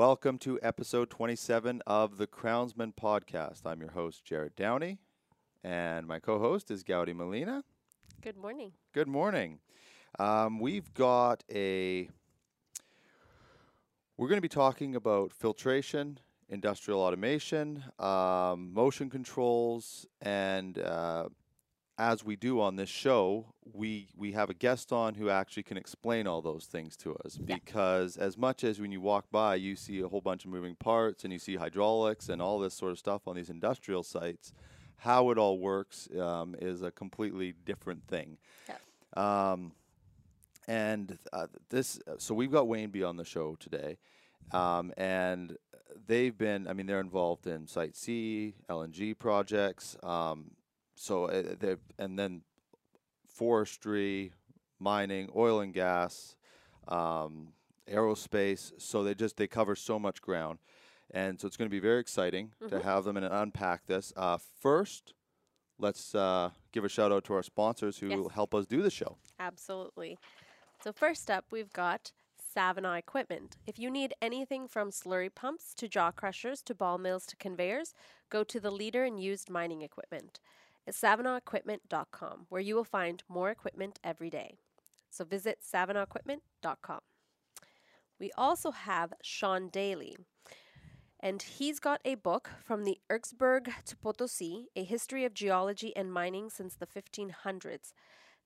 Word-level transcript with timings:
Welcome 0.00 0.38
to 0.38 0.58
episode 0.62 1.10
27 1.10 1.82
of 1.86 2.16
the 2.16 2.26
Crownsman 2.26 2.94
podcast. 2.98 3.66
I'm 3.66 3.82
your 3.82 3.90
host, 3.90 4.24
Jared 4.24 4.56
Downey, 4.56 4.96
and 5.62 6.06
my 6.06 6.18
co 6.18 6.38
host 6.38 6.70
is 6.70 6.82
Gowdy 6.82 7.12
Molina. 7.12 7.64
Good 8.22 8.38
morning. 8.38 8.72
Good 8.94 9.08
morning. 9.08 9.58
Um, 10.18 10.58
we've 10.58 10.94
got 10.94 11.44
a. 11.52 12.08
We're 14.16 14.28
going 14.28 14.38
to 14.38 14.40
be 14.40 14.48
talking 14.48 14.96
about 14.96 15.34
filtration, 15.34 16.18
industrial 16.48 17.00
automation, 17.00 17.84
um, 17.98 18.72
motion 18.72 19.10
controls, 19.10 20.06
and 20.22 20.78
uh, 20.78 21.28
as 22.00 22.24
we 22.24 22.34
do 22.34 22.62
on 22.62 22.76
this 22.76 22.88
show, 22.88 23.44
we 23.74 24.08
we 24.16 24.32
have 24.32 24.48
a 24.48 24.54
guest 24.54 24.90
on 24.90 25.14
who 25.14 25.28
actually 25.28 25.62
can 25.62 25.76
explain 25.76 26.26
all 26.26 26.40
those 26.40 26.64
things 26.64 26.96
to 26.96 27.14
us. 27.16 27.38
Yeah. 27.38 27.56
Because 27.56 28.16
as 28.16 28.38
much 28.38 28.64
as 28.64 28.80
when 28.80 28.90
you 28.90 29.02
walk 29.02 29.26
by, 29.30 29.56
you 29.56 29.76
see 29.76 30.00
a 30.00 30.08
whole 30.08 30.22
bunch 30.22 30.46
of 30.46 30.50
moving 30.50 30.74
parts 30.76 31.24
and 31.24 31.32
you 31.32 31.38
see 31.38 31.56
hydraulics 31.56 32.30
and 32.30 32.40
all 32.40 32.58
this 32.58 32.72
sort 32.72 32.92
of 32.92 32.98
stuff 32.98 33.28
on 33.28 33.36
these 33.36 33.50
industrial 33.50 34.02
sites, 34.02 34.54
how 34.96 35.30
it 35.30 35.36
all 35.36 35.58
works 35.58 36.08
um, 36.18 36.56
is 36.58 36.80
a 36.80 36.90
completely 36.90 37.52
different 37.66 38.02
thing. 38.08 38.38
Yeah. 38.66 39.52
Um, 39.52 39.72
and 40.66 41.18
uh, 41.34 41.48
this, 41.68 42.00
so 42.16 42.34
we've 42.34 42.50
got 42.50 42.64
Wainbee 42.64 43.06
on 43.06 43.18
the 43.18 43.24
show 43.26 43.56
today, 43.60 43.98
um, 44.52 44.90
and 44.96 45.58
they've 46.06 46.36
been. 46.36 46.66
I 46.66 46.72
mean, 46.72 46.86
they're 46.86 47.00
involved 47.00 47.46
in 47.46 47.66
Site 47.66 47.94
C, 47.94 48.54
LNG 48.70 49.18
projects. 49.18 49.96
Um, 50.02 50.52
so 51.00 51.24
uh, 51.24 51.54
they 51.58 51.76
and 51.98 52.18
then 52.18 52.42
forestry, 53.26 54.32
mining, 54.78 55.30
oil 55.34 55.60
and 55.60 55.72
gas, 55.72 56.36
um, 56.88 57.48
aerospace. 57.90 58.72
So 58.78 59.02
they 59.02 59.14
just 59.14 59.36
they 59.38 59.46
cover 59.46 59.74
so 59.74 59.98
much 59.98 60.20
ground, 60.20 60.58
and 61.10 61.40
so 61.40 61.46
it's 61.46 61.56
going 61.56 61.70
to 61.70 61.74
be 61.74 61.80
very 61.80 62.00
exciting 62.00 62.52
to 62.68 62.76
Mhm. 62.76 62.82
have 62.82 63.04
them 63.04 63.16
and 63.16 63.24
unpack 63.26 63.86
this. 63.86 64.12
Uh, 64.14 64.36
first, 64.36 65.14
let's 65.78 66.14
uh, 66.14 66.50
give 66.72 66.84
a 66.84 66.88
shout 66.88 67.12
out 67.12 67.24
to 67.24 67.34
our 67.34 67.42
sponsors 67.42 67.98
who 67.98 68.08
Yes. 68.24 68.32
help 68.32 68.54
us 68.54 68.66
do 68.66 68.82
the 68.82 68.90
show. 68.90 69.16
Absolutely. 69.38 70.18
So, 70.84 70.92
first 70.92 71.30
up, 71.30 71.46
we've 71.50 71.72
got 71.72 72.12
Savona 72.36 72.94
Equipment. 72.94 73.56
If 73.66 73.78
you 73.78 73.90
need 73.90 74.12
anything 74.20 74.68
from 74.68 74.90
slurry 74.90 75.34
pumps 75.34 75.72
to 75.74 75.88
jaw 75.88 76.10
crushers 76.10 76.62
to 76.62 76.74
ball 76.74 76.98
mills 76.98 77.24
to 77.26 77.36
conveyors, 77.36 77.94
go 78.28 78.44
to 78.44 78.60
the 78.60 78.70
leader 78.70 79.04
in 79.04 79.16
used 79.16 79.48
mining 79.48 79.82
equipment. 79.82 80.40
It's 80.90 81.00
savonaEquipment.com, 81.00 82.46
where 82.48 82.60
you 82.60 82.74
will 82.74 82.82
find 82.82 83.22
more 83.28 83.48
equipment 83.48 84.00
every 84.02 84.28
day. 84.28 84.56
So, 85.08 85.24
visit 85.24 85.60
savonaEquipment.com. 85.62 86.98
We 88.18 88.32
also 88.36 88.72
have 88.72 89.14
Sean 89.22 89.68
Daly. 89.68 90.16
And 91.20 91.42
he's 91.42 91.78
got 91.78 92.00
a 92.04 92.16
book 92.16 92.50
from 92.64 92.82
the 92.82 92.98
Erzgebirge 93.08 93.70
to 93.84 93.96
Potosi, 93.98 94.64
a 94.74 94.82
history 94.82 95.24
of 95.24 95.32
geology 95.32 95.94
and 95.94 96.12
mining 96.12 96.50
since 96.50 96.74
the 96.74 96.88
1500s. 96.88 97.92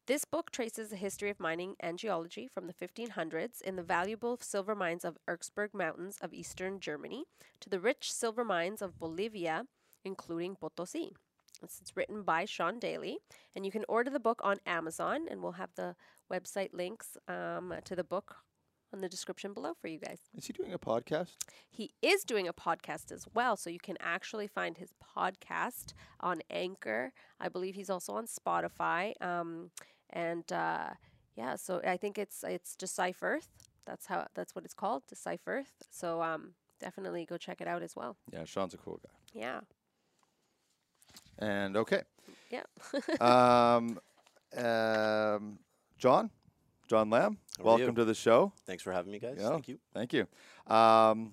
This 0.07 0.27
book 0.27 0.51
traces 0.51 0.91
the 0.91 0.97
history 0.97 1.31
of 1.31 1.41
mining 1.41 1.77
and 1.81 1.99
geology 1.99 2.47
from 2.47 2.67
the 2.67 2.75
1500s 2.75 3.63
in 3.63 3.77
the 3.77 3.83
valuable 3.83 4.37
silver 4.39 4.75
mines 4.75 5.07
of 5.07 5.17
Erzgebirge 5.27 5.73
Mountains 5.73 6.19
of 6.21 6.35
eastern 6.35 6.79
Germany 6.79 7.25
to 7.61 7.71
the 7.71 7.81
rich 7.81 8.13
silver 8.13 8.45
mines 8.45 8.83
of 8.83 8.99
Bolivia, 8.99 9.65
including 10.05 10.57
Potosi. 10.57 11.15
It's, 11.63 11.93
written 11.95 12.23
by 12.23 12.45
Sean 12.45 12.79
Daly, 12.79 13.19
and 13.55 13.65
you 13.65 13.73
can 13.73 13.85
order 13.89 14.11
the 14.11 14.21
book 14.21 14.41
on 14.43 14.57
Amazon, 14.67 15.27
and 15.31 15.43
we'll 15.43 15.53
have 15.53 15.71
the 15.77 15.97
website 16.33 16.71
links 16.73 17.17
um, 17.29 17.75
to 17.85 17.95
the 17.95 18.05
book 18.05 18.37
on 18.93 19.01
the 19.01 19.09
description 19.09 19.53
below 19.53 19.73
for 19.81 19.89
you 19.89 19.99
guys. 19.99 20.21
Is 20.37 20.47
he 20.47 20.53
doing 20.53 20.73
a 20.73 20.79
podcast? 20.79 21.33
He 21.71 21.95
is 22.01 22.23
doing 22.25 22.49
a 22.49 22.53
podcast 22.53 23.11
as 23.13 23.27
well, 23.35 23.57
so 23.57 23.71
you 23.71 23.81
can 23.81 23.97
actually 24.01 24.47
find 24.47 24.79
his 24.79 24.93
podcast 25.17 25.93
on 26.21 26.43
Anchor. 26.51 27.13
I 27.41 27.49
believe 27.49 27.75
he's 27.75 27.91
also 27.91 28.15
on 28.15 28.27
Spotify. 28.27 29.21
Um, 29.21 29.71
and 30.11 30.51
uh, 30.53 30.91
yeah, 31.37 31.57
so 31.57 31.81
I 31.85 31.97
think 31.97 32.19
it's 32.19 32.45
it's 32.47 32.77
Decipherth. 32.77 33.49
That's 33.85 34.07
how 34.07 34.27
that's 34.35 34.55
what 34.55 34.65
it's 34.65 34.75
called, 34.75 35.03
Decipherth. 35.09 35.73
So 35.91 36.23
um, 36.23 36.55
definitely 36.81 37.27
go 37.27 37.37
check 37.37 37.61
it 37.61 37.67
out 37.67 37.83
as 37.83 37.97
well. 37.97 38.17
Yeah, 38.33 38.45
Sean's 38.45 38.75
a 38.75 38.79
cool 38.79 39.01
guy. 39.03 39.15
Yeah, 39.33 39.61
And 41.39 41.77
okay, 41.77 42.03
yeah. 42.51 42.63
um, 43.21 43.99
um, 44.57 45.59
John, 45.99 46.31
John 46.89 47.11
Lamb, 47.11 47.39
How 47.59 47.65
welcome 47.65 47.95
to 47.97 48.05
the 48.05 48.15
show. 48.15 48.53
Thanks 48.67 48.83
for 48.83 48.93
having 48.93 49.13
me, 49.13 49.19
guys. 49.19 49.37
Yeah. 49.39 49.51
Thank 49.51 49.69
you. 49.69 49.79
Thank 49.93 50.13
you. 50.13 50.27
Um, 50.67 51.33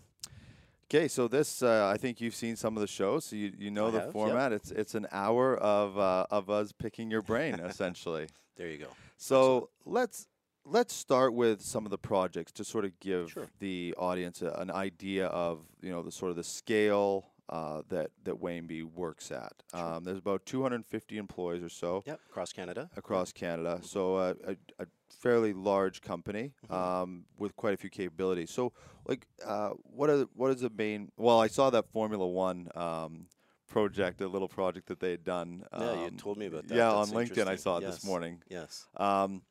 okay, 0.85 1.07
so 1.07 1.27
this 1.27 1.61
uh, 1.61 1.89
I 1.93 1.97
think 1.97 2.19
you've 2.21 2.35
seen 2.35 2.55
some 2.55 2.75
of 2.75 2.81
the 2.81 2.87
shows, 2.87 3.25
so 3.25 3.35
you, 3.35 3.53
you 3.57 3.71
know 3.71 3.87
I 3.87 3.91
the 3.91 3.97
have, 3.99 4.07
yep. 4.07 4.13
format. 4.13 4.51
It's 4.53 4.71
it's 4.71 4.95
an 4.95 5.07
hour 5.11 5.57
of 5.57 5.97
uh, 5.97 6.25
of 6.31 6.49
us 6.49 6.71
picking 6.71 7.11
your 7.11 7.21
brain 7.21 7.55
essentially. 7.59 8.27
There 8.57 8.69
you 8.69 8.77
go. 8.77 8.89
So 9.17 9.69
let's 9.85 10.27
let's 10.65 10.93
start 10.93 11.33
with 11.33 11.61
some 11.61 11.85
of 11.85 11.89
the 11.89 11.97
projects 11.97 12.51
to 12.53 12.63
sort 12.63 12.85
of 12.85 12.99
give 12.99 13.31
Sure. 13.31 13.47
the 13.59 13.95
audience 13.97 14.41
a, 14.43 14.51
an 14.59 14.69
idea 14.69 15.27
of 15.27 15.61
you 15.81 15.89
know 15.89 16.03
the 16.03 16.11
sort 16.11 16.29
of 16.29 16.35
the 16.37 16.43
scale 16.43 17.30
uh, 17.51 17.81
that 17.89 18.11
that 18.23 18.35
Wainbee 18.41 18.83
works 18.83 19.31
at. 19.31 19.51
Sure. 19.75 19.79
Um, 19.95 20.03
there's 20.03 20.17
about 20.17 20.45
250 20.45 21.17
employees 21.17 21.61
or 21.63 21.69
so 21.69 22.03
Yep. 22.05 22.19
Across 22.29 22.53
Canada. 22.53 22.89
across 22.95 23.31
Canada, 23.31 23.79
Mhm. 23.81 23.85
so 23.85 24.15
uh, 24.15 24.33
a, 24.47 24.55
a 24.79 24.87
fairly 25.09 25.53
large 25.53 26.01
company 26.01 26.53
Mhm. 26.69 26.73
um, 26.75 27.25
with 27.37 27.55
quite 27.55 27.73
a 27.73 27.77
few 27.77 27.89
capabilities. 27.89 28.49
So, 28.51 28.71
like, 29.05 29.27
uh, 29.45 29.71
what 29.83 30.09
are 30.09 30.21
what 30.33 30.51
is 30.51 30.61
the 30.61 30.69
main? 30.69 31.11
Well, 31.17 31.39
I 31.39 31.47
saw 31.47 31.69
that 31.69 31.85
Formula 31.91 32.25
One. 32.27 32.69
Um, 32.75 33.27
project 33.67 34.19
a 34.19 34.27
little 34.27 34.49
project 34.49 34.85
that 34.87 34.99
they 34.99 35.11
had 35.11 35.23
done 35.23 35.65
Yeah, 35.71 35.93
you 36.01 36.07
um, 36.07 36.17
told 36.17 36.35
me 36.37 36.45
about 36.47 36.67
that. 36.67 36.75
yeah 36.75 36.89
That's 36.93 37.09
on 37.09 37.17
linkedin 37.17 37.47
i 37.47 37.55
saw 37.55 37.77
it 37.77 37.83
Yes. 37.83 37.95
this 37.95 38.03
morning 38.03 38.43
Yes. 38.49 38.85
um, 38.97 39.43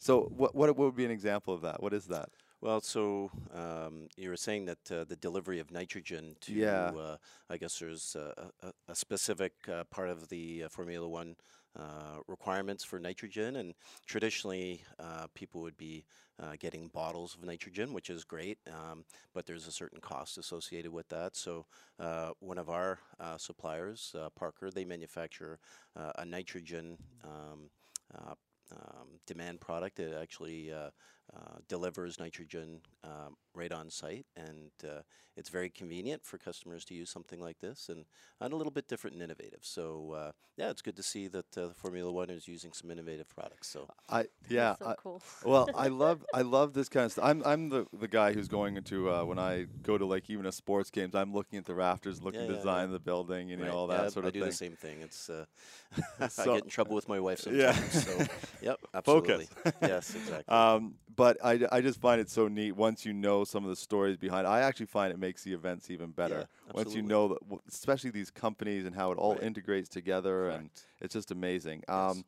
so 0.00 0.22
what, 0.36 0.52
what 0.52 0.68
what 0.76 0.78
would 0.86 0.96
be 0.96 1.04
an 1.04 1.12
example 1.12 1.54
of 1.54 1.60
that? 1.62 1.80
What 1.80 1.92
is 1.94 2.06
that? 2.06 2.28
Well, 2.60 2.80
so 2.80 3.30
um, 3.54 4.08
you 4.16 4.30
were 4.30 4.36
saying 4.36 4.64
that 4.66 4.90
uh, 4.90 5.04
the 5.04 5.16
delivery 5.16 5.60
of 5.60 5.70
nitrogen 5.70 6.34
to, 6.42 6.54
Yeah. 6.54 6.92
uh, 7.00 7.16
I 7.48 7.56
guess 7.56 7.78
there's 7.78 8.16
a, 8.16 8.50
a, 8.62 8.72
a 8.88 8.94
specific 8.96 9.52
uh, 9.72 9.84
part 9.84 10.08
of 10.08 10.28
the 10.28 10.64
uh, 10.64 10.68
Formula 10.68 11.08
One 11.08 11.36
uh, 11.78 12.18
requirements 12.26 12.82
for 12.82 12.98
nitrogen, 12.98 13.56
and 13.56 13.74
traditionally 14.06 14.82
uh, 14.98 15.26
people 15.34 15.60
would 15.60 15.76
be 15.76 16.04
uh, 16.42 16.54
getting 16.58 16.88
bottles 16.88 17.36
of 17.36 17.44
nitrogen, 17.44 17.92
which 17.92 18.10
is 18.10 18.24
great, 18.24 18.58
um, 18.68 19.04
but 19.34 19.46
there's 19.46 19.68
a 19.68 19.72
certain 19.72 20.00
cost 20.00 20.36
associated 20.36 20.92
with 20.92 21.08
that. 21.10 21.36
So 21.36 21.66
uh, 22.00 22.30
one 22.40 22.58
of 22.58 22.68
our 22.68 22.98
uh, 23.20 23.38
suppliers, 23.38 24.14
uh, 24.18 24.30
Parker, 24.30 24.70
they 24.70 24.84
manufacture 24.84 25.60
uh, 25.96 26.10
a 26.18 26.24
nitrogen. 26.24 26.98
Um, 27.22 27.70
uh, 28.14 28.34
um, 28.72 29.18
demand 29.26 29.60
product. 29.60 29.98
It 29.98 30.14
actually 30.20 30.72
uh, 30.72 30.90
uh, 31.38 31.58
delivers 31.68 32.18
nitrogen 32.18 32.80
um, 33.04 33.36
right 33.54 33.72
on 33.72 33.90
site, 33.90 34.26
and 34.36 34.70
uh, 34.84 35.02
it's 35.36 35.48
very 35.50 35.68
convenient 35.70 36.24
for 36.24 36.36
customers 36.38 36.84
to 36.86 36.94
use 36.94 37.10
something 37.10 37.40
like 37.40 37.58
this, 37.60 37.88
and, 37.88 38.04
and 38.40 38.52
a 38.52 38.56
little 38.56 38.72
bit 38.72 38.88
different 38.88 39.14
and 39.14 39.22
innovative. 39.22 39.60
So 39.62 40.12
uh, 40.16 40.32
yeah, 40.56 40.70
it's 40.70 40.82
good 40.82 40.96
to 40.96 41.02
see 41.02 41.28
that 41.28 41.56
uh, 41.56 41.68
Formula 41.74 42.10
One 42.10 42.30
is 42.30 42.48
using 42.48 42.72
some 42.72 42.90
innovative 42.90 43.28
products. 43.28 43.68
So 43.68 43.88
I 44.08 44.26
yeah. 44.48 44.74
so 44.76 44.86
I, 44.86 44.94
cool. 44.96 45.22
well, 45.44 45.68
I 45.74 45.88
love 46.04 46.24
I 46.34 46.42
love 46.42 46.72
this 46.74 46.88
kind 46.88 47.06
of 47.06 47.12
stuff. 47.12 47.24
I'm 47.24 47.42
I'm 47.46 47.68
the, 47.68 47.86
the 47.92 48.08
guy 48.08 48.32
who's 48.32 48.48
going 48.48 48.76
into 48.76 49.10
uh, 49.10 49.24
when 49.24 49.38
I 49.38 49.66
go 49.82 49.96
to 49.98 50.04
like 50.06 50.28
even 50.30 50.46
a 50.46 50.52
sports 50.52 50.90
games. 50.90 51.14
I'm 51.14 51.32
looking 51.32 51.58
at 51.58 51.66
the 51.66 51.74
rafters, 51.74 52.22
looking 52.22 52.40
Yeah, 52.40 52.46
to 52.48 52.52
yeah, 52.52 52.58
design 52.58 52.88
yeah. 52.88 52.92
the 52.94 52.98
building, 53.00 53.52
and 53.52 53.60
you 53.60 53.66
right, 53.66 53.74
all 53.74 53.86
that 53.88 54.02
yeah, 54.04 54.08
sort 54.08 54.24
I 54.24 54.28
of 54.28 54.32
thing. 54.34 54.42
I 54.42 54.44
do 54.46 54.50
the 54.50 54.56
same 54.56 54.76
thing. 54.76 55.02
It's 55.02 55.30
uh, 55.30 55.44
So- 56.28 56.52
I 56.52 56.54
get 56.56 56.64
in 56.64 56.70
trouble 56.70 56.94
with 56.96 57.08
my 57.08 57.20
wife 57.20 57.46
Yeah. 57.50 57.72
sometimes. 57.72 58.04
so 58.04 58.26
yep, 58.60 58.78
Focus. 59.04 59.48
absolutely. 59.48 59.48
yes, 59.82 60.14
exactly. 60.14 60.54
Um, 60.54 60.94
but 61.18 61.36
I, 61.44 61.66
I 61.72 61.80
just 61.80 62.00
find 62.00 62.20
it 62.20 62.30
so 62.30 62.46
neat 62.46 62.72
once 62.72 63.04
you 63.04 63.12
know 63.12 63.42
some 63.44 63.64
of 63.64 63.70
the 63.70 63.76
stories 63.76 64.16
behind. 64.16 64.46
It. 64.46 64.50
I 64.50 64.60
actually 64.60 64.86
find 64.86 65.12
it 65.12 65.18
makes 65.18 65.42
the 65.42 65.52
events 65.52 65.90
even 65.90 66.12
better 66.12 66.46
once 66.72 66.94
you 66.94 67.02
know 67.02 67.28
that, 67.28 67.38
especially 67.68 68.10
these 68.10 68.30
companies 68.30 68.86
and 68.86 68.94
how 68.94 69.10
it 69.10 69.18
all 69.18 69.34
Right. 69.34 69.42
integrates 69.42 69.88
together, 69.88 70.48
and 70.48 70.70
it's 71.00 71.12
just 71.12 71.32
amazing. 71.32 71.82
Yes. 71.88 72.12
Um, 72.16 72.24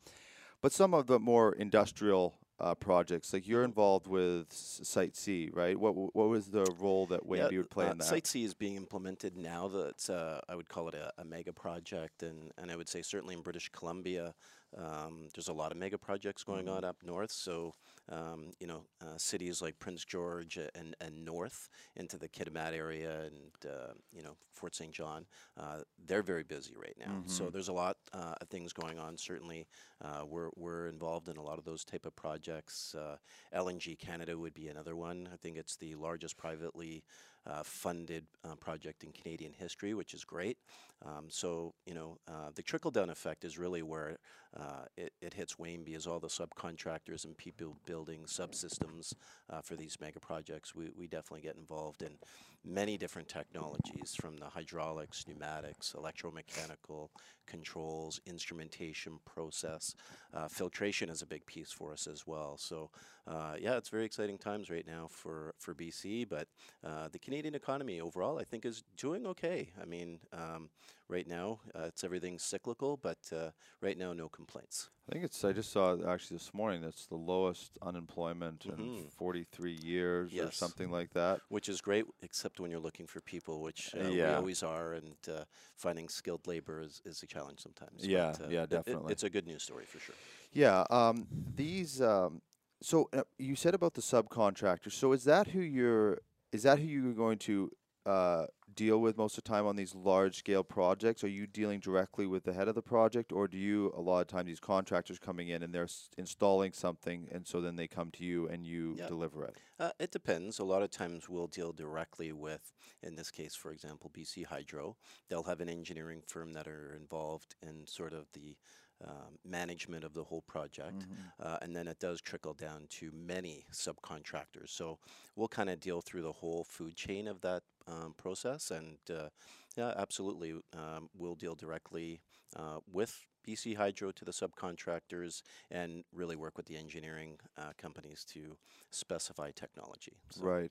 but 0.60 0.72
some 0.72 0.92
of 0.92 1.06
the 1.06 1.20
more 1.20 1.52
industrial 1.52 2.34
uh, 2.58 2.74
projects, 2.74 3.32
like 3.32 3.46
you're 3.48 3.64
involved 3.64 4.06
with 4.08 4.52
Site 4.52 5.16
C, 5.16 5.50
right? 5.52 5.78
What 5.78 5.92
what 5.92 6.28
was 6.28 6.48
the 6.48 6.66
role 6.78 7.06
that 7.06 7.26
Wainbee 7.26 7.56
would 7.58 7.70
play 7.70 7.86
uh, 7.86 7.92
in 7.92 7.98
that? 7.98 8.04
Site 8.04 8.26
C 8.26 8.44
is 8.44 8.54
being 8.54 8.74
implemented 8.76 9.36
now. 9.36 9.68
That's 9.68 10.10
uh, 10.10 10.40
I 10.48 10.56
would 10.56 10.68
call 10.68 10.88
it 10.88 10.94
a, 10.94 11.12
a 11.16 11.24
mega 11.24 11.52
project, 11.52 12.22
and, 12.24 12.50
and 12.58 12.70
I 12.72 12.76
would 12.76 12.88
say 12.88 13.02
certainly 13.02 13.34
in 13.34 13.40
British 13.40 13.70
Columbia, 13.70 14.34
um, 14.76 15.28
there's 15.34 15.48
a 15.48 15.52
lot 15.54 15.72
of 15.72 15.78
mega 15.78 15.96
projects 15.96 16.44
going 16.44 16.66
Mhm. 16.66 16.76
on 16.76 16.84
up 16.84 16.96
north. 17.02 17.30
So 17.32 17.74
um, 18.10 18.52
you 18.60 18.66
know, 18.66 18.84
uh, 19.00 19.16
cities 19.16 19.62
like 19.62 19.78
Prince 19.78 20.04
George 20.04 20.58
and 20.74 20.94
and 21.00 21.24
north 21.24 21.68
into 21.96 22.18
the 22.18 22.28
Kitimat 22.28 22.72
area, 22.74 23.22
and 23.22 23.52
uh, 23.70 23.92
you 24.12 24.22
know 24.22 24.36
Fort 24.52 24.74
St. 24.74 24.92
John, 24.92 25.26
uh, 25.56 25.78
they're 26.06 26.22
very 26.22 26.42
busy 26.44 26.74
right 26.76 26.96
now. 26.98 27.22
So 27.26 27.48
Mhm. 27.48 27.50
there's 27.50 27.68
a 27.68 27.72
lot 27.72 27.96
uh, 28.12 28.34
of 28.40 28.48
things 28.48 28.72
going 28.72 28.98
on. 28.98 29.16
Certainly, 29.16 29.66
uh, 30.02 30.24
we're 30.26 30.50
we're 30.56 30.88
involved 30.88 31.28
in 31.28 31.36
a 31.36 31.42
lot 31.42 31.58
of 31.58 31.64
those 31.64 31.84
type 31.84 32.06
of 32.06 32.14
projects. 32.16 32.94
Uh, 32.94 33.16
LNG 33.52 33.96
Canada 33.96 34.36
would 34.38 34.54
be 34.54 34.68
another 34.68 34.96
one. 34.96 35.28
I 35.32 35.36
think 35.36 35.56
it's 35.56 35.76
the 35.76 35.94
largest 35.94 36.36
privately 36.36 37.04
uh, 37.46 37.62
funded 37.62 38.24
uh, 38.44 38.54
project 38.54 39.02
in 39.02 39.12
Canadian 39.12 39.52
history, 39.52 39.94
which 39.94 40.14
is 40.14 40.24
great. 40.24 40.58
Um, 41.04 41.26
so, 41.28 41.74
you 41.86 41.94
know, 41.94 42.18
uh, 42.28 42.50
the 42.54 42.62
trickle 42.62 42.90
down 42.90 43.08
effect 43.08 43.44
is 43.44 43.58
really 43.58 43.82
where 43.82 44.18
uh, 44.54 44.84
it, 44.96 45.12
it 45.22 45.34
hits 45.34 45.54
Wainbee 45.54 45.96
as 45.96 46.06
all 46.06 46.20
the 46.20 46.28
subcontractors 46.28 47.24
and 47.24 47.36
people 47.36 47.76
building 47.86 48.20
subsystems 48.26 49.14
for 49.62 49.76
these 49.76 49.98
mega 50.00 50.20
projects. 50.20 50.74
We, 50.74 50.90
we 50.94 51.06
definitely 51.06 51.42
get 51.42 51.56
involved 51.56 52.02
in 52.02 52.18
many 52.64 52.96
different 52.96 53.28
technologies 53.28 54.14
from 54.14 54.36
the 54.36 54.46
hydraulics, 54.46 55.26
pneumatics, 55.26 55.94
electromechanical, 55.96 57.08
controls, 57.46 58.20
instrumentation, 58.26 59.18
process. 59.24 59.94
Uh, 60.34 60.48
filtration 60.48 61.08
is 61.08 61.22
a 61.22 61.26
big 61.26 61.44
piece 61.46 61.72
for 61.72 61.92
us 61.92 62.06
as 62.06 62.26
well. 62.26 62.56
So, 62.58 62.90
uh, 63.26 63.54
yeah, 63.58 63.76
it's 63.76 63.88
very 63.88 64.04
exciting 64.04 64.38
times 64.38 64.70
right 64.70 64.86
now 64.86 65.08
for, 65.10 65.54
for 65.58 65.74
BC, 65.74 66.28
but 66.28 66.48
uh, 66.84 67.08
the 67.10 67.18
Canadian 67.18 67.54
economy 67.54 68.00
overall, 68.00 68.38
I 68.38 68.44
think, 68.44 68.64
is 68.64 68.84
doing 68.96 69.26
okay. 69.26 69.70
I 69.80 69.84
mean, 69.84 70.20
um, 70.32 70.70
right 71.10 71.26
now, 71.26 71.60
uh, 71.74 71.82
it's 71.88 72.04
everything 72.04 72.38
cyclical, 72.38 72.96
but 72.96 73.18
uh, 73.32 73.50
right 73.80 73.98
now, 73.98 74.12
no 74.12 74.28
complaints. 74.28 74.88
I 75.08 75.12
think 75.12 75.24
it's. 75.24 75.44
I 75.44 75.52
just 75.52 75.72
saw 75.72 75.96
actually 76.08 76.36
this 76.36 76.54
morning. 76.54 76.80
That's 76.82 77.06
the 77.06 77.16
lowest 77.16 77.78
unemployment 77.82 78.64
in 78.66 78.76
Mhm. 78.76 79.12
43 79.12 79.72
years, 79.72 80.32
or 80.34 80.50
something 80.52 80.90
like 80.90 81.10
that. 81.14 81.40
Which 81.48 81.68
is 81.68 81.80
great, 81.80 82.04
except 82.22 82.60
when 82.60 82.70
you're 82.70 82.78
looking 82.88 83.06
for 83.08 83.20
people, 83.20 83.60
which 83.60 83.94
uh, 83.96 84.08
we 84.10 84.22
always 84.22 84.62
are, 84.62 84.92
and 84.94 85.16
uh, 85.28 85.44
finding 85.76 86.08
skilled 86.08 86.46
labor 86.46 86.80
is, 86.80 87.02
is 87.04 87.22
a 87.22 87.26
challenge 87.26 87.60
sometimes. 87.60 88.06
Yeah, 88.06 88.32
but, 88.38 88.46
uh, 88.46 88.48
yeah, 88.48 88.60
it- 88.62 88.64
it- 88.64 88.68
definitely. 88.70 89.12
it's 89.12 89.24
a 89.24 89.30
good 89.30 89.46
news 89.46 89.62
story 89.64 89.84
for 89.84 89.98
sure. 89.98 90.14
Yeah. 90.52 90.84
Um, 90.90 91.26
these. 91.56 92.00
Um, 92.00 92.40
so 92.82 93.08
uh, 93.12 93.24
you 93.38 93.56
said 93.56 93.74
about 93.74 93.94
the 93.94 94.00
subcontractors. 94.00 94.92
So 94.92 95.12
is 95.12 95.24
that 95.24 95.48
who 95.48 95.60
you're? 95.60 96.18
Is 96.52 96.62
that 96.62 96.78
who 96.78 96.86
you're 96.86 97.12
going 97.14 97.38
to 97.40 97.70
uh, 98.10 98.46
deal 98.74 98.98
with 99.00 99.16
most 99.16 99.36
of 99.38 99.44
the 99.44 99.48
time 99.48 99.66
on 99.66 99.76
these 99.76 99.94
large 99.94 100.36
scale 100.38 100.64
projects? 100.64 101.22
Are 101.22 101.28
you 101.28 101.46
dealing 101.46 101.80
directly 101.80 102.26
with 102.26 102.44
the 102.44 102.52
head 102.52 102.66
of 102.68 102.74
the 102.74 102.82
project, 102.82 103.32
or 103.32 103.46
do 103.46 103.56
you 103.58 103.92
a 103.96 104.00
lot 104.00 104.20
of 104.20 104.26
times 104.26 104.46
these 104.46 104.60
contractors 104.60 105.18
coming 105.18 105.48
in 105.48 105.62
and 105.62 105.72
they're 105.74 105.84
s- 105.84 106.08
installing 106.18 106.72
something, 106.72 107.28
and 107.30 107.46
so 107.46 107.60
then 107.60 107.76
they 107.76 107.86
come 107.86 108.10
to 108.12 108.24
you 108.24 108.48
and 108.48 108.64
you 108.66 108.96
Yeah. 108.98 109.06
deliver 109.06 109.44
it? 109.44 109.56
Uh, 109.78 109.92
it 109.98 110.10
depends. 110.10 110.58
A 110.58 110.64
lot 110.64 110.82
of 110.82 110.90
times 110.90 111.28
we'll 111.28 111.46
deal 111.46 111.72
directly 111.72 112.32
with, 112.32 112.72
in 113.02 113.14
this 113.16 113.30
case, 113.30 113.54
for 113.54 113.70
example, 113.72 114.10
BC 114.10 114.44
Hydro. 114.44 114.96
They'll 115.28 115.44
have 115.44 115.60
an 115.60 115.68
engineering 115.68 116.22
firm 116.26 116.52
that 116.54 116.66
are 116.68 116.94
involved 116.94 117.54
in 117.62 117.86
sort 117.86 118.12
of 118.12 118.26
the 118.32 118.56
um, 119.06 119.38
management 119.44 120.04
of 120.04 120.14
the 120.14 120.24
whole 120.24 120.42
project. 120.42 121.00
Mm-hmm. 121.00 121.42
Uh, 121.42 121.56
and 121.62 121.74
then 121.74 121.88
it 121.88 121.98
does 121.98 122.20
trickle 122.20 122.54
down 122.54 122.86
to 122.90 123.10
many 123.12 123.64
subcontractors. 123.72 124.68
So 124.68 124.98
we'll 125.36 125.48
kind 125.48 125.70
of 125.70 125.80
deal 125.80 126.00
through 126.00 126.22
the 126.22 126.32
whole 126.32 126.64
food 126.64 126.96
chain 126.96 127.28
of 127.28 127.40
that 127.42 127.62
um, 127.86 128.14
process. 128.16 128.70
And 128.70 128.98
uh, 129.10 129.28
yeah, 129.76 129.92
absolutely, 129.96 130.52
um, 130.76 131.08
we'll 131.16 131.34
deal 131.34 131.54
directly 131.54 132.20
uh, 132.56 132.78
with 132.90 133.26
BC 133.46 133.76
Hydro 133.76 134.12
to 134.12 134.24
the 134.24 134.32
subcontractors 134.32 135.42
and 135.70 136.04
really 136.12 136.36
work 136.36 136.56
with 136.56 136.66
the 136.66 136.76
engineering 136.76 137.38
uh, 137.56 137.72
companies 137.78 138.24
to 138.32 138.56
specify 138.90 139.50
technology. 139.50 140.18
So 140.30 140.42
Right. 140.42 140.70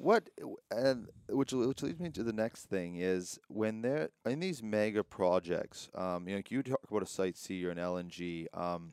What 0.00 0.30
and 0.70 1.08
which 1.28 1.52
which 1.52 1.82
leads 1.82 2.00
me 2.00 2.08
to 2.10 2.22
the 2.22 2.32
next 2.32 2.64
thing 2.64 2.96
is 2.96 3.38
when 3.48 3.82
they're 3.82 4.08
in 4.24 4.40
these 4.40 4.62
mega 4.62 5.04
projects, 5.04 5.90
um, 5.94 6.26
you 6.26 6.32
know, 6.32 6.38
like 6.38 6.50
you 6.50 6.62
talk 6.62 6.80
about 6.88 7.02
a 7.02 7.06
Site 7.06 7.36
C 7.36 7.64
or 7.66 7.70
an 7.70 7.76
LNG. 7.76 8.46
Um, 8.54 8.92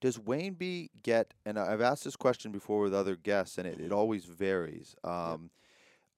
does 0.00 0.16
Wainbee 0.16 0.88
get? 1.02 1.34
And 1.44 1.58
I've 1.58 1.82
asked 1.82 2.04
this 2.04 2.16
question 2.16 2.52
before 2.52 2.80
with 2.80 2.94
other 2.94 3.16
guests, 3.16 3.58
and 3.58 3.66
it, 3.66 3.78
it 3.78 3.92
always 3.92 4.24
varies. 4.24 4.94
Um, 5.04 5.50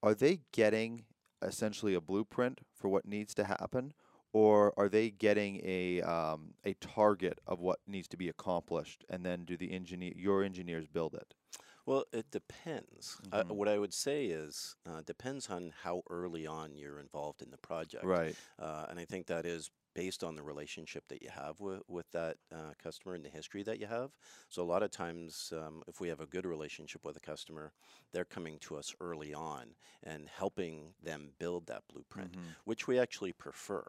Are 0.02 0.14
they 0.14 0.40
getting 0.52 1.04
essentially 1.42 1.94
a 1.94 2.00
blueprint 2.00 2.60
for 2.72 2.88
what 2.88 3.06
needs 3.06 3.34
to 3.34 3.44
happen, 3.44 3.92
or 4.32 4.72
are 4.76 4.88
they 4.88 5.10
getting 5.10 5.60
a 5.64 6.00
um, 6.02 6.54
a 6.64 6.74
target 6.74 7.40
of 7.44 7.58
what 7.58 7.80
needs 7.88 8.06
to 8.08 8.16
be 8.16 8.28
accomplished, 8.28 9.04
and 9.10 9.26
then 9.26 9.44
do 9.44 9.56
the 9.56 9.72
engineer 9.72 10.12
your 10.14 10.44
engineers 10.44 10.86
build 10.86 11.14
it? 11.14 11.34
Well, 11.88 12.04
it 12.12 12.30
depends. 12.30 13.18
Uh, 13.32 13.44
Mhm. 13.44 13.48
what 13.48 13.66
I 13.66 13.78
would 13.78 13.94
say 13.94 14.26
is 14.26 14.76
uh, 14.84 15.00
depends 15.00 15.48
on 15.48 15.72
how 15.84 16.02
early 16.10 16.46
on 16.46 16.74
you're 16.76 16.98
involved 17.00 17.40
in 17.40 17.50
the 17.50 17.56
project. 17.56 18.20
Right. 18.20 18.36
Uh, 18.58 18.84
and 18.90 19.00
I 19.00 19.06
think 19.06 19.26
that 19.26 19.46
is 19.46 19.70
based 19.94 20.22
on 20.22 20.34
the 20.36 20.42
relationship 20.42 21.04
that 21.08 21.22
you 21.22 21.30
have 21.30 21.60
with, 21.60 21.80
with 21.88 22.10
that 22.12 22.36
uh, 22.54 22.74
customer 22.78 23.14
and 23.14 23.24
the 23.24 23.30
history 23.30 23.62
that 23.62 23.80
you 23.80 23.86
have. 23.86 24.10
So 24.50 24.62
a 24.62 24.64
lot 24.64 24.82
of 24.82 24.90
times, 24.90 25.50
um, 25.56 25.82
if 25.88 25.98
we 25.98 26.08
have 26.08 26.20
a 26.20 26.26
good 26.26 26.44
relationship 26.44 27.06
with 27.06 27.16
a 27.16 27.20
customer, 27.20 27.72
they're 28.12 28.26
coming 28.26 28.58
to 28.60 28.76
us 28.76 28.94
early 29.00 29.32
on 29.32 29.74
and 30.02 30.28
helping 30.28 30.94
them 31.02 31.32
build 31.38 31.66
that 31.68 31.84
blueprint, 31.88 32.36
Mhm. 32.36 32.56
which 32.64 32.86
we 32.86 32.98
actually 32.98 33.32
prefer. 33.32 33.86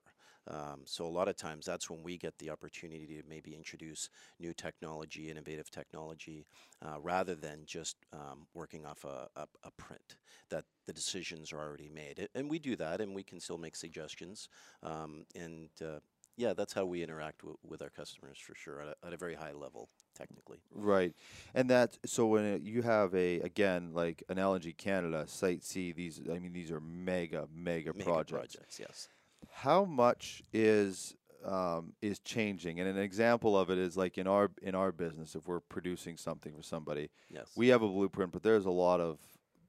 Um, 0.50 0.82
so 0.86 1.06
a 1.06 1.08
lot 1.08 1.28
of 1.28 1.36
times 1.36 1.66
that's 1.66 1.90
when 1.90 2.02
we 2.04 2.18
get 2.18 2.38
the 2.40 2.50
opportunity 2.50 3.06
to 3.08 3.22
maybe 3.30 3.54
introduce 3.56 4.10
new 4.40 4.54
technology, 4.54 5.30
innovative 5.30 5.70
technology, 5.70 6.46
uh, 6.86 7.00
rather 7.00 7.36
than 7.36 7.64
just 7.66 7.98
um, 8.14 8.48
working 8.54 8.86
off 8.86 9.04
a, 9.04 9.28
a, 9.36 9.48
a 9.64 9.72
print 9.78 10.16
that 10.50 10.66
the 10.88 10.94
decisions 10.94 11.54
are 11.54 11.60
already 11.60 11.90
made. 11.90 12.20
A- 12.20 12.38
And 12.38 12.50
we 12.50 12.60
do 12.60 12.76
that, 12.78 13.00
and 13.02 13.14
we 13.14 13.24
can 13.24 13.40
still 13.40 13.58
make 13.58 13.76
suggestions. 13.76 14.50
Um, 14.82 15.26
and 15.36 15.70
uh, 15.82 16.00
yeah, 16.36 16.54
that's 16.54 16.74
how 16.74 16.86
we 16.86 17.04
interact 17.04 17.42
with 17.64 17.82
our 17.82 17.90
customers 17.90 18.38
for 18.40 18.56
sure 18.56 18.82
at 18.82 18.88
a, 18.88 19.08
at 19.08 19.14
a 19.14 19.18
very 19.18 19.36
high 19.36 19.52
level, 19.52 19.90
technically. 20.16 20.60
Right, 20.74 21.14
and 21.54 21.70
that 21.70 21.98
so 22.06 22.26
when 22.28 22.46
it, 22.46 22.62
you 22.64 22.82
have 22.82 23.14
a 23.14 23.42
again 23.42 23.92
like 23.94 24.24
an 24.30 24.38
LNG 24.38 24.78
Canada 24.78 25.26
Site 25.28 25.64
C, 25.64 25.92
these 25.92 26.22
I 26.34 26.40
mean 26.40 26.54
these 26.54 26.72
are 26.72 26.80
mega 26.80 27.48
mega, 27.54 27.92
Mega 27.94 28.04
projects. 28.04 28.56
projects, 28.56 28.80
yes. 28.80 29.10
How 29.52 29.86
much 29.86 30.44
is 30.54 31.16
um, 31.46 31.94
is 32.02 32.20
changing? 32.20 32.80
And 32.80 32.90
an 32.90 32.98
example 32.98 33.58
of 33.58 33.70
it 33.70 33.78
is 33.78 33.96
like 33.98 34.18
in 34.18 34.28
our 34.28 34.52
in 34.62 34.76
our 34.76 34.92
business, 34.92 35.36
if 35.36 35.48
we're 35.48 35.60
producing 35.60 36.18
something 36.18 36.54
for 36.56 36.64
somebody, 36.64 37.10
Yes. 37.30 37.52
we 37.56 37.70
have 37.70 37.82
a 37.82 37.88
blueprint, 37.88 38.32
but 38.32 38.44
there's 38.44 38.66
a 38.66 38.72
lot 38.72 39.00
of 39.00 39.20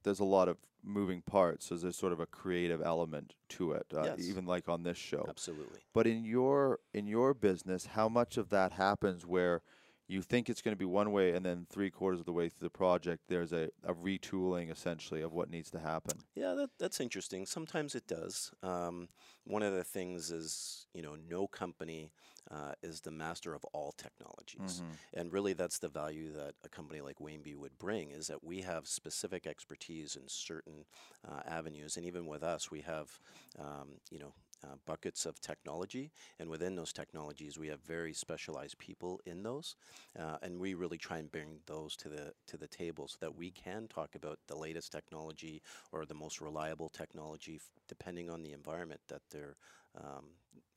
there's 0.03 0.21
a 0.21 0.25
lot 0.25 0.49
of 0.49 0.57
moving 0.83 1.23
parts. 1.23 1.67
So 1.67 1.77
there's 1.77 1.97
sort 1.97 2.13
of 2.13 2.21
a 2.21 2.27
creative 2.27 2.81
element 2.83 3.35
to 3.51 3.73
it, 3.73 3.87
uh, 3.95 4.05
Yes. 4.05 4.21
even 4.21 4.47
like 4.47 4.69
on 4.69 4.83
this 4.83 4.97
show. 4.97 5.27
Absolutely. 5.29 5.81
But 5.93 6.07
in 6.07 6.25
your 6.25 6.81
in 6.95 7.07
your 7.07 7.35
business, 7.35 7.87
how 7.87 8.09
much 8.09 8.37
of 8.37 8.49
that 8.51 8.73
happens 8.73 9.27
where 9.27 9.63
you 10.11 10.23
think 10.23 10.49
it's 10.49 10.61
going 10.61 10.75
to 10.75 10.79
be 10.79 10.85
one 10.85 11.13
way, 11.13 11.33
and 11.33 11.45
then 11.45 11.67
three 11.71 11.91
quarters 11.91 12.21
of 12.21 12.27
the 12.27 12.33
way 12.33 12.49
through 12.49 12.67
the 12.67 12.71
project, 12.71 13.23
there's 13.29 13.53
a, 13.53 13.69
a 13.85 13.95
retooling 13.95 14.71
essentially 14.71 15.23
of 15.23 15.33
what 15.33 15.51
needs 15.51 15.71
to 15.71 15.79
happen. 15.79 16.19
Yeah, 16.35 16.55
that, 16.55 16.71
that's 16.79 17.01
interesting. 17.01 17.47
Sometimes 17.47 17.95
it 17.95 18.07
does. 18.07 18.51
Um, 18.63 19.09
one 19.45 19.63
of 19.63 19.73
the 19.73 19.85
things 19.85 20.31
is, 20.31 20.87
you 20.95 21.03
know, 21.03 21.17
no 21.29 21.47
company 21.47 22.13
uh, 22.51 22.73
is 22.83 23.01
the 23.01 23.11
master 23.11 23.55
of 23.55 23.65
all 23.73 23.93
technologies. 23.93 24.83
And 25.15 25.33
really, 25.33 25.53
that's 25.53 25.79
the 25.79 25.89
value 25.89 26.33
that 26.33 26.55
a 26.65 26.69
company 26.69 27.01
like 27.01 27.19
Wainbee 27.19 27.57
would 27.57 27.79
bring 27.79 28.11
is 28.11 28.27
that 28.27 28.43
we 28.43 28.63
have 28.63 28.87
specific 28.87 29.47
expertise 29.47 30.17
in 30.17 30.23
certain 30.27 30.85
uh, 31.27 31.41
avenues. 31.47 31.97
And 31.97 32.05
even 32.05 32.27
with 32.27 32.43
us, 32.43 32.71
we 32.71 32.81
have, 32.81 33.21
um, 33.59 34.01
you 34.11 34.19
know, 34.19 34.33
uh, 34.65 34.77
buckets 34.87 35.27
of 35.27 35.41
technology, 35.41 36.11
and 36.39 36.49
within 36.51 36.77
those 36.77 36.93
technologies, 36.93 37.59
we 37.59 37.69
have 37.69 37.81
very 37.81 38.13
specialized 38.13 38.79
people 38.79 39.21
in 39.27 39.43
those, 39.43 39.77
uh, 40.19 40.37
and 40.43 40.59
we 40.61 40.75
really 40.75 40.99
try 40.99 41.19
and 41.19 41.31
bring 41.31 41.61
those 41.67 41.97
to 41.97 42.09
the 42.09 42.33
to 42.47 42.57
the 42.57 42.69
table 42.69 43.09
so 43.09 43.17
that 43.21 43.35
we 43.37 43.51
can 43.51 43.89
talk 43.89 44.15
about 44.15 44.39
the 44.47 44.57
latest 44.57 44.93
technology 44.93 45.63
or 45.93 46.05
the 46.05 46.15
most 46.15 46.41
reliable 46.41 46.89
technology, 46.89 47.61
depending 47.89 48.31
on 48.31 48.43
the 48.43 48.53
environment 48.53 49.01
that 49.09 49.23
they're, 49.31 49.57
um, 49.97 50.27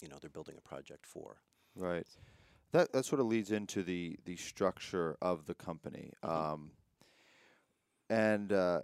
you 0.01 0.07
know, 0.07 0.17
they're 0.19 0.29
building 0.29 0.57
a 0.57 0.61
project 0.61 1.05
for. 1.05 1.41
Right. 1.75 2.07
That 2.71 2.91
that 2.93 3.05
sort 3.05 3.19
of 3.21 3.27
leads 3.27 3.51
into 3.51 3.83
the 3.83 4.17
the 4.25 4.35
structure 4.37 5.17
of 5.21 5.45
the 5.45 5.55
company. 5.55 6.13
Mhm. 6.23 6.47
Um, 6.53 6.71
and 8.09 8.51
uh, 8.51 8.81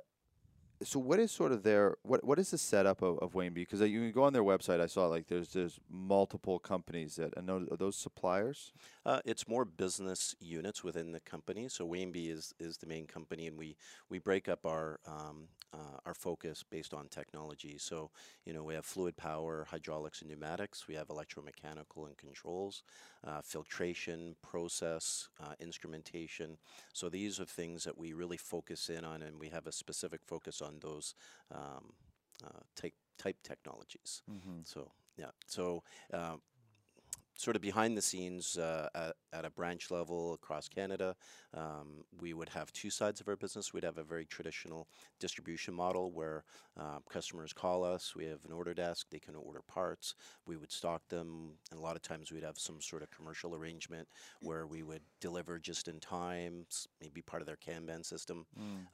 so, 0.82 0.98
what 0.98 1.20
is 1.20 1.32
sort 1.32 1.52
of 1.52 1.64
their 1.64 1.98
what 2.04 2.24
what 2.24 2.40
is 2.40 2.52
the 2.52 2.58
setup 2.58 3.02
of, 3.02 3.20
of 3.20 3.34
Wainbee? 3.34 3.56
Because 3.56 3.82
you 3.82 4.00
can 4.00 4.12
go 4.12 4.24
on 4.24 4.32
their 4.32 4.44
website. 4.44 4.80
I 4.80 4.86
saw 4.86 5.08
like 5.08 5.28
there's 5.28 5.52
there's 5.52 5.80
multiple 5.90 6.58
companies 6.58 7.18
that 7.18 7.36
and 7.36 7.50
those, 7.50 7.68
are 7.70 7.76
those 7.78 7.98
suppliers. 7.98 8.72
Uh, 9.06 9.20
it's 9.26 9.48
more 9.48 9.66
business 9.66 10.36
units 10.40 10.84
within 10.84 11.12
the 11.12 11.20
company. 11.20 11.68
So 11.68 11.86
Wainbee 11.86 12.32
is 12.32 12.54
is 12.60 12.78
the 12.78 12.88
main 12.88 13.08
company, 13.08 13.48
and 13.48 13.58
we 13.58 13.76
we 14.10 14.20
break 14.20 14.48
up 14.48 14.66
our 14.66 15.00
um, 15.06 15.50
uh, 15.74 16.00
our 16.06 16.14
focus 16.14 16.64
based 16.64 16.94
on 16.94 17.10
technology. 17.10 17.78
So 17.78 18.12
you 18.46 18.54
know 18.54 18.64
we 18.64 18.74
have 18.74 18.86
fluid 18.86 19.18
power, 19.18 19.68
hydraulics 19.70 20.22
and 20.22 20.30
pneumatics. 20.30 20.88
We 20.88 20.96
have 20.96 21.08
electromechanical 21.08 22.08
and 22.08 22.18
controls, 22.18 22.84
uh, 23.28 23.42
filtration, 23.42 24.36
process, 24.42 25.28
uh, 25.44 25.54
instrumentation. 25.60 26.58
So 26.94 27.10
these 27.10 27.40
are 27.40 27.46
things 27.46 27.84
that 27.84 27.98
we 27.98 28.14
really 28.14 28.38
focus 28.38 28.90
in 28.90 29.04
on, 29.04 29.22
and 29.22 29.40
we 29.40 29.50
have 29.50 29.68
a 29.68 29.74
specific 29.74 30.22
focus 30.26 30.62
on 30.62 30.69
those 30.80 31.16
um, 31.52 31.94
uh, 32.44 32.62
type 32.76 32.94
type 33.18 33.38
technologies. 33.44 34.22
Mm-hmm. 34.30 34.60
So 34.64 34.92
yeah, 35.18 35.32
so 35.48 35.84
uh, 36.14 36.38
sort 37.40 37.56
of 37.56 37.62
behind 37.62 37.98
the 37.98 38.02
scenes 38.02 38.58
uh, 38.58 38.90
at, 38.94 39.16
at 39.32 39.46
a 39.46 39.50
branch 39.50 39.92
level 39.92 40.34
across 40.34 40.68
Canada, 40.68 41.16
um, 41.54 42.04
we 42.20 42.34
would 42.34 42.50
have 42.50 42.70
two 42.74 42.90
sides 42.90 43.22
of 43.22 43.30
our 43.30 43.38
business. 43.38 43.74
We'd 43.74 43.86
have 43.86 43.98
a 43.98 44.04
very 44.04 44.26
traditional 44.26 44.90
distribution 45.22 45.74
model 45.74 46.12
where 46.12 46.44
uh, 46.78 47.00
customers 47.10 47.54
call 47.54 47.86
us, 47.86 48.14
we 48.14 48.26
have 48.26 48.44
an 48.44 48.52
order 48.52 48.74
desk, 48.74 49.08
they 49.10 49.20
can 49.20 49.36
order 49.36 49.62
parts, 49.68 50.16
we 50.46 50.58
would 50.58 50.70
stock 50.70 51.02
them, 51.08 51.52
and 51.72 51.80
a 51.80 51.82
lot 51.82 51.96
of 51.96 52.02
times 52.02 52.30
we'd 52.30 52.44
have 52.44 52.58
some 52.58 52.82
sort 52.82 53.04
of 53.04 53.10
commercial 53.10 53.56
arrangement 53.56 54.06
where 54.42 54.68
we 54.68 54.84
would 54.84 55.02
deliver 55.22 55.60
just 55.60 55.88
in 55.88 55.98
time, 56.02 56.66
maybe 57.02 57.22
part 57.22 57.42
of 57.42 57.48
their 57.48 57.58
Kanban 57.66 58.06
system. 58.06 58.46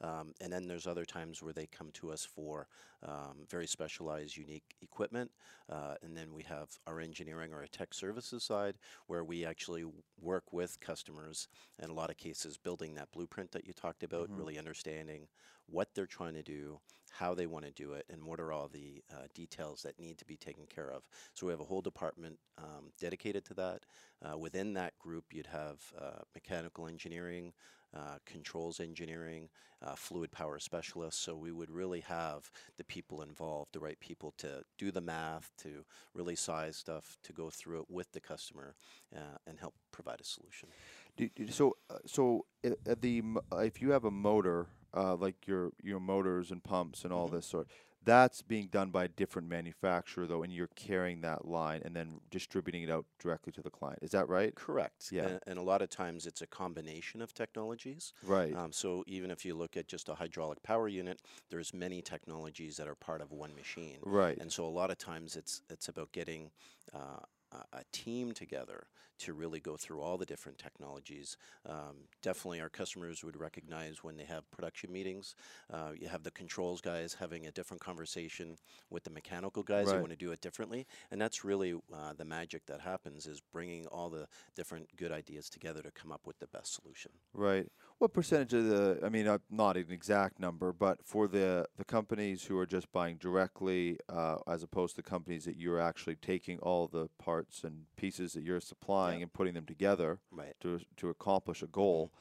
Um, 0.02 0.34
and 0.40 0.52
then 0.52 0.68
there's 0.68 0.86
other 0.86 1.04
times 1.04 1.42
where 1.42 1.52
they 1.52 1.66
come 1.66 1.90
to 1.94 2.12
us 2.12 2.24
for 2.24 2.68
um, 3.02 3.44
very 3.50 3.66
specialized, 3.66 4.36
unique 4.36 4.76
equipment. 4.82 5.32
Uh, 5.68 5.94
and 6.02 6.16
then 6.16 6.32
we 6.32 6.44
have 6.44 6.68
our 6.86 7.00
engineering 7.00 7.52
or 7.52 7.58
our 7.58 7.66
tech 7.66 7.92
services 7.92 8.35
side 8.40 8.76
where 9.06 9.24
we 9.24 9.44
actually 9.44 9.84
work 10.20 10.52
with 10.52 10.80
customers 10.80 11.48
in 11.82 11.90
a 11.90 11.94
lot 11.94 12.10
of 12.10 12.16
cases 12.16 12.56
building 12.56 12.94
that 12.94 13.12
blueprint 13.12 13.52
that 13.52 13.66
you 13.66 13.72
talked 13.72 14.02
about, 14.02 14.30
really 14.32 14.58
understanding 14.58 15.28
what 15.66 15.88
they're 15.94 16.06
trying 16.06 16.34
to 16.34 16.42
do, 16.42 16.78
how 17.10 17.34
they 17.34 17.46
want 17.46 17.64
to 17.64 17.70
do 17.72 17.92
it, 17.92 18.04
and 18.08 18.24
what 18.24 18.38
are 18.40 18.52
all 18.52 18.68
the 18.68 19.02
uh, 19.12 19.26
details 19.34 19.82
that 19.82 19.98
need 19.98 20.16
to 20.18 20.24
be 20.24 20.36
taken 20.36 20.66
care 20.66 20.90
of. 20.90 21.02
So 21.34 21.46
we 21.46 21.52
have 21.52 21.60
a 21.60 21.64
whole 21.64 21.80
department 21.80 22.38
um, 22.58 22.92
dedicated 23.00 23.44
to 23.46 23.54
that. 23.54 23.86
Uh, 24.24 24.38
within 24.38 24.74
that 24.74 24.98
group, 24.98 25.24
you'd 25.32 25.48
have 25.48 25.80
uh, 26.00 26.22
mechanical 26.34 26.86
engineering, 26.86 27.52
uh, 27.96 28.18
controls 28.26 28.80
engineering, 28.80 29.48
uh, 29.82 29.94
fluid 29.94 30.30
power 30.30 30.58
specialists. 30.58 31.20
So 31.20 31.34
we 31.34 31.52
would 31.52 31.70
really 31.70 32.00
have 32.00 32.50
the 32.76 32.84
people 32.84 33.22
involved, 33.22 33.72
the 33.72 33.80
right 33.80 33.98
people 34.00 34.34
to 34.38 34.62
do 34.78 34.90
the 34.90 35.00
math, 35.00 35.50
to 35.58 35.84
really 36.14 36.36
size 36.36 36.76
stuff, 36.76 37.16
to 37.22 37.32
go 37.32 37.50
through 37.50 37.80
it 37.80 37.86
with 37.90 38.12
the 38.12 38.20
customer, 38.20 38.74
uh, 39.14 39.38
and 39.46 39.58
help 39.58 39.74
provide 39.92 40.20
a 40.20 40.24
solution. 40.24 40.68
Do, 41.16 41.28
do- 41.34 41.50
so, 41.50 41.76
uh, 41.88 41.98
so 42.06 42.46
the 42.62 43.22
if 43.52 43.80
you 43.80 43.90
have 43.90 44.04
a 44.04 44.10
motor, 44.10 44.66
uh, 44.94 45.14
like 45.16 45.46
your 45.46 45.72
your 45.82 46.00
motors 46.00 46.50
and 46.50 46.62
pumps 46.62 47.04
and 47.04 47.12
all 47.12 47.28
Mhm. 47.28 47.32
this 47.32 47.46
sort, 47.46 47.68
that's 48.06 48.40
being 48.40 48.68
done 48.68 48.90
by 48.90 49.04
a 49.04 49.08
different 49.08 49.48
manufacturer 49.48 50.26
though, 50.26 50.42
and 50.42 50.52
you're 50.52 50.70
carrying 50.76 51.20
that 51.22 51.46
line 51.46 51.82
and 51.84 51.94
then 51.94 52.20
distributing 52.30 52.84
it 52.84 52.90
out 52.90 53.04
directly 53.18 53.52
to 53.52 53.62
the 53.62 53.68
client. 53.68 53.98
Is 54.00 54.12
that 54.12 54.28
right? 54.28 54.54
Correct. 54.54 55.08
Yeah. 55.10 55.26
And, 55.26 55.40
and 55.46 55.58
a 55.58 55.62
lot 55.62 55.82
of 55.82 55.90
times 55.90 56.24
it's 56.24 56.40
a 56.40 56.46
combination 56.46 57.20
of 57.20 57.34
technologies. 57.34 58.12
Right. 58.24 58.54
Um, 58.56 58.72
so 58.72 59.04
even 59.06 59.30
if 59.30 59.44
you 59.44 59.54
look 59.54 59.76
at 59.76 59.88
just 59.88 60.08
a 60.08 60.14
hydraulic 60.14 60.62
power 60.62 60.88
unit, 60.88 61.20
there's 61.50 61.74
many 61.74 62.00
technologies 62.00 62.76
that 62.76 62.88
are 62.88 62.94
part 62.94 63.20
of 63.20 63.32
one 63.32 63.54
machine. 63.54 63.98
right. 64.02 64.38
And 64.38 64.50
so 64.50 64.64
a 64.64 64.70
lot 64.70 64.90
of 64.90 64.98
times 64.98 65.36
it's 65.36 65.62
it's 65.68 65.88
about 65.88 66.12
getting 66.12 66.50
uh, 66.94 67.20
a, 67.52 67.78
a 67.78 67.84
team 67.92 68.32
together 68.32 68.86
to 69.18 69.32
really 69.32 69.60
go 69.60 69.76
through 69.76 70.00
all 70.00 70.16
the 70.16 70.26
different 70.26 70.58
technologies. 70.58 71.36
Um, 71.68 72.08
definitely, 72.22 72.60
our 72.60 72.68
customers 72.68 73.24
would 73.24 73.38
recognize 73.38 74.02
when 74.02 74.16
they 74.16 74.24
have 74.24 74.50
production 74.50 74.92
meetings. 74.92 75.34
Uh, 75.72 75.90
you 75.98 76.08
have 76.08 76.22
the 76.22 76.30
controls 76.30 76.80
guys 76.80 77.14
having 77.18 77.46
a 77.46 77.52
different 77.52 77.80
conversation 77.80 78.56
with 78.90 79.04
the 79.04 79.10
mechanical 79.10 79.62
guys. 79.62 79.86
They 79.86 79.98
want 79.98 80.10
to 80.10 80.16
do 80.16 80.32
it 80.32 80.40
differently, 80.40 80.86
and 81.10 81.20
that's 81.20 81.44
really 81.44 81.74
uh, 81.74 82.12
the 82.16 82.24
magic 82.24 82.66
that 82.66 82.80
happens 82.80 83.26
is 83.26 83.40
bringing 83.52 83.86
all 83.86 84.10
the 84.10 84.26
different 84.54 84.88
good 84.96 85.12
ideas 85.12 85.48
together 85.48 85.82
to 85.82 85.90
come 85.90 86.12
up 86.12 86.26
with 86.26 86.38
the 86.38 86.46
best 86.48 86.74
solution. 86.74 87.12
Right. 87.32 87.66
What 87.98 88.12
percentage 88.12 88.52
of 88.54 88.66
the? 88.66 89.00
I 89.04 89.08
mean, 89.08 89.26
uh, 89.26 89.38
not 89.50 89.76
an 89.76 89.86
exact 89.90 90.38
number, 90.38 90.72
but 90.72 90.98
for 91.04 91.28
the 91.28 91.66
the 91.76 91.84
companies 91.84 92.44
who 92.44 92.58
are 92.58 92.66
just 92.66 92.92
buying 92.92 93.16
directly, 93.16 93.98
uh, 94.08 94.36
as 94.46 94.62
opposed 94.62 94.96
to 94.96 95.02
companies 95.02 95.44
that 95.44 95.56
you're 95.56 95.80
actually 95.80 96.16
taking 96.16 96.58
all 96.58 96.86
the 96.86 97.08
parts 97.18 97.64
and 97.64 97.86
pieces 97.96 98.34
that 98.34 98.42
you're 98.42 98.60
supplying 98.60 99.05
and 99.14 99.32
putting 99.32 99.54
them 99.54 99.66
together 99.66 100.18
Right. 100.30 100.54
to 100.60 100.80
to 100.96 101.08
accomplish 101.08 101.62
a 101.62 101.66
goal, 101.66 102.12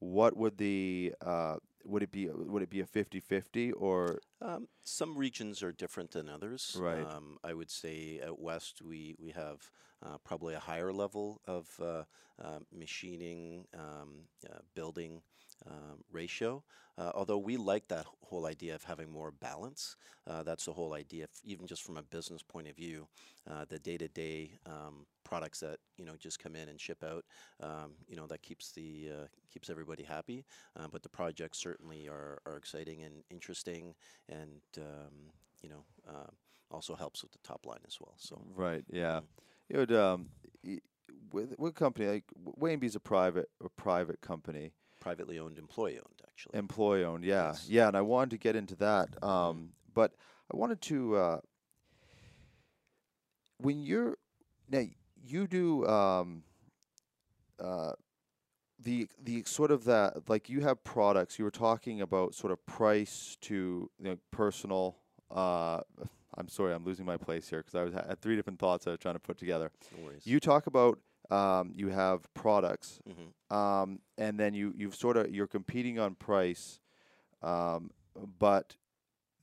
what 0.00 0.36
would 0.36 0.58
the 0.58 1.14
uh, 1.20 1.56
would 1.84 2.02
it 2.02 2.12
be? 2.12 2.28
Would 2.28 2.62
it 2.62 2.70
be 2.70 2.80
a 2.80 2.86
50-50 2.86 3.72
or 3.76 4.20
Um, 4.40 4.68
some 4.84 5.16
regions 5.16 5.62
are 5.62 5.72
different 5.72 6.10
than 6.10 6.28
others. 6.28 6.76
Right. 6.78 7.06
Um, 7.06 7.38
I 7.44 7.52
would 7.54 7.70
say 7.70 8.20
out 8.26 8.40
west 8.40 8.82
we 8.82 9.14
we 9.18 9.30
have 9.32 9.70
uh, 10.02 10.18
probably 10.24 10.54
a 10.54 10.60
higher 10.60 10.92
level 10.92 11.40
of 11.46 11.68
uh, 11.80 12.04
uh, 12.42 12.60
machining, 12.72 13.66
um, 13.74 14.28
uh, 14.50 14.58
building 14.74 15.22
um, 15.70 16.04
ratio. 16.12 16.62
Uh, 16.96 17.10
although 17.14 17.38
we 17.38 17.56
like 17.56 17.88
that 17.88 18.06
whole 18.22 18.46
idea 18.46 18.74
of 18.74 18.84
having 18.84 19.10
more 19.10 19.30
balance. 19.30 19.96
Uh, 20.26 20.42
that's 20.42 20.64
the 20.64 20.72
whole 20.72 20.94
idea, 20.94 21.26
even 21.44 21.66
just 21.66 21.82
from 21.82 21.96
a 21.96 22.02
business 22.02 22.42
point 22.42 22.68
of 22.68 22.76
view. 22.76 23.06
Uh, 23.50 23.64
the 23.68 23.78
day-to-day 23.78 24.52
um, 24.66 25.06
products 25.24 25.60
that 25.60 25.78
you 25.96 26.04
know 26.04 26.14
just 26.18 26.38
come 26.38 26.56
in 26.56 26.68
and 26.68 26.80
ship 26.80 27.02
out, 27.04 27.24
um, 27.60 27.92
you 28.08 28.16
know 28.16 28.26
that 28.26 28.42
keeps 28.42 28.72
the 28.72 29.10
uh, 29.12 29.26
keeps 29.52 29.70
everybody 29.70 30.02
happy. 30.02 30.44
Uh, 30.76 30.86
but 30.90 31.02
the 31.02 31.08
projects 31.08 31.58
certainly 31.58 32.08
are, 32.08 32.38
are 32.46 32.56
exciting 32.56 33.02
and 33.02 33.24
interesting 33.30 33.94
and 34.28 34.62
um, 34.78 35.30
you 35.62 35.68
know 35.68 35.84
uh, 36.08 36.30
also 36.70 36.94
helps 36.94 37.22
with 37.22 37.32
the 37.32 37.38
top 37.44 37.66
line 37.66 37.82
as 37.86 37.98
well. 38.00 38.14
So 38.18 38.40
right? 38.54 38.84
Yeah. 38.90 39.20
Mm. 39.20 39.22
It 39.70 39.76
would. 39.78 39.92
Um, 39.92 40.28
with 41.32 41.54
with 41.58 41.72
a 41.72 41.74
company 41.74 42.06
like 42.06 42.24
Wainbee's 42.58 42.94
a 42.94 43.00
private 43.00 43.48
a 43.62 43.68
private 43.68 44.20
company. 44.20 44.72
Privately 45.04 45.38
owned, 45.38 45.58
employee 45.58 45.96
owned, 45.98 46.22
actually. 46.26 46.58
Employee 46.58 47.04
owned, 47.04 47.24
yeah, 47.24 47.48
Yes. 47.48 47.66
yeah, 47.68 47.88
and 47.88 47.96
I 47.96 48.00
wanted 48.00 48.30
to 48.30 48.38
get 48.38 48.56
into 48.56 48.74
that, 48.76 49.22
um, 49.22 49.70
but 49.92 50.12
I 50.52 50.56
wanted 50.56 50.80
to. 50.82 51.16
Uh, 51.16 51.38
when 53.58 53.82
you're 53.82 54.16
now, 54.70 54.84
you 55.26 55.46
do 55.46 55.86
um, 55.86 56.42
uh, 57.60 57.92
the 58.78 59.06
the 59.22 59.44
sort 59.46 59.70
of 59.70 59.84
that 59.84 60.28
like 60.28 60.48
you 60.48 60.60
have 60.62 60.82
products. 60.84 61.38
You 61.38 61.44
were 61.44 61.50
talking 61.50 62.00
about 62.00 62.34
sort 62.34 62.52
of 62.52 62.64
price 62.66 63.36
to 63.42 63.54
you 63.98 64.04
know, 64.04 64.16
personal. 64.30 64.96
Uh, 65.30 65.80
I'm 66.36 66.48
sorry, 66.48 66.74
I'm 66.74 66.84
losing 66.84 67.06
my 67.06 67.16
place 67.16 67.48
here 67.48 67.60
because 67.60 67.74
I 67.74 67.84
was 67.84 67.94
had 67.94 68.20
three 68.20 68.36
different 68.36 68.58
thoughts 68.58 68.86
I 68.86 68.90
was 68.90 68.98
trying 68.98 69.14
to 69.14 69.20
put 69.20 69.38
together. 69.38 69.70
no 69.96 70.04
worries. 70.04 70.26
You 70.26 70.40
talk 70.40 70.66
about 70.66 70.98
um, 71.30 71.72
you 71.74 71.88
have 71.88 72.32
products 72.34 73.00
hmm 73.06 73.54
um, 73.54 74.00
and 74.18 74.38
then 74.40 74.54
you 74.54 74.72
you've 74.76 74.94
sort 74.96 75.16
of 75.16 75.30
you're 75.34 75.46
competing 75.46 75.98
on 75.98 76.14
price, 76.14 76.80
um, 77.42 77.90
but 78.38 78.76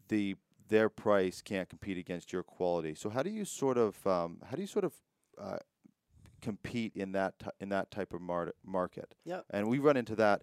the 0.10 0.36
their 0.70 0.90
price 0.90 1.42
can't 1.42 1.70
compete 1.70 1.98
against 1.98 2.32
your 2.34 2.44
quality. 2.44 2.96
So 2.96 3.10
how 3.10 3.24
do 3.24 3.30
you 3.30 3.46
sort 3.46 3.78
of 3.78 4.06
um, 4.08 4.40
how 4.46 4.56
do 4.56 4.62
you 4.62 4.68
sort 4.68 4.86
of 4.86 4.94
uh, 5.38 5.58
compete 6.42 6.94
in 6.96 7.12
that 7.14 7.38
ty- 7.40 7.52
in 7.60 7.70
that 7.70 7.92
type 7.92 8.14
of 8.14 8.22
mar- 8.22 8.54
market? 8.66 9.16
Yeah. 9.26 9.42
and 9.50 9.68
we 9.70 9.80
run 9.80 9.98
into 9.98 10.16
that 10.16 10.42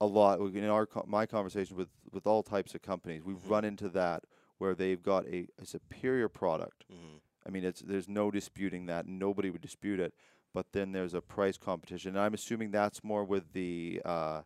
a 0.00 0.06
lot 0.06 0.38
in 0.40 0.64
our 0.64 0.86
co- 0.86 1.04
my 1.08 1.26
conversations 1.26 1.76
with 1.76 1.88
with 2.12 2.26
all 2.26 2.42
types 2.42 2.74
of 2.74 2.82
companies. 2.82 3.22
We've 3.24 3.36
Mhm. 3.38 3.50
run 3.50 3.64
into 3.64 3.88
that 3.90 4.24
where 4.58 4.74
they've 4.74 5.02
got 5.02 5.26
a, 5.26 5.48
a 5.58 5.64
superior 5.64 6.28
product 6.28 6.84
hmm 6.90 7.16
I 7.46 7.50
mean, 7.50 7.64
it's 7.64 7.80
there's 7.80 8.08
no 8.08 8.30
disputing 8.30 8.86
that. 8.86 9.06
Nobody 9.06 9.48
would 9.48 9.62
dispute 9.62 10.00
it. 10.00 10.12
But 10.54 10.66
then 10.72 10.92
there's 10.92 11.14
a 11.14 11.20
price 11.20 11.56
competition, 11.56 12.16
and 12.16 12.20
I'm 12.20 12.34
assuming 12.34 12.70
that's 12.70 13.04
more 13.04 13.24
with 13.24 13.52
the 13.52 14.00
uh, 14.04 14.42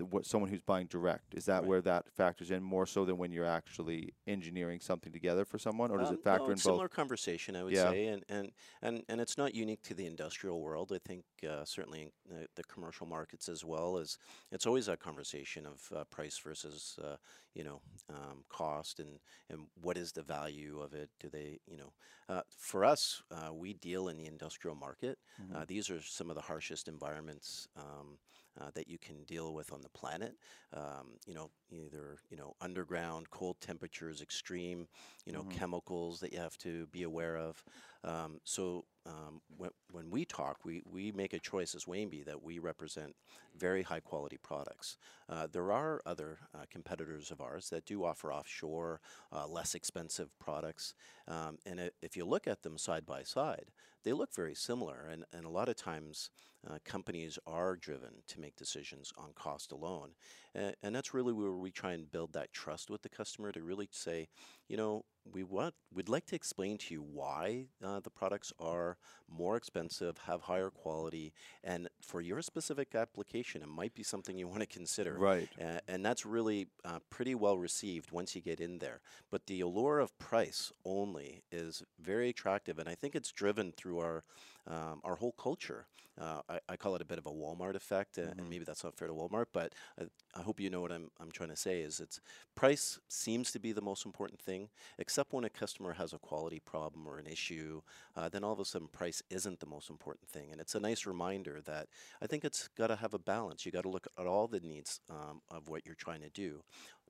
the 0.00 0.06
what 0.06 0.26
someone 0.26 0.50
who's 0.50 0.62
buying 0.62 0.86
direct. 0.88 1.34
Is 1.34 1.46
that 1.46 1.64
Right. 1.64 1.66
where 1.66 1.82
that 1.82 2.10
factors 2.10 2.50
in 2.50 2.62
more 2.62 2.86
so 2.86 3.04
than 3.04 3.18
when 3.18 3.32
you're 3.32 3.46
actually 3.46 4.14
engineering 4.26 4.80
something 4.80 5.12
together 5.12 5.44
for 5.44 5.58
someone, 5.58 5.90
or 5.92 5.98
does 5.98 6.10
Um, 6.10 6.18
it 6.18 6.20
factor 6.22 6.50
no, 6.50 6.54
in 6.54 6.60
both? 6.60 6.82
similar 6.82 6.88
conversation, 6.88 7.56
I 7.56 7.64
would 7.64 7.76
Yeah. 7.76 7.76
say, 7.76 8.06
and, 8.06 8.24
and 8.28 8.52
and 8.80 9.02
and 9.08 9.20
it's 9.20 9.36
not 9.36 9.54
unique 9.56 9.82
to 9.82 9.94
the 9.94 10.06
industrial 10.06 10.60
world. 10.62 10.92
I 10.94 10.98
think 10.98 11.24
uh, 11.46 11.64
certainly 11.64 12.02
in 12.02 12.12
the, 12.24 12.46
the 12.54 12.62
commercial 12.62 13.06
markets 13.08 13.48
as 13.48 13.64
well 13.64 13.98
as 13.98 14.16
it's 14.52 14.66
always 14.66 14.86
a 14.86 14.96
conversation 14.96 15.66
of 15.66 15.90
uh, 15.94 16.04
price 16.04 16.38
versus 16.38 16.96
uh, 17.02 17.16
you 17.54 17.64
know 17.64 17.82
um, 18.08 18.44
cost 18.48 19.00
and 19.00 19.18
and 19.48 19.66
what 19.74 19.98
is 19.98 20.12
the 20.12 20.22
value 20.22 20.80
of 20.80 20.94
it? 20.94 21.10
Do 21.18 21.28
they 21.28 21.58
you 21.66 21.76
know 21.76 21.92
uh, 22.28 22.42
for 22.56 22.84
us 22.84 23.20
uh, 23.32 23.52
we 23.52 23.74
deal 23.74 24.08
in 24.08 24.16
the 24.16 24.26
industrial 24.26 24.76
market. 24.76 25.18
Mm-hmm. 25.42 25.60
Uh, 25.60 25.64
these 25.66 25.90
are 25.90 26.00
some 26.00 26.30
of 26.30 26.36
the 26.36 26.42
harshest 26.42 26.86
environments. 26.86 27.66
Um, 27.74 28.18
uh, 28.58 28.70
that 28.74 28.88
you 28.88 28.98
can 28.98 29.24
deal 29.24 29.54
with 29.54 29.72
on 29.72 29.82
the 29.82 29.88
planet, 29.90 30.36
um, 30.72 31.16
you 31.26 31.34
know, 31.34 31.50
either 31.70 32.18
you 32.30 32.36
know 32.36 32.54
underground, 32.60 33.30
cold 33.30 33.60
temperatures, 33.60 34.20
extreme, 34.22 34.86
you 35.26 35.32
know, 35.32 35.42
Mhm. 35.42 35.50
chemicals 35.50 36.20
that 36.20 36.32
you 36.32 36.38
have 36.38 36.56
to 36.58 36.86
be 36.88 37.02
aware 37.02 37.36
of. 37.36 37.62
Um, 38.04 38.38
so 38.44 38.84
um, 39.06 39.40
when, 39.56 39.70
when 39.90 40.10
we 40.10 40.24
talk, 40.24 40.58
we, 40.64 40.82
we 40.90 41.12
make 41.12 41.32
a 41.32 41.38
choice 41.38 41.74
as 41.74 41.84
Wainbee 41.84 42.24
that 42.26 42.42
we 42.42 42.58
represent 42.58 43.14
very 43.56 43.82
high 43.82 44.00
quality 44.00 44.38
products. 44.42 44.96
Uh, 45.28 45.46
there 45.50 45.72
are 45.72 46.00
other 46.04 46.38
uh, 46.54 46.64
competitors 46.70 47.30
of 47.30 47.40
ours 47.40 47.70
that 47.70 47.86
do 47.86 48.04
offer 48.04 48.32
offshore, 48.32 49.00
uh, 49.32 49.46
less 49.46 49.74
expensive 49.74 50.28
products. 50.38 50.94
Um, 51.26 51.58
and 51.64 51.90
if 52.02 52.16
you 52.16 52.24
look 52.24 52.46
at 52.46 52.62
them 52.62 52.78
side 52.78 53.06
by 53.06 53.22
side, 53.22 53.66
they 54.04 54.12
look 54.12 54.34
very 54.34 54.54
similar. 54.54 55.06
And, 55.10 55.24
and 55.32 55.44
a 55.44 55.50
lot 55.50 55.68
of 55.68 55.76
times, 55.76 56.30
uh, 56.68 56.78
companies 56.84 57.38
are 57.46 57.74
driven 57.74 58.22
to 58.26 58.40
make 58.40 58.54
decisions 58.56 59.12
on 59.16 59.32
cost 59.34 59.72
alone. 59.72 60.10
And, 60.54 60.74
and 60.82 60.94
that's 60.94 61.14
really 61.14 61.32
where 61.32 61.52
we 61.52 61.70
try 61.70 61.92
and 61.92 62.10
build 62.10 62.32
that 62.32 62.52
trust 62.52 62.90
with 62.90 63.02
the 63.02 63.08
customer 63.08 63.52
to 63.52 63.62
really 63.62 63.88
say, 63.90 64.28
you 64.68 64.76
know, 64.76 65.04
we 65.32 65.42
want 65.42 65.74
we'd 65.92 66.08
like 66.08 66.26
to 66.26 66.34
explain 66.34 66.78
to 66.78 66.94
you 66.94 67.02
why 67.02 67.66
uh, 67.84 68.00
the 68.00 68.10
products 68.10 68.52
are 68.58 68.96
more 69.28 69.56
expensive, 69.56 70.16
have 70.26 70.42
higher 70.42 70.70
quality, 70.70 71.32
and 71.62 71.88
for 72.00 72.20
your 72.20 72.42
specific 72.42 72.94
application, 72.94 73.62
it 73.62 73.68
might 73.68 73.94
be 73.94 74.02
something 74.02 74.38
you 74.38 74.48
want 74.48 74.60
to 74.60 74.66
consider. 74.66 75.18
Right. 75.18 75.48
And 75.88 76.04
that's 76.04 76.24
really 76.24 76.68
uh, 76.84 77.00
pretty 77.10 77.34
well 77.34 77.58
received 77.58 78.12
once 78.12 78.34
you 78.34 78.40
get 78.40 78.60
in 78.60 78.78
there. 78.78 79.00
But 79.30 79.46
the 79.46 79.60
allure 79.60 79.98
of 79.98 80.18
price 80.18 80.72
only 80.84 81.42
is 81.52 81.82
very 82.00 82.30
attractive, 82.30 82.78
and 82.78 82.88
I 82.88 82.94
think 82.94 83.14
it's 83.14 83.30
driven 83.30 83.72
through 83.72 83.98
our 83.98 84.24
um, 84.66 85.00
our 85.04 85.16
whole 85.16 85.32
culture. 85.32 85.86
Uh, 86.20 86.42
I, 86.48 86.60
I 86.68 86.76
call 86.76 86.94
it 86.96 87.02
a 87.02 87.04
bit 87.04 87.18
of 87.18 87.26
a 87.26 87.30
Walmart 87.30 87.76
effect, 87.76 88.18
uh, 88.18 88.22
and 88.36 88.48
maybe 88.50 88.64
that's 88.64 88.84
not 88.84 88.94
fair 88.94 89.08
to 89.08 89.14
Walmart, 89.14 89.46
but 89.52 89.74
I, 90.40 90.42
hope 90.42 90.60
you 90.60 90.70
know 90.70 90.80
what 90.80 90.92
I'm, 90.92 91.10
I'm 91.20 91.30
trying 91.30 91.50
to 91.50 91.56
say. 91.56 91.80
Is 91.80 92.00
it's 92.00 92.20
price 92.54 92.98
seems 93.08 93.52
to 93.52 93.58
be 93.58 93.72
the 93.72 93.80
most 93.80 94.06
important 94.06 94.40
thing, 94.40 94.68
except 94.98 95.32
when 95.32 95.44
a 95.44 95.50
customer 95.50 95.92
has 95.94 96.12
a 96.12 96.18
quality 96.18 96.60
problem 96.60 97.06
or 97.06 97.18
an 97.18 97.26
issue. 97.26 97.82
Uh, 98.16 98.28
then 98.28 98.44
all 98.44 98.52
of 98.52 98.60
a 98.60 98.64
sudden, 98.64 98.88
price 98.88 99.22
isn't 99.30 99.60
the 99.60 99.66
most 99.66 99.90
important 99.90 100.28
thing, 100.28 100.50
and 100.50 100.60
it's 100.60 100.74
a 100.74 100.80
nice 100.80 101.06
reminder 101.06 101.60
that 101.66 101.88
I 102.22 102.26
think 102.26 102.44
it's 102.44 102.68
got 102.68 102.88
to 102.88 102.96
have 102.96 103.14
a 103.14 103.18
balance. 103.18 103.64
You 103.64 103.72
got 103.72 103.82
to 103.82 103.88
look 103.88 104.06
at 104.18 104.26
all 104.26 104.48
the 104.48 104.60
needs 104.60 105.00
um, 105.10 105.42
of 105.50 105.68
what 105.68 105.84
you're 105.84 105.94
trying 105.94 106.22
to 106.22 106.30
do. 106.30 106.62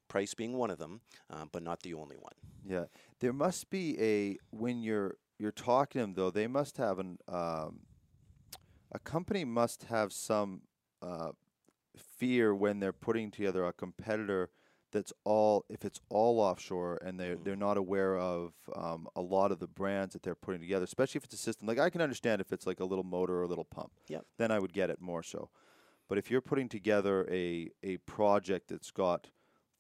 Price 0.09 0.35
being 0.35 0.55
one 0.55 0.71
of 0.71 0.79
them, 0.79 1.01
uh, 1.31 1.45
but 1.53 1.63
not 1.63 1.83
the 1.83 1.95
only 1.95 2.17
one. 2.17 2.33
Yeah, 2.67 2.87
there 3.21 3.33
must 3.33 3.71
be 3.71 4.01
a 4.01 4.39
when 4.51 4.83
you're 4.83 5.17
you're 5.39 5.53
talking 5.53 6.01
to 6.01 6.05
them 6.05 6.15
though. 6.15 6.31
They 6.31 6.47
must 6.47 6.77
have 6.79 6.99
an 6.99 7.19
um, 7.29 7.81
a 8.93 8.99
company 8.99 9.45
must 9.45 9.85
have 9.85 10.13
some 10.13 10.63
uh, 11.01 11.31
fear 12.21 12.55
when 12.55 12.81
they're 12.81 12.93
putting 12.93 13.31
together 13.31 13.65
a 13.65 13.73
competitor 13.73 14.51
that's 14.93 15.13
all 15.25 15.65
if 15.69 15.85
it's 15.85 16.01
all 16.09 16.41
offshore 16.41 16.99
and 17.05 17.19
they 17.19 17.29
Mhm. 17.31 17.45
they're 17.45 17.57
not 17.69 17.77
aware 17.77 18.19
of 18.19 18.53
um, 18.75 19.09
a 19.15 19.21
lot 19.23 19.53
of 19.53 19.59
the 19.61 19.69
brands 19.69 20.13
that 20.15 20.23
they're 20.25 20.35
putting 20.47 20.61
together, 20.61 20.85
especially 20.85 21.19
if 21.21 21.25
it's 21.25 21.35
a 21.35 21.39
system. 21.39 21.69
Like 21.69 21.79
I 21.79 21.91
can 21.91 22.01
understand 22.01 22.41
if 22.41 22.53
it's 22.53 22.67
like 22.67 22.81
a 22.81 22.85
little 22.85 23.05
motor 23.05 23.35
or 23.39 23.43
a 23.45 23.47
little 23.47 23.65
pump. 23.65 23.93
Yep. 24.09 24.27
Then 24.37 24.51
I 24.51 24.59
would 24.59 24.73
get 24.73 24.91
it 24.91 25.01
more 25.01 25.23
so. 25.23 25.49
But 26.09 26.19
if 26.19 26.29
you're 26.31 26.41
putting 26.51 26.69
together 26.69 27.25
a 27.31 27.71
a 27.85 27.99
project 27.99 28.67
that's 28.69 28.91
got 28.91 29.31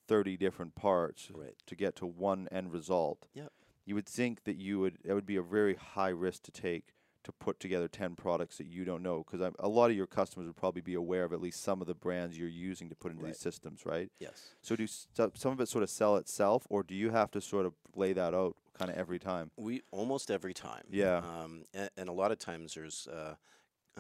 30 0.07 0.37
different 0.37 0.75
parts 0.77 1.29
Right. 1.33 1.57
to 1.67 1.75
get 1.75 1.97
to 1.97 2.07
one 2.07 2.47
end 2.53 2.73
result, 2.73 3.27
Yep. 3.35 3.53
you 3.85 3.95
would 3.97 4.09
think 4.09 4.45
that 4.45 4.57
you 4.57 4.79
would 4.79 4.99
it 5.05 5.13
would 5.15 5.27
be 5.27 5.37
a 5.37 5.43
very 5.43 5.75
high 5.75 6.15
risk 6.27 6.45
to 6.45 6.53
take 6.53 6.95
to 7.25 7.33
put 7.33 7.61
together 7.61 7.87
10 7.89 8.15
products 8.17 8.59
that 8.59 8.67
you 8.67 8.85
don't 8.85 9.03
know 9.03 9.25
because 9.25 9.53
a 9.59 9.69
lot 9.69 9.91
of 9.91 9.97
your 9.97 10.07
customers 10.07 10.47
would 10.47 10.57
probably 10.57 10.81
be 10.81 10.95
aware 10.95 11.25
of 11.25 11.33
at 11.33 11.41
least 11.41 11.63
some 11.63 11.81
of 11.81 11.87
the 11.87 11.95
brands 11.95 12.39
you're 12.39 12.49
using 12.49 12.89
to 12.89 12.95
put 12.95 13.11
into 13.13 13.23
Right. 13.25 13.31
these 13.33 13.41
systems, 13.41 13.85
right? 13.85 14.11
Yes. 14.19 14.55
So 14.63 14.75
do 14.77 14.85
s- 14.85 15.07
so- 15.15 15.31
some 15.35 15.53
of 15.53 15.61
it 15.61 15.67
sort 15.69 15.83
of 15.83 15.91
sell 15.91 16.17
itself 16.17 16.67
or 16.71 16.83
do 16.83 16.95
you 16.95 17.11
have 17.11 17.31
to 17.33 17.41
sort 17.41 17.67
of 17.67 17.75
lay 17.95 18.13
that 18.15 18.35
out 18.35 18.57
kind 18.75 18.91
of 18.91 18.97
every 18.97 19.19
time? 19.19 19.51
We 19.57 19.83
almost 19.91 20.31
every 20.31 20.55
time. 20.55 20.85
Yeah. 20.91 21.19
Um, 21.19 21.65
and, 21.75 21.91
and 21.97 22.09
a 22.09 22.13
lot 22.13 22.33
of 22.33 22.39
times 22.39 22.75
there's 22.75 23.07
uh, 23.09 23.35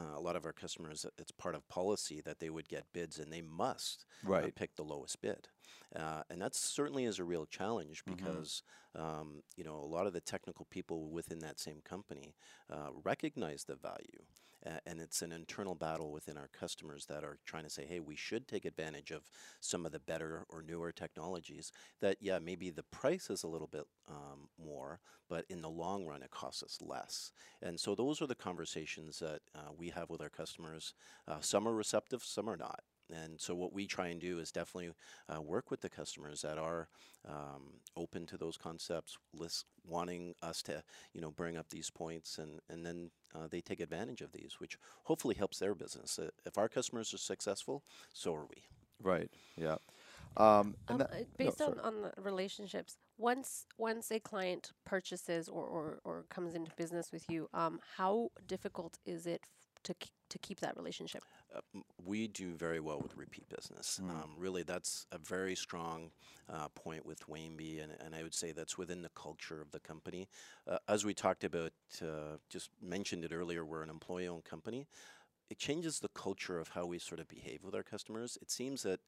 uh, 0.00 0.16
a 0.16 0.20
lot 0.20 0.36
of 0.36 0.44
our 0.46 0.52
customers. 0.52 1.04
uh, 1.04 1.10
It's 1.18 1.32
part 1.32 1.54
of 1.54 1.68
policy 1.68 2.20
that 2.22 2.40
they 2.40 2.50
would 2.50 2.68
get 2.68 2.92
bids, 2.92 3.18
and 3.18 3.32
they 3.32 3.42
must 3.42 4.06
uh, 4.40 4.48
pick 4.54 4.76
the 4.76 4.84
lowest 4.84 5.20
bid. 5.20 5.48
Uh, 5.96 6.22
and 6.30 6.40
that 6.42 6.54
certainly 6.54 7.04
is 7.04 7.18
a 7.18 7.24
real 7.24 7.46
challenge 7.46 8.04
Mhm. 8.06 8.16
because 8.16 8.62
um, 8.94 9.42
you 9.56 9.64
know 9.64 9.76
a 9.76 9.86
lot 9.96 10.06
of 10.06 10.12
the 10.12 10.20
technical 10.20 10.66
people 10.66 11.10
within 11.10 11.40
that 11.40 11.60
same 11.60 11.80
company 11.82 12.36
uh, 12.70 12.90
recognize 13.04 13.64
the 13.64 13.76
value. 13.76 14.24
A- 14.64 14.80
and 14.86 15.00
it's 15.00 15.22
an 15.22 15.32
internal 15.32 15.74
battle 15.74 16.10
within 16.12 16.36
our 16.36 16.48
customers 16.48 17.06
that 17.06 17.24
are 17.24 17.38
trying 17.44 17.64
to 17.64 17.70
say, 17.70 17.84
hey, 17.86 18.00
we 18.00 18.16
should 18.16 18.46
take 18.46 18.64
advantage 18.64 19.10
of 19.10 19.30
some 19.60 19.86
of 19.86 19.92
the 19.92 20.00
better 20.00 20.44
or 20.48 20.62
newer 20.62 20.92
technologies. 20.92 21.72
That, 22.00 22.16
yeah, 22.20 22.38
maybe 22.38 22.70
the 22.70 22.82
price 22.82 23.30
is 23.30 23.42
a 23.42 23.48
little 23.48 23.68
bit 23.68 23.84
um, 24.08 24.48
more, 24.62 25.00
but 25.28 25.44
in 25.48 25.62
the 25.62 25.70
long 25.70 26.06
run, 26.06 26.22
it 26.22 26.30
costs 26.30 26.62
us 26.62 26.78
less. 26.80 27.32
And 27.62 27.78
so 27.78 27.94
those 27.94 28.20
are 28.20 28.26
the 28.26 28.34
conversations 28.34 29.18
that 29.20 29.40
uh, 29.54 29.72
we 29.76 29.90
have 29.90 30.10
with 30.10 30.20
our 30.20 30.28
customers. 30.28 30.94
Uh, 31.26 31.40
some 31.40 31.66
are 31.66 31.74
receptive, 31.74 32.22
some 32.22 32.48
are 32.48 32.56
not. 32.56 32.80
And 33.12 33.40
so 33.40 33.54
what 33.54 33.72
we 33.72 33.86
try 33.86 34.08
and 34.08 34.20
do 34.20 34.38
is 34.38 34.52
definitely 34.52 34.92
uh, 35.34 35.40
work 35.40 35.70
with 35.70 35.80
the 35.80 35.88
customers 35.88 36.42
that 36.42 36.58
are 36.58 36.88
um, 37.28 37.80
open 37.96 38.26
to 38.26 38.36
those 38.36 38.56
concepts, 38.56 39.18
list, 39.32 39.64
wanting 39.86 40.34
us 40.42 40.62
to, 40.62 40.82
you 41.12 41.20
know, 41.20 41.30
bring 41.30 41.56
up 41.56 41.68
these 41.70 41.90
points, 41.90 42.38
and 42.38 42.60
and 42.68 42.84
then 42.84 43.10
uh, 43.34 43.48
they 43.48 43.60
take 43.60 43.80
advantage 43.80 44.20
of 44.20 44.32
these, 44.32 44.56
which 44.58 44.78
hopefully 45.04 45.34
helps 45.34 45.58
their 45.58 45.74
business. 45.74 46.18
Uh, 46.18 46.30
if 46.44 46.58
our 46.58 46.68
customers 46.68 47.12
are 47.14 47.18
successful, 47.18 47.82
so 48.12 48.34
are 48.34 48.46
we. 48.46 48.62
Right. 49.02 49.30
Yeah. 49.56 49.76
Um, 50.36 50.76
and 50.88 50.90
Um, 50.90 50.98
that, 50.98 51.10
uh, 51.10 51.18
no, 51.18 51.24
based 51.38 51.60
on, 51.60 51.80
on 51.80 52.02
the 52.02 52.12
relationships, 52.22 52.96
once 53.18 53.66
once 53.78 54.10
a 54.12 54.20
client 54.20 54.72
purchases 54.84 55.48
or, 55.48 55.64
or, 55.64 56.00
or 56.04 56.24
comes 56.28 56.54
into 56.54 56.70
business 56.76 57.10
with 57.12 57.28
you, 57.28 57.48
um, 57.52 57.80
how 57.96 58.30
difficult 58.46 58.98
is 59.04 59.26
it 59.26 59.40
f- 59.42 59.59
to 59.84 59.94
to 60.30 60.38
keep 60.38 60.60
that 60.60 60.76
relationship? 60.76 61.22
Uh, 61.54 61.60
we 62.04 62.28
do 62.28 62.54
very 62.54 62.78
well 62.78 63.00
with 63.00 63.16
repeat 63.16 63.48
business. 63.48 64.00
Um, 64.00 64.34
really, 64.38 64.62
that's 64.62 65.06
a 65.10 65.18
very 65.18 65.56
strong 65.56 66.12
uh, 66.48 66.68
point 66.68 67.04
with 67.04 67.26
Wainbee, 67.28 67.82
and, 67.82 67.92
and 68.04 68.14
I 68.14 68.22
would 68.22 68.34
say 68.34 68.52
that's 68.52 68.78
within 68.78 69.02
the 69.02 69.10
culture 69.10 69.60
of 69.60 69.72
the 69.72 69.80
company. 69.80 70.28
Uh, 70.68 70.78
as 70.88 71.04
we 71.04 71.14
talked 71.14 71.42
about, 71.42 71.72
uh, 72.00 72.36
just 72.48 72.70
mentioned 72.80 73.24
it 73.24 73.32
earlier, 73.32 73.64
we're 73.64 73.82
an 73.82 73.90
employee 73.90 74.28
owned 74.28 74.44
company. 74.44 74.86
It 75.48 75.58
changes 75.58 75.98
the 75.98 76.08
culture 76.10 76.60
of 76.60 76.68
how 76.68 76.86
we 76.86 77.00
sort 77.00 77.18
of 77.18 77.26
behave 77.26 77.64
with 77.64 77.74
our 77.74 77.82
customers. 77.82 78.38
It 78.40 78.52
seems 78.52 78.84
that, 78.84 79.00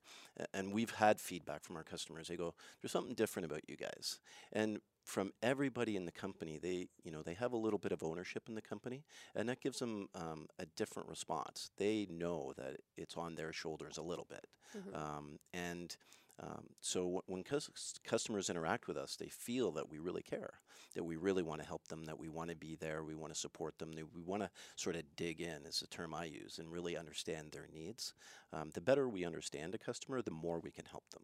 and 0.53 0.73
we've 0.73 0.91
had 0.91 1.21
feedback 1.21 1.63
from 1.63 1.77
our 1.77 1.85
customers. 1.85 2.27
They 2.27 2.37
go, 2.37 2.55
"There's 2.81 2.91
something 2.91 3.15
different 3.15 3.47
about 3.47 3.69
you 3.69 3.77
guys," 3.77 4.19
and 4.53 4.81
from 5.05 5.33
everybody 5.43 5.97
in 5.97 6.05
the 6.05 6.13
company, 6.13 6.59
they 6.59 6.89
you 7.05 7.11
know 7.11 7.23
they 7.23 7.35
have 7.35 7.53
a 7.53 7.57
little 7.57 7.79
bit 7.79 7.93
of 7.93 8.03
ownership 8.03 8.45
in 8.49 8.55
the 8.55 8.63
company, 8.63 9.05
and 9.35 9.49
that 9.49 9.61
gives 9.61 9.79
them 9.79 10.09
um, 10.15 10.47
a 10.59 10.67
different 10.77 11.09
response. 11.09 11.71
They 11.77 12.07
know 12.11 12.53
that 12.57 12.77
it's 12.97 13.17
on 13.17 13.35
their 13.35 13.53
shoulders 13.53 13.99
a 13.99 14.03
little 14.03 14.27
bit, 14.29 14.47
um, 14.95 15.39
and 15.53 15.97
um, 16.41 16.65
so 16.81 17.01
w- 17.03 17.23
when 17.27 17.45
cus- 17.45 17.95
customers 18.05 18.49
interact 18.51 18.89
with 18.89 18.97
us, 18.97 19.17
they 19.17 19.29
feel 19.29 19.71
that 19.73 19.91
we 19.91 19.99
really 19.99 20.23
care, 20.23 20.55
that 20.95 21.05
we 21.05 21.17
really 21.17 21.43
want 21.43 21.61
to 21.61 21.67
help 21.67 21.87
them, 21.89 22.05
that 22.07 22.19
we 22.19 22.29
want 22.29 22.51
to 22.51 22.57
be 22.57 22.75
there, 22.77 23.05
we 23.05 23.15
want 23.15 23.33
to 23.33 23.39
support 23.39 23.79
them, 23.79 23.93
that 23.93 24.15
we 24.15 24.23
want 24.23 24.43
to 24.43 24.51
sort 24.77 24.97
of 24.97 25.03
dig 25.17 25.41
in, 25.41 25.67
is 25.67 25.81
the 25.81 25.87
term 25.87 26.15
I 26.15 26.25
use, 26.25 26.59
and 26.59 26.73
really 26.73 26.97
understand 26.97 27.53
their 27.53 27.69
needs. 27.73 28.15
Um, 28.53 28.71
the 28.75 28.81
better 28.81 29.09
we 29.09 29.25
understand 29.25 29.75
a 29.75 29.79
customer, 29.79 30.23
the 30.23 30.31
more 30.31 30.59
we 30.59 30.71
can 30.71 30.87
help 30.87 31.05
them, 31.11 31.23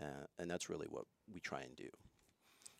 uh, 0.00 0.26
and 0.38 0.50
that's 0.50 0.70
really 0.70 0.86
what 0.88 1.04
we 1.32 1.40
try 1.40 1.62
and 1.62 1.74
do. 1.76 1.88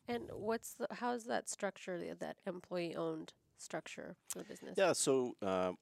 And 0.08 0.24
what's 0.32 0.74
the, 0.74 0.86
how's 0.90 1.24
that 1.24 1.48
structure, 1.48 2.14
that 2.18 2.36
employee 2.46 2.94
owned 2.94 3.32
structure 3.56 4.16
for 4.28 4.40
the 4.40 4.44
business? 4.44 4.74
Yeah, 4.76 4.92
so 4.92 5.34
uh, 5.42 5.72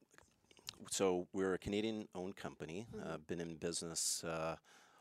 so 0.91 1.27
we're 1.33 1.55
a 1.55 1.59
Canadian-owned 1.59 2.37
company. 2.37 2.87
Uh, 3.05 3.19
been 3.27 3.41
in 3.41 3.57
business 3.57 4.25
uh, 4.25 4.57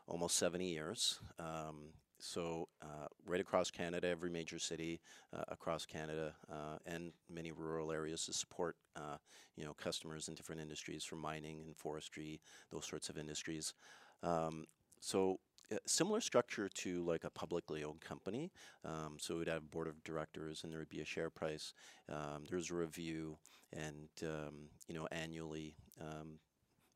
almost 0.06 0.36
70 0.36 0.66
years. 0.66 1.20
Um, 1.38 1.92
so 2.18 2.68
uh, 2.80 3.08
right 3.26 3.40
across 3.40 3.70
Canada, 3.70 4.06
every 4.06 4.30
major 4.30 4.58
city 4.58 5.00
uh, 5.36 5.42
across 5.48 5.84
Canada, 5.84 6.34
uh, 6.50 6.78
and 6.86 7.12
many 7.28 7.50
rural 7.50 7.90
areas 7.90 8.26
to 8.26 8.32
support 8.32 8.76
uh, 8.94 9.16
you 9.56 9.64
know 9.64 9.74
customers 9.74 10.28
in 10.28 10.34
different 10.34 10.60
industries, 10.60 11.02
from 11.02 11.18
mining 11.18 11.60
and 11.66 11.76
forestry, 11.76 12.40
those 12.70 12.86
sorts 12.86 13.08
of 13.08 13.18
industries. 13.18 13.74
Um, 14.22 14.66
so 15.00 15.40
similar 15.86 16.20
structure 16.20 16.68
to 16.68 17.02
like 17.04 17.24
a 17.24 17.30
publicly 17.30 17.84
owned 17.84 18.00
company. 18.00 18.50
Um, 18.84 19.16
so 19.18 19.38
we'd 19.38 19.48
have 19.48 19.58
a 19.58 19.60
board 19.60 19.88
of 19.88 20.02
directors, 20.04 20.62
and 20.62 20.72
there 20.72 20.78
would 20.78 20.88
be 20.88 21.00
a 21.00 21.04
share 21.04 21.30
price. 21.30 21.74
Um, 22.08 22.44
there's 22.48 22.70
a 22.70 22.74
review, 22.74 23.38
and 23.72 24.08
um, 24.22 24.68
you 24.88 24.94
know 24.94 25.06
annually, 25.10 25.74
um, 26.00 26.38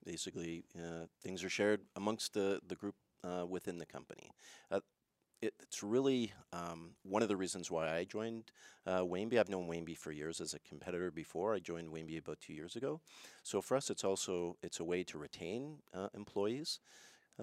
basically 0.05 0.65
uh, 0.77 1.07
things 1.23 1.45
are 1.45 1.51
shared 1.51 1.81
amongst 1.97 2.35
the 2.35 2.61
the 2.67 2.75
group 2.75 2.95
uh, 3.25 3.47
within 3.47 3.79
the 3.79 3.87
company. 3.87 4.31
Uh, 4.71 4.81
it, 5.43 5.55
it's 5.61 5.83
really 5.83 6.33
um, 6.53 6.93
one 7.03 7.23
of 7.23 7.29
the 7.29 7.37
reasons 7.37 7.71
why 7.71 7.95
I 7.95 8.05
joined 8.05 8.51
uh. 8.87 9.01
I've 9.39 9.49
known 9.49 9.69
Wainbee 9.69 9.99
for 9.99 10.13
years 10.13 10.41
as 10.41 10.55
a 10.55 10.59
competitor 10.61 11.11
before. 11.11 11.55
I 11.55 11.59
joined 11.59 11.91
Wainbee 11.91 12.19
about 12.19 12.41
two 12.41 12.55
years 12.55 12.77
ago. 12.77 13.01
So 13.43 13.61
for 13.61 13.77
us, 13.77 13.91
it's 13.91 14.05
also 14.05 14.57
it's 14.63 14.81
a 14.81 14.85
way 14.85 15.05
to 15.05 15.19
retain 15.19 15.79
uh, 15.93 16.09
employees 16.15 16.81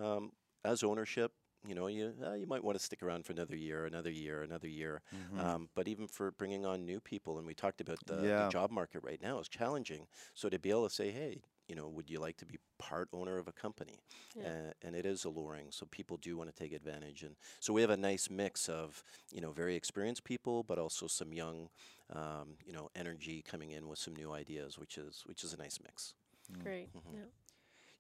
um, 0.01 0.31
as 0.63 0.84
ownership. 0.84 1.32
You 1.65 1.76
know, 1.76 1.88
you 1.88 2.13
uh, 2.26 2.34
you 2.34 2.45
might 2.45 2.62
want 2.63 2.78
to 2.78 2.84
stick 2.84 3.02
around 3.02 3.26
for 3.26 3.32
another 3.32 3.56
year, 3.56 3.86
another 3.86 4.12
year, 4.12 4.41
another 4.43 4.67
year. 4.67 5.02
Um, 5.39 5.69
but 5.76 5.88
even 5.88 6.08
for 6.08 6.32
bringing 6.32 6.65
on 6.65 6.86
new 6.86 6.99
people, 6.99 7.38
and 7.38 7.47
we 7.47 7.54
talked 7.54 7.80
about 7.80 7.99
the, 8.06 8.15
the 8.15 8.49
job 8.52 8.69
market 8.69 9.02
right 9.02 9.21
now 9.21 9.39
is 9.39 9.47
challenging. 9.47 10.08
So 10.34 10.49
to 10.49 10.60
be 10.60 10.71
able 10.71 10.89
to 10.89 10.93
say, 10.93 11.10
hey, 11.12 11.41
you 11.69 11.76
know, 11.76 11.88
would 11.88 12.10
you 12.10 12.19
like 12.19 12.36
to 12.38 12.45
be 12.45 12.58
part 12.78 13.08
owner 13.13 13.38
of 13.38 13.47
a 13.47 13.54
company? 13.54 13.99
Yeah. 14.36 14.43
Uh, 14.43 14.71
and 14.82 14.95
it 14.95 15.06
is 15.06 15.23
alluring. 15.23 15.67
So 15.69 15.86
people 15.89 16.17
do 16.17 16.36
want 16.36 16.54
to 16.54 16.56
take 16.56 16.73
advantage. 16.73 17.23
And 17.23 17.36
so 17.62 17.71
we 17.71 17.80
have 17.80 17.89
a 17.89 17.97
nice 17.97 18.30
mix 18.30 18.67
of, 18.67 19.02
you 19.32 19.39
know, 19.39 19.52
very 19.52 19.76
experienced 19.76 20.26
people, 20.26 20.63
but 20.63 20.78
also 20.78 21.08
some 21.08 21.32
young, 21.32 21.69
um, 22.12 22.58
you 22.65 22.73
know, 22.73 22.89
energy 22.95 23.41
coming 23.41 23.71
in 23.71 23.88
with 23.88 23.99
some 23.99 24.15
new 24.15 24.34
ideas, 24.34 24.78
which 24.78 24.97
is 24.97 25.23
which 25.26 25.43
is 25.45 25.54
a 25.54 25.58
nice 25.58 25.80
mix. 25.82 26.13
Great. 26.62 26.93
Mm-hmm. 26.93 27.15
Yeah. 27.15 27.21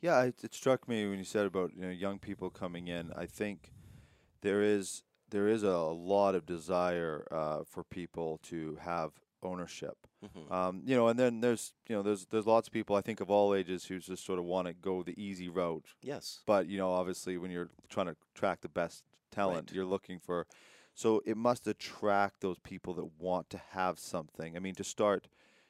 Yeah, 0.03 0.21
it, 0.23 0.35
it 0.43 0.53
struck 0.53 0.87
me 0.87 1.07
when 1.07 1.17
you 1.17 1.23
said 1.23 1.45
about 1.45 1.71
you 1.75 1.81
know 1.81 1.89
young 1.89 2.19
people 2.19 2.49
coming 2.49 2.87
in. 2.89 3.11
I 3.15 3.25
think 3.25 3.71
there 4.41 4.61
is 4.61 5.03
there 5.29 5.47
is 5.47 5.63
a 5.63 5.77
lot 5.77 6.35
of 6.35 6.45
desire 6.45 7.25
uh, 7.31 7.63
for 7.65 7.83
people 7.85 8.39
to 8.51 8.77
have 8.81 9.11
ownership. 9.41 9.97
Mhm. 10.23 10.51
Um, 10.51 10.81
you 10.85 10.95
know, 10.97 11.07
and 11.07 11.17
then 11.17 11.39
there's 11.41 11.73
you 11.87 11.95
know 11.95 12.01
there's 12.03 12.25
there's 12.25 12.45
lots 12.45 12.67
of 12.67 12.73
people 12.73 12.97
I 12.97 13.01
think 13.01 13.21
of 13.21 13.29
all 13.31 13.55
ages 13.55 13.85
who 13.85 13.97
just 13.99 14.25
sort 14.25 14.39
of 14.39 14.45
want 14.45 14.67
to 14.67 14.73
go 14.73 15.03
the 15.03 15.15
easy 15.17 15.47
route. 15.47 15.85
yes. 16.01 16.41
But 16.45 16.67
you 16.67 16.77
know, 16.77 16.91
obviously, 16.91 17.37
when 17.37 17.49
you're 17.51 17.69
trying 17.89 18.07
to 18.07 18.15
attract 18.35 18.61
the 18.61 18.69
best 18.69 19.03
talent, 19.31 19.69
Right. 19.69 19.75
you're 19.75 19.85
looking 19.95 20.19
for. 20.19 20.45
So 20.95 21.21
it 21.25 21.37
must 21.37 21.65
attract 21.67 22.41
those 22.41 22.59
people 22.59 22.93
that 22.95 23.09
want 23.19 23.49
to 23.51 23.57
have 23.71 23.97
something. 23.97 24.55
I 24.55 24.59
mean, 24.59 24.75
to 24.75 24.83
start, 24.83 25.27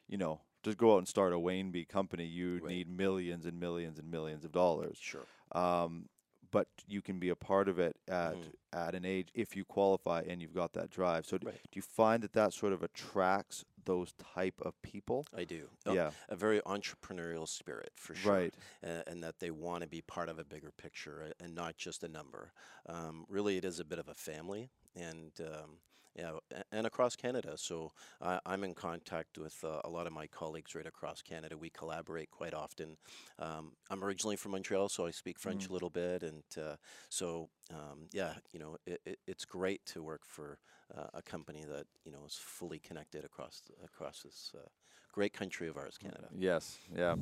you 0.07 0.17
know, 0.17 0.41
to 0.63 0.73
go 0.75 0.95
out 0.95 0.97
and 0.99 1.07
start 1.07 1.33
a 1.33 1.37
Wainbee 1.37 1.87
company, 1.87 2.25
you 2.25 2.55
Right. 2.59 2.69
need 2.69 2.89
millions 2.89 3.45
and 3.45 3.59
millions 3.59 3.99
and 3.99 4.09
millions 4.09 4.43
of 4.45 4.51
dollars. 4.51 4.97
Sure. 4.99 5.25
Um, 5.51 6.09
but 6.51 6.67
you 6.87 7.01
can 7.01 7.19
be 7.19 7.29
a 7.29 7.35
part 7.35 7.67
of 7.67 7.79
it 7.79 7.97
at 8.07 8.35
Mhm. 8.35 8.53
at 8.73 8.95
an 8.95 9.05
age 9.05 9.29
if 9.35 9.55
you 9.55 9.63
qualify 9.65 10.21
and 10.27 10.41
you've 10.41 10.53
got 10.53 10.73
that 10.73 10.89
drive. 10.89 11.25
So 11.27 11.37
Right. 11.41 11.53
do 11.55 11.69
you 11.77 11.81
find 11.81 12.23
that 12.23 12.33
that 12.33 12.53
sort 12.53 12.73
of 12.73 12.81
attracts 12.83 13.65
those 13.85 14.13
type 14.13 14.59
of 14.61 14.79
people? 14.81 15.25
I 15.33 15.43
do. 15.45 15.69
Yeah. 15.85 16.11
A 16.29 16.35
very 16.35 16.59
entrepreneurial 16.61 17.47
spirit 17.47 17.91
for 17.95 18.15
sure. 18.15 18.31
Right. 18.33 18.53
a- 18.81 19.03
and 19.07 19.23
that 19.23 19.39
they 19.39 19.51
want 19.51 19.81
to 19.83 19.87
be 19.87 20.01
part 20.01 20.29
of 20.29 20.37
a 20.39 20.43
bigger 20.43 20.71
picture 20.71 21.21
a- 21.21 21.43
and 21.43 21.53
not 21.55 21.77
just 21.77 22.03
a 22.03 22.07
number. 22.07 22.51
Um, 22.87 23.25
really, 23.29 23.57
it 23.57 23.65
is 23.65 23.79
a 23.79 23.85
bit 23.85 23.99
of 23.99 24.07
a 24.07 24.13
family, 24.15 24.69
and 24.95 25.39
um, 25.41 25.79
yeah, 26.15 26.31
and 26.71 26.85
across 26.87 27.15
Canada. 27.15 27.53
So 27.57 27.91
I, 28.21 28.39
I'm 28.45 28.63
in 28.63 28.73
contact 28.73 29.37
with 29.37 29.63
uh, 29.63 29.81
a 29.83 29.89
lot 29.89 30.07
of 30.07 30.13
my 30.13 30.27
colleagues 30.27 30.75
right 30.75 30.85
across 30.85 31.21
Canada. 31.21 31.57
We 31.57 31.69
collaborate 31.69 32.31
quite 32.31 32.53
often. 32.53 32.97
Um, 33.39 33.73
I'm 33.89 34.03
originally 34.03 34.35
from 34.35 34.51
Montreal, 34.51 34.89
so 34.89 35.05
I 35.05 35.11
speak 35.11 35.39
French 35.39 35.67
Mm. 35.67 35.69
a 35.69 35.73
little 35.73 35.89
bit, 35.89 36.23
and 36.23 36.43
uh, 36.57 36.75
so 37.09 37.49
um, 37.71 38.07
yeah, 38.11 38.33
you 38.51 38.59
know, 38.59 38.77
it, 38.85 39.01
it, 39.05 39.19
it's 39.27 39.45
great 39.45 39.85
to 39.87 40.03
work 40.03 40.21
for 40.25 40.59
uh, 40.95 41.07
a 41.13 41.21
company 41.21 41.63
that 41.67 41.85
you 42.05 42.11
know 42.11 42.25
is 42.25 42.35
fully 42.35 42.79
connected 42.79 43.23
across 43.25 43.61
across 43.83 44.21
this 44.23 44.51
uh, 44.55 44.67
great 45.11 45.33
country 45.33 45.67
of 45.67 45.77
ours, 45.77 45.97
Canada. 45.97 46.27
Yes. 46.37 46.77
Yeah. 46.95 47.15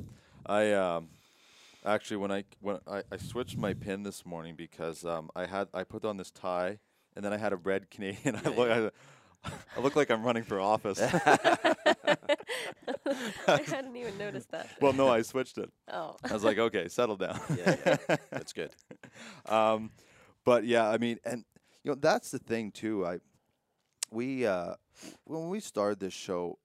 I 0.46 0.72
um 0.72 1.08
actually 1.84 2.16
when 2.18 2.32
I 2.32 2.44
when 2.60 2.78
I, 2.86 3.02
I 3.10 3.16
switched 3.16 3.56
my 3.58 3.74
pin 3.74 4.02
this 4.02 4.24
morning 4.26 4.54
because 4.56 5.04
um 5.04 5.30
I 5.36 5.46
had 5.46 5.68
I 5.74 5.84
put 5.84 6.04
on 6.04 6.16
this 6.16 6.30
tie 6.30 6.78
and 7.16 7.24
then 7.24 7.32
I 7.32 7.36
had 7.36 7.52
a 7.52 7.56
red 7.56 7.90
Canadian. 7.90 8.36
I 8.44 8.48
look. 8.48 8.70
I, 8.70 9.50
I 9.76 9.80
look 9.80 9.96
like 9.96 10.10
I'm 10.10 10.22
running 10.22 10.44
for 10.44 10.60
office. 10.60 11.00
I 11.02 11.16
hadn't 13.66 13.96
even 13.96 14.16
noticed 14.18 14.50
that. 14.52 14.68
well, 14.80 14.92
no, 14.92 15.08
I 15.08 15.22
switched 15.22 15.58
it. 15.58 15.70
Oh. 15.92 16.16
I 16.28 16.32
was 16.32 16.44
like, 16.44 16.58
okay, 16.58 16.88
settle 16.88 17.16
down. 17.16 17.40
Yeah, 17.56 17.76
yeah, 17.86 18.16
that's 18.30 18.52
good. 18.52 18.70
um, 19.46 19.90
but 20.44 20.64
yeah, 20.64 20.88
I 20.88 20.98
mean, 20.98 21.18
and 21.24 21.44
you 21.84 21.90
know, 21.90 21.96
that's 22.00 22.30
the 22.30 22.38
thing 22.38 22.70
too. 22.70 23.04
I 23.06 23.18
we 24.10 24.46
uh, 24.46 24.74
when 25.24 25.48
we 25.48 25.60
started 25.60 25.98
this 26.00 26.12
show, 26.12 26.58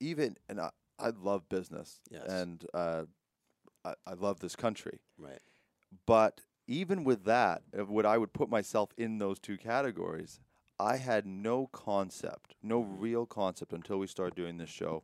even 0.00 0.36
and 0.48 0.60
I, 0.60 0.70
I 0.98 1.10
love 1.10 1.48
business 1.48 2.00
Yes. 2.10 2.26
and 2.28 2.64
uh, 2.74 3.04
I, 3.84 3.94
I 4.06 4.14
love 4.14 4.40
this 4.40 4.56
country, 4.56 4.98
Right. 5.18 5.40
but 6.06 6.40
even 6.68 7.02
with 7.02 7.24
that, 7.24 7.62
of 7.72 7.88
what 7.88 8.06
I 8.06 8.18
would 8.18 8.32
put 8.32 8.48
myself 8.48 8.90
in 8.96 9.18
those 9.18 9.38
two 9.40 9.56
categories, 9.56 10.38
I 10.78 10.98
had 10.98 11.26
no 11.26 11.66
concept, 11.68 12.54
no 12.62 12.80
real 12.82 13.26
concept 13.26 13.72
until 13.72 13.98
we 13.98 14.06
started 14.06 14.36
doing 14.36 14.58
this 14.58 14.70
show, 14.70 15.02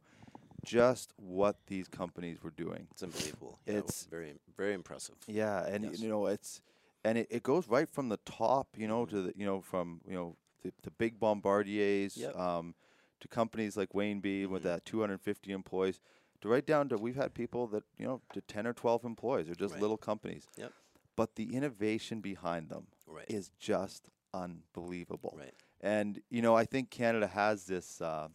just 0.65 1.13
what 1.17 1.57
these 1.67 1.89
companies 1.89 2.43
were 2.43 2.51
doing. 2.53 2.87
It's 2.93 3.03
unbelievable. 3.03 3.59
Yeah, 3.67 3.79
It's- 3.79 4.07
very, 4.11 4.35
very 4.57 4.75
impressive. 4.75 5.17
Yeah, 5.27 5.67
and 5.67 5.85
Yes. 5.85 6.01
you 6.01 6.09
know 6.09 6.27
it's 6.27 6.61
and 7.07 7.19
it, 7.19 7.27
it 7.31 7.43
goes 7.43 7.69
right 7.69 7.89
from 7.91 8.09
the 8.09 8.17
top, 8.25 8.69
you 8.79 8.89
know, 8.89 9.05
Mhm. 9.05 9.11
to 9.11 9.23
the 9.23 9.33
you 9.37 9.45
know 9.45 9.61
from 9.61 10.01
you 10.07 10.15
know 10.15 10.37
the, 10.63 10.73
the 10.83 10.91
big 10.91 11.19
bombardiers, 11.21 12.17
Yep. 12.17 12.35
um, 12.37 12.75
to 13.21 13.29
companies 13.29 13.77
like 13.77 13.91
Wainbee 13.93 14.47
with 14.47 14.63
Mhm. 14.63 14.65
that 14.65 14.85
250 14.87 15.53
employees, 15.53 16.01
to 16.41 16.49
right 16.49 16.65
down 16.65 16.89
to 16.91 16.97
we've 16.97 17.17
had 17.17 17.35
people 17.35 17.67
that 17.69 17.85
you 17.99 18.07
know 18.07 18.23
to 18.33 18.41
10 18.41 18.67
or 18.67 18.73
12 18.73 19.05
employees. 19.05 19.47
They're 19.47 19.55
just 19.55 19.75
Right. 19.75 19.83
little 19.83 19.99
companies. 19.99 20.47
Yep. 20.57 20.73
But 21.17 21.37
the 21.37 21.55
innovation 21.55 22.21
behind 22.21 22.69
them 22.71 22.87
Right. 23.07 23.27
is 23.29 23.51
just 23.59 24.11
unbelievable. 24.33 25.35
right. 25.39 25.55
And 25.81 26.21
you 26.31 26.43
know, 26.43 26.55
I 26.57 26.65
think 26.65 26.91
Canada 26.91 27.27
has 27.27 27.67
this. 27.67 28.01
Uh, 28.01 28.29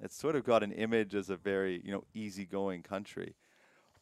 it's 0.00 0.16
sort 0.16 0.34
of 0.36 0.44
got 0.44 0.62
an 0.62 0.72
image 0.72 1.14
as 1.14 1.30
a 1.30 1.36
very 1.36 1.80
you 1.84 1.92
know 1.92 2.04
easygoing 2.14 2.82
country, 2.82 3.34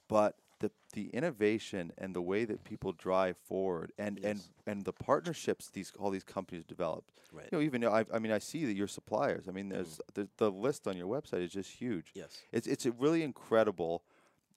but 0.09 0.37
the 0.61 0.71
the 0.93 1.09
innovation 1.09 1.93
and 1.99 2.15
the 2.15 2.23
way 2.23 2.45
that 2.45 2.63
people 2.65 2.93
drive 2.93 3.37
forward 3.37 3.93
and 3.99 4.19
and 4.19 4.39
Yes. 4.39 4.51
and 4.67 4.85
the 4.85 4.93
partnerships 4.93 5.69
these 5.71 5.93
all 5.99 6.11
these 6.11 6.25
companies 6.25 6.65
developed. 6.65 7.11
Right. 7.33 7.49
You 7.51 7.59
know, 7.59 7.65
even 7.65 7.85
I, 7.85 8.05
I 8.15 8.19
mean, 8.21 8.31
I 8.33 8.39
see 8.39 8.65
that 8.67 8.75
your 8.75 8.87
suppliers. 8.89 9.49
I 9.49 9.53
mean, 9.53 9.69
there's 9.71 10.01
the, 10.15 10.29
the 10.37 10.51
list 10.51 10.87
on 10.87 10.97
your 10.97 11.09
website 11.09 11.43
is 11.43 11.51
just 11.51 11.71
huge. 11.73 12.13
Yes. 12.15 12.39
It's 12.53 12.67
it's 12.69 12.87
a 12.87 12.93
really 12.93 13.23
incredible. 13.23 14.05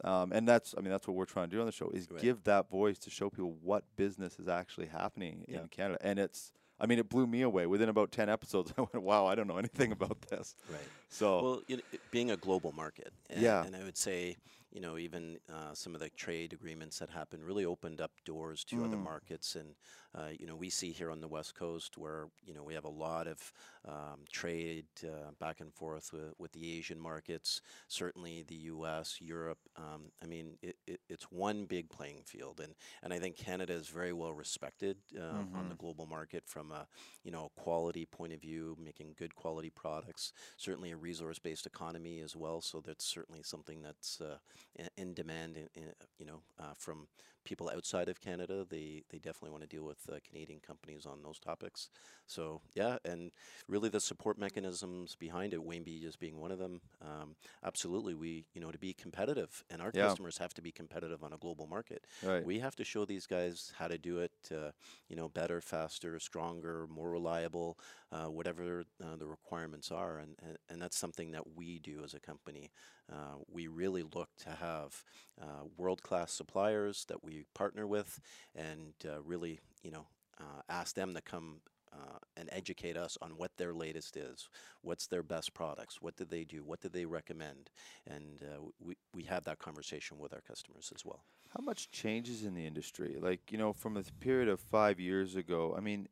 Um, 0.04 0.32
and 0.32 0.48
that's, 0.48 0.76
I 0.78 0.82
mean, 0.82 0.92
that's 0.92 1.08
what 1.08 1.16
we're 1.16 1.26
trying 1.26 1.50
to 1.50 1.56
do 1.56 1.60
on 1.62 1.66
the 1.66 1.72
show 1.72 1.90
is 1.90 2.08
Right. 2.10 2.22
give 2.22 2.44
that 2.44 2.70
voice 2.70 3.00
to 3.00 3.10
show 3.10 3.30
people 3.30 3.54
what 3.62 3.84
business 3.96 4.40
is 4.40 4.48
actually 4.48 4.88
happening 4.88 5.46
Yeah. 5.48 5.62
in 5.62 5.68
Canada. 5.70 5.98
And 6.02 6.20
it's, 6.20 6.52
I 6.80 6.86
mean, 6.88 7.00
it 7.00 7.08
blew 7.08 7.26
me 7.26 7.42
away. 7.42 7.66
Within 7.68 7.88
about 7.88 8.12
ten 8.12 8.28
episodes, 8.30 8.74
I 8.78 8.82
went, 8.82 9.02
"Wow, 9.02 9.26
I 9.26 9.36
don't 9.36 9.48
know 9.48 9.58
anything 9.58 9.92
about 9.94 10.22
this." 10.24 10.56
Right. 10.68 10.90
So, 11.08 11.42
Well, 11.42 11.62
know, 11.78 11.84
it 11.94 12.02
being 12.12 12.32
a 12.32 12.38
global 12.38 12.74
market, 12.74 13.14
and, 13.30 13.42
Yeah. 13.42 13.64
and 13.64 13.76
I 13.76 13.84
would 13.84 13.96
say, 13.98 14.36
you 14.72 14.82
know, 14.82 14.98
even 14.98 15.40
uh, 15.50 15.74
some 15.74 15.96
of 15.96 16.02
the 16.02 16.10
trade 16.10 16.52
agreements 16.52 17.00
that 17.00 17.10
happened 17.10 17.46
really 17.46 17.64
opened 17.64 18.02
up 18.02 18.12
doors 18.26 18.66
to 18.66 18.84
other 18.84 18.98
Mm. 18.98 19.04
markets, 19.04 19.56
and 19.56 19.76
uh, 20.16 20.30
you 20.40 20.48
know, 20.48 20.56
we 20.56 20.70
see 20.70 20.92
here 20.92 21.12
on 21.12 21.22
the 21.22 21.28
west 21.28 21.56
coast 21.56 21.98
where 21.98 22.28
you 22.46 22.54
know 22.54 22.64
we 22.64 22.74
have 22.74 22.86
a 22.86 22.90
lot 22.90 23.28
of 23.28 23.52
um, 23.88 24.22
trade 24.32 24.86
uh, 25.04 25.32
back 25.40 25.60
and 25.62 25.74
forth 25.74 26.12
with, 26.14 26.34
with 26.40 26.52
the 26.54 26.78
Asian 26.78 27.00
markets, 27.00 27.62
certainly 27.88 28.44
the 28.48 28.56
U.S., 28.56 29.18
Europe. 29.22 29.60
Um, 29.76 30.12
I 30.24 30.28
mean, 30.28 30.58
it, 30.62 30.78
it, 30.88 31.00
it's 31.10 31.32
one 31.32 31.66
big 31.66 31.90
playing 31.90 32.22
field, 32.26 32.60
and 32.62 32.74
and 33.04 33.14
I 33.14 33.20
think 33.20 33.36
Canada 33.38 33.74
is 33.74 33.88
very 33.88 34.14
well 34.14 34.34
respected 34.34 34.98
uh, 35.20 35.44
on 35.54 35.70
the 35.70 35.76
Mhm. 35.76 35.76
global 35.76 36.06
market 36.06 36.44
from 36.48 36.72
a 36.72 36.88
you 37.24 37.32
know 37.32 37.52
quality 37.56 38.06
point 38.06 38.34
of 38.34 38.42
view, 38.42 38.78
making 38.84 39.16
good 39.18 39.36
quality 39.36 39.70
products 39.70 40.32
certainly 40.58 40.92
a 40.92 40.98
resource-based 40.98 41.66
economy 41.66 42.20
as 42.22 42.36
well. 42.36 42.62
So 42.62 42.82
that's 42.82 43.06
certainly 43.06 43.42
something 43.44 43.82
that's 43.82 44.22
uh, 44.22 44.38
in, 44.76 44.88
in 44.98 45.14
demand. 45.14 45.58
In, 45.58 45.68
in, 45.76 45.92
you 46.18 46.26
know, 46.26 46.42
uh, 46.60 46.74
from 46.78 47.08
people 47.46 47.72
outside 47.74 48.10
of 48.10 48.20
Canada, 48.22 48.66
they 48.70 49.04
they 49.10 49.20
definitely 49.20 49.52
want 49.52 49.64
to 49.64 49.70
deal 49.70 49.86
with 49.86 50.00
uh, 50.12 50.18
Canadian 50.28 50.60
companies 50.60 51.06
on 51.06 51.24
those 51.24 51.40
topics. 51.40 51.90
So 52.28 52.62
yeah, 52.76 52.98
and 53.06 53.32
really 53.68 53.90
the 53.90 54.02
support 54.02 54.38
mechanisms 54.38 55.16
behind 55.16 55.54
it, 55.54 55.62
Wainbee 55.62 56.02
just 56.02 56.20
being 56.20 56.40
one 56.42 56.52
of 56.52 56.60
them. 56.60 56.82
Um, 57.02 57.36
absolutely, 57.64 58.16
we 58.16 58.46
you 58.54 58.62
know 58.62 58.72
to 58.72 58.80
be 58.80 58.94
competitive, 58.94 59.64
and 59.70 59.82
our 59.82 59.94
Yeah. 59.94 60.16
customers 60.16 60.38
have 60.40 60.54
to 60.56 60.62
be 60.62 60.72
competitive 60.72 61.24
on 61.24 61.34
a 61.34 61.38
global 61.38 61.68
market. 61.68 62.06
right. 62.22 62.48
We 62.48 62.60
have 62.60 62.76
to 62.78 62.84
show 62.84 63.06
these 63.06 63.28
guys 63.28 63.74
how 63.78 63.88
to 63.88 63.98
do 63.98 64.20
it, 64.20 64.32
uh, 64.52 64.72
you 65.08 65.16
know, 65.16 65.30
better, 65.30 65.62
faster, 65.62 66.20
stronger, 66.20 66.88
more 66.88 67.10
reliable, 67.10 67.78
uh, 68.12 68.26
whatever 68.26 68.84
uh, 69.04 69.16
the 69.16 69.28
requirements 69.28 69.92
are, 69.92 70.18
and, 70.20 70.36
and 70.42 70.58
and 70.70 70.82
that's 70.82 70.98
something 70.98 71.32
that 71.32 71.56
we 71.56 71.80
do 71.80 72.04
as 72.04 72.14
a 72.14 72.20
company. 72.20 72.72
Uh, 73.12 73.36
we 73.48 73.68
really 73.68 74.04
look 74.04 74.30
to 74.38 74.50
have 74.50 75.04
uh, 75.42 75.64
world-class 75.78 76.32
suppliers 76.32 77.06
that 77.08 77.24
we 77.24 77.35
partner 77.54 77.86
with, 77.88 78.20
and 78.56 78.94
uh, 79.06 79.22
really, 79.22 79.60
you 79.84 79.92
know, 79.92 80.08
uh, 80.40 80.62
ask 80.70 80.96
them 80.96 81.14
to 81.14 81.22
come. 81.22 81.62
Uh, 81.94 82.18
and 82.36 82.50
educate 82.52 82.98
us 82.98 83.18
on 83.22 83.38
what 83.38 83.56
their 83.56 83.74
latest 83.74 84.18
is, 84.18 84.50
what's 84.82 85.08
their 85.08 85.24
best 85.24 85.54
products, 85.54 86.02
what 86.02 86.18
do 86.18 86.26
they 86.26 86.44
do, 86.44 86.62
what 86.62 86.82
do 86.82 86.90
they 86.90 87.06
recommend, 87.06 87.70
and 88.06 88.42
uh, 88.44 88.60
we 88.80 88.98
we 89.14 89.24
have 89.24 89.46
that 89.46 89.60
conversation 89.60 90.20
with 90.20 90.34
our 90.34 90.42
customers 90.42 90.92
as 90.94 91.06
well. 91.06 91.24
How 91.58 91.64
much 91.64 91.90
changes 91.92 92.44
in 92.44 92.54
the 92.54 92.66
industry? 92.66 93.16
Like, 93.18 93.50
you 93.50 93.58
know, 93.58 93.72
from 93.72 93.96
a 93.96 94.04
period 94.20 94.50
of 94.50 94.60
five 94.60 95.00
years 95.00 95.38
ago, 95.38 95.74
I 95.78 95.80
mean, 95.80 96.10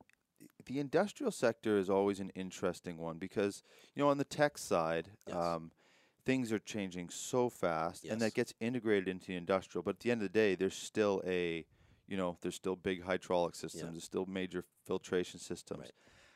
the 0.65 0.79
industrial 0.79 1.31
sector 1.31 1.77
is 1.77 1.89
always 1.89 2.21
an 2.21 2.29
interesting 2.33 2.97
one 2.97 3.17
because, 3.17 3.61
you 3.93 4.01
know, 4.01 4.09
on 4.09 4.17
the 4.17 4.23
tech 4.23 4.57
side, 4.57 5.09
Yes. 5.27 5.35
um, 5.35 5.71
things 6.25 6.51
are 6.51 6.59
changing 6.59 7.09
so 7.09 7.49
fast 7.49 8.05
and 8.05 8.21
that 8.21 8.33
gets 8.33 8.53
integrated 8.59 9.07
into 9.07 9.27
the 9.27 9.35
industrial. 9.35 9.83
But 9.83 9.95
at 9.95 9.99
the 10.01 10.11
end 10.11 10.21
of 10.21 10.31
the 10.31 10.33
day, 10.33 10.55
there's 10.55 10.75
still 10.75 11.21
a, 11.25 11.65
you 12.07 12.17
know, 12.17 12.37
there's 12.41 12.55
still 12.55 12.75
big 12.75 13.03
hydraulic 13.03 13.55
systems, 13.55 13.93
there's 13.93 14.03
still 14.03 14.25
major 14.25 14.63
filtration 14.85 15.39
systems. 15.39 15.81
Right. 15.81 15.91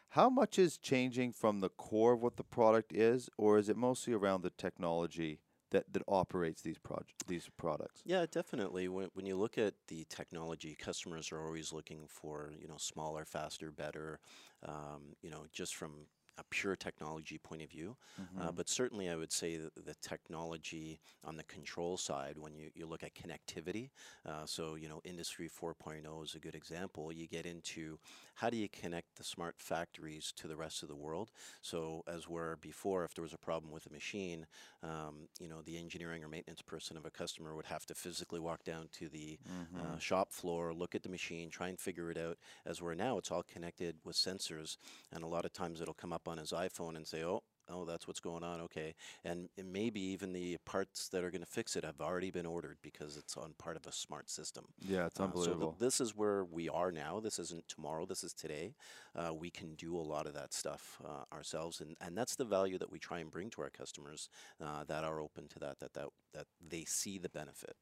How 0.09 0.29
much 0.29 0.57
is 0.57 0.77
changing 0.77 1.33
from 1.33 1.59
the 1.59 1.69
core 1.69 2.13
of 2.13 2.21
what 2.21 2.37
the 2.37 2.43
product 2.43 2.93
is, 2.93 3.29
or 3.37 3.57
is 3.57 3.67
it 3.67 3.75
mostly 3.75 4.13
around 4.13 4.41
the 4.41 4.51
technology 4.51 5.41
that, 5.71 5.91
that 5.91 6.01
operates 6.07 6.61
these 6.61 6.77
proj- 6.77 7.13
these 7.27 7.49
products? 7.57 8.01
Yeah, 8.05 8.25
definitely. 8.31 8.87
When, 8.87 9.09
when 9.13 9.25
you 9.25 9.35
look 9.35 9.57
at 9.57 9.73
the 9.89 10.05
technology, 10.09 10.75
customers 10.75 11.31
are 11.33 11.43
always 11.43 11.73
looking 11.73 12.07
for 12.07 12.53
you 12.59 12.67
know 12.67 12.77
smaller, 12.77 13.25
faster, 13.25 13.69
better. 13.69 14.19
Um, 14.65 15.15
you 15.21 15.29
know, 15.29 15.45
just 15.51 15.75
from 15.75 16.07
a 16.37 16.43
pure 16.49 16.75
technology 16.75 17.37
point 17.37 17.61
of 17.63 17.69
view. 17.69 17.95
Mm-hmm. 18.21 18.41
Uh, 18.41 18.51
but 18.51 18.69
certainly, 18.69 19.09
I 19.09 19.15
would 19.15 19.31
say 19.31 19.57
the 19.57 19.95
technology 20.01 20.99
on 21.23 21.37
the 21.37 21.43
control 21.43 21.97
side, 21.97 22.37
when 22.37 22.55
you, 22.55 22.69
you 22.75 22.85
look 22.85 23.03
at 23.03 23.13
connectivity, 23.15 23.89
uh, 24.25 24.45
so 24.45 24.75
you 24.75 24.87
know, 24.87 25.01
Industry 25.03 25.49
4.0 25.49 26.23
is 26.23 26.35
a 26.35 26.39
good 26.39 26.55
example. 26.55 27.11
You 27.11 27.27
get 27.27 27.45
into 27.45 27.97
how 28.35 28.49
do 28.49 28.57
you 28.57 28.69
connect 28.69 29.15
the 29.17 29.23
smart 29.23 29.55
factories 29.57 30.31
to 30.37 30.47
the 30.47 30.55
rest 30.55 30.83
of 30.83 30.89
the 30.89 30.95
world. 30.95 31.31
So 31.61 32.03
as 32.07 32.27
where 32.29 32.57
before, 32.57 33.03
if 33.03 33.13
there 33.13 33.23
was 33.23 33.33
a 33.33 33.37
problem 33.37 33.71
with 33.71 33.85
a 33.87 33.91
machine, 33.93 34.45
um, 34.83 35.27
you 35.39 35.47
know, 35.47 35.61
the 35.61 35.77
engineering 35.77 36.23
or 36.23 36.29
maintenance 36.29 36.61
person 36.61 36.97
of 36.97 37.05
a 37.05 37.11
customer 37.11 37.55
would 37.55 37.65
have 37.65 37.85
to 37.87 37.95
physically 37.95 38.39
walk 38.39 38.63
down 38.63 38.89
to 38.93 39.09
the 39.09 39.39
Mm-hmm. 39.47 39.95
uh, 39.95 39.97
shop 39.99 40.31
floor, 40.31 40.73
look 40.73 40.95
at 40.95 41.03
the 41.03 41.09
machine, 41.09 41.49
try 41.49 41.67
and 41.69 41.79
figure 41.79 42.11
it 42.11 42.17
out. 42.17 42.37
As 42.65 42.81
where 42.81 42.95
now, 42.95 43.17
it's 43.17 43.31
all 43.31 43.43
connected 43.43 43.95
with 44.03 44.15
sensors, 44.15 44.77
and 45.11 45.23
a 45.23 45.27
lot 45.27 45.45
of 45.45 45.53
times 45.53 45.81
it'll 45.81 45.93
come 45.93 46.13
up 46.13 46.26
on 46.27 46.37
his 46.37 46.51
iPhone 46.51 46.95
and 46.95 47.07
say, 47.07 47.23
"Oh, 47.23 47.43
oh, 47.69 47.85
that's 47.85 48.07
what's 48.07 48.19
going 48.19 48.43
on." 48.43 48.61
Okay, 48.61 48.95
and, 49.23 49.49
and 49.57 49.71
maybe 49.73 49.99
even 50.01 50.33
the 50.33 50.57
parts 50.65 51.09
that 51.09 51.23
are 51.23 51.31
going 51.31 51.41
to 51.41 51.47
fix 51.47 51.75
it 51.75 51.83
have 51.85 52.01
already 52.01 52.31
been 52.31 52.45
ordered 52.45 52.77
because 52.81 53.17
it's 53.17 53.35
on 53.37 53.53
part 53.57 53.75
of 53.77 53.85
a 53.87 53.91
smart 53.91 54.29
system. 54.29 54.65
Yeah, 54.79 55.07
it's 55.07 55.19
Uh, 55.19 55.33
so 55.35 55.55
th- 55.55 55.55
unbelievable. 55.55 55.75
this 55.79 55.99
is 56.01 56.15
where 56.15 56.45
we 56.45 56.69
are 56.69 56.91
now. 56.91 57.19
This 57.19 57.39
isn't 57.39 57.67
tomorrow. 57.67 58.05
This 58.05 58.23
is 58.23 58.33
today. 58.33 58.75
Uh, 59.15 59.33
we 59.33 59.49
can 59.49 59.75
do 59.75 59.97
a 59.97 60.01
lot 60.01 60.27
of 60.27 60.33
that 60.33 60.53
stuff 60.53 61.01
uh, 61.03 61.23
ourselves, 61.35 61.81
and, 61.81 61.95
and 62.01 62.17
that's 62.17 62.35
the 62.35 62.45
value 62.45 62.77
that 62.77 62.91
we 62.91 62.99
try 62.99 63.19
and 63.19 63.31
bring 63.31 63.49
to 63.51 63.61
our 63.61 63.69
customers 63.69 64.29
uh, 64.63 64.83
that 64.85 65.03
are 65.03 65.19
open 65.19 65.47
to 65.49 65.59
that. 65.59 65.79
That 65.79 65.93
that 65.93 66.09
that 66.33 66.47
they 66.65 66.85
see 66.85 67.17
the 67.17 67.29
benefit. 67.29 67.75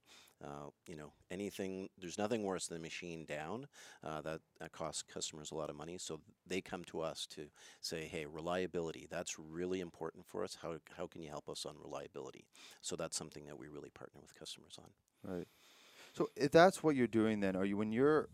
Uh, 0.44 0.70
you 0.86 0.96
know, 0.96 1.14
anything. 1.32 1.90
There's 1.98 2.18
nothing 2.18 2.44
worse 2.44 2.68
than 2.68 2.78
a 2.78 2.82
machine 2.82 3.26
down. 3.26 3.68
Uh, 4.04 4.22
that 4.22 4.42
that 4.60 4.74
costs 4.74 5.02
customers 5.02 5.52
a 5.52 5.56
lot 5.56 5.70
of 5.70 5.76
money. 5.76 5.98
So 5.98 6.20
they 6.46 6.62
come 6.62 6.84
to 6.86 7.02
us 7.02 7.26
to 7.32 7.48
say, 7.82 8.06
hey, 8.06 8.26
reliability. 8.26 9.08
That's 9.10 9.40
really 9.40 9.80
important 9.80 10.26
for 10.26 10.44
us. 10.44 10.58
How 10.62 10.76
how 10.98 11.08
can 11.08 11.22
you 11.22 11.30
help 11.30 11.48
us 11.48 11.66
on 11.66 11.76
reliability? 11.82 12.46
So 12.82 12.96
that's 12.96 13.18
something 13.18 13.46
that 13.46 13.58
we 13.58 13.68
really 13.68 13.90
partner 13.90 14.20
with 14.22 14.38
customers 14.38 14.78
on. 14.78 15.34
Right. 15.36 15.48
So 16.14 16.30
if 16.36 16.52
that's 16.52 16.84
what 16.84 16.96
you're 16.96 17.08
doing, 17.08 17.40
then 17.40 17.56
are 17.56 17.66
you 17.66 17.78
when 17.78 17.92
you're 17.92 18.30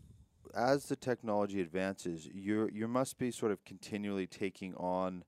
as 0.54 0.86
the 0.86 0.96
technology 0.96 1.60
advances, 1.60 2.28
you're 2.32 2.68
you 2.70 2.88
must 2.88 3.18
be 3.18 3.30
sort 3.30 3.52
of 3.52 3.64
continually 3.64 4.26
taking 4.26 4.74
on 4.74 5.24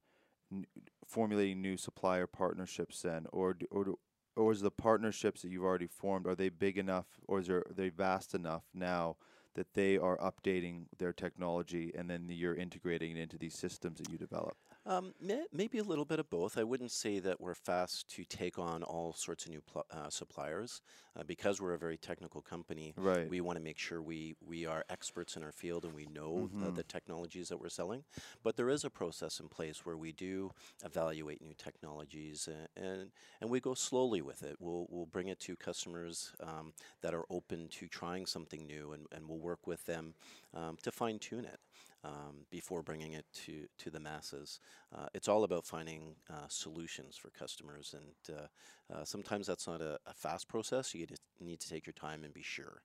formulating 1.07 1.61
new 1.61 1.77
supplier 1.77 2.27
partnerships 2.27 3.03
then, 3.03 3.27
or 3.33 3.55
do, 3.55 3.67
or 3.71 3.85
do, 3.85 3.99
or 4.37 4.53
is 4.53 4.61
the 4.61 4.71
partnerships 4.71 5.43
that 5.43 5.51
you've 5.51 5.65
already 5.65 5.87
formed 5.87 6.27
are 6.27 6.35
they 6.35 6.49
big 6.49 6.79
enough, 6.79 7.07
or 7.27 7.41
is 7.41 7.47
there, 7.47 7.59
are 7.59 7.75
they 7.75 7.89
vast 7.89 8.35
enough 8.35 8.63
now 8.75 9.17
that 9.55 9.73
they 9.75 9.97
are 9.97 10.19
updating 10.19 10.85
their 10.99 11.13
technology 11.13 11.93
and 11.97 12.11
then 12.11 12.27
you're 12.29 12.55
integrating 12.57 13.17
it 13.17 13.21
into 13.21 13.39
these 13.39 13.55
systems 13.55 13.99
that 13.99 14.11
you 14.11 14.19
develop? 14.19 14.57
Um, 14.87 15.15
maybe 15.53 15.79
a 15.79 15.83
little 15.83 16.05
bit 16.05 16.19
of 16.19 16.29
both. 16.29 16.59
I 16.59 16.63
wouldn't 16.65 16.93
say 16.93 17.19
that 17.21 17.41
we're 17.41 17.55
fast 17.55 18.09
to 18.17 18.25
take 18.25 18.59
on 18.59 18.83
all 18.83 19.15
sorts 19.15 19.47
of 19.47 19.53
new 19.53 19.63
uh, 19.91 20.11
suppliers 20.11 20.83
uh, 21.17 21.23
because 21.25 21.61
we're 21.61 21.73
a 21.73 21.79
very 21.79 21.97
technical 21.97 22.43
company. 22.43 22.95
Right. 22.97 23.29
We 23.29 23.41
want 23.41 23.57
to 23.57 23.63
make 23.65 23.79
sure 23.79 24.03
we, 24.03 24.35
we 24.47 24.67
are 24.67 24.85
experts 24.91 25.37
in 25.37 25.43
our 25.43 25.53
field 25.53 25.85
and 25.85 25.95
we 25.95 26.07
know 26.07 26.51
the, 26.61 26.67
Mm-hmm. 26.67 26.75
the 26.75 26.83
technologies 26.83 27.49
that 27.49 27.59
we're 27.61 27.71
selling. 27.71 28.05
But 28.43 28.57
there 28.57 28.69
is 28.69 28.85
a 28.85 28.91
process 28.91 29.41
in 29.41 29.49
place 29.49 29.87
where 29.87 29.97
we 29.97 30.13
do 30.13 30.53
evaluate 30.85 31.41
new 31.41 31.55
technologies 31.57 32.49
uh, 32.49 32.67
and 32.81 33.11
and 33.41 33.51
we 33.51 33.61
go 33.61 33.75
slowly 33.75 34.21
with 34.23 34.43
it. 34.43 34.57
We'll 34.61 34.87
we'll 34.91 35.07
bring 35.07 35.29
it 35.29 35.41
to 35.41 35.57
customers 35.57 36.33
um, 36.41 36.73
that 37.03 37.15
are 37.15 37.25
open 37.31 37.69
to 37.69 37.89
trying 37.89 38.27
something 38.27 38.67
new 38.67 38.93
and, 38.93 39.07
and 39.13 39.29
we'll 39.29 39.39
work 39.39 39.67
with 39.67 39.87
them 39.87 40.15
um, 40.55 40.77
to 40.83 40.93
fine 40.93 41.19
tune 41.19 41.45
it 41.45 41.61
um, 42.05 42.47
before 42.51 42.83
bringing 42.83 43.13
it 43.15 43.25
to, 43.33 43.67
to 43.79 43.91
the 43.91 44.01
masses. 44.01 44.61
Uh, 44.95 45.07
it's 45.15 45.29
all 45.29 45.45
about 45.45 45.67
finding 45.67 46.17
uh, 46.31 46.47
solutions 46.49 47.17
for 47.17 47.31
customers, 47.31 47.95
and 47.97 48.39
uh, 48.39 48.95
uh, 48.95 49.05
sometimes 49.05 49.47
that's 49.47 49.67
not 49.67 49.81
a, 49.81 49.99
a 50.07 50.15
fast 50.15 50.49
process. 50.49 50.95
You 50.95 51.07
need 51.41 51.61
to 51.61 51.69
take 51.69 51.87
your 51.87 51.95
time 51.95 52.25
and 52.25 52.33
be 52.35 52.43
sure. 52.43 52.83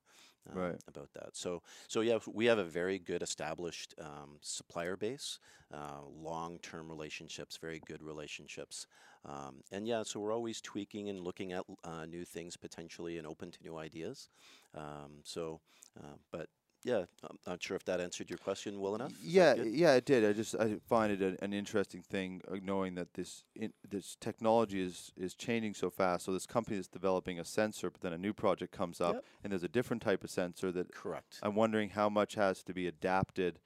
um, 0.49 0.58
Right. 0.58 0.75
About 0.88 1.10
that. 1.13 1.36
So, 1.36 1.62
so 1.88 2.01
yeah, 2.01 2.19
we 2.32 2.45
have 2.45 2.58
a 2.58 2.63
very 2.63 2.97
good 2.97 3.21
established 3.21 3.93
um, 3.99 4.38
supplier 4.41 4.95
base, 4.95 5.39
uh, 5.73 6.01
long-term 6.10 6.89
relationships, 6.89 7.58
very 7.58 7.82
good 7.86 8.01
relationships, 8.01 8.88
um, 9.25 9.63
and 9.71 9.88
yeah, 9.88 10.03
so 10.03 10.19
we're 10.19 10.34
always 10.34 10.62
tweaking 10.62 11.10
and 11.10 11.19
looking 11.19 11.51
at 11.51 11.65
uh, 11.84 12.05
new 12.05 12.23
things 12.23 12.55
potentially 12.55 13.17
and 13.17 13.27
open 13.27 13.51
to 13.51 13.60
new 13.62 13.77
ideas. 13.77 14.29
Um, 14.73 15.19
so, 15.23 15.60
uh, 15.99 16.15
but 16.32 16.47
yeah, 16.84 17.04
I'm 17.24 17.38
not 17.46 17.62
sure 17.62 17.76
if 17.76 17.84
that 17.86 18.00
answered 18.00 18.30
your 18.30 18.38
question 18.38 18.80
well 18.80 18.96
enough. 18.96 19.12
Is 19.12 19.24
Yeah, 19.24 19.56
yeah, 19.56 19.94
it 19.94 20.06
did. 20.06 20.26
I 20.26 20.34
just 20.34 20.56
I 20.56 20.76
find 20.88 21.12
it 21.12 21.22
a, 21.22 21.44
an 21.44 21.54
interesting 21.54 22.02
thing 22.02 22.42
uh, 22.50 22.56
knowing 22.63 22.96
that 22.96 23.13
this 23.15 23.44
in, 23.56 23.74
this 23.88 24.15
technology 24.20 24.82
is 24.82 25.12
is 25.18 25.34
changing 25.36 25.74
so 25.74 25.89
fast. 25.89 26.26
So 26.26 26.32
this 26.32 26.46
company 26.46 26.78
is 26.78 26.88
developing 26.88 27.39
a 27.39 27.46
sensor, 27.46 27.89
but 27.89 28.02
then 28.02 28.13
a 28.13 28.18
new 28.18 28.34
project 28.34 28.72
comes 28.72 29.02
up, 29.02 29.15
Yep. 29.15 29.26
and 29.44 29.52
there's 29.52 29.63
a 29.63 29.70
different 29.70 30.02
type 30.02 30.24
of 30.24 30.30
sensor 30.30 30.72
that 30.72 30.94
Correct. 30.94 31.39
I'm 31.44 31.56
wondering 31.56 31.89
how 31.89 32.10
much 32.10 32.36
has 32.36 32.63
to 32.63 32.74
be 32.74 32.88
adapted 32.88 33.60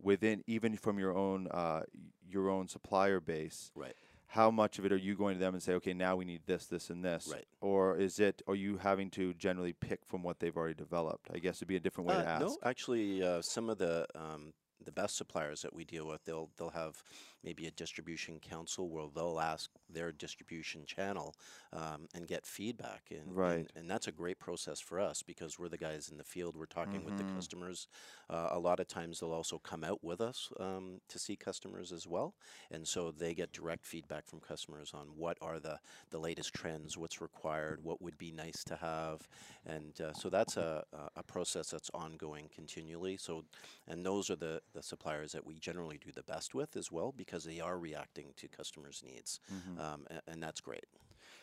within 0.00 0.42
even 0.46 0.76
from 0.76 0.98
your 0.98 1.16
own 1.16 1.48
uh, 1.48 1.82
your 2.28 2.48
own 2.50 2.68
supplier 2.68 3.20
base. 3.20 3.70
Right. 3.74 3.94
How 4.28 4.50
much 4.50 4.78
of 4.78 4.84
it 4.84 4.92
are 4.92 4.96
you 4.96 5.14
going 5.16 5.34
to 5.34 5.40
them 5.40 5.54
and 5.54 5.62
say, 5.62 5.74
okay, 5.74 5.94
now 5.94 6.16
we 6.16 6.24
need 6.24 6.42
this, 6.46 6.66
this, 6.66 6.90
and 6.90 7.04
this, 7.04 7.28
Right. 7.32 7.44
or 7.60 7.96
is 7.96 8.18
it 8.18 8.42
are 8.46 8.54
you 8.54 8.76
having 8.78 9.10
to 9.10 9.32
generally 9.34 9.72
pick 9.72 10.00
from 10.06 10.22
what 10.22 10.40
they've 10.40 10.56
already 10.56 10.74
developed? 10.74 11.28
I 11.32 11.38
guess 11.38 11.56
it'd 11.58 11.68
be 11.68 11.76
a 11.76 11.80
different 11.80 12.08
way 12.08 12.16
Uh, 12.16 12.22
to 12.22 12.28
ask. 12.28 12.40
No, 12.46 12.56
actually, 12.64 13.22
uh, 13.22 13.40
some 13.42 13.70
of 13.70 13.78
the 13.78 14.06
um, 14.14 14.52
the 14.86 14.92
best 14.92 15.16
suppliers 15.16 15.62
that 15.62 15.74
we 15.74 15.84
deal 15.84 16.06
with, 16.08 16.24
they'll 16.24 16.50
they'll 16.58 16.70
have 16.70 17.04
maybe 17.44 17.66
a 17.66 17.72
distribution 17.72 18.40
council 18.40 18.90
where 18.90 19.06
they'll 19.14 19.40
ask 19.40 19.70
their 19.90 20.12
distribution 20.12 20.86
channel 20.86 21.34
um, 21.72 22.08
and 22.14 22.28
get 22.28 22.46
feedback, 22.46 23.04
and, 23.10 23.36
Right. 23.36 23.66
and 23.66 23.70
and 23.76 23.90
that's 23.90 24.08
a 24.08 24.12
great 24.12 24.38
process 24.40 24.80
for 24.80 25.00
us 25.00 25.22
because 25.22 25.58
we're 25.58 25.68
the 25.68 25.78
guys 25.78 26.08
in 26.10 26.18
the 26.18 26.24
field. 26.24 26.56
We're 26.56 26.66
talking 26.66 27.04
with 27.04 27.16
the 27.16 27.24
Mhm. 27.24 27.36
customers. 27.36 27.88
Uh, 28.30 28.48
a 28.52 28.58
lot 28.58 28.80
of 28.80 28.88
times, 28.88 29.20
they'll 29.20 29.32
also 29.32 29.58
come 29.58 29.84
out 29.84 30.02
with 30.02 30.20
us 30.20 30.50
um, 30.60 31.00
to 31.08 31.18
see 31.18 31.36
customers 31.36 31.92
as 31.92 32.06
well, 32.06 32.34
and 32.70 32.86
so 32.88 33.10
they 33.10 33.34
get 33.34 33.52
direct 33.52 33.86
feedback 33.86 34.26
from 34.26 34.40
customers 34.40 34.92
on 34.94 35.08
what 35.16 35.38
are 35.40 35.60
the 35.60 35.78
the 36.10 36.18
latest 36.18 36.54
trends, 36.54 36.96
what's 36.96 37.20
required, 37.20 37.82
what 37.82 38.00
would 38.02 38.18
be 38.18 38.32
nice 38.32 38.64
to 38.64 38.76
have, 38.76 39.28
and 39.64 40.00
uh, 40.00 40.12
so 40.14 40.30
that's 40.30 40.56
a, 40.56 40.84
a 40.92 41.08
a 41.16 41.22
process 41.22 41.70
that's 41.70 41.90
ongoing 41.94 42.48
continually. 42.54 43.16
So, 43.16 43.44
and 43.86 44.04
those 44.04 44.30
are 44.30 44.36
the 44.36 44.60
the 44.76 44.82
suppliers 44.82 45.32
that 45.32 45.46
we 45.46 45.58
generally 45.58 45.98
do 45.98 46.12
the 46.12 46.22
best 46.22 46.54
with 46.54 46.76
as 46.76 46.92
well 46.92 47.12
because 47.16 47.44
they 47.44 47.58
are 47.60 47.78
reacting 47.78 48.32
to 48.36 48.46
customers' 48.48 49.02
needs, 49.04 49.40
Mm-hmm. 49.52 49.80
um, 49.80 50.06
a- 50.10 50.30
and 50.30 50.42
that's 50.42 50.60
great. 50.60 50.84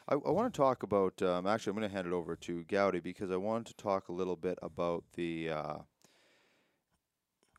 I, 0.07 0.13
I 0.13 0.31
want 0.31 0.53
to 0.53 0.57
talk 0.57 0.83
about. 0.83 1.21
Um, 1.21 1.47
actually, 1.47 1.71
I'm 1.71 1.77
going 1.79 1.89
to 1.89 1.95
hand 1.95 2.07
it 2.07 2.13
over 2.13 2.35
to 2.35 2.63
Gowdy 2.65 2.99
because 2.99 3.31
I 3.31 3.37
wanted 3.37 3.67
to 3.67 3.83
talk 3.83 4.07
a 4.09 4.13
little 4.13 4.35
bit 4.35 4.57
about 4.61 5.03
the 5.15 5.49
uh, 5.49 5.77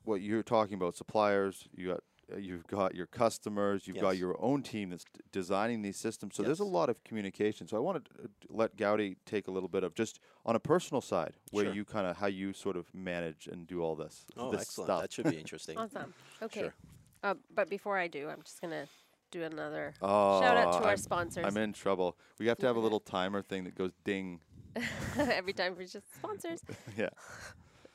what 0.05 0.21
you're 0.21 0.43
talking 0.43 0.75
about. 0.75 0.97
Suppliers, 0.97 1.69
you 1.75 1.89
got 1.89 2.03
uh, 2.33 2.37
you've 2.37 2.67
got 2.67 2.95
your 2.95 3.07
customers, 3.07 3.87
you've 3.87 4.01
got 4.01 4.17
your 4.17 4.37
own 4.43 4.63
team 4.63 4.91
that's 4.91 5.05
d- 5.05 5.21
designing 5.33 5.83
these 5.83 5.97
systems. 5.97 6.35
So 6.37 6.43
there's 6.43 6.61
a 6.61 6.65
lot 6.65 6.89
of 6.89 7.03
communication. 7.05 7.67
So 7.69 7.77
I 7.77 7.81
wanted 7.81 8.05
to 8.07 8.11
uh, 8.25 8.27
let 8.49 8.77
Gowdy 8.77 9.17
take 9.27 9.49
a 9.49 9.51
little 9.51 9.69
bit 9.69 9.85
of 9.85 9.95
just 9.95 10.21
on 10.47 10.57
a 10.57 10.61
personal 10.61 11.01
side 11.01 11.35
where 11.51 11.65
Sure. 11.67 11.75
you 11.75 11.85
kind 11.85 12.07
of 12.07 12.17
how 12.17 12.27
you 12.27 12.53
sort 12.53 12.77
of 12.77 12.87
manage 12.95 13.47
and 13.51 13.67
do 13.67 13.83
all 13.83 13.95
this. 13.97 14.25
Oh, 14.37 14.51
this 14.51 14.63
excellent! 14.63 14.87
Stuff. 14.89 15.01
That 15.03 15.13
should 15.13 15.31
be 15.31 15.39
interesting. 15.39 15.77
Awesome. 15.79 16.15
Okay. 16.43 16.61
Sure. 16.61 16.75
Uh, 17.23 17.35
but 17.55 17.69
before 17.71 17.97
I 17.99 18.07
do, 18.09 18.29
I'm 18.29 18.43
just 18.43 18.61
gonna 18.61 18.87
do 19.31 19.43
another 19.43 19.95
Oh, 20.03 20.41
shout 20.41 20.57
out 20.57 20.73
to 20.75 20.79
our 20.85 20.89
I'm- 20.91 20.97
sponsors. 20.99 21.45
I'm 21.45 21.57
in 21.57 21.73
trouble. 21.73 22.17
We 22.39 22.47
have 22.47 22.59
to 22.59 22.67
have 22.67 22.77
a 22.77 22.81
little 22.87 23.01
timer 23.01 23.43
thing 23.43 23.65
that 23.65 23.75
goes 23.75 23.93
ding. 24.05 24.41
Every 25.19 25.53
time 25.53 25.75
for 25.77 25.83
just 25.85 26.15
sponsors. 26.17 26.61
yeah. 26.97 27.09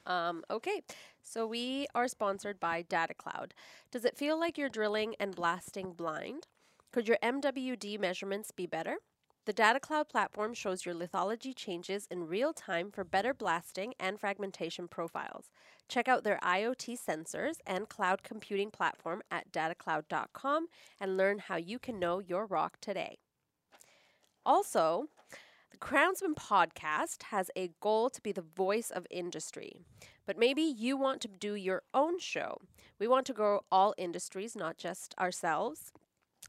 Um, 0.10 0.43
okay, 0.50 0.82
so 1.22 1.45
we 1.45 1.86
are 1.93 2.08
sponsored 2.08 2.60
by 2.60 2.82
Data 2.82 3.13
Cloud. 3.13 3.54
Does 3.91 4.04
it 4.04 4.17
feel 4.17 4.39
like 4.39 4.58
you're 4.58 4.67
drilling 4.67 5.13
and 5.19 5.36
blasting 5.36 5.93
blind? 5.93 6.48
Could 6.91 7.08
your 7.08 7.19
MWD 7.24 8.00
measurements 8.00 8.50
be 8.50 8.65
better? 8.65 8.98
The 9.45 9.54
Data 9.54 9.80
Cloud 9.80 10.10
platform 10.10 10.56
shows 10.56 10.86
your 10.86 10.95
lithology 10.95 11.56
changes 11.56 12.08
in 12.10 12.28
real 12.28 12.54
time 12.54 12.91
for 12.91 13.04
better 13.04 13.36
blasting 13.36 13.93
and 14.00 14.19
fragmentation 14.19 14.88
profiles. 14.88 15.52
Check 15.88 16.08
out 16.08 16.24
their 16.24 16.39
IoT 16.43 16.98
sensors 17.00 17.58
and 17.65 17.88
cloud 17.88 18.24
computing 18.24 18.72
platform 18.72 19.22
at 19.30 19.52
datacloud.com 19.52 20.67
and 21.00 21.17
learn 21.17 21.38
how 21.39 21.56
you 21.56 21.78
can 21.78 22.00
know 22.00 22.19
your 22.19 22.48
rock 22.48 22.78
today. 22.82 23.19
Also, 24.45 25.10
the 25.71 25.77
Crownsman 25.77 26.36
podcast 26.36 27.23
has 27.23 27.51
a 27.55 27.69
goal 27.79 28.10
to 28.10 28.21
be 28.21 28.32
the 28.32 28.41
voice 28.41 28.89
of 28.89 29.05
industry. 29.10 29.73
But 30.25 30.38
maybe 30.38 30.62
you 30.62 30.97
want 30.97 31.21
to 31.21 31.27
do 31.27 31.53
your 31.53 31.84
own 31.93 32.19
show. 32.19 32.60
We 32.99 33.08
want 33.08 33.25
to 33.27 33.34
grow 33.34 33.62
all 33.71 33.93
industries, 33.97 34.55
not 34.55 34.77
just 34.77 35.13
ourselves. 35.19 35.91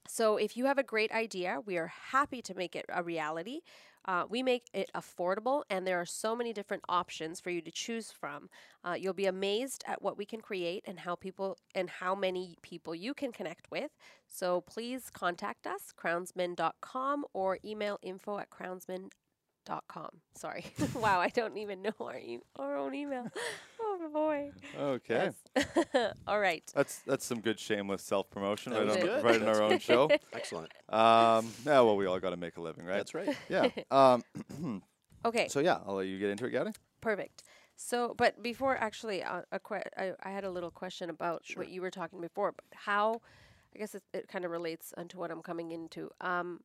So 0.09 0.37
if 0.37 0.56
you 0.56 0.64
have 0.66 0.78
a 0.78 0.83
great 0.83 1.12
idea, 1.12 1.59
we 1.64 1.76
are 1.76 1.92
happy 2.12 2.40
to 2.42 2.54
make 2.54 2.74
it 2.74 2.87
a 2.88 3.02
reality. 3.02 3.61
Uh, 4.06 4.24
we 4.28 4.42
make 4.42 4.68
it 4.72 4.90
affordable, 4.94 5.62
and 5.68 5.86
there 5.86 6.00
are 6.00 6.06
so 6.06 6.34
many 6.34 6.52
different 6.52 6.82
options 6.88 7.40
for 7.40 7.50
you 7.50 7.60
to 7.60 7.70
choose 7.70 8.10
from. 8.10 8.48
Uh, 8.82 8.94
you'll 8.98 9.12
be 9.12 9.26
amazed 9.26 9.84
at 9.86 10.00
what 10.02 10.16
we 10.16 10.24
can 10.24 10.40
create 10.40 10.82
and 10.86 11.00
how 11.00 11.14
people 11.14 11.58
and 11.74 11.90
how 11.90 12.14
many 12.14 12.56
people 12.62 12.94
you 12.94 13.14
can 13.14 13.32
connect 13.32 13.70
with. 13.70 13.90
So 14.26 14.62
please 14.62 15.10
contact 15.10 15.66
us, 15.66 15.92
crownsman.com, 15.96 17.24
or 17.32 17.58
email 17.64 17.98
info 18.02 18.38
at 18.38 18.50
crownsman.com. 18.50 20.10
Sorry. 20.34 20.64
wow, 20.94 21.20
I 21.20 21.28
don't 21.28 21.58
even 21.58 21.82
know 21.82 21.92
our, 22.00 22.18
e- 22.18 22.40
our 22.56 22.76
own 22.76 22.94
email. 22.94 23.28
Boy. 24.12 24.50
Okay. 24.78 25.30
Yes. 25.56 26.14
All 26.26 26.40
right. 26.40 26.62
That's 26.74 26.98
that's 27.06 27.24
some 27.24 27.40
good 27.40 27.58
shameless 27.60 28.02
self 28.02 28.30
promotion 28.30 28.72
That 28.72 28.78
right 28.80 28.86
was 28.86 28.96
on 28.96 29.02
good. 29.02 29.24
right 29.24 29.36
in 29.42 29.48
our 29.48 29.62
own 29.62 29.78
show. 29.78 30.08
Excellent. 30.32 30.72
Um, 30.88 31.52
yeah, 31.64 31.80
well, 31.80 31.96
we 31.96 32.06
all 32.06 32.18
got 32.18 32.30
to 32.30 32.36
make 32.36 32.56
a 32.56 32.60
living, 32.60 32.84
right? 32.84 32.96
That's 32.96 33.14
right. 33.14 33.36
Yeah. 33.48 33.68
Um, 33.90 34.22
Okay. 35.24 35.48
so 35.48 35.60
yeah, 35.60 35.78
I'll 35.86 35.96
let 35.96 36.06
you 36.06 36.18
get 36.18 36.30
into 36.30 36.46
it, 36.46 36.50
Gabby. 36.50 36.70
Perfect. 37.02 37.42
So, 37.76 38.14
but 38.16 38.42
before 38.42 38.76
actually, 38.76 39.22
uh, 39.22 39.42
a 39.52 39.58
que- 39.60 39.82
I, 39.96 40.12
I 40.22 40.30
had 40.30 40.44
a 40.44 40.50
little 40.50 40.70
question 40.70 41.10
about 41.10 41.42
Sure. 41.44 41.62
what 41.62 41.70
you 41.70 41.82
were 41.82 41.90
talking 41.90 42.20
before. 42.22 42.52
But 42.52 42.64
how, 42.74 43.20
I 43.74 43.78
guess 43.78 43.94
it, 43.94 44.02
it 44.14 44.28
kind 44.28 44.44
of 44.46 44.50
relates 44.50 44.94
onto 44.96 45.18
what 45.18 45.30
I'm 45.30 45.42
coming 45.42 45.72
into. 45.72 46.10
Um, 46.22 46.60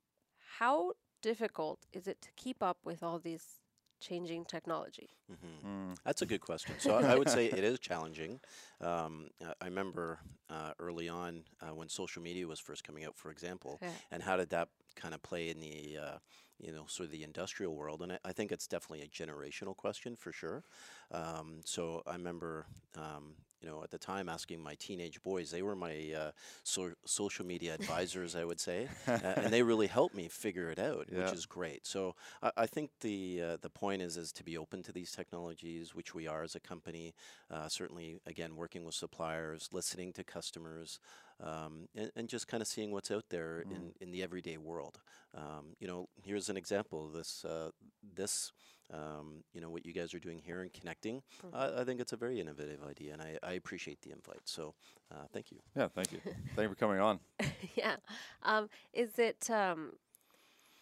how 0.60 0.94
difficult 1.22 1.80
is 1.92 2.08
it 2.08 2.22
to 2.22 2.30
keep 2.38 2.64
up 2.64 2.78
with 2.86 3.04
all 3.04 3.20
these 3.20 3.60
changing 4.08 4.46
technology? 4.46 5.10
hmm 5.28 5.66
Mm. 5.66 5.96
That's 6.06 6.22
a 6.22 6.26
good 6.26 6.42
question. 6.42 6.78
So 6.80 6.94
I 6.94 7.14
I 7.14 7.16
would 7.16 7.30
say 7.30 7.46
it 7.48 7.64
is 7.64 7.80
challenging. 7.80 8.40
Um, 8.80 9.30
I 9.62 9.66
remember 9.66 10.20
uh, 10.50 10.74
early 10.78 11.10
on 11.10 11.46
uh, 11.62 11.74
when 11.74 11.90
social 11.90 12.22
media 12.22 12.46
was 12.48 12.60
first 12.60 12.84
coming 12.84 13.04
out, 13.06 13.16
for 13.18 13.32
example, 13.32 13.82
Yeah. 13.82 13.98
and 14.12 14.22
how 14.22 14.38
did 14.38 14.50
that 14.50 14.70
kind 14.96 15.14
of 15.16 15.22
play 15.24 15.50
in 15.50 15.60
the 15.60 15.98
uh, 15.98 16.18
you 16.60 16.72
know 16.72 16.86
sort 16.88 17.06
of 17.08 17.12
the 17.12 17.24
industrial 17.24 17.74
world? 17.76 18.02
And 18.04 18.12
I, 18.14 18.20
I 18.30 18.34
think 18.34 18.52
it's 18.52 18.68
definitely 18.68 19.02
a 19.02 19.08
generational 19.08 19.76
question 19.76 20.16
for 20.16 20.32
sure. 20.32 20.64
Um, 21.12 21.62
so 21.66 22.04
I 22.06 22.14
remember. 22.14 22.68
Um, 22.96 23.36
you 23.62 23.68
know, 23.70 23.82
at 23.84 23.90
the 23.90 23.98
time, 23.98 24.30
asking 24.30 24.62
my 24.62 24.76
teenage 24.76 25.22
boys, 25.24 25.50
they 25.52 25.62
were 25.62 25.76
my 25.76 26.14
uh, 26.16 26.32
so- 26.64 26.94
social 27.06 27.46
media 27.46 27.74
advisors, 27.74 28.36
I 28.36 28.44
would 28.44 28.60
say, 28.60 28.88
a- 29.08 29.40
and 29.40 29.52
they 29.54 29.64
really 29.64 29.88
helped 29.88 30.14
me 30.16 30.28
figure 30.28 30.70
it 30.70 30.78
out, 30.80 31.08
Yeah. 31.12 31.24
which 31.26 31.34
is 31.34 31.46
great. 31.46 31.86
So 31.86 32.16
I, 32.44 32.52
I 32.58 32.66
think 32.68 32.92
the 33.02 33.42
uh, 33.42 33.58
the 33.62 33.70
point 33.70 34.02
is 34.02 34.18
is 34.18 34.32
to 34.34 34.44
be 34.44 34.58
open 34.58 34.84
to 34.84 34.92
these 34.92 35.12
technologies, 35.12 35.96
which 35.96 36.14
we 36.14 36.28
are 36.28 36.44
as 36.44 36.56
a 36.56 36.60
company. 36.60 37.14
Uh, 37.50 37.68
certainly, 37.68 38.20
again, 38.26 38.56
working 38.56 38.84
with 38.86 38.96
suppliers, 38.96 39.70
listening 39.72 40.14
to 40.14 40.24
customers, 40.24 41.00
um, 41.42 41.88
and, 41.96 42.12
and 42.16 42.28
just 42.30 42.48
kind 42.48 42.62
of 42.62 42.68
seeing 42.68 42.92
what's 42.92 43.12
out 43.12 43.26
there 43.30 43.62
in, 43.62 43.94
in 44.02 44.12
the 44.12 44.22
everyday 44.24 44.58
world. 44.58 45.00
Um, 45.34 45.76
you 45.80 45.88
know, 45.88 46.08
here's 46.24 46.50
an 46.50 46.58
example. 46.58 47.08
This 47.10 47.44
uh, 47.46 47.72
this. 48.16 48.52
Um, 48.94 49.44
you 49.54 49.62
know 49.62 49.70
what 49.70 49.86
you 49.86 49.94
guys 49.94 50.14
are 50.14 50.20
doing 50.20 50.40
here 50.46 50.62
and 50.62 50.72
connecting. 50.72 51.24
I, 51.54 51.82
I 51.82 51.84
think 51.86 52.00
it's 52.00 52.14
a 52.14 52.18
very 52.18 52.40
innovative 52.40 52.84
idea, 52.88 53.14
and 53.14 53.22
I, 53.22 53.38
I 53.42 53.54
appreciate 53.54 54.02
the 54.02 54.12
invite. 54.12 54.42
So, 54.46 54.76
uh, 55.12 55.26
thank 55.34 55.52
you. 55.52 55.58
Yeah, 55.76 55.88
thank 55.88 56.12
you. 56.12 56.20
thank 56.56 56.68
you 56.68 56.70
for 56.70 56.76
coming 56.76 57.00
on. 57.00 57.20
yeah. 57.76 57.96
Um, 58.44 58.70
is 58.94 59.18
it? 59.18 59.50
Um, 59.50 59.94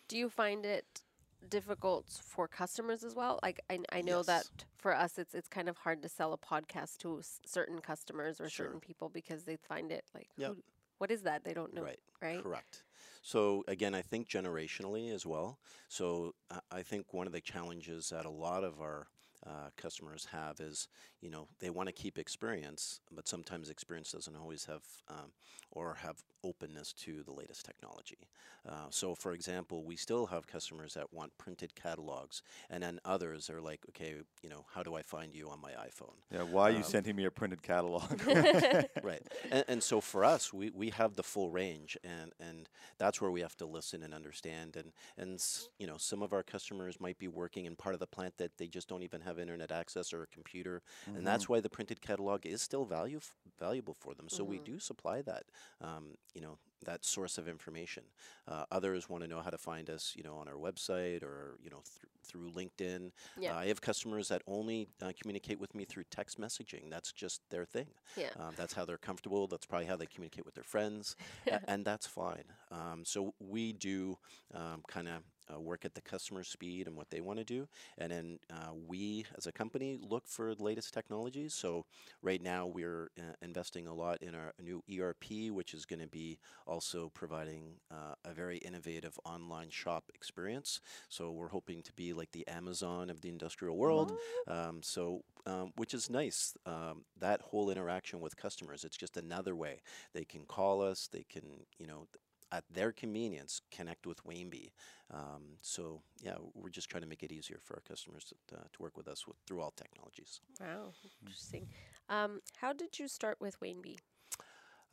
do 0.09 0.17
you 0.17 0.29
find 0.29 0.65
it 0.65 1.01
difficult 1.49 2.05
for 2.25 2.47
customers 2.47 3.03
as 3.03 3.15
well? 3.15 3.39
Like 3.41 3.61
I, 3.69 3.79
I 3.91 4.01
know 4.01 4.21
that 4.23 4.45
for 4.77 4.93
us, 4.95 5.17
it's 5.17 5.33
it's 5.33 5.47
kind 5.47 5.69
of 5.69 5.77
hard 5.77 6.01
to 6.03 6.09
sell 6.09 6.33
a 6.33 6.37
podcast 6.37 6.97
to 6.99 7.19
s- 7.19 7.39
certain 7.45 7.79
customers 7.79 8.41
or 8.41 8.49
Sure. 8.49 8.65
certain 8.67 8.79
people 8.81 9.07
because 9.09 9.43
they 9.45 9.55
find 9.55 9.91
it 9.93 10.03
like, 10.13 10.27
Yep. 10.37 10.49
who, 10.49 10.57
what 10.97 11.09
is 11.09 11.21
that? 11.23 11.43
They 11.45 11.53
don't 11.53 11.73
know, 11.73 11.83
Right. 11.83 11.99
right? 12.21 12.43
Correct. 12.43 12.83
So 13.23 13.63
again, 13.67 13.95
I 13.95 14.01
think 14.01 14.29
generationally 14.29 15.12
as 15.13 15.25
well. 15.25 15.57
So 15.88 16.36
I 16.71 16.83
think 16.83 17.13
one 17.13 17.25
of 17.25 17.33
the 17.33 17.41
challenges 17.41 18.09
that 18.09 18.25
a 18.25 18.29
lot 18.29 18.63
of 18.63 18.81
our 18.81 19.07
uh, 19.45 19.69
customers 19.77 20.27
have 20.31 20.59
is, 20.59 20.88
you 21.23 21.31
know, 21.31 21.47
they 21.59 21.71
want 21.71 21.88
to 21.89 21.93
keep 21.93 22.19
experience, 22.19 23.01
but 23.12 23.27
sometimes 23.27 23.69
experience 23.69 24.12
doesn't 24.12 24.36
always 24.38 24.65
have 24.65 24.83
um, 25.09 25.31
or 25.71 25.95
have 25.95 26.23
openness 26.43 26.93
to 26.93 27.23
the 27.23 27.33
latest 27.33 27.65
technology. 27.65 28.19
Uh, 28.67 28.88
so, 28.91 29.15
for 29.15 29.33
example, 29.33 29.83
we 29.86 29.95
still 29.97 30.27
have 30.27 30.47
customers 30.47 30.93
that 30.95 31.13
want 31.13 31.38
printed 31.38 31.75
catalogs, 31.75 32.43
and 32.69 32.83
then 32.83 32.99
others 33.05 33.49
are 33.49 33.62
like, 33.62 33.81
okay, 33.89 34.15
you 34.43 34.49
know, 34.49 34.65
how 34.73 34.83
do 34.83 34.95
I 34.95 35.03
find 35.03 35.36
you 35.36 35.49
on 35.49 35.62
my 35.62 35.71
iPhone? 35.73 36.17
Yeah, 36.31 36.43
why 36.43 36.63
are 36.63 36.71
you 36.71 36.83
Um, 36.83 36.83
sending 36.83 37.15
me 37.15 37.25
a 37.25 37.31
printed 37.31 37.62
catalog? 37.63 38.21
right. 39.01 39.21
And, 39.51 39.65
and 39.67 39.83
so 39.83 40.01
for 40.01 40.25
us, 40.25 40.53
we, 40.53 40.71
we 40.71 40.89
have 40.91 41.15
the 41.15 41.23
full 41.23 41.49
range, 41.49 41.97
and, 42.03 42.33
and 42.39 42.69
that's 42.97 43.21
where 43.21 43.31
we 43.31 43.41
have 43.41 43.55
to 43.57 43.65
listen 43.65 44.03
and 44.03 44.13
understand. 44.13 44.75
And, 44.75 44.91
and 45.17 45.36
s- 45.36 45.69
you 45.79 45.88
know, 45.88 45.97
some 45.97 46.23
of 46.23 46.33
our 46.33 46.43
customers 46.43 46.99
might 46.99 47.19
be 47.19 47.27
working 47.27 47.65
in 47.65 47.75
part 47.75 47.93
of 47.93 47.99
the 47.99 48.07
plant 48.07 48.38
that 48.38 48.57
they 48.57 48.67
just 48.67 48.89
don't 48.89 49.03
even 49.03 49.21
have 49.21 49.39
internet 49.39 49.71
access 49.71 50.13
or 50.13 50.23
a 50.23 50.27
computer, 50.27 50.81
and 51.15 51.26
that's 51.26 51.47
why 51.49 51.60
the 51.60 51.69
printed 51.69 52.02
catalog 52.02 52.45
is 52.45 52.62
still 52.62 52.86
value 52.86 53.19
valuable 53.60 53.93
for 53.93 54.13
them. 54.13 54.28
So 54.30 54.43
we 54.43 54.60
do 54.60 54.80
supply 54.80 55.21
that, 55.21 55.43
um, 55.82 56.17
you 56.34 56.41
know, 56.41 56.58
that 56.86 57.06
source 57.06 57.38
of 57.38 57.47
information. 57.47 58.04
Uh, 58.47 58.65
others 58.71 59.10
want 59.10 59.23
to 59.23 59.30
know 59.30 59.41
how 59.41 59.49
to 59.49 59.58
find 59.58 59.89
us, 59.89 60.13
you 60.15 60.23
know, 60.23 60.36
on 60.36 60.47
our 60.47 60.56
website 60.56 61.23
or 61.23 61.58
you 61.63 61.69
know 61.69 61.82
through 62.23 62.51
LinkedIn. 62.51 63.12
Yeah. 63.39 63.53
Uh, 63.53 63.59
I 63.59 63.65
have 63.67 63.81
customers 63.81 64.29
that 64.29 64.41
only 64.47 64.88
uh, 65.01 65.12
communicate 65.21 65.59
with 65.59 65.75
me 65.75 65.86
through 65.86 66.03
text 66.09 66.39
messaging. 66.39 66.89
That's 66.89 67.12
just 67.12 67.41
their 67.49 67.65
thing. 67.65 67.88
Yeah. 68.15 68.29
Um, 68.39 68.53
that's 68.55 68.73
how 68.73 68.86
they're 68.86 68.97
comfortable. 68.97 69.47
That's 69.47 69.65
probably 69.65 69.88
how 69.88 69.97
they 69.97 70.07
communicate 70.07 70.45
with 70.45 70.55
their 70.55 70.63
friends, 70.63 71.15
a- 71.47 71.59
and 71.69 71.86
that's 71.86 72.07
fine. 72.07 72.43
Um, 72.71 73.03
so 73.05 73.33
we 73.39 73.73
do 73.73 74.17
um, 74.53 74.83
kind 74.88 75.07
of 75.07 75.21
uh, 75.53 75.59
work 75.59 75.86
at 75.86 75.93
the 75.93 76.01
customer 76.01 76.43
speed 76.43 76.88
and 76.88 76.95
what 76.95 77.09
they 77.09 77.19
want 77.21 77.38
to 77.39 77.43
do, 77.45 77.67
and 77.97 78.12
then 78.12 78.39
uh, 78.49 78.71
we, 78.88 79.25
as 79.38 79.45
a 79.45 79.51
company, 79.51 79.97
look 80.01 80.27
for 80.27 80.55
the 80.55 80.63
latest 80.63 80.93
technologies. 80.93 81.53
So 81.53 81.86
right 82.21 82.41
now 82.41 82.65
we're 82.65 83.09
uh, 83.19 83.33
investing 83.41 83.88
a 83.88 83.93
lot 83.93 84.21
in 84.21 84.36
our 84.36 84.53
new 84.62 84.81
ERP, 84.99 85.51
which 85.51 85.73
is 85.73 85.86
going 85.86 85.99
to 86.01 86.07
be 86.07 86.39
also 86.65 87.12
providing 87.13 87.75
uh, 87.91 88.15
a 88.23 88.33
very 88.33 88.57
innovative 88.57 89.19
online 89.25 89.69
shop 89.69 90.05
experience. 90.15 90.79
So 91.09 91.31
we're 91.31 91.49
hoping 91.49 91.81
to 91.83 91.93
be 91.93 92.12
like 92.13 92.32
the 92.32 92.47
Amazon 92.47 93.10
of 93.10 93.21
the 93.21 93.30
industrial 93.30 93.78
world. 93.78 94.13
Um, 94.47 94.82
so, 94.82 95.23
um, 95.45 95.71
which 95.76 95.93
is 95.93 96.10
nice. 96.10 96.56
Um, 96.65 97.04
that 97.19 97.41
whole 97.41 97.69
interaction 97.69 98.21
with 98.21 98.38
customers, 98.38 98.84
it's 98.84 98.97
just 98.97 99.17
another 99.17 99.56
way 99.56 99.82
they 100.13 100.23
can 100.23 100.45
call 100.45 100.82
us. 100.82 101.08
They 101.12 101.26
can, 101.30 101.43
you 101.78 101.88
know, 101.88 102.08
at 102.52 102.63
their 102.71 102.91
convenience, 102.91 103.62
connect 103.71 104.06
with 104.06 104.23
Wainbee. 104.23 104.71
Um, 105.12 105.58
so, 105.62 106.02
yeah, 106.21 106.36
we're 106.54 106.69
just 106.69 106.88
trying 106.89 107.02
to 107.02 107.10
make 107.10 107.23
it 107.23 107.32
easier 107.32 107.58
for 107.62 107.76
our 107.76 107.82
customers 107.82 108.26
to, 108.26 108.56
uh, 108.56 108.63
to 108.73 108.82
work 108.82 108.95
with 108.95 109.08
us 109.08 109.28
with, 109.28 109.38
through 109.47 109.62
all 109.62 109.73
technologies. 109.76 110.39
Wow, 110.62 110.93
interesting. 111.21 111.67
Um, 112.10 112.41
how 112.58 112.71
did 112.71 112.99
you 112.99 113.08
start 113.08 113.38
with 113.41 113.60
Wainbee? 113.60 113.97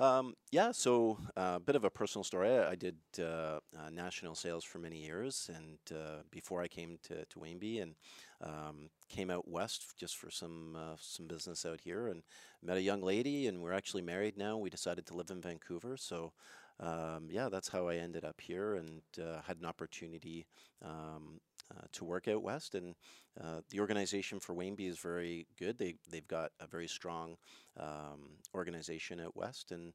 Um, 0.00 0.32
yeah, 0.50 0.72
so 0.72 1.18
a 1.36 1.40
uh, 1.40 1.58
bit 1.58 1.76
of 1.76 1.84
a 1.84 1.90
personal 1.90 2.24
story. 2.24 2.48
I, 2.48 2.70
I 2.70 2.74
did 2.74 2.96
uh, 3.18 3.22
uh, 3.22 3.90
national 3.92 4.34
sales 4.34 4.64
for 4.64 4.78
many 4.78 4.96
years, 4.96 5.50
and 5.54 5.78
uh, 5.94 6.22
before 6.30 6.62
I 6.62 6.68
came 6.68 6.98
to, 7.02 7.26
to 7.26 7.38
Wainbee, 7.38 7.82
and 7.82 7.94
um, 8.42 8.88
came 9.10 9.28
out 9.28 9.46
west 9.46 9.92
just 9.98 10.16
for 10.16 10.30
some 10.30 10.74
uh, 10.74 10.96
some 10.98 11.26
business 11.26 11.66
out 11.66 11.80
here, 11.84 12.08
and 12.08 12.22
met 12.62 12.78
a 12.78 12.82
young 12.82 13.02
lady, 13.02 13.46
and 13.46 13.60
we're 13.60 13.74
actually 13.74 14.00
married 14.00 14.38
now. 14.38 14.56
We 14.56 14.70
decided 14.70 15.04
to 15.08 15.14
live 15.14 15.28
in 15.30 15.42
Vancouver, 15.42 15.98
so 15.98 16.32
um, 16.80 17.28
yeah, 17.28 17.50
that's 17.50 17.68
how 17.68 17.88
I 17.88 17.96
ended 17.96 18.24
up 18.24 18.40
here, 18.40 18.76
and 18.76 19.02
uh, 19.22 19.42
had 19.46 19.58
an 19.58 19.66
opportunity 19.66 20.46
um, 20.82 21.40
uh, 21.76 21.82
to 21.92 22.04
work 22.04 22.28
out 22.28 22.42
west. 22.42 22.74
And 22.74 22.94
uh, 23.42 23.60
the 23.70 23.80
organization 23.80 24.40
for 24.40 24.54
Wainbee 24.54 24.88
is 24.88 24.98
very 24.98 25.46
good. 25.58 25.78
They 25.78 25.94
they've 26.10 26.26
got 26.26 26.52
a 26.60 26.66
very 26.66 26.88
strong 26.88 27.36
um, 27.78 28.30
organization 28.54 29.20
out 29.20 29.36
west, 29.36 29.70
and 29.72 29.92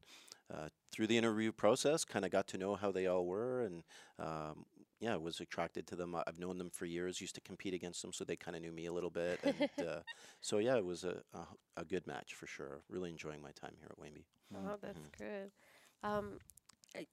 uh, 0.54 0.70
through 0.92 1.08
the 1.08 1.18
interview 1.18 1.52
process, 1.52 2.04
kind 2.06 2.26
of 2.26 2.32
got 2.32 2.48
to 2.48 2.58
know 2.58 2.76
how 2.76 2.92
they 2.92 3.08
all 3.08 3.26
were, 3.26 3.62
and 3.62 3.84
um, 4.20 4.66
yeah, 5.00 5.16
was 5.16 5.40
attracted 5.40 5.86
to 5.88 5.96
them. 5.96 6.16
I- 6.16 6.24
I've 6.28 6.40
known 6.40 6.58
them 6.58 6.70
for 6.70 6.86
years. 6.86 7.20
Used 7.20 7.36
to 7.36 7.42
compete 7.42 7.74
against 7.74 8.02
them, 8.02 8.14
so 8.14 8.24
they 8.24 8.36
kind 8.36 8.56
of 8.56 8.62
knew 8.62 8.72
me 8.72 8.86
a 8.86 8.94
little 8.94 9.10
bit, 9.10 9.40
and 9.44 9.70
uh, 9.88 10.00
so 10.42 10.60
yeah, 10.60 10.78
it 10.78 10.86
was 10.86 11.04
a, 11.04 11.22
a 11.34 11.82
a 11.82 11.86
good 11.86 12.08
match 12.08 12.34
for 12.34 12.48
sure. 12.48 12.82
Really 12.90 13.10
enjoying 13.10 13.42
my 13.42 13.52
time 13.52 13.74
here 13.80 13.90
at 13.92 13.98
Wainbee. 14.00 14.26
Oh, 14.56 14.78
that's 14.82 15.08
good. 15.18 15.52
Um, 16.04 16.40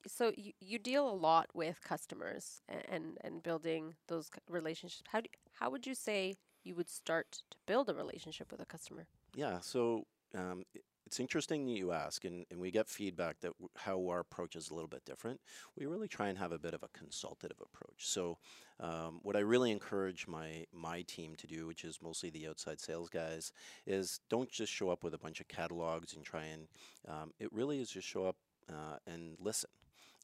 so 0.07 0.33
you, 0.37 0.53
you 0.61 0.79
deal 0.79 1.09
a 1.09 1.15
lot 1.15 1.49
with 1.55 1.81
customers 1.83 2.63
and, 2.69 2.83
and, 2.89 3.19
and 3.23 3.43
building 3.43 3.95
those 4.09 4.31
relationships. 4.49 5.03
How 5.11 5.21
do, 5.21 5.29
how 5.53 5.71
would 5.71 5.87
you 5.87 5.95
say 5.95 6.37
you 6.65 6.75
would 6.75 6.89
start 6.89 7.43
to 7.51 7.57
build 7.67 7.89
a 7.89 7.95
relationship 7.95 8.51
with 8.51 8.61
a 8.61 8.67
customer? 8.67 9.07
Yeah, 9.35 9.61
so 9.61 10.07
um, 10.37 10.65
it's 11.07 11.21
interesting 11.21 11.67
that 11.67 11.73
you 11.73 11.93
ask, 11.93 12.25
and, 12.25 12.47
and 12.51 12.61
we 12.61 12.71
get 12.71 12.89
feedback 12.89 13.41
that 13.41 13.53
w- 13.59 13.69
how 13.77 14.09
our 14.09 14.21
approach 14.21 14.57
is 14.57 14.71
a 14.71 14.75
little 14.75 14.89
bit 14.89 15.05
different. 15.05 15.41
We 15.77 15.87
really 15.87 16.09
try 16.09 16.29
and 16.29 16.39
have 16.39 16.53
a 16.53 16.59
bit 16.59 16.75
of 16.75 16.83
a 16.83 16.89
consultative 16.89 17.59
approach. 17.61 17.99
So, 17.99 18.39
um, 18.81 19.21
what 19.23 19.37
I 19.37 19.41
really 19.41 19.71
encourage 19.71 20.27
my 20.27 20.65
my 20.73 21.03
team 21.03 21.35
to 21.37 21.47
do, 21.47 21.67
which 21.67 21.85
is 21.85 21.99
mostly 22.03 22.31
the 22.31 22.49
outside 22.49 22.81
sales 22.81 23.09
guys, 23.09 23.53
is 23.87 24.21
don't 24.31 24.51
just 24.51 24.73
show 24.73 24.91
up 24.91 25.05
with 25.05 25.15
a 25.15 25.19
bunch 25.19 25.41
of 25.41 25.49
catalogs 25.49 26.15
and 26.15 26.25
try 26.25 26.45
and. 26.45 26.67
Um, 27.07 27.33
it 27.39 27.53
really 27.53 27.81
is 27.81 27.91
just 27.91 28.09
show 28.09 28.25
up 28.25 28.37
uh, 28.73 28.97
and 29.07 29.37
listen. 29.41 29.71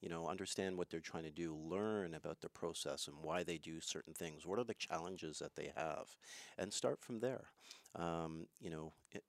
you 0.00 0.08
know, 0.08 0.28
understand 0.28 0.76
what 0.78 0.90
they're 0.90 1.00
trying 1.00 1.24
to 1.24 1.30
do, 1.30 1.54
learn 1.54 2.14
about 2.14 2.40
the 2.40 2.48
process 2.48 3.08
and 3.08 3.16
why 3.20 3.42
they 3.42 3.58
do 3.58 3.80
certain 3.80 4.14
things. 4.14 4.46
What 4.46 4.58
are 4.58 4.64
the 4.64 4.74
challenges 4.74 5.38
that 5.40 5.56
they 5.56 5.72
have, 5.76 6.16
and 6.56 6.72
start 6.72 7.00
from 7.00 7.18
there. 7.20 7.50
Um, 7.96 8.46
you 8.60 8.70
know, 8.70 8.92
it, 9.12 9.24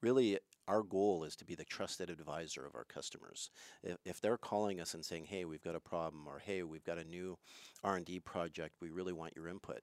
really 0.00 0.38
our 0.66 0.82
goal 0.82 1.24
is 1.24 1.36
to 1.36 1.44
be 1.44 1.54
the 1.54 1.64
trusted 1.64 2.10
advisor 2.10 2.64
of 2.66 2.74
our 2.74 2.84
customers. 2.84 3.50
If, 3.82 3.98
if 4.04 4.20
they're 4.20 4.38
calling 4.38 4.80
us 4.80 4.94
and 4.94 5.04
saying, 5.04 5.26
"Hey, 5.26 5.44
we've 5.44 5.62
got 5.62 5.76
a 5.76 5.80
problem," 5.80 6.26
or 6.26 6.38
"Hey, 6.38 6.62
we've 6.62 6.84
got 6.84 6.98
a 6.98 7.04
new 7.04 7.38
R&D 7.82 8.20
project, 8.20 8.76
we 8.80 8.90
really 8.90 9.12
want 9.12 9.36
your 9.36 9.48
input," 9.48 9.80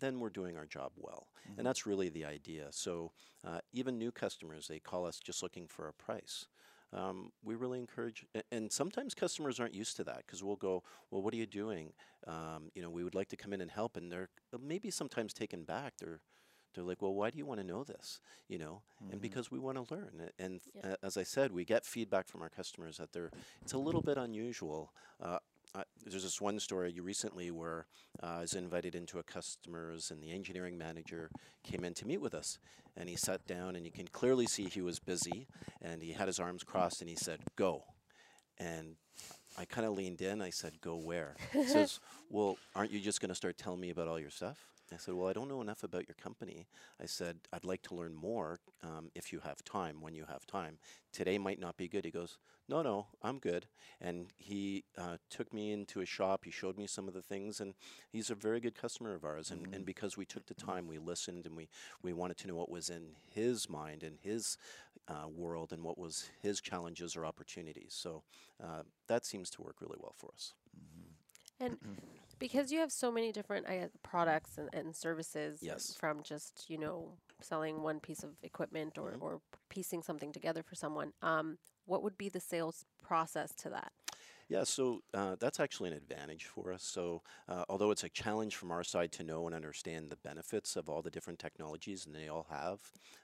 then 0.00 0.20
we're 0.20 0.30
doing 0.30 0.56
our 0.56 0.66
job 0.66 0.92
well. 0.96 1.28
Mm-hmm. 1.48 1.58
And 1.58 1.66
that's 1.66 1.86
really 1.86 2.08
the 2.08 2.24
idea. 2.24 2.68
So 2.70 3.12
uh, 3.46 3.60
even 3.72 3.98
new 3.98 4.12
customers, 4.12 4.68
they 4.68 4.78
call 4.78 5.06
us 5.06 5.18
just 5.18 5.42
looking 5.42 5.66
for 5.68 5.88
a 5.88 5.92
price. 5.92 6.46
Um, 6.92 7.30
we 7.42 7.54
really 7.54 7.78
encourage, 7.78 8.26
a- 8.34 8.42
and 8.52 8.70
sometimes 8.70 9.14
customers 9.14 9.58
aren't 9.58 9.74
used 9.74 9.96
to 9.96 10.04
that 10.04 10.18
because 10.26 10.42
we'll 10.44 10.56
go, 10.56 10.82
well, 11.10 11.22
what 11.22 11.32
are 11.32 11.38
you 11.38 11.46
doing? 11.46 11.92
Um, 12.26 12.70
you 12.74 12.82
know, 12.82 12.90
we 12.90 13.02
would 13.04 13.14
like 13.14 13.28
to 13.28 13.36
come 13.36 13.52
in 13.52 13.60
and 13.60 13.70
help, 13.70 13.96
and 13.96 14.10
they're 14.12 14.28
uh, 14.54 14.58
maybe 14.62 14.90
sometimes 14.90 15.32
taken 15.32 15.64
back. 15.64 15.94
They're 15.98 16.20
they're 16.74 16.84
like, 16.84 17.02
well, 17.02 17.12
why 17.14 17.28
do 17.30 17.36
you 17.36 17.44
want 17.44 17.60
to 17.60 17.66
know 17.66 17.84
this? 17.84 18.20
You 18.48 18.58
know, 18.58 18.82
and 19.10 19.20
because 19.20 19.50
we 19.50 19.58
want 19.58 19.76
to 19.76 19.94
learn. 19.94 20.22
A- 20.38 20.42
And 20.42 20.60
Yep. 20.74 20.84
uh, 20.84 20.96
as 21.06 21.16
I 21.18 21.22
said, 21.22 21.52
we 21.52 21.64
get 21.64 21.84
feedback 21.84 22.28
from 22.28 22.40
our 22.42 22.48
customers 22.48 22.96
that 22.96 23.12
they're 23.12 23.30
it's 23.62 23.74
a 23.74 23.78
little 23.78 24.00
bit 24.02 24.16
unusual. 24.16 24.92
Uh, 25.20 25.38
I, 25.74 25.84
there's 26.04 26.22
this 26.22 26.40
one 26.40 26.60
story 26.60 26.92
you 26.92 27.02
recently 27.02 27.50
where 27.50 27.86
uh, 28.22 28.26
I 28.26 28.40
was 28.40 28.54
invited 28.54 28.94
into 28.94 29.18
a 29.18 29.22
customer's, 29.22 30.10
and 30.10 30.22
the 30.22 30.30
engineering 30.32 30.76
manager 30.76 31.30
came 31.62 31.84
in 31.84 31.94
to 31.94 32.06
meet 32.06 32.20
with 32.20 32.34
us, 32.34 32.58
and 32.96 33.08
he 33.08 33.16
sat 33.16 33.46
down, 33.46 33.74
and 33.76 33.84
you 33.86 33.90
can 33.90 34.06
clearly 34.08 34.46
see 34.46 34.64
he 34.64 34.82
was 34.82 34.98
busy, 34.98 35.46
and 35.80 36.02
he 36.02 36.12
had 36.12 36.26
his 36.26 36.38
arms 36.38 36.62
crossed, 36.62 37.00
and 37.00 37.08
he 37.08 37.16
said, 37.16 37.40
"Go," 37.56 37.84
and 38.58 38.96
I 39.58 39.64
kind 39.64 39.86
of 39.86 39.94
leaned 39.94 40.20
in. 40.20 40.42
I 40.42 40.50
said, 40.50 40.80
"Go 40.80 40.96
where?" 40.96 41.36
He 41.52 41.64
says, 41.64 42.00
"Well, 42.30 42.58
aren't 42.74 42.90
you 42.90 43.00
just 43.00 43.20
going 43.20 43.30
to 43.30 43.34
start 43.34 43.56
telling 43.56 43.80
me 43.80 43.90
about 43.90 44.08
all 44.08 44.20
your 44.20 44.30
stuff?" 44.30 44.58
I 44.94 44.96
said, 44.98 45.14
"Well, 45.14 45.28
I 45.28 45.32
don't 45.32 45.48
know 45.48 45.60
enough 45.60 45.82
about 45.82 46.08
your 46.08 46.14
company." 46.14 46.66
I 47.00 47.06
said, 47.06 47.38
"I'd 47.52 47.64
like 47.64 47.82
to 47.82 47.94
learn 47.94 48.14
more 48.14 48.58
um, 48.82 49.10
if 49.14 49.32
you 49.32 49.40
have 49.40 49.64
time. 49.64 50.00
When 50.00 50.14
you 50.14 50.24
have 50.26 50.46
time, 50.46 50.78
today 51.12 51.38
might 51.38 51.58
not 51.60 51.76
be 51.76 51.88
good." 51.88 52.04
He 52.04 52.10
goes, 52.10 52.38
"No, 52.68 52.82
no, 52.82 53.06
I'm 53.22 53.38
good." 53.38 53.66
And 54.00 54.32
he 54.38 54.84
uh, 54.98 55.18
took 55.30 55.52
me 55.52 55.72
into 55.72 56.00
a 56.00 56.06
shop. 56.06 56.44
He 56.44 56.50
showed 56.50 56.78
me 56.78 56.86
some 56.86 57.08
of 57.08 57.14
the 57.14 57.22
things, 57.22 57.60
and 57.60 57.74
he's 58.10 58.30
a 58.30 58.34
very 58.34 58.60
good 58.60 58.74
customer 58.74 59.14
of 59.14 59.24
ours. 59.24 59.50
And, 59.50 59.66
and 59.74 59.84
because 59.86 60.16
we 60.16 60.24
took 60.24 60.46
the 60.46 60.54
time, 60.54 60.86
we 60.88 60.98
listened, 60.98 61.46
and 61.46 61.56
we 61.56 61.68
we 62.02 62.12
wanted 62.12 62.36
to 62.38 62.48
know 62.48 62.54
what 62.56 62.70
was 62.70 62.90
in 62.90 63.14
his 63.30 63.68
mind 63.68 64.02
and 64.02 64.18
his 64.20 64.56
uh, 65.08 65.28
world, 65.28 65.72
and 65.72 65.82
what 65.82 65.98
was 65.98 66.30
his 66.40 66.60
challenges 66.60 67.16
or 67.16 67.24
opportunities. 67.26 67.94
So 67.94 68.22
uh, 68.62 68.82
that 69.08 69.24
seems 69.24 69.50
to 69.50 69.62
work 69.62 69.76
really 69.80 69.98
well 70.00 70.14
for 70.16 70.30
us. 70.34 70.54
And 71.60 71.78
because 72.42 72.72
you 72.72 72.80
have 72.80 72.92
so 72.92 73.10
many 73.10 73.32
different 73.32 73.66
guess, 73.66 73.88
products 74.02 74.58
and, 74.58 74.68
and 74.72 74.94
services 74.94 75.60
Yes. 75.62 75.94
from 75.98 76.22
just, 76.22 76.68
you 76.68 76.78
know, 76.78 77.16
selling 77.40 77.82
one 77.82 78.00
piece 78.00 78.22
of 78.22 78.30
equipment 78.42 78.98
or, 78.98 79.12
Mhm. 79.12 79.22
or 79.22 79.40
piecing 79.68 80.02
something 80.02 80.32
together 80.32 80.62
for 80.62 80.74
someone, 80.74 81.12
um, 81.22 81.58
what 81.86 82.02
would 82.02 82.18
be 82.18 82.28
the 82.28 82.40
sales 82.40 82.84
process 83.02 83.54
to 83.56 83.70
that? 83.70 83.92
Yeah, 84.52 84.64
so 84.64 85.00
uh, 85.14 85.36
that's 85.40 85.60
actually 85.60 85.90
an 85.90 85.96
advantage 85.96 86.44
for 86.44 86.72
us. 86.74 86.82
So, 86.82 87.22
uh, 87.48 87.64
although 87.70 87.90
it's 87.90 88.04
a 88.04 88.08
challenge 88.10 88.56
from 88.56 88.70
our 88.70 88.84
side 88.84 89.10
to 89.12 89.22
know 89.24 89.46
and 89.46 89.54
understand 89.54 90.10
the 90.10 90.16
benefits 90.16 90.76
of 90.76 90.90
all 90.90 91.00
the 91.00 91.10
different 91.10 91.38
technologies, 91.38 92.04
and 92.04 92.14
they 92.14 92.28
all 92.28 92.46
have 92.50 92.80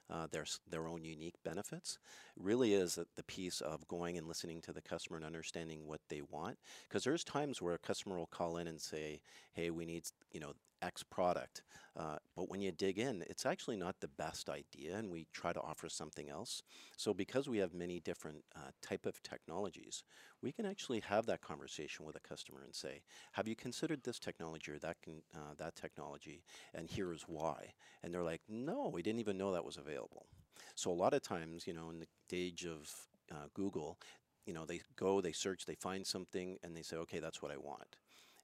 uh, 0.09 0.25
their 0.31 0.45
their 0.67 0.87
own 0.87 1.03
unique 1.03 1.35
benefits, 1.43 1.99
really 2.35 2.73
is 2.73 2.97
the 3.15 3.23
piece 3.23 3.61
of 3.61 3.87
going 3.87 4.17
and 4.17 4.27
listening 4.27 4.59
to 4.61 4.73
the 4.73 4.81
customer 4.81 5.17
and 5.17 5.25
understanding 5.25 5.85
what 5.85 6.01
they 6.09 6.21
want. 6.21 6.57
Because 6.87 7.03
there's 7.03 7.23
times 7.23 7.61
where 7.61 7.75
a 7.75 7.79
customer 7.79 8.17
will 8.17 8.25
call 8.27 8.57
in 8.57 8.67
and 8.67 8.81
say, 8.81 9.21
"Hey, 9.53 9.69
we 9.69 9.85
need 9.85 10.05
you 10.31 10.39
know 10.39 10.53
X 10.81 11.03
product," 11.03 11.63
uh, 11.95 12.17
but 12.35 12.49
when 12.49 12.61
you 12.61 12.71
dig 12.71 12.99
in, 12.99 13.23
it's 13.29 13.45
actually 13.45 13.75
not 13.77 13.99
the 13.99 14.07
best 14.07 14.49
idea, 14.49 14.95
and 14.97 15.09
we 15.11 15.27
try 15.33 15.51
to 15.53 15.61
offer 15.61 15.89
something 15.89 16.29
else. 16.29 16.61
So, 16.97 17.13
because 17.13 17.49
we 17.49 17.57
have 17.59 17.73
many 17.73 17.99
different 17.99 18.43
uh, 18.55 18.71
type 18.81 19.05
of 19.05 19.21
technologies, 19.23 20.03
we 20.41 20.51
can 20.51 20.65
actually 20.65 21.01
have 21.01 21.25
that 21.27 21.41
conversation 21.41 22.05
with 22.05 22.15
a 22.15 22.19
customer 22.19 22.61
and 22.63 22.73
say, 22.75 23.01
"Have 23.33 23.47
you 23.47 23.55
considered 23.55 24.03
this 24.03 24.19
technology 24.19 24.71
or 24.71 24.79
that 24.79 25.01
can 25.01 25.21
uh, 25.35 25.53
that 25.57 25.75
technology?" 25.75 26.43
And 26.73 26.89
here's 26.89 27.23
why. 27.23 27.73
And 28.03 28.13
they're 28.13 28.23
like, 28.23 28.41
"No, 28.47 28.89
we 28.89 29.01
didn't 29.01 29.19
even 29.19 29.37
know 29.37 29.51
that 29.53 29.65
was 29.65 29.77
available." 29.77 30.27
So 30.75 30.91
a 30.91 30.93
lot 30.93 31.13
of 31.13 31.21
times, 31.21 31.67
you 31.67 31.73
know, 31.73 31.89
in 31.89 31.99
the 31.99 32.07
age 32.31 32.65
of 32.65 32.89
uh, 33.31 33.47
Google, 33.53 33.99
you 34.45 34.53
know, 34.53 34.65
they 34.65 34.81
go, 34.95 35.21
they 35.21 35.31
search, 35.31 35.65
they 35.65 35.75
find 35.75 36.05
something, 36.05 36.57
and 36.63 36.75
they 36.75 36.81
say, 36.83 36.97
"Okay, 36.97 37.19
that's 37.19 37.41
what 37.41 37.51
I 37.51 37.57
want." 37.57 37.97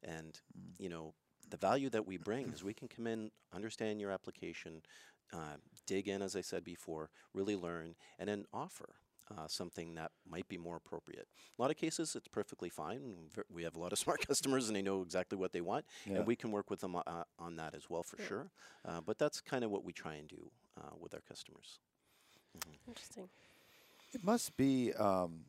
And 0.04 0.40
you 0.78 0.90
know, 0.90 1.14
the 1.50 1.58
value 1.58 1.90
that 1.90 2.06
we 2.06 2.18
bring 2.18 2.52
is 2.54 2.64
we 2.64 2.74
can 2.74 2.88
come 2.88 3.08
in, 3.08 3.32
understand 3.54 4.00
your 4.02 4.12
application, 4.12 4.82
uh, 5.34 5.58
dig 5.86 6.08
in, 6.08 6.22
as 6.22 6.36
I 6.36 6.42
said 6.42 6.64
before, 6.64 7.10
really 7.34 7.56
learn, 7.56 7.96
and 8.20 8.30
then 8.30 8.46
offer 8.54 8.96
uh, 9.32 9.48
something 9.48 9.96
that 9.96 10.12
might 10.30 10.48
be 10.48 10.58
more 10.58 10.76
appropriate. 10.76 11.28
A 11.58 11.62
lot 11.62 11.72
of 11.72 11.78
cases, 11.78 12.16
it's 12.16 12.28
perfectly 12.28 12.70
fine. 12.70 13.16
We 13.52 13.64
have 13.64 13.76
a 13.76 13.80
lot 13.80 13.92
of 13.92 14.00
smart 14.06 14.26
customers, 14.28 14.68
and 14.68 14.76
they 14.76 14.82
know 14.84 15.02
exactly 15.02 15.38
what 15.38 15.52
they 15.52 15.62
want, 15.62 15.86
Yeah. 16.06 16.18
and 16.18 16.28
we 16.28 16.36
can 16.36 16.52
work 16.52 16.70
with 16.70 16.80
them 16.82 16.96
uh, 16.96 17.24
on 17.40 17.56
that 17.58 17.74
as 17.76 17.90
well 17.90 18.04
for 18.04 18.18
Yeah. 18.22 18.28
sure. 18.28 18.52
Uh, 18.86 19.02
but 19.02 19.18
that's 19.18 19.42
kind 19.42 19.64
of 19.64 19.72
what 19.72 19.84
we 19.84 19.94
try 19.94 20.16
and 20.16 20.28
do 20.28 20.52
uh, 20.78 20.92
with 21.00 21.14
our 21.14 21.22
customers. 21.22 21.80
Interesting. 22.88 23.30
It 24.14 24.24
must 24.24 24.56
be. 24.56 24.94
Um, 24.94 25.46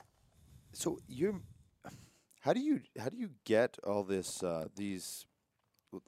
so 0.73 0.99
you, 1.07 1.43
how 2.41 2.53
do 2.53 2.61
you 2.61 2.81
how 2.99 3.09
do 3.09 3.17
you 3.17 3.31
get 3.45 3.77
all 3.85 4.03
this 4.03 4.43
uh, 4.43 4.67
these? 4.75 5.27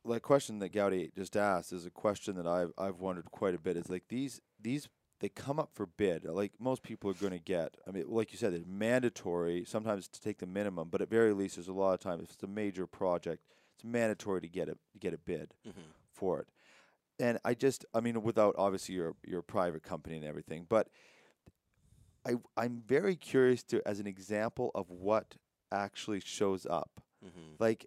Like 0.05 0.22
question 0.22 0.59
that 0.61 0.70
Gowdy 0.72 1.11
just 1.16 1.36
asked 1.36 1.72
is 1.72 1.86
a 1.86 1.91
question 1.91 2.36
that 2.36 2.47
I've 2.47 2.72
I've 2.78 2.99
wondered 3.01 3.30
quite 3.30 3.55
a 3.55 3.59
bit. 3.59 3.76
Is 3.76 3.89
like 3.91 4.05
these 4.09 4.41
these 4.61 4.89
they 5.20 5.28
come 5.28 5.59
up 5.59 5.70
for 5.74 5.86
bid. 5.86 6.24
Like 6.24 6.53
most 6.61 6.82
people 6.82 7.11
are 7.11 7.14
going 7.14 7.32
to 7.32 7.39
get. 7.39 7.76
I 7.86 7.91
mean, 7.91 8.05
like 8.07 8.30
you 8.32 8.39
said, 8.39 8.53
it's 8.53 8.66
mandatory 8.66 9.64
sometimes 9.66 10.07
to 10.09 10.20
take 10.20 10.39
the 10.39 10.47
minimum, 10.47 10.89
but 10.91 11.01
at 11.03 11.11
very 11.11 11.32
least, 11.32 11.57
there's 11.57 11.68
a 11.68 11.72
lot 11.72 11.95
of 11.95 12.01
times 12.01 12.22
if 12.24 12.32
it's 12.32 12.43
a 12.43 12.47
major 12.47 12.86
project, 12.86 13.43
it's 13.74 13.84
mandatory 13.84 14.41
to 14.41 14.49
get 14.49 14.68
a 14.68 14.72
to 14.72 14.99
get 15.01 15.14
a 15.14 15.18
bid 15.18 15.55
Mm-hmm. 15.66 15.80
for 16.12 16.41
it. 16.41 16.49
And 17.20 17.39
I 17.45 17.55
just, 17.55 17.84
I 17.93 18.01
mean, 18.01 18.22
without 18.22 18.55
obviously 18.57 18.95
your 18.95 19.14
your 19.26 19.43
private 19.43 19.82
company 19.82 20.16
and 20.16 20.24
everything, 20.24 20.66
but 20.68 20.89
I 22.24 22.34
I'm 22.57 22.82
very 22.86 23.16
curious 23.16 23.62
to 23.64 23.82
as 23.86 23.99
an 24.01 24.07
example 24.07 24.70
of 24.74 24.89
what 24.91 25.36
actually 25.72 26.20
shows 26.20 26.64
up. 26.66 27.03
Mm-hmm. 27.24 27.55
Like, 27.59 27.86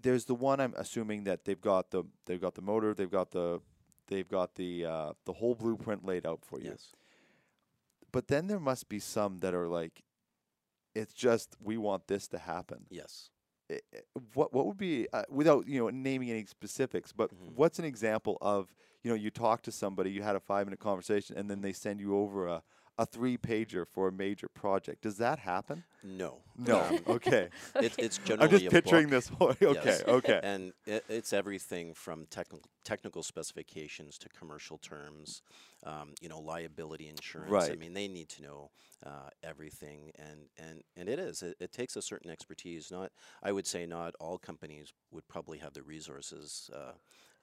there's 0.00 0.24
the 0.26 0.34
one 0.34 0.60
I'm 0.60 0.74
assuming 0.76 1.24
that 1.24 1.44
they've 1.44 1.60
got 1.60 1.90
the 1.90 2.04
they've 2.26 2.40
got 2.40 2.54
the 2.54 2.62
motor, 2.62 2.94
they've 2.94 3.10
got 3.10 3.30
the 3.30 3.60
they've 4.08 4.28
got 4.28 4.54
the 4.54 4.84
uh, 4.84 5.12
the 5.24 5.32
whole 5.34 5.54
blueprint 5.54 6.04
laid 6.04 6.26
out 6.26 6.44
for 6.44 6.60
you. 6.60 6.70
Yes. 6.70 6.92
But 8.12 8.28
then 8.28 8.46
there 8.46 8.60
must 8.60 8.88
be 8.88 8.98
some 8.98 9.38
that 9.38 9.54
are 9.54 9.68
like, 9.68 10.02
it's 10.94 11.12
just 11.12 11.56
we 11.62 11.76
want 11.76 12.06
this 12.06 12.28
to 12.28 12.38
happen. 12.38 12.86
Yes. 12.90 13.30
What 14.34 14.52
what 14.54 14.66
would 14.66 14.76
be 14.78 15.08
uh, 15.12 15.24
without 15.28 15.66
you 15.66 15.80
know 15.80 15.90
naming 15.90 16.30
any 16.30 16.44
specifics 16.46 17.10
but 17.12 17.30
Mhm. 17.34 17.54
what's 17.56 17.80
an 17.80 17.84
example 17.84 18.38
of 18.40 18.72
you 19.02 19.10
know 19.10 19.16
you 19.16 19.28
talk 19.30 19.60
to 19.62 19.72
somebody 19.72 20.12
you 20.12 20.22
had 20.22 20.36
a 20.36 20.40
five 20.40 20.66
minute 20.68 20.78
conversation 20.78 21.36
and 21.36 21.50
then 21.50 21.62
they 21.62 21.72
send 21.72 21.98
you 21.98 22.16
over 22.16 22.46
a, 22.46 22.62
a 22.98 23.04
three 23.06 23.36
pager 23.36 23.86
for 23.86 24.08
a 24.08 24.12
major 24.12 24.48
project 24.48 25.02
does 25.02 25.18
that 25.18 25.38
happen 25.40 25.84
No. 26.02 26.38
no 26.56 26.98
okay 27.08 27.48
It, 27.74 27.92
it's 27.98 28.18
generally 28.18 28.44
i'm 28.44 28.50
just 28.50 28.66
a 28.66 28.70
picturing 28.70 29.04
book. 29.04 29.10
this 29.10 29.28
whole 29.28 29.48
okay 29.62 29.80
Yes. 29.84 30.02
okay 30.06 30.40
and 30.42 30.72
it, 30.86 31.04
it's 31.08 31.32
everything 31.32 31.92
from 31.94 32.26
technical 32.26 32.62
technical 32.84 33.22
specifications 33.24 34.16
to 34.16 34.28
commercial 34.28 34.78
terms, 34.78 35.42
um, 35.84 36.14
you 36.20 36.28
know, 36.28 36.38
liability 36.38 37.08
insurance. 37.08 37.50
Right. 37.50 37.72
I 37.72 37.74
mean, 37.74 37.94
they 37.94 38.06
need 38.06 38.28
to 38.28 38.42
know 38.44 38.70
uh, 39.04 39.28
everything, 39.42 40.12
and 40.16 40.46
and 40.56 40.84
and 40.96 41.08
it 41.08 41.18
is. 41.18 41.42
It, 41.42 41.56
it 41.58 41.72
takes 41.72 41.96
a 41.96 42.00
certain 42.02 42.30
expertise. 42.30 42.92
Not, 42.92 43.10
I 43.42 43.50
would 43.50 43.66
say, 43.66 43.86
not 43.86 44.14
all 44.20 44.38
companies 44.38 44.92
would 45.10 45.26
probably 45.26 45.58
have 45.58 45.72
the 45.74 45.82
resources. 45.82 46.70
Uh, 46.72 46.92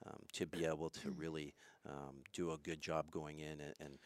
um, 0.06 0.20
to 0.32 0.46
be 0.46 0.64
able 0.66 0.90
to 0.90 1.10
really 1.10 1.54
um, 1.88 2.16
do 2.32 2.52
a 2.52 2.58
good 2.58 2.80
job 2.80 3.10
going 3.10 3.38
in 3.40 3.60
and, 3.60 3.74
and 3.80 3.98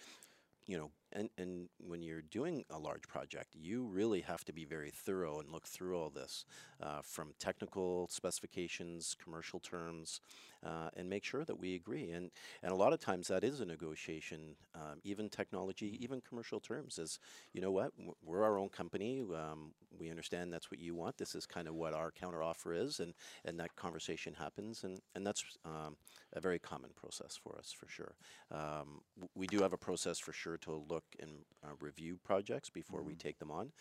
you 0.66 0.76
know, 0.76 0.90
and, 1.12 1.30
and 1.38 1.68
when 1.78 2.02
you're 2.02 2.22
doing 2.22 2.64
a 2.70 2.78
large 2.78 3.08
project, 3.08 3.54
you 3.54 3.84
really 3.84 4.20
have 4.20 4.44
to 4.44 4.52
be 4.52 4.64
very 4.64 4.90
thorough 4.90 5.40
and 5.40 5.50
look 5.50 5.66
through 5.66 5.98
all 5.98 6.10
this 6.10 6.44
uh, 6.82 7.00
from 7.02 7.32
technical 7.38 8.08
specifications, 8.10 9.16
commercial 9.22 9.60
terms, 9.60 10.20
uh, 10.64 10.90
and 10.96 11.08
make 11.08 11.24
sure 11.24 11.44
that 11.44 11.58
we 11.58 11.74
agree. 11.74 12.10
And, 12.10 12.30
and 12.62 12.72
a 12.72 12.74
lot 12.74 12.92
of 12.92 13.00
times 13.00 13.28
that 13.28 13.44
is 13.44 13.60
a 13.60 13.66
negotiation, 13.66 14.56
um, 14.74 15.00
even 15.04 15.28
technology, 15.28 15.96
even 16.00 16.20
commercial 16.20 16.60
terms 16.60 16.98
is, 16.98 17.18
you 17.52 17.60
know 17.60 17.70
what, 17.70 17.92
we're 18.24 18.44
our 18.44 18.58
own 18.58 18.68
company. 18.68 19.22
Um, 19.22 19.72
we 19.98 20.10
understand 20.10 20.52
that's 20.52 20.70
what 20.70 20.80
you 20.80 20.94
want. 20.94 21.16
This 21.16 21.34
is 21.34 21.46
kind 21.46 21.68
of 21.68 21.74
what 21.74 21.94
our 21.94 22.12
counteroffer 22.12 22.80
is. 22.80 23.00
And, 23.00 23.14
and 23.44 23.58
that 23.60 23.74
conversation 23.76 24.34
happens. 24.34 24.84
And, 24.84 24.98
and 25.14 25.26
that's 25.26 25.44
um, 25.64 25.96
a 26.32 26.40
very 26.40 26.58
common 26.58 26.90
process 26.94 27.38
for 27.42 27.56
us, 27.58 27.72
for 27.72 27.88
sure. 27.88 28.14
Um, 28.50 29.00
we 29.34 29.46
do 29.46 29.60
have 29.62 29.72
a 29.72 29.78
process 29.78 30.18
for 30.18 30.32
sure 30.32 30.58
to 30.58 30.84
look 30.88 30.97
look 30.98 31.04
and 31.20 31.44
uh, 31.64 31.68
review 31.80 32.18
projects 32.24 32.70
before 32.70 33.02
we 33.02 33.14
Mhm. 33.14 33.18
take 33.18 33.38
them 33.38 33.50
on, 33.50 33.72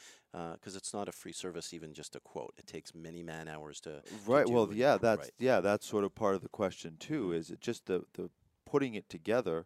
because 0.53 0.75
it's 0.75 0.93
not 0.93 1.07
a 1.09 1.11
free 1.11 1.31
service, 1.33 1.73
even 1.73 1.93
just 1.93 2.15
a 2.15 2.19
quote. 2.19 2.53
It 2.57 2.67
takes 2.67 2.93
many 2.93 3.23
man 3.23 3.47
hours 3.47 3.79
to. 3.81 4.01
to 4.01 4.15
Right. 4.25 4.45
do 4.45 4.53
Well, 4.53 4.73
yeah, 4.73 4.97
that's 4.97 5.19
right. 5.21 5.33
yeah, 5.39 5.59
that's 5.61 5.85
sort 5.85 6.03
of 6.03 6.13
part 6.13 6.35
of 6.35 6.41
the 6.41 6.49
question 6.49 6.97
too. 6.97 7.31
Is 7.31 7.49
it 7.49 7.59
just 7.61 7.85
the 7.85 8.05
the 8.13 8.29
putting 8.65 8.95
it 8.95 9.09
together, 9.09 9.65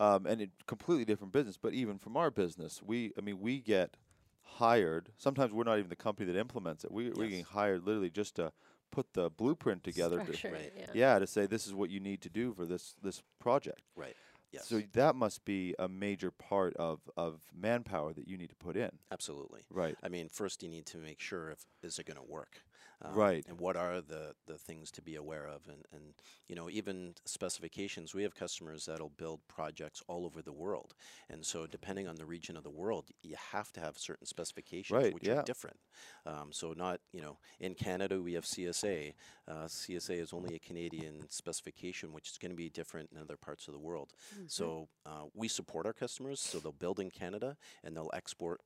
um, 0.00 0.24
and 0.26 0.40
it 0.40 0.50
completely 0.66 1.04
different 1.04 1.32
business. 1.32 1.58
But 1.58 1.72
even 1.74 1.98
from 1.98 2.16
our 2.16 2.30
business, 2.30 2.82
we 2.82 3.12
I 3.18 3.20
mean 3.20 3.40
we 3.40 3.60
get 3.60 3.96
hired. 4.42 5.12
Sometimes 5.16 5.52
we're 5.52 5.64
not 5.64 5.78
even 5.78 5.90
the 5.90 5.96
company 5.96 6.32
that 6.32 6.38
implements 6.38 6.84
it. 6.84 6.92
We 6.92 7.10
we're 7.10 7.28
getting 7.28 7.44
hired 7.44 7.84
literally 7.84 8.10
just 8.10 8.36
to 8.36 8.52
put 8.90 9.12
the 9.12 9.28
blueprint 9.30 9.82
together. 9.84 10.18
To, 10.24 10.48
Right. 10.48 10.62
it, 10.66 10.74
yeah. 10.78 10.92
yeah, 10.94 11.18
to 11.18 11.26
say 11.26 11.46
this 11.46 11.66
is 11.66 11.74
what 11.74 11.90
you 11.90 12.00
need 12.00 12.20
to 12.22 12.30
do 12.30 12.54
for 12.54 12.64
this 12.64 12.94
this 13.02 13.22
project. 13.38 13.82
Right. 13.96 14.16
Yes. 14.52 14.66
So 14.68 14.82
that 14.92 15.14
must 15.16 15.44
be 15.44 15.74
a 15.78 15.88
major 15.88 16.30
part 16.30 16.74
of 16.76 17.00
of 17.16 17.40
manpower 17.54 18.12
that 18.14 18.28
you 18.28 18.36
need 18.38 18.50
to 18.50 18.56
put 18.56 18.76
in. 18.76 18.90
absolutely. 19.10 19.62
Right. 19.70 19.96
I 20.02 20.08
mean, 20.08 20.28
first 20.28 20.62
you 20.62 20.68
need 20.68 20.86
to 20.86 20.98
make 20.98 21.20
sure 21.20 21.50
if 21.50 21.64
is 21.82 21.98
it 21.98 22.06
going 22.06 22.16
to 22.16 22.22
work, 22.22 22.62
um, 23.02 23.14
Right. 23.14 23.44
And 23.48 23.60
what 23.60 23.76
are 23.76 24.00
the 24.00 24.34
the 24.46 24.56
things 24.58 24.90
to 24.92 25.02
be 25.02 25.16
aware 25.16 25.46
of, 25.46 25.68
and 25.68 25.84
and 25.92 26.14
you 26.48 26.54
know 26.54 26.70
even 26.70 27.14
specifications. 27.24 28.14
We 28.14 28.22
have 28.22 28.34
customers 28.34 28.86
that'll 28.86 29.10
build 29.10 29.40
projects 29.48 30.02
all 30.08 30.24
over 30.24 30.42
the 30.42 30.52
world, 30.52 30.94
and 31.28 31.44
so 31.44 31.66
depending 31.66 32.08
on 32.08 32.16
the 32.16 32.24
region 32.24 32.56
of 32.56 32.62
the 32.62 32.70
world, 32.70 33.10
you 33.22 33.36
have 33.52 33.72
to 33.72 33.80
have 33.80 33.98
certain 33.98 34.26
specifications 34.26 34.96
Right, 34.96 35.14
which 35.14 35.26
yeah. 35.26 35.40
are 35.40 35.42
different. 35.42 35.78
Um, 36.24 36.52
so 36.52 36.72
not 36.72 37.00
you 37.12 37.20
know 37.20 37.38
in 37.60 37.74
Canada 37.74 38.20
we 38.20 38.32
have 38.34 38.44
CSA. 38.44 39.14
Uh, 39.48 39.66
CSA 39.66 40.20
is 40.20 40.32
only 40.32 40.54
a 40.54 40.58
Canadian 40.58 41.28
specification, 41.30 42.12
which 42.12 42.30
is 42.30 42.38
going 42.38 42.50
to 42.50 42.56
be 42.56 42.68
different 42.68 43.10
in 43.12 43.18
other 43.20 43.36
parts 43.36 43.68
of 43.68 43.74
the 43.74 43.80
world. 43.80 44.12
So 44.48 44.88
uh, 45.04 45.24
we 45.34 45.48
support 45.48 45.86
our 45.86 45.92
customers, 45.92 46.40
so 46.40 46.58
they'll 46.58 46.72
build 46.72 46.98
in 47.00 47.10
Canada 47.10 47.56
and 47.84 47.96
they'll 47.96 48.10
export 48.14 48.60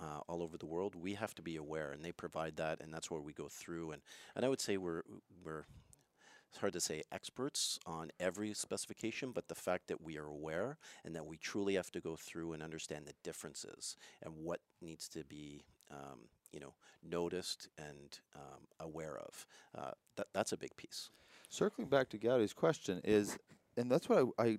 uh, 0.00 0.20
all 0.28 0.42
over 0.42 0.56
the 0.58 0.66
world. 0.66 0.94
We 0.94 1.14
have 1.14 1.34
to 1.36 1.42
be 1.42 1.56
aware, 1.56 1.92
and 1.92 2.04
they 2.04 2.12
provide 2.12 2.56
that, 2.56 2.80
and 2.80 2.92
that's 2.92 3.10
where 3.10 3.20
we 3.20 3.32
go 3.32 3.48
through. 3.48 3.92
and 3.92 4.02
And 4.34 4.44
I 4.44 4.48
would 4.48 4.60
say 4.60 4.76
we're 4.76 5.02
we're 5.44 5.64
it's 6.48 6.60
hard 6.60 6.72
to 6.74 6.80
say 6.80 7.02
experts 7.10 7.80
on 7.84 8.10
every 8.20 8.54
specification, 8.54 9.32
but 9.32 9.48
the 9.48 9.56
fact 9.56 9.88
that 9.88 10.00
we 10.00 10.18
are 10.18 10.26
aware 10.26 10.78
and 11.04 11.14
that 11.16 11.26
we 11.26 11.36
truly 11.36 11.74
have 11.74 11.90
to 11.92 12.00
go 12.00 12.14
through 12.14 12.52
and 12.52 12.62
understand 12.62 13.06
the 13.06 13.14
differences 13.24 13.96
and 14.22 14.34
what 14.36 14.60
needs 14.80 15.08
to 15.08 15.24
be. 15.24 15.64
Um, 15.90 16.28
you 16.52 16.60
know, 16.60 16.72
noticed 17.02 17.68
and 17.76 18.20
um, 18.36 18.68
aware 18.78 19.18
of. 19.18 19.46
Uh, 19.76 19.90
that 20.16 20.28
that's 20.32 20.52
a 20.52 20.56
big 20.56 20.74
piece. 20.76 21.10
Circling 21.48 21.88
back 21.88 22.08
to 22.10 22.16
Gowdy's 22.18 22.52
question 22.52 23.00
is, 23.02 23.36
and 23.76 23.90
that's 23.90 24.08
what 24.08 24.24
I, 24.38 24.42
I 24.44 24.58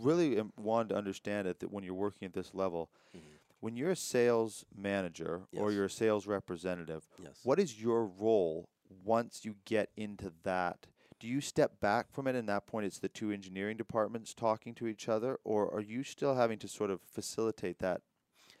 really 0.00 0.38
am, 0.38 0.52
wanted 0.56 0.90
to 0.90 0.96
understand 0.96 1.48
it 1.48 1.58
that 1.60 1.72
when 1.72 1.82
you're 1.82 1.94
working 1.94 2.26
at 2.26 2.32
this 2.32 2.54
level, 2.54 2.90
Mhm. 3.14 3.39
When 3.60 3.76
you're 3.76 3.90
a 3.90 3.96
sales 3.96 4.64
manager 4.74 5.42
or 5.52 5.70
you're 5.72 5.84
a 5.86 5.90
sales 5.90 6.26
representative, 6.26 7.06
Yes. 7.22 7.40
what 7.42 7.58
is 7.58 7.80
your 7.80 8.04
role 8.06 8.68
once 9.04 9.44
you 9.44 9.56
get 9.64 9.90
into 9.96 10.32
that? 10.42 10.86
Do 11.18 11.28
you 11.28 11.40
step 11.40 11.80
back 11.80 12.10
from 12.10 12.26
it 12.26 12.34
and 12.34 12.48
that 12.48 12.66
point 12.66 12.86
it's 12.86 12.98
the 12.98 13.08
two 13.08 13.30
engineering 13.30 13.76
departments 13.76 14.32
talking 14.32 14.74
to 14.76 14.86
each 14.86 15.08
other, 15.08 15.38
or 15.44 15.72
are 15.72 15.80
you 15.82 16.02
still 16.02 16.34
having 16.34 16.58
to 16.60 16.68
sort 16.68 16.90
of 16.90 17.00
facilitate 17.02 17.78
that? 17.80 18.00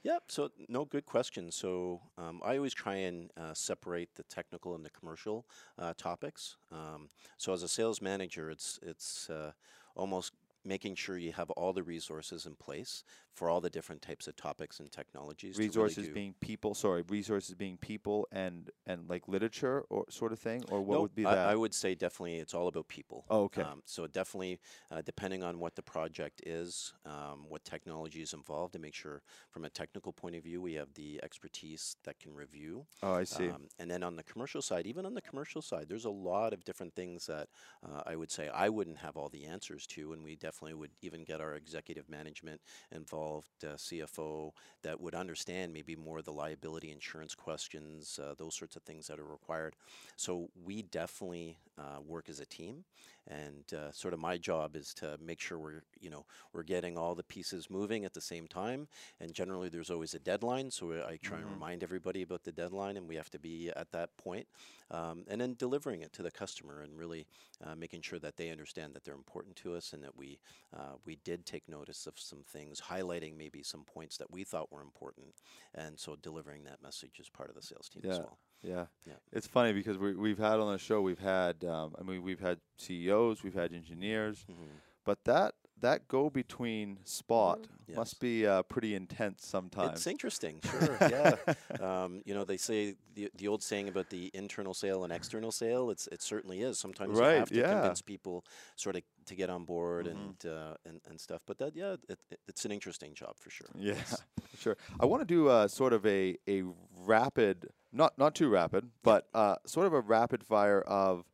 Yep. 0.02 0.24
So 0.28 0.50
no, 0.68 0.84
good 0.84 1.04
question. 1.04 1.50
So 1.52 2.00
um, 2.16 2.40
I 2.44 2.56
always 2.56 2.72
try 2.74 2.96
and 2.96 3.30
uh, 3.36 3.52
separate 3.54 4.10
the 4.14 4.22
technical 4.24 4.74
and 4.74 4.84
the 4.84 4.90
commercial 4.90 5.46
uh, 5.78 5.92
topics. 5.96 6.56
Um, 6.72 7.10
so 7.36 7.52
as 7.52 7.62
a 7.62 7.68
sales 7.68 8.00
manager, 8.00 8.50
it's 8.50 8.78
it's 8.82 9.28
uh, 9.28 9.52
almost 9.94 10.32
making 10.64 10.94
sure 10.94 11.16
you 11.16 11.32
have 11.32 11.50
all 11.52 11.72
the 11.72 11.82
resources 11.82 12.46
in 12.46 12.54
place 12.54 13.02
for 13.32 13.48
all 13.48 13.60
the 13.60 13.70
different 13.70 14.02
types 14.02 14.26
of 14.28 14.36
topics 14.36 14.80
and 14.80 14.90
technologies. 14.92 15.54
to 15.56 15.60
really 15.60 15.68
Resources 15.68 16.08
being 16.08 16.34
people, 16.40 16.74
sorry, 16.74 17.02
resources 17.08 17.54
being 17.54 17.78
people 17.78 18.26
and 18.32 18.70
and 18.86 19.08
like 19.08 19.26
literature 19.28 19.84
or 19.88 20.04
sort 20.10 20.32
of 20.32 20.38
thing, 20.38 20.62
or 20.70 20.80
what 20.82 20.94
No, 20.96 21.02
would 21.02 21.14
be 21.14 21.24
I, 21.24 21.34
that? 21.34 21.48
I 21.48 21.54
would 21.54 21.72
say 21.72 21.94
definitely 21.94 22.36
it's 22.36 22.52
all 22.52 22.68
about 22.68 22.88
people. 22.88 23.24
oh, 23.30 23.44
okay. 23.44 23.62
Um, 23.62 23.82
so 23.86 24.06
definitely, 24.06 24.60
uh, 24.90 25.00
depending 25.02 25.42
on 25.42 25.58
what 25.58 25.76
the 25.76 25.82
project 25.82 26.42
is, 26.44 26.92
um, 27.06 27.46
what 27.48 27.64
technology 27.64 28.20
is 28.20 28.34
involved, 28.34 28.74
to 28.74 28.78
make 28.78 28.94
sure 28.94 29.22
from 29.50 29.64
a 29.64 29.70
technical 29.70 30.12
point 30.12 30.34
of 30.36 30.44
view 30.44 30.60
we 30.60 30.74
have 30.74 30.92
the 30.94 31.20
expertise 31.22 31.96
that 32.04 32.18
can 32.18 32.34
review. 32.34 32.84
oh, 33.02 33.14
I 33.14 33.24
see. 33.24 33.48
Um, 33.48 33.68
and 33.78 33.90
then 33.90 34.02
on 34.02 34.16
the 34.16 34.22
commercial 34.24 34.60
side, 34.60 34.86
even 34.86 35.06
on 35.06 35.14
the 35.14 35.22
commercial 35.22 35.62
side, 35.62 35.86
there's 35.88 36.04
a 36.04 36.10
lot 36.10 36.52
of 36.52 36.64
different 36.64 36.94
things 36.94 37.26
that 37.26 37.48
uh, 37.82 38.02
I 38.04 38.16
would 38.16 38.30
say 38.30 38.48
I 38.48 38.68
wouldn't 38.68 38.98
have 38.98 39.16
all 39.16 39.30
the 39.30 39.46
answers 39.46 39.86
to, 39.88 40.12
and 40.12 40.22
we 40.22 40.32
definitely 40.34 40.49
would 40.74 40.90
even 41.02 41.24
get 41.24 41.40
our 41.40 41.54
executive 41.54 42.08
management 42.08 42.60
involved, 42.92 43.64
uh, 43.64 43.74
CFO, 43.76 44.52
that 44.82 45.00
would 45.00 45.14
understand 45.14 45.72
maybe 45.72 45.96
more 45.96 46.18
of 46.18 46.24
the 46.24 46.32
liability 46.32 46.90
insurance 46.90 47.34
questions, 47.34 48.18
uh, 48.22 48.34
those 48.36 48.54
sorts 48.54 48.76
of 48.76 48.82
things 48.82 49.06
that 49.06 49.18
are 49.18 49.24
required. 49.24 49.74
So 50.16 50.48
we 50.64 50.82
definitely 50.82 51.58
uh, 51.78 52.00
work 52.06 52.28
as 52.28 52.40
a 52.40 52.46
team, 52.46 52.84
and 53.30 53.72
uh, 53.74 53.92
sort 53.92 54.14
of 54.14 54.20
my 54.20 54.36
job 54.38 54.76
is 54.76 54.94
to 54.96 55.16
make 55.20 55.40
sure 55.40 55.58
we're 55.58 55.82
you 56.00 56.10
know 56.10 56.26
we're 56.52 56.64
getting 56.64 56.98
all 56.98 57.14
the 57.14 57.24
pieces 57.24 57.70
moving 57.70 58.04
at 58.04 58.14
the 58.14 58.20
same 58.20 58.48
time. 58.48 58.88
And 59.20 59.34
generally, 59.34 59.70
there's 59.70 59.90
always 59.90 60.14
a 60.14 60.20
deadline, 60.20 60.70
so 60.70 60.92
I 61.06 61.18
try 61.22 61.40
and 61.40 61.48
Mhm. 61.48 61.50
remind 61.50 61.82
everybody 61.82 62.22
about 62.22 62.44
the 62.44 62.52
deadline, 62.52 62.96
and 62.98 63.08
we 63.08 63.16
have 63.16 63.30
to 63.30 63.38
be 63.40 63.70
at 63.76 63.92
that 63.92 64.16
point. 64.18 64.48
Um, 64.90 65.24
and 65.28 65.40
then 65.40 65.54
delivering 65.54 66.02
it 66.02 66.12
to 66.14 66.22
the 66.22 66.30
customer, 66.32 66.82
and 66.82 66.98
really 66.98 67.26
uh, 67.64 67.74
making 67.76 68.02
sure 68.02 68.18
that 68.20 68.36
they 68.36 68.50
understand 68.50 68.94
that 68.94 69.04
they're 69.04 69.14
important 69.14 69.56
to 69.56 69.74
us, 69.74 69.92
and 69.92 70.02
that 70.04 70.16
we 70.16 70.40
uh, 70.72 70.94
we 71.04 71.16
did 71.16 71.46
take 71.46 71.68
notice 71.68 72.06
of 72.06 72.18
some 72.18 72.42
things, 72.44 72.80
highlighting 72.80 73.36
maybe 73.36 73.62
some 73.62 73.84
points 73.84 74.16
that 74.18 74.30
we 74.30 74.44
thought 74.44 74.72
were 74.72 74.82
important, 74.82 75.34
and 75.74 75.98
so 75.98 76.16
delivering 76.16 76.64
that 76.64 76.82
message 76.82 77.20
is 77.20 77.28
part 77.30 77.48
of 77.50 77.54
the 77.56 77.62
sales 77.62 77.88
team 77.88 78.04
as 78.08 78.20
well. 78.20 78.38
Yeah. 78.62 78.86
Yeah. 79.06 79.14
It's 79.32 79.46
funny 79.46 79.72
because 79.72 79.96
we 79.98 80.14
we've 80.14 80.38
had 80.38 80.60
on 80.60 80.72
the 80.72 80.78
show 80.78 81.00
we've 81.00 81.18
had 81.18 81.64
um, 81.64 81.94
I 81.98 82.02
mean 82.02 82.22
we've 82.22 82.40
had 82.40 82.58
CEOs, 82.78 83.42
we've 83.42 83.54
had 83.54 83.72
engineers, 83.72 84.44
Mhm. 84.50 84.68
but 85.04 85.24
that 85.24 85.54
that 85.80 86.06
go 86.08 86.28
between 86.28 86.98
spot 87.04 87.60
Yes. 87.88 87.96
must 87.96 88.20
be 88.20 88.46
uh, 88.46 88.62
pretty 88.64 88.94
intense 88.94 89.46
sometimes. 89.46 89.92
It's 89.94 90.06
interesting, 90.06 90.60
sure. 90.70 90.98
yeah. 91.00 91.36
Um, 91.80 92.20
you 92.26 92.34
know, 92.34 92.44
they 92.44 92.58
say 92.58 92.96
the, 93.14 93.30
the 93.34 93.48
old 93.48 93.62
saying 93.62 93.88
about 93.88 94.10
the 94.10 94.30
internal 94.34 94.74
sale 94.74 95.04
and 95.04 95.12
external 95.12 95.50
sale. 95.50 95.88
It's 95.90 96.06
it 96.08 96.20
certainly 96.22 96.60
is. 96.60 96.78
Sometimes 96.78 97.18
Right, 97.18 97.32
you 97.32 97.38
have 97.38 97.48
to 97.48 97.54
yeah. 97.56 97.72
convince 97.80 98.02
people 98.02 98.44
sort 98.76 98.94
of 98.96 99.02
to 99.24 99.34
get 99.34 99.48
on 99.48 99.64
board 99.64 100.04
Mhm. 100.06 100.10
and, 100.10 100.46
uh, 100.46 100.74
and 100.84 101.00
and 101.08 101.18
stuff. 101.18 101.40
But 101.46 101.56
that 101.58 101.74
yeah, 101.74 101.94
it, 102.10 102.20
it, 102.30 102.40
it's 102.46 102.66
an 102.66 102.72
interesting 102.72 103.14
job 103.14 103.38
for 103.38 103.48
sure. 103.48 103.68
Yeah, 103.74 103.94
Yes. 103.94 104.22
sure. 104.58 104.76
I 105.00 105.06
want 105.06 105.22
to 105.22 105.34
do 105.34 105.48
uh, 105.48 105.66
sort 105.66 105.94
of 105.94 106.04
a 106.04 106.36
a 106.46 106.62
rapid, 107.06 107.70
not 107.92 108.18
not 108.18 108.34
too 108.34 108.48
rapid, 108.48 108.90
but 109.02 109.28
uh, 109.34 109.56
sort 109.66 109.86
of 109.86 109.92
a 109.92 110.00
rapid 110.00 110.44
fire 110.44 110.80
of 110.82 111.24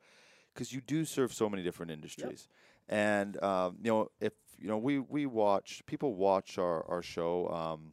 because 0.55 0.73
you 0.73 0.81
do 0.81 1.05
serve 1.05 1.33
so 1.33 1.49
many 1.51 1.63
different 1.63 1.93
industries, 1.93 2.49
and 2.89 3.43
um, 3.43 3.77
you 3.83 3.91
know 3.91 4.11
if 4.21 4.33
you 4.59 4.69
know 4.69 4.79
we 4.79 4.99
we 4.99 5.27
watch 5.27 5.83
people 5.87 6.15
watch 6.15 6.59
our 6.59 6.85
our 6.91 7.03
show, 7.03 7.49
um, 7.49 7.93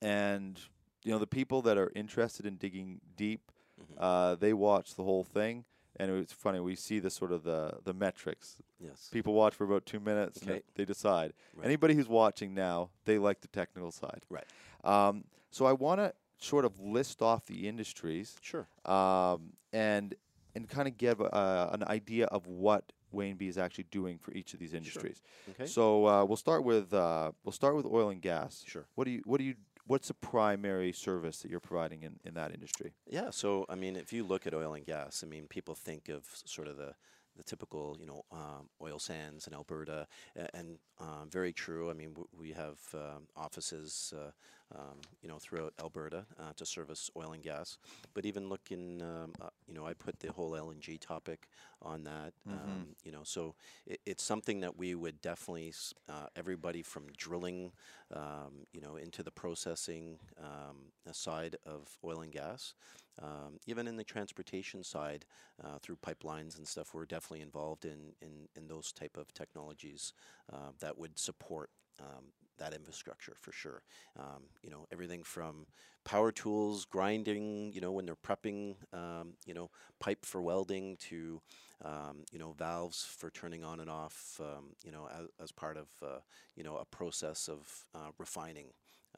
and 0.00 0.60
you 1.04 1.12
know 1.12 1.18
the 1.18 1.26
people 1.26 1.62
that 1.62 1.76
are 1.78 1.90
interested 1.94 2.46
in 2.46 2.56
digging 2.56 3.00
deep, 3.16 3.50
Mhm. 3.80 3.94
uh, 3.98 4.34
they 4.36 4.52
watch 4.52 4.94
the 4.94 5.04
whole 5.04 5.24
thing. 5.24 5.64
And 6.00 6.12
it's 6.12 6.32
funny, 6.32 6.60
we 6.60 6.76
see 6.76 7.00
the 7.00 7.10
sort 7.10 7.32
of 7.32 7.42
the, 7.42 7.78
the 7.82 7.92
metrics. 7.92 8.58
Yes. 8.78 9.08
People 9.12 9.34
watch 9.34 9.52
for 9.56 9.64
about 9.64 9.84
two 9.84 9.98
minutes 9.98 10.40
and 10.42 10.62
they 10.76 10.84
decide. 10.84 11.32
Right. 11.56 11.66
Anybody 11.66 11.94
who's 11.94 12.06
watching 12.06 12.54
now, 12.54 12.90
they 13.04 13.18
like 13.18 13.40
the 13.40 13.48
technical 13.48 13.90
side. 13.90 14.24
Right. 14.30 14.44
Um, 14.84 15.24
so 15.50 15.66
I 15.66 15.72
want 15.72 15.98
to 15.98 16.14
sort 16.38 16.64
of 16.64 16.78
list 16.80 17.20
off 17.22 17.46
the 17.46 17.68
industries 17.68 18.36
Sure. 18.40 18.66
um, 18.84 19.52
and 19.72 20.14
and 20.54 20.68
kind 20.68 20.88
of 20.88 20.96
give 20.96 21.20
uh, 21.20 21.68
an 21.72 21.84
idea 21.84 22.26
of 22.26 22.46
what 22.46 22.92
Wainbee 23.14 23.48
is 23.48 23.58
actually 23.58 23.86
doing 23.90 24.18
for 24.18 24.32
each 24.32 24.54
of 24.54 24.60
these 24.60 24.74
industries. 24.74 25.22
Okay. 25.50 25.66
So 25.66 26.06
uh, 26.06 26.24
we'll 26.24 26.36
start 26.36 26.64
with 26.64 26.92
uh, 26.92 27.32
we'll 27.44 27.52
start 27.52 27.76
with 27.76 27.86
oil 27.86 28.08
and 28.10 28.20
gas. 28.20 28.64
Sure. 28.66 28.86
What 28.96 29.04
do 29.04 29.10
you 29.10 29.22
what 29.24 29.38
do 29.38 29.44
you 29.44 29.54
what's 29.86 30.08
the 30.08 30.14
primary 30.14 30.92
service 30.92 31.38
that 31.40 31.50
you're 31.50 31.60
providing 31.60 32.02
in, 32.02 32.18
in 32.24 32.34
that 32.34 32.52
industry? 32.52 32.92
Yeah. 33.06 33.30
So 33.30 33.66
I 33.68 33.74
mean, 33.76 33.96
if 33.96 34.12
you 34.12 34.24
look 34.24 34.46
at 34.46 34.54
oil 34.54 34.74
and 34.74 34.84
gas, 34.84 35.22
I 35.24 35.28
mean, 35.28 35.46
people 35.48 35.74
think 35.74 36.08
of 36.08 36.24
sort 36.44 36.68
of 36.68 36.76
the 36.76 36.94
the 37.36 37.44
typical, 37.44 37.96
you 38.00 38.06
know, 38.06 38.24
um, 38.32 38.68
oil 38.82 38.98
sands 38.98 39.46
in 39.46 39.54
Alberta, 39.54 40.08
a- 40.34 40.56
and 40.56 40.78
um, 40.98 41.28
very 41.30 41.52
true. 41.52 41.88
I 41.88 41.92
mean, 41.94 42.08
w- 42.08 42.26
we 42.36 42.50
have 42.50 42.78
um, 42.94 43.28
offices, 43.36 44.12
uh, 44.16 44.32
um, 44.74 44.98
you 45.22 45.28
know, 45.28 45.38
throughout 45.38 45.72
Alberta 45.80 46.26
uh, 46.38 46.52
to 46.56 46.66
service 46.66 47.10
oil 47.16 47.32
and 47.32 47.42
gas. 47.42 47.78
But 48.14 48.26
even 48.26 48.48
looking, 48.48 49.02
um, 49.02 49.32
uh, 49.40 49.48
you 49.66 49.74
know, 49.74 49.86
I 49.86 49.94
put 49.94 50.20
the 50.20 50.32
whole 50.32 50.52
LNG 50.52 51.00
topic 51.00 51.48
on 51.82 52.04
that. 52.04 52.32
Um, 52.48 52.96
you 53.04 53.12
know, 53.12 53.22
so 53.24 53.54
it, 53.86 54.00
it's 54.06 54.22
something 54.22 54.60
that 54.60 54.76
we 54.76 54.94
would 54.94 55.20
definitely, 55.20 55.72
uh, 56.08 56.26
everybody 56.36 56.82
from 56.82 57.04
drilling, 57.16 57.72
um, 58.14 58.66
you 58.72 58.80
know, 58.80 58.96
into 58.96 59.22
the 59.22 59.30
processing 59.30 60.18
um, 60.38 60.92
side 61.12 61.56
of 61.64 61.96
oil 62.04 62.20
and 62.20 62.32
gas. 62.32 62.74
Um, 63.20 63.58
even 63.66 63.88
in 63.88 63.96
the 63.96 64.04
transportation 64.04 64.84
side, 64.84 65.24
uh, 65.62 65.78
through 65.80 65.96
pipelines 65.96 66.56
and 66.56 66.66
stuff, 66.68 66.94
we're 66.94 67.04
definitely 67.04 67.40
involved 67.40 67.84
in, 67.84 68.12
in, 68.22 68.48
in 68.56 68.68
those 68.68 68.92
type 68.92 69.16
of 69.16 69.32
technologies 69.34 70.12
uh, 70.52 70.70
that 70.80 70.96
would 70.98 71.18
support 71.18 71.70
um, 72.00 72.26
that 72.58 72.74
infrastructure 72.74 73.34
for 73.34 73.52
sure. 73.52 73.82
Um, 74.18 74.44
you 74.62 74.70
know, 74.70 74.86
everything 74.92 75.22
from 75.22 75.66
power 76.04 76.32
tools, 76.32 76.84
grinding, 76.84 77.72
you 77.72 77.80
know, 77.80 77.92
when 77.92 78.06
they're 78.06 78.16
prepping, 78.16 78.76
um, 78.92 79.34
you 79.46 79.54
know, 79.54 79.70
pipe 80.00 80.24
for 80.24 80.40
welding 80.40 80.96
to, 80.96 81.40
um, 81.84 82.24
you 82.32 82.38
know, 82.38 82.52
valves 82.52 83.04
for 83.04 83.30
turning 83.30 83.64
on 83.64 83.80
and 83.80 83.90
off, 83.90 84.40
um, 84.40 84.70
you 84.84 84.90
know, 84.90 85.08
as, 85.08 85.26
as 85.42 85.52
part 85.52 85.76
of, 85.76 85.88
uh, 86.02 86.18
you 86.56 86.64
know, 86.64 86.76
a 86.76 86.84
process 86.84 87.48
of 87.48 87.84
uh, 87.94 88.10
refining 88.18 88.68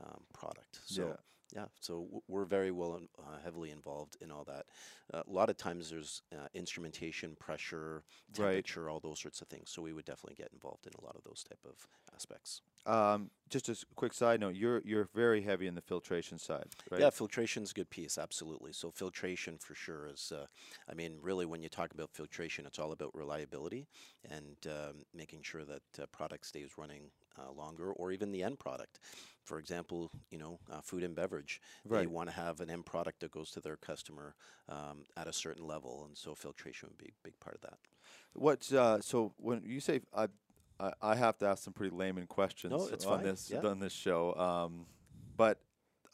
um, 0.01 0.22
product. 0.32 0.80
So, 0.86 1.03
Yeah. 1.03 1.12
Yeah, 1.55 1.67
so 1.81 2.23
we're 2.29 2.45
very 2.45 2.71
well 2.71 2.97
in, 2.97 3.09
uh, 3.19 3.39
heavily 3.43 3.71
involved 3.71 4.17
in 4.21 4.31
all 4.31 4.45
that. 4.45 4.67
Uh, 5.13 5.23
a 5.27 5.31
lot 5.31 5.51
of 5.51 5.57
times 5.57 5.91
there's 5.91 6.23
uh, 6.33 6.47
instrumentation, 6.55 7.37
pressure, 7.39 8.05
Right. 8.37 8.65
temperature, 8.65 8.89
all 8.89 9.01
those 9.01 9.21
sorts 9.21 9.41
of 9.41 9.49
things. 9.49 9.71
So 9.71 9.83
we 9.83 9.93
would 9.93 10.05
definitely 10.05 10.37
get 10.37 10.53
involved 10.53 10.87
in 10.87 10.93
a 10.99 11.05
lot 11.05 11.17
of 11.17 11.25
those 11.25 11.43
type 11.43 11.65
of 11.65 11.87
aspects. 12.15 12.63
Um, 12.87 13.31
just 13.51 13.69
a 13.69 13.77
quick 13.95 14.15
side 14.15 14.41
note: 14.41 14.55
you're 14.55 14.81
you're 14.87 15.09
very 15.15 15.43
heavy 15.43 15.67
in 15.67 15.75
the 15.75 15.83
filtration 15.83 16.39
side, 16.39 16.69
right? 16.91 17.01
Yeah, 17.01 17.11
filtration's 17.11 17.73
a 17.73 17.75
good 17.75 17.91
piece, 17.91 18.17
absolutely. 18.17 18.73
So 18.73 18.91
filtration 18.91 19.59
for 19.59 19.75
sure 19.75 20.07
is, 20.07 20.33
uh, 20.35 20.47
I 20.89 20.95
mean, 20.95 21.19
really 21.21 21.45
when 21.45 21.63
you 21.63 21.69
talk 21.69 21.93
about 21.93 22.11
filtration, 22.15 22.65
it's 22.65 22.79
all 22.79 22.93
about 22.93 23.15
reliability 23.15 23.87
and 24.31 24.57
um, 24.67 25.05
making 25.15 25.43
sure 25.43 25.65
that 25.65 25.83
uh, 26.03 26.07
product 26.07 26.47
stays 26.47 26.79
running 26.79 27.11
uh, 27.39 27.53
longer, 27.53 27.93
or 27.93 28.13
even 28.13 28.33
the 28.33 28.43
end 28.43 28.59
product. 28.59 28.99
For 29.51 29.59
example, 29.59 30.13
you 30.31 30.39
know, 30.39 30.61
uh, 30.71 30.81
food 30.81 31.03
and 31.03 31.13
beverage, 31.13 31.61
Right. 31.85 32.03
they 32.03 32.07
want 32.07 32.29
to 32.29 32.37
have 32.37 32.61
an 32.61 32.71
end 32.71 32.87
product 32.87 33.19
that 33.19 33.33
goes 33.33 33.51
to 33.51 33.61
their 33.61 33.77
customer 33.77 34.37
um, 34.69 35.07
at 35.17 35.27
a 35.27 35.33
certain 35.33 35.67
level, 35.67 36.05
and 36.07 36.17
so 36.17 36.37
filtration 36.37 36.89
would 36.89 36.99
be 36.99 37.07
a 37.09 37.25
big 37.25 37.41
part 37.41 37.57
of 37.57 37.63
that. 37.63 37.79
What's 38.33 38.73
uh, 38.73 39.01
so 39.01 39.35
when 39.39 39.65
you 39.67 39.81
say 39.81 40.03
I, 40.15 40.29
I, 40.79 40.93
I 41.03 41.15
have 41.17 41.37
to 41.39 41.47
ask 41.47 41.65
some 41.65 41.73
pretty 41.73 41.97
layman 41.97 42.29
questions 42.29 42.91
it's 42.93 43.05
on 43.05 43.17
fine, 43.17 43.25
this 43.27 43.51
yeah. 43.51 43.67
on 43.67 43.81
this 43.81 43.93
show. 43.93 44.37
Um, 44.37 44.87
but 45.37 45.59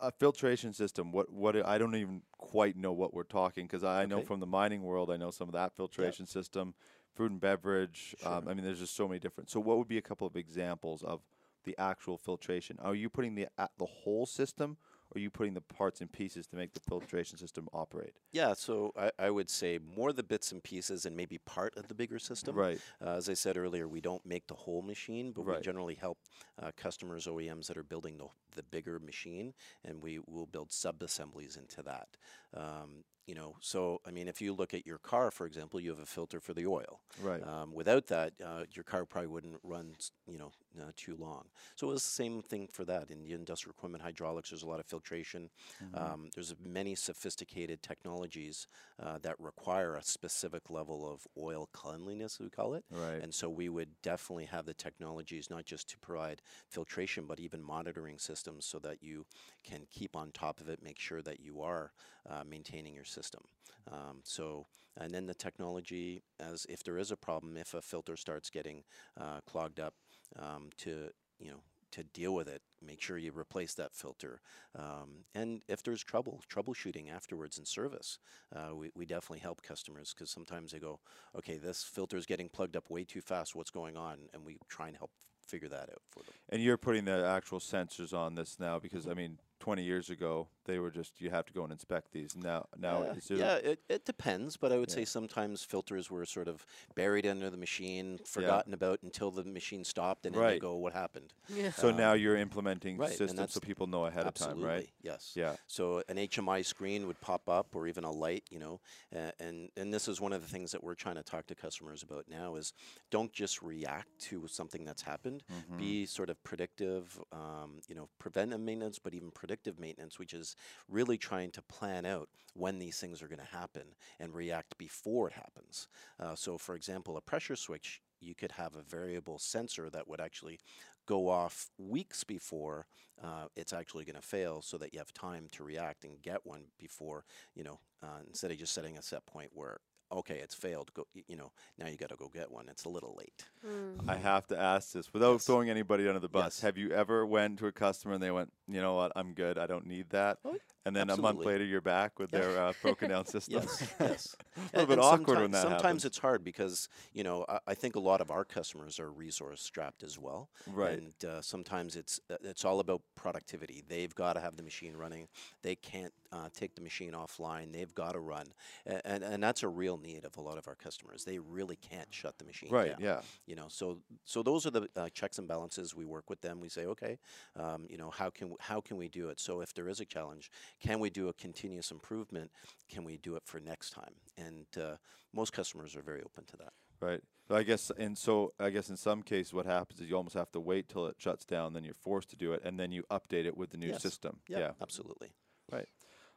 a 0.01 0.11
filtration 0.11 0.73
system. 0.73 1.13
What 1.13 1.31
what 1.31 1.57
I 1.57 1.77
don't 1.77 1.95
even 1.95 2.23
quite 2.39 2.75
know 2.75 2.95
what 2.95 3.13
we're 3.13 3.23
talking 3.25 3.67
because 3.67 3.85
I 3.85 4.07
know 4.07 4.19
Okay. 4.21 4.27
from 4.29 4.41
the 4.41 4.47
mining 4.47 4.83
world. 4.83 5.11
I 5.11 5.19
know 5.19 5.31
some 5.31 5.49
of 5.49 5.53
that 5.53 5.77
filtration 5.77 6.27
system, 6.27 6.75
food 7.15 7.33
and 7.33 7.41
beverage. 7.41 8.17
Um, 8.25 8.45
Sure. 8.45 8.51
I 8.51 8.55
mean, 8.55 8.65
there's 8.65 8.79
just 8.81 8.97
so 8.97 9.07
many 9.07 9.21
different. 9.21 9.51
So 9.51 9.61
what 9.61 9.77
would 9.77 9.89
be 9.89 9.99
a 9.99 10.03
couple 10.11 10.27
of 10.27 10.37
examples 10.37 11.03
of 11.03 11.21
the 11.67 11.77
actual 11.79 12.17
filtration? 12.17 12.79
Are 12.81 12.95
you 12.95 13.11
putting 13.11 13.35
the 13.35 13.49
a- 13.59 13.69
the 13.77 13.85
whole 13.85 14.25
system? 14.25 14.79
Or 15.11 15.19
are 15.19 15.21
you 15.21 15.31
putting 15.31 15.55
the 15.55 15.61
parts 15.61 16.01
and 16.01 16.11
pieces 16.11 16.49
to 16.49 16.57
make 16.57 16.75
the 16.75 16.81
filtration 16.81 17.39
system 17.39 17.69
operate? 17.73 18.15
Yeah, 18.33 18.55
so 18.55 18.93
I, 18.99 19.13
I 19.21 19.31
would 19.31 19.49
say 19.49 19.79
more 19.97 20.13
the 20.13 20.25
bits 20.25 20.51
and 20.51 20.61
pieces 20.61 21.07
and 21.07 21.17
maybe 21.17 21.39
part 21.39 21.77
of 21.77 21.87
the 21.87 21.95
bigger 21.95 22.19
system. 22.19 22.57
Right. 22.57 22.81
Uh, 23.01 23.11
as 23.11 23.29
I 23.29 23.35
said 23.35 23.57
earlier, 23.57 23.87
we 23.87 24.01
don't 24.01 24.27
make 24.27 24.49
the 24.49 24.55
whole 24.55 24.83
machine, 24.83 25.31
but 25.31 25.47
Right. 25.47 25.59
we 25.59 25.63
generally 25.63 25.95
help 25.95 26.19
uh, 26.61 26.73
customers, 26.77 27.29
OEMs 27.29 27.69
that 27.69 27.77
are 27.77 27.85
building 27.85 28.19
the, 28.19 28.27
the 28.57 28.65
bigger 28.65 28.99
machine, 28.99 29.55
and 29.85 30.03
we 30.03 30.19
will 30.27 30.47
build 30.47 30.73
sub 30.73 31.01
assemblies 31.01 31.57
into 31.57 31.83
that. 31.85 32.09
Um, 32.53 33.05
you 33.27 33.35
know, 33.35 33.57
so 33.61 34.01
I 34.07 34.11
mean, 34.13 34.29
if 34.29 34.41
you 34.41 34.55
look 34.55 34.73
at 34.73 34.87
your 34.87 34.99
car, 34.99 35.31
for 35.31 35.47
example, 35.47 35.81
you 35.81 35.91
have 35.91 35.99
a 35.99 36.07
filter 36.07 36.41
for 36.41 36.55
the 36.55 36.67
oil. 36.67 37.01
Right. 37.21 37.43
Um, 37.47 37.73
without 37.73 38.07
that, 38.07 38.33
uh, 38.45 38.65
your 38.73 38.85
car 38.85 39.05
probably 39.05 39.29
wouldn't 39.29 39.57
run, 39.65 39.97
you 40.29 40.39
know, 40.39 40.53
uh, 40.81 40.93
too 40.97 41.17
long. 41.17 41.47
So 41.75 41.89
it 41.89 41.93
was 41.93 42.05
the 42.05 42.11
same 42.11 42.43
thing 42.43 42.69
for 42.71 42.85
that. 42.85 43.11
In 43.11 43.23
the 43.23 43.33
industrial 43.33 43.75
equipment 43.77 44.03
hydraulics, 44.03 44.51
there's 44.51 44.63
a 44.63 44.69
lot 44.69 44.79
of 44.79 44.87
filtration. 44.87 45.51
Mm-hmm. 45.83 45.97
Um, 45.97 46.31
there's 46.35 46.55
many 46.65 46.95
sophisticated 46.95 47.83
technologies 47.83 48.69
uh, 49.03 49.19
that 49.23 49.35
require 49.41 49.97
a 49.97 50.03
specific 50.03 50.71
level 50.71 51.11
of 51.11 51.27
oil 51.37 51.69
cleanliness, 51.73 52.39
we 52.39 52.49
call 52.49 52.75
it. 52.75 52.85
Right. 52.91 53.23
And 53.23 53.35
so 53.35 53.49
we 53.49 53.69
would 53.69 53.89
definitely 54.03 54.47
have 54.47 54.67
the 54.67 54.75
technologies 54.75 55.51
not 55.51 55.65
just 55.65 55.89
to 55.91 55.99
provide 55.99 56.43
filtration, 56.69 57.25
but 57.27 57.41
even 57.41 57.63
monitoring 57.63 58.19
systems 58.19 58.67
so 58.67 58.79
that 58.81 59.03
you 59.03 59.27
can 59.65 59.87
keep 59.91 60.15
on 60.15 60.31
top 60.31 60.61
of 60.61 60.69
it, 60.69 60.83
make 60.83 60.99
sure 61.01 61.23
that 61.23 61.41
you 61.41 61.61
are 61.63 61.93
uh, 62.29 62.43
maintaining 62.49 62.95
your 62.95 63.05
system. 63.17 63.43
Um, 63.91 64.21
so, 64.23 64.67
and 64.97 65.13
then 65.13 65.27
the 65.27 65.35
technology, 65.35 66.23
as 66.39 66.67
if 66.69 66.83
there 66.83 66.99
is 66.99 67.11
a 67.11 67.17
problem, 67.17 67.57
if 67.57 67.75
a 67.75 67.83
filter 67.83 68.17
starts 68.17 68.51
getting 68.51 68.85
uh, 69.21 69.41
clogged 69.47 69.81
up, 69.81 69.95
um, 70.39 70.71
to 70.79 71.11
you 71.39 71.51
know 71.51 71.63
to 71.93 72.03
deal 72.03 72.35
with 72.35 72.49
it, 72.49 72.63
make 72.85 73.01
sure 73.01 73.17
you 73.17 73.33
replace 73.33 73.75
that 73.75 73.95
filter. 73.95 74.41
Um, 74.79 75.25
and 75.35 75.63
if 75.69 75.83
there's 75.83 76.03
trouble, 76.03 76.43
troubleshooting 76.53 77.11
afterwards 77.11 77.59
in 77.59 77.65
service, 77.65 78.19
uh, 78.55 78.75
we, 78.75 78.91
we 78.95 79.07
definitely 79.07 79.39
help 79.39 79.63
customers 79.63 80.13
because 80.13 80.31
sometimes 80.31 80.73
they 80.73 80.79
go, 80.79 81.01
okay, 81.39 81.57
this 81.57 81.85
filter 81.85 82.17
is 82.17 82.27
getting 82.27 82.49
plugged 82.49 82.77
up 82.77 82.91
way 82.91 83.05
too 83.05 83.23
fast. 83.23 83.55
What's 83.55 83.71
going 83.71 83.97
on? 83.97 84.19
And 84.35 84.45
we 84.45 84.59
try 84.69 84.89
and 84.89 84.97
help 84.97 85.11
figure 85.47 85.69
that 85.69 85.89
out 85.89 86.03
for 86.11 86.23
them. 86.25 86.35
And 86.51 86.63
you're 86.63 86.77
putting 86.77 87.05
the 87.07 87.25
actual 87.25 87.61
sensors 87.61 88.13
on 88.13 88.35
this 88.35 88.59
now 88.59 88.79
because 88.79 89.07
I 89.07 89.15
mean, 89.15 89.39
20 89.61 89.83
years 89.83 90.11
ago 90.11 90.49
they 90.67 90.79
were 90.79 90.91
just 90.91 91.21
you 91.21 91.31
have 91.31 91.47
to 91.47 91.53
go 91.53 91.63
and 91.63 91.73
inspect 91.73 92.13
these. 92.13 92.37
Now, 92.37 92.67
now 92.77 93.03
Uh, 93.03 93.15
is 93.15 93.29
there 93.29 93.39
yeah, 93.39 93.55
it, 93.57 93.81
it 93.89 94.05
depends, 94.05 94.57
but 94.57 94.73
I 94.73 94.79
would 94.79 94.91
Yeah. 94.91 94.97
say 94.97 95.05
sometimes 95.05 95.63
filters 95.65 96.11
were 96.11 96.27
sort 96.27 96.49
of 96.49 96.67
buried 96.95 97.27
under 97.27 97.51
the 97.51 97.57
machine, 97.57 98.19
forgotten 98.25 98.75
about 98.75 99.03
until 99.03 99.31
the 99.31 99.45
machine 99.45 99.85
stopped, 99.85 100.27
and 100.27 100.35
then 100.35 100.47
they 100.47 100.59
go, 100.59 100.75
"What 100.75 100.93
happened?" 100.93 101.33
Yeah. 101.49 101.71
so 101.71 101.91
um, 101.91 101.97
now 101.97 102.13
you're 102.15 102.37
implementing 102.37 102.99
right, 102.99 103.11
systems 103.11 103.53
so 103.53 103.61
people 103.61 103.87
know 103.87 104.07
ahead 104.07 104.27
Absolutely, 104.27 104.63
of 104.63 104.69
time, 104.69 104.77
right? 104.79 104.89
yes. 105.03 105.33
Yeah. 105.37 105.57
So 105.67 106.03
an 106.09 106.17
HMI 106.19 106.63
screen 106.63 107.07
would 107.07 107.21
pop 107.21 107.49
up, 107.49 107.75
or 107.75 107.87
even 107.87 108.05
a 108.05 108.11
light, 108.11 108.45
you 108.51 108.59
know, 108.59 108.81
uh, 109.15 109.31
and 109.39 109.71
and 109.77 109.93
this 109.95 110.09
is 110.09 110.21
one 110.21 110.33
of 110.33 110.43
the 110.43 110.49
things 110.49 110.73
that 110.73 110.83
we're 110.83 110.95
trying 110.95 111.17
to 111.17 111.23
talk 111.23 111.47
to 111.47 111.55
customers 111.55 112.03
about 112.03 112.27
now 112.29 112.57
is 112.57 112.73
don't 113.11 113.33
just 113.33 113.63
react 113.63 114.09
to 114.19 114.47
something 114.49 114.85
that's 114.85 115.03
happened. 115.03 115.43
Mm-hmm. 115.53 115.77
Be 115.79 116.07
sort 116.07 116.31
of 116.31 116.43
predictive, 116.43 117.19
um, 117.33 117.81
you 117.89 117.95
know, 117.95 118.09
preventive 118.19 118.61
maintenance, 118.61 118.99
but 118.99 119.15
even 119.15 119.31
predictive 119.47 119.79
maintenance, 119.79 120.19
which 120.19 120.35
is 120.35 120.57
really 120.89 121.17
trying 121.17 121.53
to 121.53 121.63
plan 121.63 122.05
out 122.05 122.29
when 122.55 122.81
these 122.81 122.99
things 122.99 123.23
are 123.23 123.29
going 123.29 123.39
to 123.39 123.57
happen 123.57 123.83
and 124.19 124.35
react 124.35 124.77
before 124.77 125.29
it 125.29 125.35
happens. 125.35 125.87
Uh, 126.19 126.35
so, 126.35 126.59
for 126.59 126.75
example, 126.75 127.17
a 127.17 127.21
pressure 127.21 127.55
switch, 127.55 128.03
you 128.21 128.35
could 128.35 128.51
have 128.51 128.75
a 128.75 128.83
variable 128.83 129.39
sensor 129.39 129.89
that 129.91 130.09
would 130.09 130.21
actually 130.21 130.59
go 131.07 131.29
off 131.29 131.71
weeks 131.79 132.25
before 132.25 132.87
uh, 133.23 133.47
it's 133.55 133.73
actually 133.73 134.05
going 134.05 134.17
to 134.17 134.27
fail 134.27 134.61
so 134.63 134.77
that 134.79 134.93
you 134.93 134.99
have 134.99 135.13
time 135.13 135.47
to 135.53 135.63
react 135.63 136.05
and 136.05 136.21
get 136.23 136.45
one 136.45 136.63
before, 136.77 137.25
you 137.55 137.63
know, 137.63 137.79
uh, 138.03 138.19
instead 138.27 138.51
of 138.51 138.59
just 138.59 138.75
setting 138.75 138.99
a 138.99 139.03
set 139.03 139.25
point 139.27 139.51
where, 139.55 139.79
okay, 140.13 140.39
it's 140.43 140.55
failed, 140.55 140.93
go, 140.95 141.07
you 141.27 141.37
know, 141.37 141.51
now 141.79 141.87
you 141.89 141.97
got 141.97 142.11
to 142.11 142.17
go 142.17 142.29
get 142.33 142.51
one. 142.51 142.69
It's 142.69 142.85
a 142.85 142.89
little 142.89 143.15
late. 143.19 143.45
Mm. 143.67 144.09
I 144.09 144.17
have 144.17 144.47
to 144.49 144.59
ask 144.59 144.93
this 144.93 145.13
without 145.13 145.33
Yes. 145.33 145.47
throwing 145.47 145.69
anybody 145.71 146.07
under 146.09 146.21
the 146.21 146.29
bus. 146.29 146.45
Yes. 146.57 146.61
Have 146.61 146.79
you 146.79 146.91
ever 146.93 147.25
went 147.27 147.59
to 147.59 147.67
a 147.67 147.73
customer 147.73 148.15
and 148.15 148.23
they 148.23 148.31
went, 148.31 148.53
you 148.69 148.81
know 148.81 148.95
what, 148.95 149.13
I'm 149.17 149.33
good, 149.35 149.59
I 149.59 149.67
don't 149.67 149.87
need 149.87 150.11
that, 150.11 150.39
Oh, 150.45 150.57
and 150.87 150.97
then 150.97 151.11
a 151.11 151.17
month 151.17 151.45
later 151.45 151.65
you're 151.65 151.81
back 151.81 152.19
with 152.19 152.31
their 152.31 152.59
uh, 152.59 152.73
broken 152.83 153.11
down 153.11 153.27
system? 153.27 153.55
Yes, 153.63 153.87
yes. 154.01 154.37
a 154.75 154.79
little 154.81 154.97
bit 154.97 154.99
awkward 155.05 155.41
when 155.41 155.51
that 155.51 155.63
Sometimes 155.63 155.83
happens. 155.83 156.05
it's 156.07 156.19
hard 156.19 156.45
because 156.45 156.89
you 157.13 157.25
know 157.25 157.45
I, 157.49 157.59
I 157.69 157.75
think 157.75 157.97
a 157.97 158.01
lot 158.01 158.21
of 158.21 158.31
our 158.31 158.45
customers 158.45 158.99
are 158.99 159.11
resource 159.11 159.63
strapped 159.63 160.03
as 160.03 160.19
well, 160.19 160.49
Right. 160.67 160.99
And 160.99 161.25
uh, 161.31 161.41
sometimes 161.43 161.97
it's 161.97 162.21
uh, 162.31 162.37
it's 162.43 162.65
all 162.65 162.81
about 162.81 163.03
productivity. 163.17 163.83
They've 163.89 164.15
got 164.15 164.35
to 164.35 164.41
have 164.41 164.57
the 164.57 164.63
machine 164.63 164.95
running. 164.97 165.29
They 165.63 165.75
can't 165.75 166.13
uh, 166.33 166.49
take 166.55 166.75
the 166.75 166.81
machine 166.83 167.13
offline. 167.13 167.73
They've 167.73 167.95
got 167.95 168.13
to 168.13 168.21
run, 168.21 168.47
A- 168.87 169.07
and 169.07 169.23
and 169.25 169.43
that's 169.43 169.63
a 169.63 169.69
real 169.69 169.99
need 169.99 170.25
of 170.25 170.37
a 170.37 170.41
lot 170.41 170.59
of 170.59 170.69
our 170.69 170.75
customers. 170.75 171.25
They 171.25 171.39
really 171.39 171.77
can't 171.77 172.09
shut 172.13 172.39
the 172.39 172.45
machine 172.45 172.71
Right. 172.71 172.91
down 172.91 172.99
Yeah. 173.01 173.21
you 173.47 173.55
know 173.57 173.67
so 173.69 173.99
so 174.25 174.43
those 174.43 174.67
are 174.67 174.71
the 174.71 174.89
uh, 174.97 175.09
checks 175.11 175.39
and 175.39 175.47
balances 175.49 175.95
we 175.95 176.05
work 176.05 176.29
with 176.31 176.41
them 176.41 176.61
we 176.61 176.69
say 176.69 176.87
okay 176.87 177.19
um, 177.57 177.87
you 177.89 177.97
know 177.97 178.11
how 178.11 178.31
can 178.31 178.55
how 178.59 178.81
can 178.81 178.97
we 178.97 179.09
do 179.09 179.29
it 179.29 179.39
so 179.41 179.61
if 179.61 179.73
there 179.75 179.89
is 179.89 180.01
a 180.01 180.05
challenge 180.05 180.51
can 180.81 180.99
we 181.01 181.11
do 181.11 181.29
a 181.29 181.33
continuous 181.35 181.91
improvement 181.91 182.51
can 182.89 183.05
we 183.05 183.17
do 183.17 183.37
it 183.37 183.43
for 183.47 183.61
next 183.61 183.91
time 183.91 184.15
and 184.37 184.67
uh, 184.81 184.97
most 185.33 185.53
customers 185.53 185.97
are 185.97 186.03
very 186.03 186.23
open 186.23 186.45
to 186.45 186.57
that 186.57 186.73
Right. 187.01 187.21
So 187.49 187.55
I 187.55 187.63
guess, 187.63 187.93
and 187.99 188.17
so 188.17 188.55
I 188.59 188.71
guess 188.71 188.89
in 188.89 188.97
some 188.97 189.23
cases, 189.23 189.53
what 189.53 189.67
happens 189.67 190.01
is 190.01 190.09
you 190.09 190.17
almost 190.17 190.35
have 190.35 190.51
to 190.53 190.61
wait 190.61 190.89
till 190.89 191.07
it 191.07 191.17
shuts 191.19 191.45
down, 191.45 191.75
then 191.75 191.85
you're 191.85 191.95
forced 191.95 192.31
to 192.31 192.37
do 192.37 192.53
it, 192.55 192.63
and 192.65 192.81
then 192.81 192.91
you 192.91 193.05
update 193.11 193.45
it 193.45 193.55
with 193.57 193.71
the 193.71 193.77
new 193.77 193.89
Yes. 193.89 194.01
system. 194.03 194.41
yeah, 194.49 194.59
Yeah. 194.59 194.71
absolutely 194.81 195.35
Right. 195.71 195.87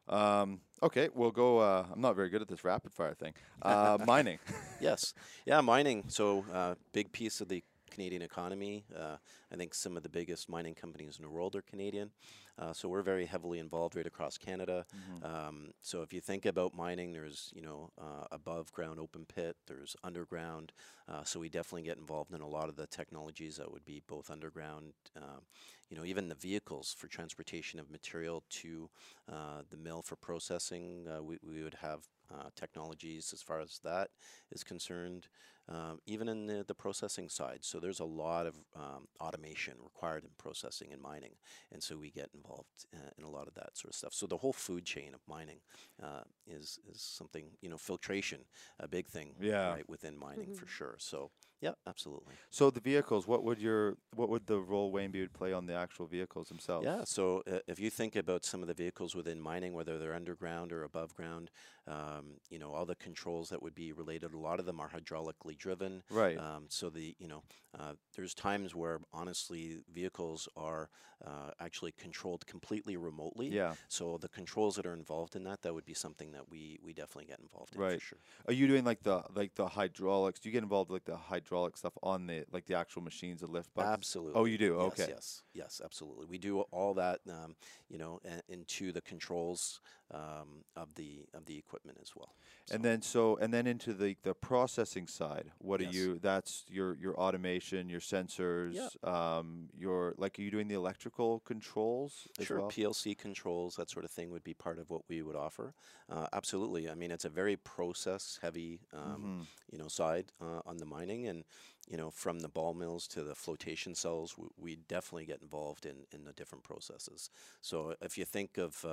Um, 0.08 0.60
okay, 0.84 1.08
we'll 1.14 1.32
go. 1.32 1.60
Uh, 1.60 1.86
I'm 1.92 2.02
not 2.02 2.16
very 2.16 2.30
good 2.30 2.42
at 2.42 2.48
this 2.48 2.64
rapid 2.64 2.94
fire 2.94 3.14
thing. 3.14 3.34
Uh, 3.62 3.98
mining. 4.06 4.40
yes 4.82 5.14
yeah 5.46 5.62
mining 5.62 6.04
so 6.08 6.46
uh, 6.54 6.76
big 6.94 7.12
piece 7.12 7.42
of 7.42 7.48
the 7.48 7.64
Canadian 7.90 8.22
economy. 8.22 8.86
Uh, 8.96 9.18
I 9.52 9.56
think 9.56 9.74
some 9.74 9.98
of 9.98 10.04
the 10.04 10.10
biggest 10.10 10.50
mining 10.50 10.76
companies 10.76 11.18
in 11.18 11.24
the 11.24 11.30
world 11.30 11.56
are 11.56 11.62
Canadian. 11.62 12.12
Uh, 12.58 12.74
so 12.74 12.90
we're 12.90 13.02
very 13.02 13.26
heavily 13.26 13.60
involved 13.60 13.96
right 13.96 14.06
across 14.06 14.38
Canada. 14.38 14.86
Um, 15.24 15.72
so 15.82 16.02
if 16.02 16.12
you 16.14 16.20
think 16.22 16.46
about 16.46 16.76
mining, 16.76 17.14
there's 17.14 17.52
you 17.56 17.62
know 17.62 17.92
uh, 18.00 18.26
above 18.32 18.72
ground 18.74 19.00
open 19.00 19.26
pit, 19.26 19.56
there's 19.68 19.96
underground. 20.04 20.74
Uh, 21.08 21.24
so 21.24 21.40
we 21.40 21.50
definitely 21.50 21.84
get 21.84 21.98
involved 21.98 22.34
in 22.34 22.42
a 22.42 22.48
lot 22.48 22.70
of 22.70 22.76
the 22.76 22.88
technologies 22.88 23.58
that 23.58 23.72
would 23.72 23.86
be 23.86 24.02
both 24.08 24.30
underground. 24.30 24.94
Um, 25.16 25.42
you 25.90 25.98
know, 25.98 26.06
even 26.06 26.30
the 26.30 26.36
vehicles 26.36 26.96
for 26.98 27.08
transportation 27.08 27.80
of 27.80 27.90
material 27.90 28.44
to 28.50 28.90
uh, 29.32 29.62
the 29.70 29.78
mill 29.78 30.02
for 30.02 30.16
processing, 30.18 31.08
uh, 31.08 31.24
we, 31.24 31.38
we 31.42 31.64
would 31.64 31.76
have 31.82 32.08
uh, 32.34 32.50
technologies 32.56 33.32
as 33.34 33.42
far 33.42 33.60
as 33.60 33.80
that 33.84 34.10
is 34.52 34.64
concerned. 34.64 35.28
um, 35.70 36.00
even 36.08 36.28
in 36.28 36.48
the, 36.48 36.64
the 36.68 36.74
processing 36.74 37.30
side. 37.30 37.60
So 37.62 37.80
there's 37.80 38.00
a 38.00 38.06
lot 38.06 38.48
of 38.48 38.56
um, 38.76 39.08
automation 39.22 39.76
required 39.84 40.24
in 40.24 40.32
processing 40.38 40.92
and 40.92 41.02
mining, 41.02 41.34
and 41.72 41.84
so 41.84 41.96
we 41.98 42.10
get 42.10 42.30
involved 42.34 42.88
uh, 42.96 43.12
in 43.20 43.24
a 43.24 43.30
lot 43.30 43.48
of 43.48 43.54
that 43.54 43.78
sort 43.78 43.92
of 43.92 43.96
stuff. 43.96 44.14
So 44.14 44.26
the 44.26 44.38
whole 44.38 44.54
food 44.54 44.84
chain 44.86 45.14
of 45.14 45.22
mining 45.28 45.60
uh, 46.02 46.24
is 46.48 46.80
is 46.92 47.02
something 47.02 47.52
you 47.62 47.70
know 47.70 47.78
filtration, 47.78 48.46
a 48.80 48.88
big 48.88 49.08
thing, 49.08 49.36
Yeah. 49.40 49.72
right 49.72 49.88
within 49.88 50.18
mining 50.18 50.50
for 50.52 50.66
sure. 50.66 50.96
So 50.98 51.32
yeah, 51.62 51.74
absolutely. 51.86 52.34
So 52.50 52.70
the 52.72 52.80
vehicles, 52.80 53.28
what 53.28 53.44
would 53.44 53.60
your 53.60 53.98
what 54.16 54.30
would 54.30 54.48
the 54.48 54.60
role 54.60 54.92
Wainbee 54.92 55.22
would 55.22 55.34
play 55.34 55.54
on 55.54 55.66
the 55.68 55.74
actual 55.74 56.08
vehicles 56.08 56.48
themselves? 56.48 56.86
Yeah, 56.86 57.04
so 57.06 57.44
uh, 57.52 57.60
if 57.68 57.80
you 57.80 57.90
think 57.90 58.16
about 58.16 58.46
some 58.46 58.62
of 58.62 58.68
the 58.68 58.74
vehicles 58.74 59.16
within 59.16 59.42
mining, 59.42 59.74
whether 59.74 59.98
they're 59.98 60.14
underground 60.16 60.72
or 60.72 60.84
above 60.84 61.14
ground, 61.16 61.52
um, 61.90 62.38
you 62.50 62.60
know, 62.60 62.72
all 62.74 62.86
the 62.86 62.96
controls 62.96 63.50
that 63.50 63.62
would 63.62 63.76
be 63.76 63.92
related, 63.92 64.34
a 64.34 64.38
lot 64.38 64.60
of 64.60 64.66
them 64.66 64.80
are 64.80 64.90
hydraulically 64.90 65.58
driven. 65.58 66.04
Right. 66.10 66.38
Um, 66.38 66.68
so 66.70 66.90
the, 66.90 67.16
you 67.20 67.28
know, 67.28 67.44
uh, 67.78 67.96
there's 68.16 68.34
times 68.34 68.76
where 68.76 69.00
honestly 69.12 69.80
vehicles 69.92 70.48
are 70.56 70.90
uh, 71.26 71.52
actually 71.60 71.92
controlled 71.94 72.46
completely 72.46 72.96
remotely. 72.98 73.48
Yeah. 73.48 73.76
So 73.88 74.18
the 74.18 74.30
controls 74.30 74.76
that 74.76 74.86
are 74.86 74.94
involved 74.94 75.36
in 75.36 75.44
that, 75.46 75.62
that 75.64 75.74
would 75.74 75.86
be 75.86 75.94
something 75.94 76.32
that 76.32 76.50
we 76.50 76.80
we 76.84 76.94
definitely 76.94 77.26
get 77.26 77.40
involved 77.40 77.76
in 77.76 77.82
Right. 77.82 77.94
for 77.94 78.00
sure. 78.00 78.20
Are 78.48 78.54
you 78.54 78.68
doing 78.68 78.84
like 78.84 79.04
the 79.04 79.24
like 79.34 79.56
the 79.56 79.68
hydraulics? 79.68 80.40
Do 80.40 80.50
you 80.50 80.54
get 80.54 80.64
involved 80.64 80.90
with 80.90 81.02
like 81.02 81.06
the 81.06 81.18
hydraulic 81.18 81.78
stuff 81.78 81.98
on 82.02 82.26
the 82.28 82.46
like 82.52 82.66
the 82.66 82.76
actual 82.76 83.02
machines, 83.04 83.42
the 83.42 83.48
lift 83.48 83.74
buckets? 83.74 83.96
Absolutely. 84.04 84.34
Oh, 84.34 84.46
you 84.46 84.58
do. 84.58 84.78
Yes, 84.78 84.94
Okay. 84.94 85.08
Yes. 85.08 85.44
Yes. 85.54 85.82
Absolutely. 85.84 86.26
We 86.26 86.38
do 86.38 86.62
all 86.62 86.94
that, 86.96 87.22
um, 87.30 87.56
you 87.88 87.98
know, 87.98 88.20
into 88.48 88.92
the 88.92 89.02
controls 89.02 89.80
um, 90.14 90.64
of 90.76 90.96
the 90.96 91.26
of 91.34 91.46
the 91.46 91.58
equipment 91.58 91.98
as 92.02 92.16
well. 92.16 92.36
And 92.72 92.84
then 92.84 93.02
so 93.02 93.36
and 93.38 93.54
then 93.54 93.68
into 93.68 93.94
the 93.94 94.16
the 94.24 94.34
processing 94.34 95.08
side. 95.08 95.52
What 95.60 95.82
Yes. 95.82 95.90
are 95.90 95.94
you? 95.94 96.20
That's 96.20 96.66
your 96.70 96.96
your 96.96 97.16
automation, 97.20 97.90
your 97.90 98.00
sensors, 98.02 98.96
um, 99.08 99.70
your 99.78 100.14
like. 100.18 100.38
Are 100.40 100.42
you 100.42 100.52
doing 100.52 100.68
the 100.68 100.76
electrical 100.76 101.40
controls 101.42 102.28
as 102.40 102.46
Sure, 102.46 102.58
well? 102.60 102.68
PLC 102.70 103.16
controls, 103.16 103.76
that 103.76 103.90
sort 103.90 104.06
of 104.06 104.12
thing 104.12 104.30
would 104.32 104.44
be 104.44 104.54
part 104.54 104.80
of 104.80 104.90
what 104.90 105.02
we 105.10 105.22
would 105.22 105.36
offer. 105.36 105.74
Uh, 106.10 106.28
absolutely. 106.34 106.90
I 106.90 106.96
mean, 106.96 107.12
it's 107.12 107.26
a 107.26 107.30
very 107.30 107.58
process-heavy, 107.58 108.82
um, 108.94 109.06
Mm-hmm. 109.22 109.42
you 109.72 109.78
know, 109.78 109.88
side 109.88 110.32
uh, 110.42 110.62
on 110.66 110.78
the 110.78 110.86
mining, 110.86 111.28
and 111.28 111.44
you 111.88 111.98
know, 111.98 112.12
from 112.12 112.40
the 112.40 112.50
ball 112.50 112.74
mills 112.74 113.08
to 113.08 113.24
the 113.24 113.36
flotation 113.36 113.96
cells, 113.96 114.38
we, 114.38 114.48
we 114.58 114.76
definitely 114.76 115.26
get 115.26 115.42
involved 115.42 115.86
in 115.86 116.06
in 116.12 116.24
the 116.26 116.34
different 116.34 116.64
processes. 116.64 117.30
So 117.62 117.96
if 118.02 118.18
you 118.18 118.26
think 118.26 118.58
of 118.58 118.86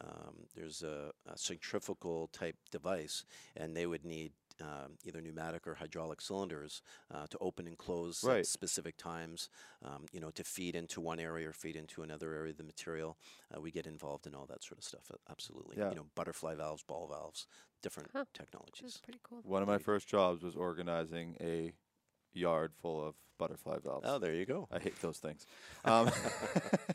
um, 0.00 0.46
there's 0.54 0.82
a, 0.82 1.10
a 1.26 1.36
centrifugal 1.36 2.28
type 2.28 2.56
device, 2.70 3.24
and 3.56 3.76
they 3.76 3.86
would 3.86 4.04
need 4.04 4.32
um, 4.60 4.92
either 5.04 5.20
pneumatic 5.20 5.66
or 5.66 5.74
hydraulic 5.74 6.20
cylinders 6.20 6.82
uh, 7.12 7.26
to 7.28 7.38
open 7.40 7.66
and 7.66 7.78
close 7.78 8.22
Right. 8.22 8.40
at 8.40 8.46
specific 8.46 8.96
times, 8.96 9.48
um, 9.84 10.04
you 10.12 10.20
know, 10.20 10.30
to 10.30 10.44
feed 10.44 10.76
into 10.76 11.00
one 11.00 11.18
area 11.18 11.48
or 11.48 11.52
feed 11.52 11.74
into 11.74 12.02
another 12.02 12.32
area 12.34 12.50
of 12.52 12.58
the 12.58 12.62
material. 12.64 13.16
Uh, 13.54 13.60
we 13.60 13.70
get 13.70 13.86
involved 13.86 14.26
in 14.26 14.34
all 14.34 14.46
that 14.46 14.62
sort 14.62 14.78
of 14.78 14.84
stuff. 14.84 15.10
uh, 15.10 15.16
Absolutely. 15.30 15.76
Yeah. 15.78 15.88
You 15.90 15.96
know, 15.96 16.06
butterfly 16.14 16.54
valves, 16.54 16.82
ball 16.82 17.08
valves, 17.08 17.46
different 17.82 18.10
Huh. 18.12 18.20
That's 18.20 18.38
technologies. 18.38 19.00
pretty 19.02 19.20
cool. 19.22 19.40
One 19.42 19.62
of 19.62 19.68
my 19.68 19.78
first 19.78 20.06
jobs 20.06 20.42
was 20.42 20.54
organizing 20.54 21.36
a 21.40 21.72
yard 22.32 22.72
full 22.80 23.02
of 23.06 23.14
butterfly 23.38 23.78
valves. 23.82 24.06
Oh, 24.08 24.18
there 24.18 24.34
you 24.34 24.44
go. 24.46 24.68
I 24.70 24.78
hate 24.78 25.00
those 25.00 25.18
things. 25.18 25.46
Um, 25.84 26.10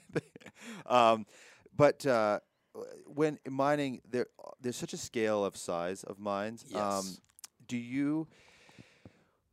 um, 0.86 1.26
but 1.76 2.06
uh, 2.06 2.39
w- 2.39 2.39
when 3.05 3.39
mining, 3.49 4.01
there 4.09 4.28
there's 4.61 4.75
such 4.75 4.93
a 4.93 4.97
scale 4.97 5.43
of 5.45 5.55
size 5.57 6.03
of 6.03 6.19
mines. 6.19 6.63
Um, 6.65 6.71
Yes. 6.75 7.21
do 7.67 7.78
you? 7.78 8.28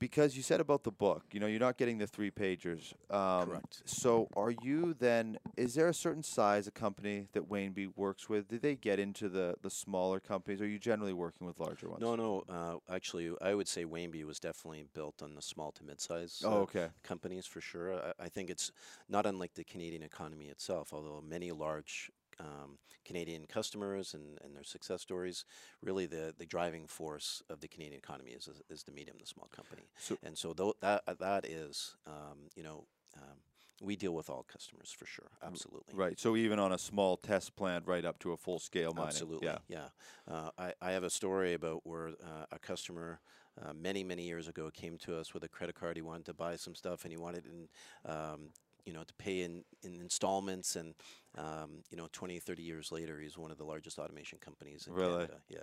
Because 0.00 0.36
you 0.36 0.42
said 0.42 0.60
about 0.60 0.82
the 0.82 0.90
book, 0.90 1.22
you 1.32 1.40
know, 1.40 1.46
you're 1.46 1.60
not 1.60 1.78
getting 1.78 1.96
the 1.98 2.06
three 2.06 2.30
pagers. 2.30 2.92
Um, 3.10 3.48
Correct. 3.48 3.82
So, 3.86 4.28
are 4.36 4.50
you 4.50 4.92
then? 4.92 5.38
Is 5.56 5.74
there 5.74 5.88
a 5.88 5.94
certain 5.94 6.22
size 6.22 6.66
of 6.66 6.74
company 6.74 7.28
that 7.32 7.48
Wainbee 7.48 7.96
works 7.96 8.28
with? 8.28 8.48
Do 8.48 8.58
they 8.58 8.74
get 8.74 8.98
into 8.98 9.28
the 9.30 9.54
the 9.62 9.70
smaller 9.70 10.20
companies? 10.20 10.60
Or 10.60 10.64
are 10.64 10.66
you 10.66 10.80
generally 10.80 11.14
working 11.14 11.46
with 11.46 11.58
larger 11.58 11.88
ones? 11.88 12.02
No, 12.02 12.16
no. 12.16 12.42
Uh, 12.48 12.92
actually, 12.92 13.30
I 13.40 13.54
would 13.54 13.68
say 13.68 13.84
Wainbee 13.86 14.24
was 14.24 14.38
definitely 14.40 14.84
built 14.92 15.22
on 15.22 15.36
the 15.36 15.42
small 15.42 15.70
to 15.72 15.84
mid-size 15.84 16.42
Oh, 16.44 16.48
uh, 16.50 16.60
okay. 16.62 16.88
companies 17.02 17.46
for 17.46 17.62
sure. 17.62 17.94
I, 17.94 18.24
I 18.24 18.28
think 18.28 18.50
it's 18.50 18.72
not 19.08 19.24
unlike 19.24 19.54
the 19.54 19.64
Canadian 19.64 20.02
economy 20.02 20.46
itself, 20.48 20.92
although 20.92 21.22
many 21.26 21.50
large 21.52 22.10
um, 22.40 22.78
Canadian 23.04 23.46
customers 23.46 24.14
and, 24.14 24.38
and 24.44 24.54
their 24.56 24.64
success 24.64 25.02
stories, 25.02 25.44
really 25.82 26.06
the, 26.06 26.34
the 26.38 26.46
driving 26.46 26.86
force 26.86 27.42
of 27.50 27.60
the 27.60 27.68
Canadian 27.68 27.98
economy 27.98 28.32
is, 28.32 28.48
is, 28.48 28.62
is 28.70 28.82
the 28.82 28.92
medium 28.92 29.16
the 29.20 29.26
small 29.26 29.48
company. 29.54 29.82
So- 29.98 30.18
and 30.22 30.36
so 30.36 30.52
tho- 30.52 30.74
that, 30.80 31.02
uh, 31.06 31.14
that 31.20 31.46
is, 31.46 31.96
um, 32.06 32.48
you 32.56 32.62
know, 32.62 32.84
um, 33.16 33.38
we 33.82 33.96
deal 33.96 34.12
with 34.14 34.30
all 34.30 34.44
customers 34.50 34.94
for 34.96 35.04
sure. 35.04 35.30
Absolutely. 35.42 35.94
Right. 35.94 36.18
So 36.18 36.36
even 36.36 36.58
on 36.58 36.72
a 36.72 36.78
small 36.78 37.16
test 37.16 37.56
plant, 37.56 37.84
right 37.86 38.04
up 38.04 38.18
to 38.20 38.32
a 38.32 38.36
full 38.36 38.58
scale 38.60 38.92
mining. 38.94 39.08
Absolutely, 39.08 39.48
Yeah. 39.48 39.58
yeah. 39.68 39.88
Uh, 40.32 40.50
I, 40.56 40.72
I 40.80 40.92
have 40.92 41.02
a 41.02 41.10
story 41.10 41.54
about 41.54 41.80
where 41.84 42.08
uh, 42.08 42.46
a 42.52 42.58
customer 42.58 43.20
uh, 43.60 43.72
many, 43.72 44.02
many 44.04 44.22
years 44.22 44.48
ago 44.48 44.70
came 44.72 44.96
to 44.98 45.16
us 45.18 45.34
with 45.34 45.42
a 45.44 45.48
credit 45.48 45.74
card. 45.74 45.96
He 45.96 46.02
wanted 46.02 46.24
to 46.26 46.34
buy 46.34 46.56
some 46.56 46.74
stuff 46.74 47.04
and 47.04 47.12
he 47.12 47.16
wanted 47.16 47.44
in, 47.46 47.68
um, 48.10 48.50
you 48.84 48.92
know, 48.92 49.02
to 49.04 49.14
pay 49.14 49.42
in, 49.42 49.64
in 49.82 50.00
installments. 50.00 50.76
And, 50.76 50.94
um, 51.36 51.82
you 51.90 51.96
know, 51.96 52.08
20, 52.12 52.38
30 52.38 52.62
years 52.62 52.92
later, 52.92 53.18
he's 53.18 53.36
one 53.38 53.50
of 53.50 53.58
the 53.58 53.64
largest 53.64 53.98
automation 53.98 54.38
companies 54.38 54.86
in 54.86 54.92
Really? 54.94 55.12
Canada. 55.26 55.40
Yeah. 55.48 55.58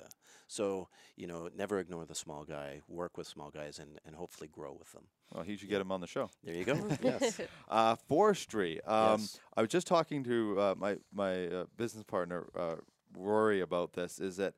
So, 0.48 0.88
you 1.16 1.28
know, 1.28 1.50
never 1.56 1.80
ignore 1.80 2.06
the 2.06 2.16
small 2.16 2.44
guy, 2.44 2.82
work 2.88 3.18
with 3.18 3.28
small 3.28 3.50
guys, 3.50 3.80
and, 3.80 4.00
and 4.06 4.16
hopefully 4.16 4.50
grow 4.52 4.74
with 4.78 4.92
them. 4.92 5.04
Well, 5.34 5.44
he 5.44 5.56
should 5.56 5.70
get 5.70 5.80
him 5.82 5.92
on 5.92 6.02
the 6.02 6.08
show. 6.08 6.30
There 6.44 6.56
you 6.56 6.66
go. 6.66 6.78
yes. 7.02 7.40
Uh, 7.70 7.96
forestry. 8.08 8.82
Um, 8.84 9.22
Yes. 9.22 9.40
I 9.56 9.62
was 9.62 9.70
just 9.70 9.88
talking 9.88 10.24
to 10.26 10.60
uh, 10.60 10.76
my 10.78 10.98
my 11.14 11.48
uh, 11.48 11.66
business 11.78 12.04
partner 12.04 12.48
uh, 12.54 12.76
Rory 13.18 13.62
about 13.62 13.94
this. 13.94 14.20
Is 14.20 14.36
that 14.38 14.56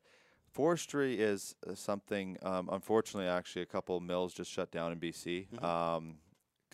forestry 0.50 1.20
is 1.20 1.54
uh, 1.68 1.74
something? 1.74 2.38
Um, 2.42 2.68
unfortunately, 2.72 3.28
actually, 3.28 3.62
a 3.62 3.66
couple 3.66 4.00
mills 4.00 4.34
just 4.34 4.50
shut 4.50 4.72
down 4.72 4.90
in 4.90 4.98
BC. 4.98 5.46
Mhm. 5.54 5.62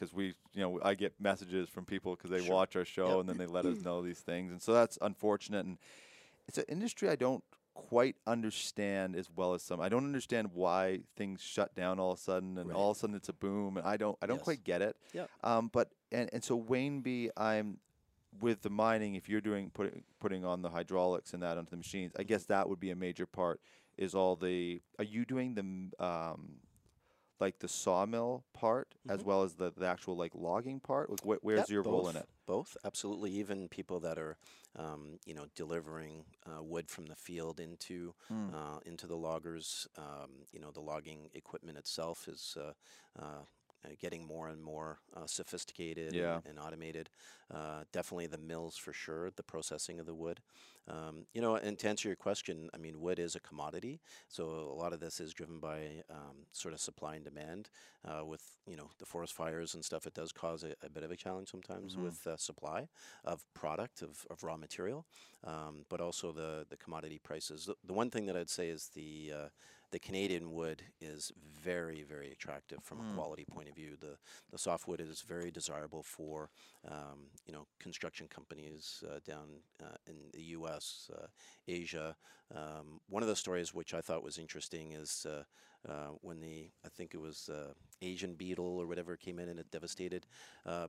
Because 0.00 0.14
we, 0.14 0.28
you 0.54 0.62
know, 0.62 0.80
I 0.82 0.94
get 0.94 1.12
messages 1.20 1.68
from 1.68 1.84
people 1.84 2.16
because 2.16 2.30
they 2.30 2.38
Sure. 2.40 2.54
watch 2.54 2.74
our 2.74 2.86
show 2.86 3.10
Yep. 3.10 3.20
and 3.20 3.28
then 3.28 3.36
they 3.36 3.46
let 3.46 3.66
us 3.66 3.80
know 3.84 4.00
these 4.00 4.20
things, 4.20 4.50
and 4.50 4.62
so 4.62 4.72
that's 4.72 4.96
unfortunate. 5.02 5.66
And 5.66 5.76
it's 6.48 6.56
an 6.56 6.64
industry 6.68 7.10
I 7.10 7.16
don't 7.16 7.44
quite 7.74 8.16
understand 8.26 9.14
as 9.14 9.28
well 9.34 9.52
as 9.52 9.62
some. 9.62 9.78
I 9.80 9.90
don't 9.90 10.04
understand 10.06 10.52
why 10.54 11.00
things 11.16 11.42
shut 11.42 11.74
down 11.74 11.98
all 12.00 12.12
of 12.12 12.18
a 12.18 12.22
sudden, 12.22 12.56
and 12.56 12.70
Right. 12.70 12.76
all 12.76 12.92
of 12.92 12.96
a 12.96 13.00
sudden 13.00 13.14
it's 13.14 13.28
a 13.28 13.34
boom, 13.34 13.76
and 13.76 13.86
I 13.86 13.98
don't, 13.98 14.16
I 14.22 14.26
don't 14.26 14.38
Yes. 14.38 14.44
quite 14.44 14.64
get 14.64 14.80
it. 14.80 14.96
Yeah. 15.12 15.26
Um, 15.44 15.68
but 15.70 15.90
and 16.10 16.30
and 16.32 16.42
so 16.42 16.58
Wainbee, 16.58 17.28
I'm 17.36 17.78
with 18.40 18.62
the 18.62 18.70
mining. 18.70 19.16
If 19.16 19.28
you're 19.28 19.42
doing 19.42 19.70
putting 19.70 20.02
putting 20.18 20.46
on 20.46 20.62
the 20.62 20.70
hydraulics 20.70 21.34
and 21.34 21.42
that 21.42 21.58
onto 21.58 21.70
the 21.72 21.76
machines, 21.76 22.12
I 22.18 22.22
guess 22.22 22.44
that 22.46 22.70
would 22.70 22.80
be 22.80 22.90
a 22.90 22.96
major 22.96 23.26
part. 23.26 23.60
Is 23.98 24.14
all 24.14 24.34
the 24.34 24.80
are 24.98 25.04
you 25.04 25.26
doing 25.26 25.54
the 25.54 26.02
um, 26.04 26.52
like 27.40 27.58
the 27.60 27.68
sawmill 27.68 28.44
part 28.52 28.94
as 29.08 29.22
Mhm. 29.22 29.24
well 29.24 29.42
as 29.42 29.54
the, 29.54 29.72
the 29.76 29.86
actual 29.86 30.16
like 30.16 30.34
logging 30.34 30.80
part? 30.80 31.10
Like 31.10 31.20
wh- 31.22 31.44
where's 31.44 31.58
Yep, 31.58 31.70
your 31.70 31.82
role 31.82 32.08
in 32.08 32.16
it? 32.16 32.28
Both, 32.46 32.76
absolutely. 32.84 33.30
Even 33.32 33.68
people 33.68 34.00
that 34.00 34.18
are, 34.18 34.36
um, 34.76 35.18
you 35.24 35.34
know, 35.34 35.46
delivering 35.54 36.24
uh, 36.46 36.62
wood 36.62 36.90
from 36.90 37.06
the 37.06 37.14
field 37.16 37.60
into 37.60 38.14
Mm. 38.30 38.52
uh, 38.52 38.78
into 38.84 39.06
the 39.06 39.16
loggers. 39.16 39.86
Um, 39.96 40.46
you 40.52 40.60
know, 40.60 40.70
the 40.72 40.80
logging 40.80 41.30
equipment 41.34 41.78
itself 41.78 42.28
is 42.28 42.56
uh, 42.60 42.72
uh, 43.18 43.44
getting 43.98 44.26
more 44.26 44.48
and 44.48 44.62
more 44.62 45.00
uh, 45.14 45.26
sophisticated 45.26 46.16
Yeah. 46.16 46.18
and, 46.18 46.42
and 46.44 46.58
automated. 46.58 47.10
Uh, 47.50 47.84
definitely 47.92 48.26
the 48.26 48.38
mills 48.38 48.76
for 48.76 48.92
sure, 48.92 49.30
the 49.30 49.42
processing 49.42 49.98
of 50.00 50.06
the 50.06 50.14
wood. 50.14 50.40
Um, 50.88 51.26
you 51.34 51.40
know, 51.40 51.56
and 51.56 51.78
to 51.78 51.88
answer 51.88 52.08
your 52.08 52.16
question, 52.16 52.68
I 52.74 52.78
mean, 52.78 53.00
wood 53.00 53.18
is 53.18 53.36
a 53.36 53.40
commodity, 53.40 54.00
so 54.28 54.44
a 54.44 54.74
lot 54.74 54.92
of 54.92 55.00
this 55.00 55.20
is 55.20 55.32
driven 55.32 55.60
by 55.60 56.02
um, 56.10 56.46
sort 56.52 56.74
of 56.74 56.80
supply 56.80 57.14
and 57.16 57.24
demand. 57.24 57.70
Uh, 58.04 58.24
with 58.24 58.56
you 58.66 58.76
know 58.76 58.90
the 58.98 59.06
forest 59.06 59.32
fires 59.34 59.74
and 59.74 59.84
stuff, 59.84 60.06
it 60.06 60.14
does 60.14 60.32
cause 60.32 60.64
a, 60.64 60.74
a 60.82 60.88
bit 60.90 61.02
of 61.02 61.10
a 61.10 61.16
challenge 61.16 61.48
sometimes 61.50 61.96
Mhm. 61.96 61.98
with 61.98 62.26
uh, 62.26 62.36
supply 62.36 62.88
of 63.24 63.44
product 63.54 64.02
of, 64.02 64.26
of 64.30 64.42
raw 64.42 64.56
material, 64.56 65.06
um, 65.44 65.84
but 65.88 66.00
also 66.00 66.32
the 66.32 66.66
the 66.68 66.76
commodity 66.76 67.18
prices. 67.18 67.66
The, 67.66 67.74
the 67.84 67.92
one 67.92 68.10
thing 68.10 68.26
that 68.26 68.36
I'd 68.36 68.50
say 68.50 68.68
is 68.68 68.88
the 68.94 69.32
uh, 69.34 69.48
the 69.90 69.98
Canadian 69.98 70.52
wood 70.52 70.82
is 71.00 71.32
very, 71.62 72.02
very 72.02 72.30
attractive 72.30 72.82
from 72.82 72.98
Mm. 72.98 73.10
a 73.12 73.14
quality 73.14 73.44
point 73.44 73.68
of 73.68 73.74
view. 73.74 73.96
The 74.00 74.18
the 74.50 74.58
softwood 74.58 75.00
is 75.00 75.22
very 75.22 75.50
desirable 75.50 76.02
for 76.02 76.50
um, 76.88 77.30
you 77.46 77.52
know 77.52 77.66
construction 77.78 78.28
companies 78.28 79.02
uh, 79.08 79.20
down 79.24 79.62
uh, 79.82 79.96
in 80.06 80.16
the 80.32 80.42
U.S., 80.58 81.10
uh, 81.14 81.26
Asia. 81.68 82.16
Um, 82.54 83.00
one 83.08 83.22
of 83.22 83.28
the 83.28 83.36
stories 83.36 83.74
which 83.74 83.94
I 83.94 84.00
thought 84.00 84.22
was 84.24 84.38
interesting 84.38 84.92
is 84.92 85.26
uh, 85.28 85.44
uh, 85.88 86.08
when 86.20 86.40
the 86.40 86.70
I 86.84 86.88
think 86.88 87.14
it 87.14 87.20
was 87.20 87.48
uh, 87.48 87.72
Asian 88.02 88.34
beetle 88.34 88.78
or 88.78 88.86
whatever 88.86 89.16
came 89.16 89.38
in 89.38 89.48
and 89.48 89.58
it 89.60 89.70
devastated. 89.70 90.26
Uh, 90.66 90.88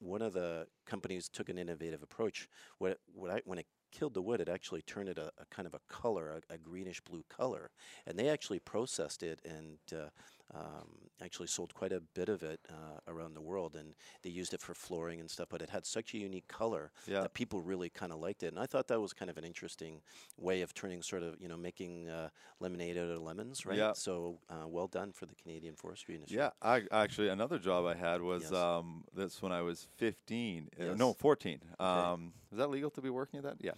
one 0.00 0.22
of 0.22 0.32
the 0.32 0.66
companies 0.86 1.28
took 1.28 1.48
an 1.48 1.58
innovative 1.58 2.02
approach. 2.02 2.48
What, 2.78 2.98
what 3.14 3.30
I, 3.30 3.42
when 3.44 3.58
it 3.58 3.66
killed 3.90 4.14
the 4.14 4.22
wood, 4.22 4.40
it 4.40 4.48
actually 4.48 4.82
turned 4.82 5.08
it 5.08 5.18
a, 5.18 5.30
a 5.38 5.44
kind 5.50 5.66
of 5.66 5.74
a 5.74 5.80
color, 5.88 6.40
a, 6.50 6.54
a 6.54 6.58
greenish 6.58 7.00
blue 7.00 7.24
color, 7.28 7.70
and 8.06 8.18
they 8.18 8.28
actually 8.28 8.58
processed 8.58 9.22
it 9.22 9.40
and 9.44 9.78
uh, 9.92 10.08
um, 10.54 10.88
actually 11.22 11.48
sold 11.48 11.74
quite 11.74 11.92
a 11.92 12.00
bit 12.14 12.28
of 12.28 12.42
it 12.42 12.60
uh, 12.70 13.00
around 13.12 13.34
the 13.34 13.40
world, 13.40 13.74
and 13.76 13.94
they 14.22 14.30
used 14.30 14.54
it 14.54 14.60
for 14.60 14.72
flooring 14.74 15.20
and 15.20 15.30
stuff. 15.30 15.48
But 15.50 15.62
it 15.62 15.70
had 15.70 15.84
such 15.84 16.14
a 16.14 16.18
unique 16.18 16.48
color 16.48 16.90
Yeah. 17.06 17.20
that 17.22 17.34
people 17.34 17.60
really 17.60 17.88
kind 17.90 18.12
of 18.12 18.18
liked 18.20 18.42
it, 18.42 18.48
and 18.48 18.58
I 18.58 18.66
thought 18.66 18.88
that 18.88 19.00
was 19.00 19.12
kind 19.12 19.30
of 19.30 19.36
an 19.36 19.44
interesting 19.44 20.00
way 20.38 20.62
of 20.62 20.72
turning 20.74 21.02
sort 21.02 21.22
of 21.22 21.36
you 21.40 21.48
know 21.48 21.56
making 21.56 22.08
uh, 22.08 22.28
lemonade 22.60 22.96
out 22.96 23.10
of 23.10 23.20
lemons, 23.22 23.66
right? 23.66 23.76
Yeah. 23.78 23.92
So 23.94 24.38
uh, 24.48 24.66
well 24.66 24.86
done 24.86 25.12
for 25.12 25.26
the 25.26 25.34
Canadian 25.34 25.74
forestry 25.74 26.14
industry. 26.14 26.38
Yeah, 26.38 26.50
I 26.62 26.82
actually 26.92 27.28
another 27.28 27.58
job 27.58 27.84
I 27.86 27.94
had 27.94 28.22
was 28.22 28.42
Yes. 28.42 28.52
um, 28.52 29.04
this 29.14 29.42
when 29.42 29.52
I 29.52 29.62
was 29.62 29.86
15. 29.96 30.68
uh, 30.80 30.84
Yes. 30.84 30.98
no, 30.98 31.12
14. 31.14 31.60
Um, 31.80 32.32
was 32.50 32.58
that 32.58 32.70
legal 32.70 32.90
to 32.90 33.02
be 33.02 33.10
working 33.10 33.38
at 33.38 33.44
that? 33.44 33.56
Yeah. 33.60 33.72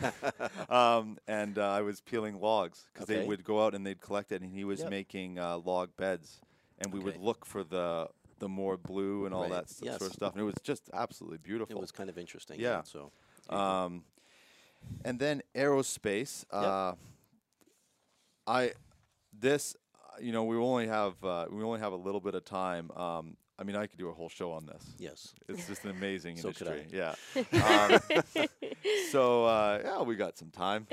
Um, 0.68 1.18
and 1.28 1.58
uh, 1.58 1.68
I 1.70 1.82
was 1.82 2.00
peeling 2.00 2.40
logs 2.40 2.86
because 2.92 3.06
they 3.06 3.24
would 3.26 3.44
go 3.44 3.64
out 3.64 3.74
and 3.74 3.86
they'd 3.86 4.00
collect 4.00 4.32
it, 4.32 4.42
and 4.42 4.50
he 4.50 4.64
was 4.64 4.80
Yep. 4.80 4.90
making 4.90 5.38
uh, 5.38 5.58
log 5.58 5.90
beds, 6.04 6.40
and 6.80 6.92
we 6.92 7.00
would 7.06 7.16
look 7.28 7.46
for 7.46 7.62
the 7.64 8.08
the 8.38 8.48
more 8.48 8.76
blue 8.76 9.24
and 9.26 9.32
all 9.34 9.42
Right. 9.42 9.52
that 9.56 9.64
s- 9.64 9.98
sort 9.98 10.10
of 10.10 10.12
stuff, 10.20 10.32
and 10.34 10.40
it 10.44 10.48
was 10.52 10.60
just 10.70 10.90
absolutely 10.92 11.38
beautiful. 11.38 11.76
It 11.76 11.80
was 11.80 11.92
kind 11.92 12.10
of 12.10 12.16
interesting. 12.18 12.58
Yeah. 12.60 12.82
So. 12.82 13.00
Um, 13.48 14.04
and 15.04 15.18
then 15.18 15.42
aerospace. 15.54 16.44
Uh, 16.50 16.94
I 18.46 18.72
this 19.46 19.76
you 20.20 20.32
know 20.32 20.44
we 20.44 20.56
only 20.56 20.88
have 20.88 21.14
uh, 21.24 21.46
we 21.50 21.62
only 21.62 21.80
have 21.80 21.92
a 21.92 22.02
little 22.06 22.20
bit 22.20 22.34
of 22.34 22.44
time. 22.44 22.90
Um, 22.92 23.36
I 23.58 23.64
mean, 23.64 23.76
I 23.76 23.86
could 23.86 23.98
do 23.98 24.08
a 24.08 24.12
whole 24.12 24.28
show 24.28 24.50
on 24.52 24.66
this. 24.66 24.82
yes. 24.98 25.34
It's 25.48 25.66
just 25.68 25.84
an 25.84 25.90
amazing 25.90 26.36
So 26.38 26.52
could 26.52 26.66
industry. 26.68 26.98
Yeah. 26.98 27.14
Um, 27.62 28.00
so 29.10 29.44
uh, 29.44 29.80
yeah, 29.84 30.02
we 30.02 30.16
got 30.16 30.36
some 30.38 30.50
time. 30.50 30.86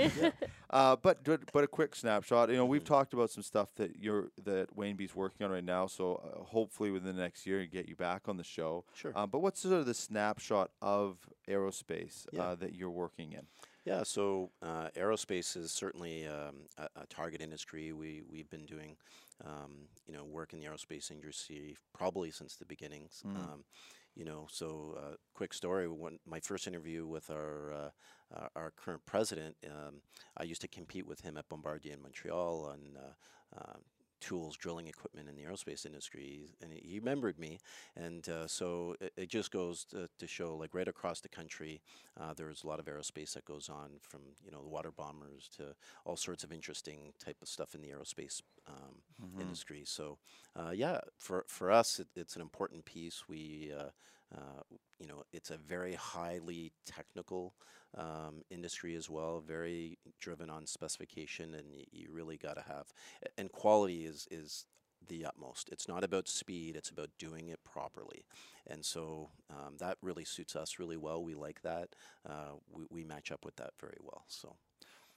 Uh, 0.70 0.96
but 0.98 1.24
but 1.24 1.52
but 1.52 1.64
a 1.64 1.68
quick 1.68 1.96
snapshot. 1.96 2.50
You 2.50 2.58
know, 2.58 2.66
we've 2.66 2.84
Mhm. 2.84 2.88
talked 2.88 3.14
about 3.14 3.32
some 3.32 3.42
stuff 3.44 3.74
that 3.76 3.98
you're 4.00 4.30
that 4.44 4.76
Wainbee's 4.76 5.16
working 5.16 5.46
on 5.46 5.52
right 5.52 5.64
now. 5.64 5.88
So 5.88 6.16
uh, 6.16 6.44
hopefully 6.44 6.92
within 6.92 7.16
the 7.16 7.22
next 7.22 7.48
year, 7.48 7.66
get 7.66 7.88
you 7.88 7.96
back 7.96 8.28
on 8.28 8.38
the 8.38 8.44
show. 8.44 8.84
Sure. 8.94 9.14
Um, 9.16 9.30
but 9.30 9.40
what's 9.40 9.62
sort 9.62 9.74
of 9.76 9.86
the 9.86 9.94
snapshot 9.94 10.70
of 10.82 11.18
aerospace 11.48 12.28
Yeah. 12.32 12.44
uh, 12.44 12.56
that 12.56 12.76
you're 12.76 12.90
working 12.92 13.32
in? 13.34 13.48
Yeah, 13.90 14.04
so 14.04 14.52
uh, 14.62 14.90
aerospace 14.96 15.58
is 15.58 15.72
certainly 15.72 16.28
um, 16.28 16.68
a, 16.78 17.02
a 17.02 17.06
target 17.08 17.42
industry. 17.42 17.92
We 17.92 18.22
we've 18.32 18.48
been 18.48 18.68
doing, 18.68 18.96
um, 19.44 19.88
you 20.06 20.14
know, 20.14 20.24
work 20.24 20.54
in 20.54 20.60
the 20.60 20.68
aerospace 20.68 21.10
industry 21.10 21.76
probably 21.92 22.30
since 22.30 22.56
the 22.56 22.66
beginnings. 22.66 23.24
Mm. 23.26 23.36
Um, 23.36 23.64
you 24.16 24.26
know, 24.26 24.46
so 24.52 24.96
uh, 24.96 25.16
quick 25.34 25.56
story. 25.56 25.88
When 25.88 26.20
my 26.28 26.40
first 26.40 26.68
interview 26.68 27.08
with 27.08 27.32
our 27.32 27.74
uh, 27.74 27.90
our, 28.32 28.50
our 28.56 28.72
current 28.78 29.08
president, 29.08 29.56
um, 29.66 30.02
I 30.38 30.44
used 30.44 30.62
to 30.62 30.68
compete 30.68 31.08
with 31.08 31.22
him 31.22 31.36
at 31.36 31.50
Bombardier 31.50 31.94
in 31.94 32.04
Montreal 32.04 32.70
on. 32.72 32.80
Uh, 34.28 34.40
uh, 34.40 34.54
tools 34.58 34.58
drilling 34.58 34.88
equipment 34.88 35.30
in 35.30 35.36
the 35.36 35.44
aerospace 35.44 35.86
industry 35.86 36.50
and 36.62 36.74
he 36.74 37.00
remembered 37.00 37.40
me 37.40 37.60
and 37.96 38.30
uh, 38.30 38.48
so 38.48 38.96
it, 39.00 39.14
it 39.18 39.30
just 39.30 39.52
goes 39.52 39.86
to, 39.86 40.10
to 40.18 40.28
show 40.28 40.56
like 40.56 40.74
right 40.74 40.88
across 40.88 41.22
the 41.22 41.30
country 41.30 41.82
uh, 42.20 42.34
there's 42.34 42.64
a 42.64 42.68
lot 42.68 42.80
of 42.80 42.86
aerospace 42.86 43.34
that 43.34 43.46
goes 43.46 43.70
on 43.70 43.92
from 44.02 44.22
you 44.44 44.52
know 44.52 44.62
the 44.62 44.70
water 44.70 44.92
bombers 44.92 45.50
to 45.56 45.74
all 46.06 46.16
sorts 46.18 46.44
of 46.44 46.52
interesting 46.52 47.14
type 47.24 47.38
of 47.42 47.48
stuff 47.48 47.76
in 47.76 47.82
the 47.82 47.90
aerospace 47.90 48.42
um, 48.68 48.96
Mhm. 49.20 49.58
industry. 49.58 49.84
So 49.86 50.18
uh, 50.56 50.72
yeah, 50.72 51.00
for 51.18 51.46
for 51.48 51.72
us, 51.72 52.00
it, 52.00 52.08
it's 52.16 52.36
an 52.36 52.42
important 52.42 52.86
piece. 52.86 53.24
We 53.28 53.72
you 55.00 55.08
know 55.08 55.24
it's 55.34 55.50
a 55.52 55.58
very 55.58 55.94
highly 55.96 56.72
technical 56.86 57.54
um, 57.98 58.44
industry 58.50 58.96
as 58.96 59.10
well, 59.10 59.40
very 59.46 59.98
driven 60.20 60.50
on 60.50 60.66
specification, 60.66 61.54
and 61.56 61.66
y- 61.74 61.86
you 61.92 62.10
really 62.12 62.38
got 62.38 62.56
to 62.56 62.64
have 62.68 62.88
and 63.38 63.52
quality 63.52 64.06
is 64.06 64.28
is 64.32 64.66
the 65.08 65.26
utmost. 65.26 65.70
It's 65.72 65.88
not 65.88 66.04
about 66.04 66.28
speed; 66.28 66.76
it's 66.76 66.90
about 66.90 67.10
doing 67.18 67.48
it 67.50 67.60
properly, 67.64 68.26
and 68.68 68.86
so 68.86 69.30
um, 69.50 69.76
that 69.80 69.98
really 70.02 70.26
suits 70.26 70.56
us 70.56 70.80
really 70.80 70.98
well. 70.98 71.24
We 71.24 71.36
like 71.36 71.62
that. 71.64 71.90
Uh, 72.28 72.54
we, 72.72 72.86
we 72.90 73.04
match 73.04 73.32
up 73.32 73.46
with 73.46 73.56
that 73.58 73.72
very 73.80 73.98
well. 74.02 74.26
So 74.28 74.56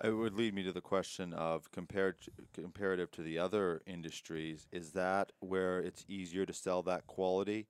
It 0.05 0.11
would 0.11 0.35
lead 0.35 0.55
me 0.55 0.63
to 0.65 0.73
the 0.73 0.81
question 0.83 1.33
of 1.33 1.71
compared 1.71 2.17
comparative 2.53 3.11
to 3.13 3.23
the 3.23 3.39
other 3.39 3.83
industries. 3.87 4.67
Is 4.73 4.93
that 4.93 5.33
where 5.41 5.81
it's 5.81 6.05
easier 6.09 6.45
to 6.47 6.53
sell 6.53 6.83
that 6.83 7.07
quality? 7.07 7.69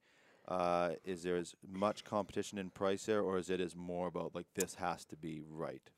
Uh, 0.48 0.90
is 1.04 1.22
there 1.22 1.36
as 1.36 1.54
much 1.70 2.04
competition 2.04 2.58
in 2.58 2.70
price 2.70 3.06
there, 3.06 3.22
or 3.22 3.38
is 3.38 3.48
it 3.48 3.60
as 3.60 3.76
more 3.76 4.08
about 4.08 4.34
like 4.34 4.46
this 4.54 4.74
has 4.74 5.04
to 5.04 5.16
be 5.16 5.42
right? 5.48 5.90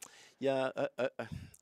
Yeah, 0.44 0.70
I, 0.76 0.88
I, 0.98 1.08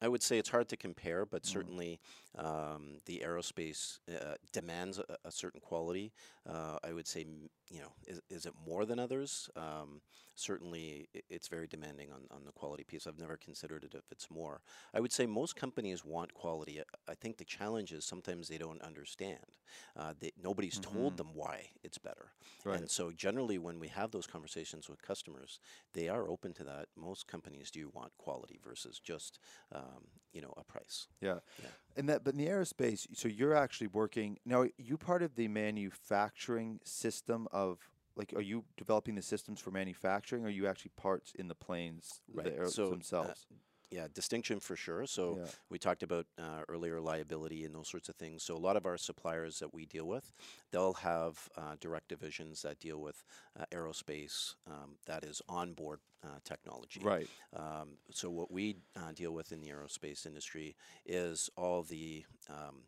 I- 0.02 0.08
would 0.08 0.22
say 0.22 0.38
it's 0.38 0.48
hard 0.48 0.68
to 0.70 0.76
compare, 0.76 1.24
but 1.24 1.42
Mm. 1.42 1.46
certainly 1.46 2.00
um, 2.36 2.98
the 3.06 3.22
aerospace 3.24 3.98
uh, 4.10 4.34
demands 4.52 4.98
a, 4.98 5.04
a 5.24 5.30
certain 5.30 5.60
quality. 5.60 6.12
Uh, 6.48 6.78
I 6.82 6.92
would 6.92 7.06
say, 7.06 7.24
you 7.70 7.80
know, 7.80 7.92
is, 8.06 8.20
is 8.30 8.46
it 8.46 8.54
more 8.66 8.84
than 8.84 8.98
others? 8.98 9.48
Um, 9.56 10.00
certainly, 10.34 11.08
it's 11.30 11.48
very 11.48 11.66
demanding 11.66 12.10
on, 12.10 12.22
on 12.36 12.44
the 12.44 12.52
quality 12.52 12.84
piece. 12.84 13.06
I've 13.06 13.18
never 13.18 13.36
considered 13.36 13.84
it 13.84 13.94
if 13.94 14.10
it's 14.10 14.28
more. 14.30 14.60
I 14.94 15.00
would 15.00 15.12
say 15.12 15.26
most 15.26 15.54
companies 15.56 16.04
want 16.04 16.32
quality. 16.34 16.80
I- 16.80 17.14
think 17.22 17.36
the 17.36 17.44
challenge 17.44 17.92
is 17.92 18.04
sometimes 18.04 18.48
they 18.48 18.58
don't 18.58 18.82
understand. 18.82 19.58
Uh, 19.96 20.14
they, 20.18 20.32
nobody's 20.42 20.78
told 20.80 21.12
Mhm. 21.12 21.16
them 21.18 21.28
why 21.34 21.70
it's 21.84 21.98
better. 21.98 22.32
Right. 22.64 22.78
And 22.80 22.90
so, 22.90 23.12
generally, 23.12 23.58
when 23.58 23.78
we 23.78 23.88
have 23.88 24.10
those 24.10 24.26
conversations 24.26 24.88
with 24.88 25.00
customers, 25.02 25.60
they 25.92 26.08
are 26.08 26.28
open 26.28 26.52
to 26.54 26.64
that. 26.64 26.86
Most 26.96 27.26
companies 27.28 27.70
do 27.70 27.88
want 27.94 28.12
quality 28.18 28.58
versus 28.62 28.71
just, 28.98 29.38
um, 29.74 30.08
you 30.32 30.40
know, 30.40 30.52
a 30.56 30.64
price. 30.64 31.08
Yeah. 31.20 31.38
Yeah. 31.60 31.68
And 31.96 32.08
that, 32.08 32.24
but 32.24 32.34
in 32.34 32.38
the 32.38 32.46
aerospace, 32.46 33.06
so 33.14 33.28
you're 33.28 33.54
actually 33.54 33.88
working 33.88 34.38
now. 34.44 34.62
Are 34.62 34.70
you 34.78 34.96
part 34.96 35.22
of 35.22 35.34
the 35.34 35.48
manufacturing 35.48 36.80
system 36.84 37.48
of 37.52 37.78
like? 38.16 38.32
Are 38.34 38.40
you 38.42 38.64
developing 38.76 39.14
the 39.14 39.22
systems 39.22 39.60
for 39.60 39.70
manufacturing? 39.70 40.44
Or 40.44 40.46
are 40.46 40.50
you 40.50 40.66
actually 40.66 40.92
parts 40.96 41.32
in 41.34 41.48
the 41.48 41.54
planes 41.54 42.22
Right. 42.32 42.56
the 42.58 42.70
So, 42.70 42.86
uh, 42.86 42.90
themselves? 42.90 43.46
Yeah, 43.92 44.06
distinction 44.12 44.58
for 44.58 44.74
sure. 44.74 45.06
So, 45.06 45.36
yeah. 45.38 45.50
we 45.70 45.78
talked 45.78 46.02
about 46.02 46.26
uh, 46.38 46.62
earlier 46.68 47.00
liability 47.00 47.64
and 47.64 47.74
those 47.74 47.88
sorts 47.88 48.08
of 48.08 48.16
things. 48.16 48.42
So, 48.42 48.56
a 48.56 48.58
lot 48.58 48.76
of 48.76 48.86
our 48.86 48.96
suppliers 48.96 49.58
that 49.58 49.74
we 49.74 49.84
deal 49.86 50.06
with, 50.06 50.32
they'll 50.70 50.94
have 50.94 51.48
uh, 51.56 51.76
direct 51.78 52.08
divisions 52.08 52.62
that 52.62 52.80
deal 52.80 52.98
with 52.98 53.22
uh, 53.58 53.64
aerospace 53.70 54.54
um, 54.66 54.96
that 55.06 55.24
is 55.24 55.42
onboard 55.48 56.00
uh, 56.24 56.38
technology. 56.44 57.00
Right. 57.02 57.28
Um, 57.54 57.98
so 58.10 58.30
what 58.30 58.50
we 58.50 58.76
uh, 58.96 59.12
deal 59.14 59.32
with 59.32 59.52
in 59.52 59.60
the 59.60 59.68
aerospace 59.68 60.26
industry 60.26 60.76
is 61.04 61.50
all 61.56 61.82
the 61.82 62.24
um, 62.48 62.82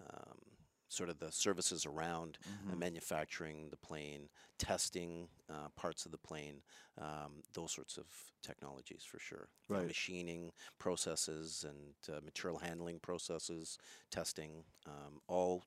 um, 0.00 0.38
sort 0.92 1.10
of 1.10 1.18
the 1.18 1.32
services 1.32 1.86
around 1.86 2.38
uh, 2.70 2.74
Mhm. 2.74 2.76
manufacturing 2.76 3.70
the 3.70 3.76
plane, 3.76 4.28
testing 4.58 5.28
uh, 5.48 5.68
parts 5.76 6.04
of 6.06 6.12
the 6.12 6.18
plane, 6.18 6.62
um, 6.98 7.42
those 7.54 7.72
sorts 7.72 7.96
of 7.98 8.06
technologies 8.42 9.04
for 9.04 9.18
sure. 9.18 9.48
Right. 9.68 9.86
machining 9.88 10.52
processes 10.78 11.64
and 11.68 11.94
uh, 12.08 12.20
material 12.22 12.58
handling 12.58 13.00
processes, 13.00 13.78
testing, 14.10 14.64
um, 14.86 15.20
all 15.28 15.64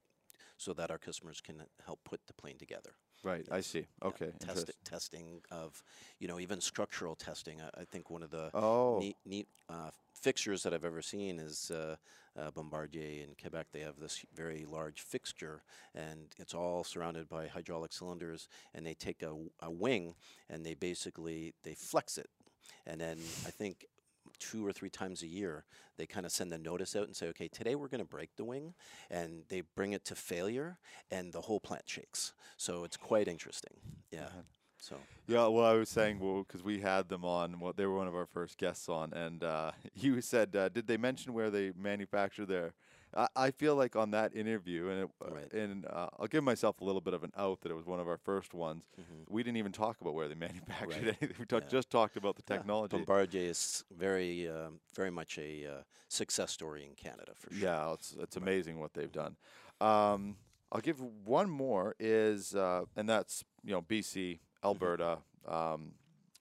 so 0.58 0.74
that 0.74 0.92
our 0.92 1.00
customers 1.00 1.42
can 1.42 1.64
help 1.86 2.00
put 2.06 2.22
the 2.28 2.34
plane 2.34 2.58
together. 2.58 2.96
Right. 3.26 3.48
I 3.52 3.62
see. 3.62 3.80
Yeah, 4.02 4.08
Okay. 4.10 4.32
test, 4.40 4.72
testing 4.84 5.42
of, 5.52 5.84
you 6.20 6.28
know, 6.28 6.40
even 6.40 6.62
structural 6.62 7.16
testing. 7.16 7.60
I, 7.62 7.82
I 7.82 7.84
think 7.86 8.10
one 8.10 8.24
of 8.24 8.30
the 8.30 8.52
Oh. 8.54 9.00
neat, 9.00 9.18
neat 9.26 9.48
uh, 9.70 9.90
fixtures 10.14 10.62
that 10.64 10.74
I've 10.74 10.86
ever 10.86 11.02
seen 11.02 11.40
is 11.40 11.72
uh, 11.72 11.96
uh, 12.40 12.52
Bombardier 12.52 13.24
in 13.24 13.36
Quebec. 13.42 13.68
They 13.72 13.80
have 13.82 14.00
this 14.00 14.24
very 14.36 14.66
large 14.66 15.02
fixture, 15.02 15.64
and 15.96 16.28
it's 16.38 16.54
all 16.54 16.84
surrounded 16.84 17.28
by 17.28 17.48
hydraulic 17.48 17.94
cylinders. 17.94 18.48
And 18.76 18.86
they 18.86 18.94
take 18.94 19.24
a, 19.24 19.34
a 19.62 19.72
wing, 19.72 20.16
and 20.50 20.64
they 20.66 20.76
basically 20.76 21.54
they 21.64 21.74
flex 21.74 22.18
it, 22.20 22.30
and 22.86 23.02
then 23.02 23.18
I 23.48 23.52
think 23.52 23.86
two 24.40 24.66
or 24.66 24.72
three 24.72 24.90
times 24.90 25.22
a 25.22 25.28
year 25.28 25.66
they 25.98 26.06
kind 26.06 26.26
of 26.26 26.32
send 26.32 26.52
a 26.54 26.58
notice 26.58 26.96
out 26.96 27.08
and 27.08 27.16
say, 27.16 27.28
okay, 27.28 27.48
today 27.48 27.76
we're 27.76 27.88
going 27.88 28.00
to 28.00 28.06
break 28.06 28.36
the 28.36 28.44
wing, 28.44 28.74
and 29.10 29.44
they 29.50 29.62
bring 29.62 29.94
it 29.94 30.04
to 30.06 30.16
failure, 30.16 30.78
and 31.12 31.32
the 31.32 31.42
whole 31.42 31.60
plant 31.60 31.84
shakes. 31.86 32.34
So 32.58 32.84
it's 32.84 32.98
quite 32.98 33.28
interesting. 33.28 33.78
Yeah. 34.12 34.26
Uh-huh. 34.26 34.42
So 34.80 34.98
Yeah, 35.28 35.48
well, 35.48 35.66
I 35.66 35.74
was 35.74 35.90
saying, 35.90 36.20
well, 36.20 36.44
because 36.44 36.64
we 36.64 36.80
had 36.80 37.10
them 37.10 37.26
on, 37.26 37.60
well, 37.60 37.74
they 37.76 37.86
were 37.86 37.96
one 37.96 38.08
of 38.08 38.16
our 38.16 38.28
first 38.28 38.58
guests 38.58 38.90
on, 38.90 39.14
and 39.14 39.44
uh, 39.44 39.72
you 39.96 40.22
said, 40.22 40.56
uh, 40.56 40.70
did 40.70 40.88
they 40.88 40.98
mention 40.98 41.34
where 41.34 41.50
they 41.50 41.72
manufacture 41.78 42.46
their? 42.46 42.74
I, 43.16 43.28
I 43.36 43.52
feel 43.52 43.76
like 43.76 43.96
on 43.96 44.12
that 44.12 44.36
interview, 44.36 44.90
and 44.90 45.04
it, 45.04 45.10
uh, 45.26 45.34
Right. 45.34 45.54
and 45.54 45.86
uh, 45.86 46.08
I'll 46.20 46.28
give 46.28 46.44
myself 46.44 46.82
a 46.82 46.84
little 46.84 47.02
bit 47.02 47.14
of 47.14 47.24
an 47.24 47.32
out 47.38 47.62
that 47.62 47.72
it 47.72 47.76
was 47.76 47.86
one 47.86 48.00
of 48.00 48.08
our 48.08 48.18
first 48.18 48.54
ones. 48.54 48.84
mhm. 49.00 49.24
We 49.30 49.42
didn't 49.44 49.58
even 49.58 49.72
talk 49.72 50.02
about 50.02 50.14
where 50.14 50.28
they 50.28 50.36
manufactured 50.50 50.88
Right. 51.06 51.18
anything. 51.22 51.36
We 51.40 51.46
ta- 51.46 51.58
Yeah. 51.62 51.68
just 51.70 51.90
talked 51.90 52.18
about 52.18 52.36
the 52.36 52.44
Yeah, 52.50 52.58
technology. 52.58 52.98
Bombardier 52.98 53.50
is 53.50 53.84
very, 53.92 54.50
um, 54.50 54.80
very 54.96 55.12
much 55.12 55.38
a 55.38 55.66
uh, 55.66 55.84
success 56.10 56.52
story 56.52 56.84
in 56.86 56.94
Canada 56.96 57.32
for 57.36 57.50
sure. 57.54 57.60
Yeah, 57.64 57.94
it's 57.94 58.14
it's 58.20 58.36
Right. 58.36 58.44
amazing 58.44 58.80
what 58.80 58.94
they've 58.94 59.12
done. 59.12 59.38
Um, 59.82 60.38
I'll 60.72 60.82
give 60.82 61.00
one 61.26 61.50
more 61.50 61.96
is, 62.00 62.54
uh, 62.56 62.86
and 62.98 63.08
that's 63.08 63.44
you 63.64 63.72
know 63.72 63.82
BC, 63.82 64.40
Alberta. 64.64 65.20
um, 65.48 65.94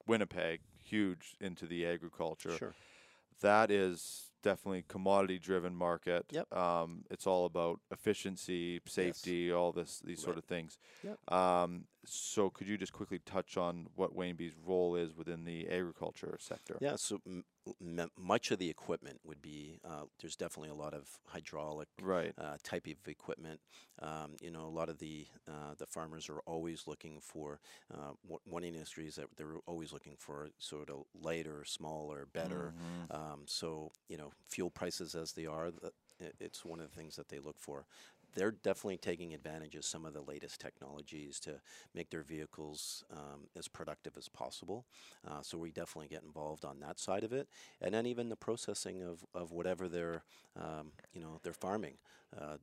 Winnipeg, 0.07 0.61
huge 0.83 1.37
into 1.41 1.67
the 1.67 1.87
agriculture. 1.87 2.57
Sure. 2.59 2.75
That 3.41 3.71
is 3.71 4.31
definitely 4.45 4.85
commodity 4.87 5.39
driven 5.39 5.75
market. 5.75 6.27
Yep. 6.31 6.53
Um, 6.55 7.05
it's 7.11 7.27
all 7.27 7.47
about 7.47 7.81
efficiency, 7.91 8.81
safety, 8.87 9.51
all 9.51 9.73
this 9.73 10.01
these 10.05 10.23
sort 10.23 10.39
of 10.39 10.45
things. 10.45 10.79
Yep. 11.03 11.33
Um, 11.33 11.85
so 12.07 12.51
could 12.51 12.67
you 12.69 12.77
just 12.79 12.93
quickly 12.93 13.19
touch 13.25 13.57
on 13.57 13.87
what 13.97 14.15
Wainbee's 14.17 14.55
role 14.65 14.97
is 14.97 15.15
within 15.17 15.45
the 15.45 15.69
agriculture 15.69 16.37
sector? 16.41 16.77
Yeah, 16.81 16.97
so 16.97 17.21
m- 17.27 17.45
m- 17.81 18.11
much 18.19 18.51
of 18.51 18.59
the 18.59 18.69
equipment 18.71 19.21
would 19.25 19.41
be 19.43 19.79
uh, 19.85 20.05
there's 20.21 20.37
definitely 20.37 20.71
a 20.71 20.75
lot 20.75 20.95
of 20.95 21.09
hydraulic 21.27 21.89
Right. 22.03 22.33
uh, 22.39 22.57
type 22.63 22.87
of 22.87 23.09
equipment. 23.09 23.61
Um, 24.01 24.37
you 24.41 24.51
know, 24.51 24.65
a 24.67 24.75
lot 24.75 24.89
of 24.89 24.99
the 24.99 25.27
uh, 25.49 25.75
the 25.79 25.87
farmers 25.87 26.29
are 26.29 26.41
always 26.47 26.87
looking 26.87 27.21
for 27.21 27.61
uh, 27.93 28.13
w- 28.23 28.41
one 28.45 28.65
industry 28.65 29.07
is 29.07 29.17
that 29.17 29.27
they're 29.37 29.57
always 29.67 29.93
looking 29.93 30.17
for 30.19 30.49
sort 30.59 30.91
of 30.91 31.05
lighter, 31.15 31.65
smaller, 31.65 32.27
better. 32.33 32.75
Mhm. 33.11 33.15
Um, 33.15 33.43
so 33.47 33.93
you 34.09 34.17
know, 34.17 34.33
fuel 34.49 34.71
prices 34.71 35.15
as 35.15 35.33
they 35.33 35.47
are, 35.47 35.71
the, 35.71 35.93
it's 36.41 36.65
one 36.65 36.81
of 36.81 36.89
the 36.91 36.97
things 36.97 37.17
that 37.17 37.29
they 37.29 37.39
look 37.39 37.59
for. 37.59 37.87
They're 38.35 38.51
definitely 38.51 38.99
taking 38.99 39.35
advantage 39.35 39.75
of 39.75 39.85
some 39.85 40.05
of 40.05 40.13
the 40.13 40.21
latest 40.23 40.61
technologies 40.61 41.39
to 41.41 41.61
make 41.95 42.11
their 42.11 42.23
vehicles 42.23 43.05
um, 43.13 43.49
as 43.57 43.69
productive 43.69 44.17
as 44.17 44.29
possible. 44.29 44.87
Uh, 45.27 45.43
so 45.43 45.59
we 45.59 45.71
definitely 45.71 46.09
get 46.09 46.23
involved 46.23 46.65
on 46.65 46.81
that 46.81 46.99
side 46.99 47.25
of 47.25 47.33
it, 47.33 47.49
and 47.81 47.95
then 47.95 48.07
even 48.07 48.29
the 48.29 48.37
processing 48.37 49.03
of, 49.03 49.25
of 49.35 49.53
whatever 49.53 49.89
they're 49.89 50.23
um, 50.57 50.93
you 51.13 51.21
know 51.21 51.41
they're 51.43 51.53
farming. 51.53 51.95
Uh, 52.39 52.57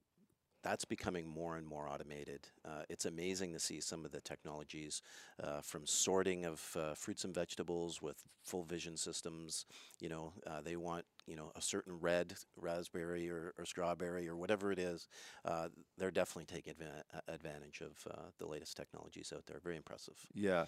that's 0.63 0.85
becoming 0.85 1.27
more 1.27 1.57
and 1.57 1.65
more 1.67 1.87
automated. 1.87 2.41
Uh, 2.63 2.83
it's 2.89 3.05
amazing 3.05 3.51
to 3.53 3.59
see 3.59 3.79
some 3.79 4.05
of 4.05 4.11
the 4.11 4.21
technologies 4.21 5.01
uh, 5.43 5.59
from 5.61 5.87
sorting 5.87 6.45
of 6.45 6.77
uh, 6.79 6.93
fruits 6.93 7.23
and 7.23 7.33
vegetables 7.33 8.01
with 8.01 8.23
full 8.43 8.63
vision 8.63 8.95
systems. 8.95 9.65
You 9.99 10.09
know, 10.09 10.33
uh, 10.45 10.61
they 10.61 10.75
want 10.75 11.05
you 11.27 11.35
know 11.35 11.51
a 11.55 11.61
certain 11.61 11.99
red 11.99 12.33
raspberry 12.55 13.29
or, 13.29 13.53
or 13.57 13.65
strawberry 13.65 14.27
or 14.27 14.35
whatever 14.35 14.71
it 14.71 14.79
is. 14.79 15.07
Uh, 15.45 15.67
they're 15.97 16.11
definitely 16.11 16.45
taking 16.45 16.73
adva- 16.73 17.21
advantage 17.27 17.81
of 17.81 18.11
uh, 18.11 18.29
the 18.37 18.47
latest 18.47 18.77
technologies 18.77 19.33
out 19.35 19.45
there. 19.45 19.59
Very 19.63 19.77
impressive. 19.77 20.15
Yeah. 20.33 20.65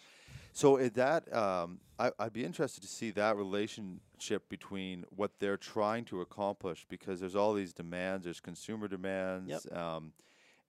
So 0.52 0.78
is 0.78 0.92
that 0.92 1.34
um, 1.34 1.80
I, 2.00 2.12
I'd 2.20 2.34
be 2.34 2.46
interested 2.46 2.82
to 2.82 2.88
see 2.88 3.12
that 3.12 3.36
relationship 3.36 4.50
between 4.50 5.06
what 5.10 5.32
they're 5.40 5.58
trying 5.58 6.06
to 6.06 6.22
accomplish 6.22 6.86
because 6.90 7.20
there's 7.20 7.36
all 7.36 7.54
these 7.54 7.74
demands, 7.74 8.26
there's 8.26 8.40
consumer 8.40 8.88
demands, 8.88 9.68
um, 9.72 10.14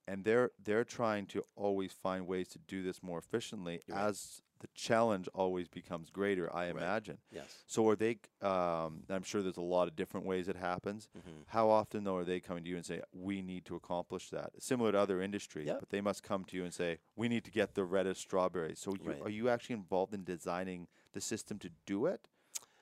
and 0.06 0.24
they're 0.24 0.50
they're 0.62 0.84
trying 0.84 1.26
to 1.26 1.42
always 1.56 1.92
find 1.92 2.26
ways 2.26 2.48
to 2.48 2.58
do 2.66 2.82
this 2.82 3.02
more 3.02 3.18
efficiently 3.18 3.80
right. 3.88 4.08
as 4.08 4.42
the 4.60 4.68
challenge 4.74 5.28
always 5.34 5.68
becomes 5.68 6.10
greater. 6.10 6.52
I 6.54 6.64
Right. 6.66 6.70
imagine. 6.76 7.18
Yes. 7.30 7.64
So 7.66 7.86
are 7.88 7.96
they? 7.96 8.18
Um, 8.40 9.04
I'm 9.10 9.22
sure 9.22 9.42
there's 9.42 9.56
a 9.56 9.60
lot 9.60 9.88
of 9.88 9.96
different 9.96 10.26
ways 10.26 10.48
it 10.48 10.56
happens. 10.56 11.08
hmm 11.12 11.42
How 11.48 11.68
often 11.68 12.04
though 12.04 12.16
are 12.16 12.24
they 12.24 12.40
coming 12.40 12.64
to 12.64 12.70
you 12.70 12.76
and 12.76 12.84
say 12.86 13.02
we 13.12 13.42
need 13.42 13.64
to 13.66 13.76
accomplish 13.76 14.30
that? 14.30 14.50
Similar 14.62 14.92
to 14.92 14.98
other 14.98 15.20
industries, 15.20 15.66
Yep. 15.66 15.80
but 15.80 15.90
they 15.90 16.00
must 16.00 16.22
come 16.22 16.44
to 16.46 16.56
you 16.56 16.64
and 16.64 16.72
say 16.72 16.98
we 17.16 17.28
need 17.28 17.44
to 17.44 17.50
get 17.50 17.74
the 17.74 17.84
reddest 17.84 18.20
strawberries. 18.22 18.78
So 18.80 18.94
you, 18.94 19.10
Right. 19.10 19.22
are 19.22 19.30
you 19.30 19.48
actually 19.48 19.74
involved 19.74 20.14
in 20.14 20.24
designing 20.24 20.88
the 21.12 21.20
system 21.20 21.58
to 21.60 21.70
do 21.86 22.06
it, 22.06 22.28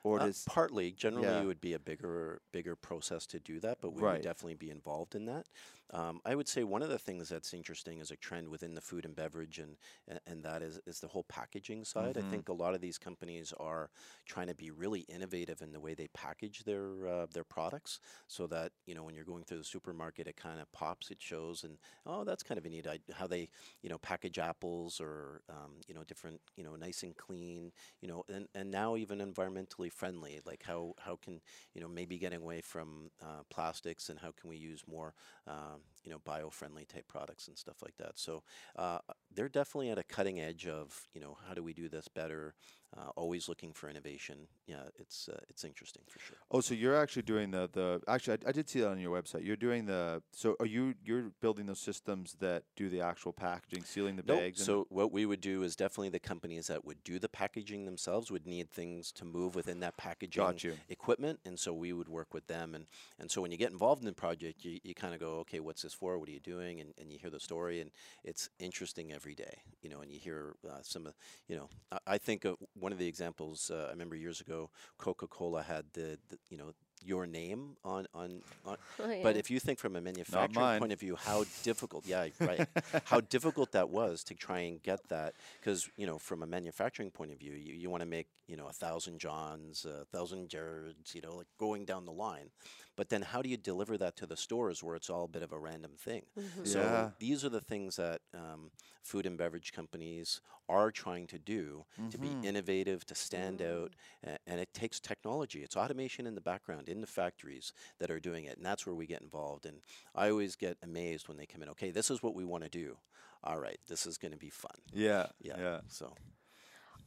or 0.04 0.20
Uh, 0.20 0.26
does 0.26 0.44
partly, 0.46 0.92
generally, 0.92 1.26
yeah. 1.26 1.42
it 1.42 1.46
would 1.46 1.60
be 1.60 1.72
a 1.74 1.78
bigger, 1.78 2.40
bigger 2.52 2.74
process 2.76 3.26
to 3.26 3.38
do 3.40 3.60
that, 3.60 3.80
but 3.80 3.90
we 3.90 4.02
Right. 4.02 4.14
would 4.14 4.22
definitely 4.22 4.54
be 4.56 4.70
involved 4.70 5.14
in 5.14 5.26
that. 5.26 5.48
Um, 5.92 6.20
I 6.24 6.34
would 6.34 6.48
say 6.48 6.64
one 6.64 6.82
of 6.82 6.88
the 6.88 6.98
things 6.98 7.28
that's 7.28 7.52
interesting 7.52 7.98
is 7.98 8.10
a 8.10 8.16
trend 8.16 8.48
within 8.48 8.74
the 8.74 8.80
food 8.80 9.04
and 9.04 9.14
beverage, 9.14 9.58
and 9.58 9.76
and, 10.08 10.20
and 10.26 10.42
that 10.44 10.62
is 10.62 10.80
is 10.86 11.00
the 11.00 11.08
whole 11.08 11.24
packaging 11.24 11.84
side. 11.84 12.16
Mhm. 12.16 12.18
I 12.18 12.22
think 12.22 12.48
a 12.48 12.52
lot 12.54 12.74
of 12.74 12.80
these 12.80 12.98
companies 12.98 13.52
are 13.58 13.90
trying 14.26 14.46
to 14.46 14.54
be 14.54 14.70
really 14.70 15.00
innovative 15.00 15.60
in 15.62 15.72
the 15.72 15.80
way 15.80 15.94
they 15.94 16.08
package 16.08 16.64
their 16.64 17.06
uh, 17.06 17.26
their 17.32 17.44
products, 17.44 18.00
so 18.26 18.46
that 18.46 18.72
you 18.86 18.94
know 18.94 19.04
when 19.04 19.14
you're 19.14 19.24
going 19.24 19.44
through 19.44 19.58
the 19.58 19.64
supermarket, 19.64 20.26
it 20.26 20.36
kind 20.36 20.60
of 20.60 20.72
pops, 20.72 21.10
it 21.10 21.20
shows, 21.20 21.62
and 21.64 21.78
oh, 22.06 22.24
that's 22.24 22.42
kind 22.42 22.58
of 22.58 22.64
a 22.64 22.70
neat 22.70 22.86
idea. 22.86 23.14
How 23.14 23.26
they 23.26 23.48
you 23.82 23.90
know 23.90 23.98
package 23.98 24.38
apples 24.38 25.00
or 25.00 25.42
um, 25.48 25.80
you 25.86 25.94
know 25.94 26.04
different 26.04 26.40
you 26.56 26.64
know 26.64 26.76
nice 26.76 27.02
and 27.02 27.16
clean, 27.16 27.72
you 28.00 28.08
know, 28.08 28.24
and, 28.28 28.48
and 28.54 28.70
now 28.70 28.96
even 28.96 29.18
environmentally 29.18 29.92
friendly. 29.92 30.40
Like 30.44 30.62
how 30.64 30.94
how 30.98 31.16
can 31.16 31.40
you 31.74 31.80
know 31.80 31.88
maybe 31.88 32.18
getting 32.18 32.40
away 32.40 32.60
from 32.60 33.10
uh, 33.20 33.42
plastics 33.50 34.08
and 34.08 34.18
how 34.20 34.32
can 34.32 34.48
we 34.48 34.56
use 34.56 34.84
more 34.86 35.14
um, 35.46 35.81
you 36.04 36.10
know 36.10 36.18
bio-friendly 36.24 36.84
type 36.86 37.06
products 37.08 37.48
and 37.48 37.56
stuff 37.56 37.76
like 37.82 37.96
that. 37.98 38.12
So 38.18 38.42
uh, 38.76 38.98
they're 39.34 39.48
definitely 39.48 39.90
at 39.90 39.98
a 39.98 40.02
cutting 40.04 40.40
edge 40.40 40.66
of 40.66 41.08
you 41.14 41.20
know 41.20 41.36
how 41.46 41.54
do 41.54 41.62
we 41.62 41.72
do 41.72 41.88
this 41.88 42.08
better. 42.08 42.54
Uh, 42.94 43.08
always 43.16 43.48
looking 43.48 43.72
for 43.72 43.88
innovation. 43.88 44.36
Yeah, 44.66 44.82
it's 44.98 45.28
uh, 45.28 45.38
it's 45.48 45.64
interesting 45.64 46.02
for 46.06 46.18
sure. 46.18 46.36
oh, 46.50 46.60
so 46.60 46.74
you're 46.74 46.94
actually 46.94 47.22
doing 47.22 47.50
the 47.50 47.68
the 47.72 48.02
actually 48.06 48.38
I, 48.44 48.50
I 48.50 48.52
did 48.52 48.68
see 48.68 48.80
that 48.80 48.90
on 48.90 48.98
your 48.98 49.18
website. 49.18 49.46
You're 49.46 49.56
doing 49.56 49.86
the 49.86 50.22
so 50.30 50.56
are 50.60 50.66
you 50.66 50.94
you're 51.02 51.30
building 51.40 51.66
those 51.66 51.80
systems 51.80 52.36
that 52.40 52.64
do 52.76 52.90
the 52.90 53.00
actual 53.00 53.32
packaging, 53.32 53.84
sealing 53.84 54.16
the 54.16 54.22
Nope. 54.26 54.40
bags? 54.40 54.62
So 54.62 54.86
what 54.90 55.10
we 55.10 55.24
would 55.24 55.40
do 55.40 55.62
is 55.62 55.74
definitely 55.74 56.10
the 56.10 56.18
companies 56.18 56.66
that 56.66 56.84
would 56.84 57.02
do 57.02 57.18
the 57.18 57.30
packaging 57.30 57.86
themselves 57.86 58.30
would 58.30 58.46
need 58.46 58.70
things 58.70 59.10
to 59.12 59.24
move 59.24 59.54
within 59.54 59.80
that 59.80 59.96
packaging 59.96 60.42
got 60.42 60.62
you. 60.62 60.74
equipment, 60.88 61.40
and 61.46 61.58
so 61.58 61.72
we 61.72 61.92
would 61.94 62.08
work 62.08 62.34
with 62.34 62.46
them. 62.46 62.74
And, 62.74 62.86
and 63.18 63.30
so 63.30 63.40
when 63.40 63.50
you 63.52 63.56
get 63.56 63.70
involved 63.72 64.02
in 64.02 64.06
the 64.06 64.12
project, 64.12 64.64
you, 64.64 64.78
you 64.82 64.94
kind 64.94 65.14
of 65.14 65.20
go, 65.20 65.38
okay, 65.40 65.60
what's 65.60 65.82
this 65.82 65.94
for? 65.94 66.18
What 66.18 66.28
are 66.28 66.32
you 66.32 66.40
doing? 66.40 66.80
And, 66.80 66.92
and 67.00 67.10
you 67.10 67.18
hear 67.18 67.30
the 67.30 67.40
story, 67.40 67.80
and 67.80 67.90
it's 68.24 68.50
interesting 68.58 69.12
every 69.12 69.34
day, 69.34 69.62
you 69.80 69.88
know. 69.88 70.00
And 70.00 70.10
you 70.12 70.18
hear 70.18 70.56
uh, 70.68 70.78
some 70.82 71.06
of, 71.06 71.14
you 71.48 71.56
know, 71.56 71.68
I, 71.90 71.98
I 72.14 72.18
think 72.18 72.44
of 72.44 72.56
one 72.82 72.92
of 72.92 72.98
the 72.98 73.06
examples. 73.06 73.70
Uh, 73.72 73.86
I 73.88 73.90
remember 73.92 74.16
years 74.16 74.40
ago, 74.40 74.70
Coca-Cola 74.98 75.62
had 75.62 75.84
the, 75.92 76.18
the 76.28 76.38
you 76.50 76.58
know, 76.58 76.72
your 77.04 77.26
name 77.26 77.76
on 77.84 78.06
on, 78.14 78.42
on 78.64 78.76
Oh, 79.00 79.22
but 79.22 79.36
if 79.36 79.50
you 79.50 79.58
think 79.58 79.78
from 79.78 79.96
a 79.96 80.00
manufacturing 80.00 80.78
point 80.78 80.92
of 80.92 81.00
view, 81.00 81.16
how 81.16 81.44
difficult, 81.62 82.06
yeah, 82.06 82.28
right, 82.40 82.68
how 83.04 83.20
difficult 83.20 83.72
that 83.72 83.88
was 83.90 84.22
to 84.24 84.34
try 84.34 84.60
and 84.60 84.82
get 84.82 85.08
that, 85.08 85.34
because 85.60 85.88
you 85.96 86.06
know, 86.06 86.18
from 86.18 86.42
a 86.42 86.46
manufacturing 86.46 87.10
point 87.10 87.32
of 87.32 87.38
view, 87.38 87.52
you, 87.52 87.74
you 87.74 87.90
want 87.90 88.02
to 88.02 88.08
make 88.08 88.28
you 88.46 88.56
know 88.56 88.68
a 88.68 88.72
thousand 88.72 89.18
Johns, 89.18 89.84
a 89.84 90.04
thousand 90.04 90.48
Jareds, 90.48 91.14
you 91.14 91.22
know, 91.22 91.36
like 91.36 91.48
going 91.58 91.84
down 91.84 92.04
the 92.04 92.12
line, 92.12 92.50
but 92.96 93.08
then 93.08 93.22
how 93.22 93.42
do 93.42 93.48
you 93.48 93.56
deliver 93.56 93.96
that 93.98 94.16
to 94.16 94.26
the 94.26 94.36
stores 94.36 94.82
where 94.82 94.96
it's 94.96 95.10
all 95.10 95.24
a 95.24 95.28
bit 95.28 95.42
of 95.42 95.52
a 95.52 95.58
random 95.58 95.92
thing? 95.98 96.22
Mhm. 96.36 96.64
So 96.64 97.04
Yeah. 97.04 97.12
these 97.18 97.44
are 97.44 97.48
the 97.48 97.60
things 97.60 97.96
that 97.96 98.20
um, 98.34 98.70
food 99.02 99.26
and 99.26 99.36
beverage 99.38 99.72
companies 99.72 100.40
are 100.68 100.90
trying 100.90 101.26
to 101.28 101.38
do 101.38 101.84
to 102.10 102.18
Mhm. 102.18 102.18
be 102.18 102.38
innovative, 102.42 103.04
to 103.06 103.14
stand 103.14 103.62
out, 103.62 103.94
a- 104.24 104.38
and 104.46 104.60
it 104.60 104.72
takes 104.74 105.00
technology. 105.00 105.62
It's 105.62 105.76
automation 105.76 106.26
in 106.26 106.34
the 106.34 106.40
background 106.40 106.88
in 106.88 107.00
the 107.00 107.06
factories 107.06 107.72
that 107.98 108.10
are 108.10 108.20
doing 108.20 108.44
it, 108.44 108.56
and 108.56 108.64
that's 108.66 108.86
where 108.86 108.94
we 108.94 109.06
get 109.06 109.22
involved. 109.22 109.66
And 109.66 109.82
I 110.14 110.30
always 110.30 110.56
get 110.56 110.78
amazed 110.82 111.28
when 111.28 111.36
they 111.36 111.46
come 111.46 111.62
in. 111.62 111.68
Okay, 111.70 111.90
this 111.90 112.10
is 112.10 112.22
what 112.22 112.34
we 112.34 112.44
want 112.44 112.64
to 112.64 112.70
do. 112.70 112.96
All 113.44 113.58
right, 113.58 113.78
this 113.88 114.06
is 114.06 114.18
going 114.18 114.32
to 114.32 114.38
be 114.38 114.50
fun. 114.50 114.76
yeah, 114.92 115.26
Yeah. 115.40 115.56
yeah. 115.56 115.80
So 115.88 116.14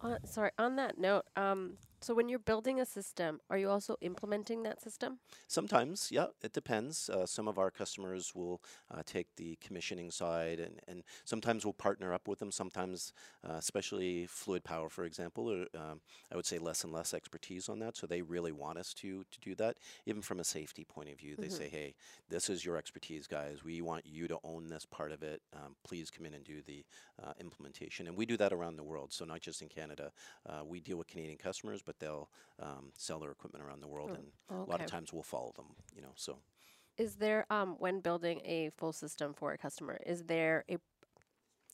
On, 0.02 0.18
sorry. 0.26 0.52
On 0.58 0.76
that 0.76 0.98
note, 0.98 1.26
um, 1.36 1.78
so 2.06 2.14
when 2.14 2.30
you're 2.30 2.40
building 2.52 2.80
a 2.80 2.86
system, 2.86 3.40
are 3.50 3.58
you 3.58 3.70
also 3.70 3.98
implementing 4.02 4.64
that 4.64 4.82
system? 4.82 5.20
sometimes, 5.48 6.10
yeah, 6.12 6.28
it 6.44 6.54
depends. 6.54 7.10
Uh, 7.10 7.26
some 7.26 7.48
of 7.48 7.58
our 7.58 7.72
customers 7.72 8.34
will 8.36 8.62
uh, 8.92 9.02
take 9.06 9.28
the 9.36 9.58
commissioning 9.62 10.12
side, 10.12 10.60
and, 10.60 10.80
and 10.88 11.04
sometimes 11.24 11.66
we'll 11.66 11.74
partner 11.74 12.14
up 12.14 12.28
with 12.28 12.40
them. 12.40 12.52
Sometimes, 12.52 13.14
uh, 13.48 13.54
especially 13.54 14.28
fluid 14.28 14.64
power, 14.64 14.90
for 14.90 15.04
example, 15.06 15.50
or, 15.52 15.62
um, 15.80 16.02
I 16.32 16.36
would 16.36 16.46
say 16.46 16.60
less 16.60 16.84
and 16.84 16.94
less 16.94 17.14
expertise 17.14 17.70
on 17.70 17.80
that. 17.80 17.98
So 17.98 18.08
they 18.08 18.22
really 18.22 18.52
want 18.52 18.78
us 18.78 18.94
to 18.96 19.24
to 19.32 19.40
do 19.42 19.56
that. 19.56 19.78
Even 20.06 20.22
from 20.22 20.40
a 20.40 20.44
safety 20.44 20.84
point 20.84 21.10
of 21.10 21.18
view, 21.18 21.36
they 21.40 21.48
Mhm. 21.48 21.52
say, 21.52 21.70
"Hey, 21.70 21.96
this 22.30 22.50
is 22.50 22.64
your 22.66 22.78
expertise, 22.78 23.28
guys. 23.28 23.64
We 23.64 23.82
want 23.82 24.06
you 24.06 24.28
to 24.28 24.40
own 24.44 24.70
this 24.70 24.86
part 24.86 25.12
of 25.12 25.24
it. 25.24 25.42
Um, 25.54 25.76
please 25.84 26.12
come 26.12 26.26
in 26.26 26.34
and 26.34 26.44
do 26.44 26.62
the 26.62 26.86
uh, 27.22 27.34
implementation." 27.40 28.08
And 28.08 28.16
we 28.18 28.26
do 28.26 28.38
that 28.38 28.54
around 28.54 28.76
the 28.78 28.84
world. 28.84 29.14
So 29.14 29.26
not 29.26 29.42
just 29.42 29.62
in 29.62 29.70
Canada. 29.70 30.12
Uh, 30.46 30.64
we 30.66 30.80
deal 30.80 30.98
with 30.98 31.08
Canadian 31.08 31.38
customers, 31.38 31.82
but 31.82 31.95
they'll 32.00 32.30
um, 32.62 32.92
sell 32.98 33.20
their 33.20 33.32
equipment 33.32 33.64
around 33.64 33.82
the 33.82 33.88
world, 33.88 34.12
Oh, 34.12 34.16
and 34.16 34.28
a 34.68 34.70
lot 34.70 34.82
of 34.82 34.88
times 34.88 35.12
we'll 35.14 35.24
follow 35.24 35.52
them. 35.56 35.68
You 35.96 36.02
know, 36.02 36.14
so. 36.16 36.40
Is 36.98 37.16
there 37.18 37.46
um 37.50 37.76
when 37.80 38.00
building 38.00 38.40
a 38.46 38.72
full 38.78 38.94
system 38.94 39.34
for 39.34 39.52
a 39.52 39.58
customer, 39.58 40.00
is 40.06 40.24
there 40.24 40.64
a 40.70 40.78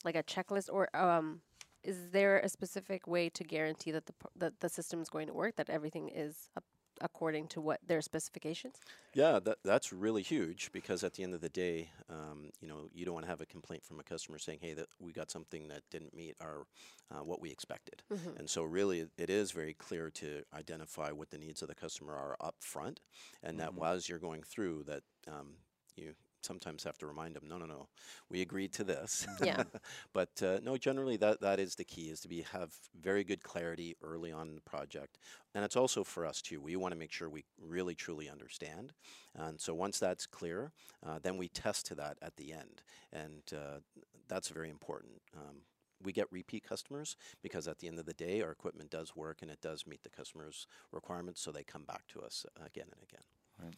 like 0.03 0.15
a 0.15 0.23
checklist 0.23 0.69
or 0.71 0.89
um 0.95 1.41
is 1.83 2.09
there 2.11 2.39
a 2.39 2.49
specific 2.49 3.07
way 3.07 3.29
to 3.29 3.43
guarantee 3.43 3.91
that 3.91 4.05
the 4.07 4.13
that 4.35 4.59
the 4.59 4.69
system 4.69 5.01
is 5.01 5.09
going 5.09 5.27
to 5.27 5.33
work 5.33 5.55
that 5.57 5.69
everything 5.69 6.09
is 6.09 6.49
up 6.57 6.63
according 7.01 7.47
to 7.49 7.61
what 7.61 7.79
their 7.85 8.01
specifications? 8.01 8.85
Yeah, 9.13 9.39
that, 9.39 9.57
that's 9.65 9.91
really 9.91 10.21
huge 10.23 10.71
because 10.71 11.03
at 11.03 11.13
the 11.15 11.23
end 11.23 11.33
of 11.33 11.41
the 11.41 11.49
day, 11.49 11.91
um, 12.07 12.49
you 12.61 12.67
know, 12.67 12.87
you 12.93 13.03
don't 13.03 13.13
want 13.13 13.25
to 13.25 13.29
have 13.29 13.41
a 13.41 13.45
complaint 13.45 13.83
from 13.83 13.99
a 13.99 14.03
customer 14.03 14.37
saying, 14.39 14.59
"Hey, 14.61 14.73
that 14.73 14.87
we 14.99 15.11
got 15.11 15.29
something 15.29 15.67
that 15.67 15.83
didn't 15.89 16.13
meet 16.13 16.37
our 16.39 16.65
uh, 17.09 17.19
what 17.21 17.41
we 17.41 17.51
expected." 17.51 18.03
Mhm. 18.09 18.37
And 18.37 18.49
so, 18.49 18.63
really, 18.63 19.01
it- 19.01 19.11
it 19.17 19.29
is 19.29 19.51
very 19.51 19.73
clear 19.73 20.09
to 20.11 20.43
identify 20.53 21.11
what 21.11 21.29
the 21.29 21.37
needs 21.37 21.61
of 21.61 21.67
the 21.67 21.75
customer 21.75 22.15
are 22.15 22.37
up 22.39 22.55
front, 22.63 23.01
and 23.43 23.59
that 23.59 23.75
Mhm. 23.75 23.75
while 23.75 23.99
you're 23.99 24.17
going 24.19 24.43
through, 24.43 24.83
that 24.85 25.03
um, 25.27 25.57
you 25.97 26.15
sometimes 26.45 26.83
have 26.83 26.97
to 26.99 27.07
remind 27.07 27.35
them, 27.35 27.43
no, 27.47 27.57
no, 27.57 27.65
no, 27.65 27.87
we 28.29 28.41
agreed 28.41 28.73
to 28.73 28.83
this. 28.83 29.27
Yeah. 29.43 29.63
but 30.13 30.41
uh, 30.43 30.59
no, 30.63 30.77
generally 30.77 31.17
that 31.17 31.41
that 31.41 31.59
is 31.59 31.75
the 31.75 31.83
key 31.83 32.09
is 32.09 32.19
to 32.21 32.27
be 32.27 32.41
have 32.53 32.73
very 32.99 33.23
good 33.23 33.43
clarity 33.43 33.95
early 34.01 34.31
on 34.31 34.49
in 34.49 34.55
the 34.55 34.61
project, 34.61 35.17
and 35.55 35.63
it's 35.65 35.75
also 35.75 36.03
for 36.03 36.25
us 36.25 36.41
too. 36.41 36.61
We 36.61 36.75
want 36.75 36.93
to 36.93 36.99
make 36.99 37.11
sure 37.11 37.29
we 37.29 37.43
really 37.59 37.95
truly 37.95 38.29
understand, 38.29 38.93
and 39.35 39.59
so 39.59 39.73
once 39.73 39.99
that's 39.99 40.25
clear, 40.25 40.71
uh, 41.05 41.19
then 41.21 41.37
we 41.37 41.47
test 41.47 41.85
to 41.87 41.95
that 41.95 42.17
at 42.21 42.35
the 42.37 42.53
end, 42.53 42.81
and 43.11 43.43
uh, 43.53 43.79
that's 44.27 44.49
very 44.49 44.69
important. 44.69 45.21
Um, 45.35 45.61
we 46.03 46.11
get 46.11 46.31
repeat 46.31 46.67
customers 46.67 47.15
because 47.41 47.67
at 47.67 47.79
the 47.79 47.87
end 47.87 47.99
of 47.99 48.05
the 48.05 48.13
day, 48.13 48.41
our 48.41 48.51
equipment 48.51 48.89
does 48.89 49.15
work 49.15 49.41
and 49.41 49.51
it 49.51 49.61
does 49.61 49.85
meet 49.85 50.03
the 50.03 50.09
customer's 50.09 50.67
requirements, 50.91 51.41
so 51.41 51.51
they 51.51 51.63
come 51.63 51.83
back 51.83 52.07
to 52.07 52.21
us 52.21 52.45
again 52.65 52.87
and 52.91 53.03
again. 53.03 53.21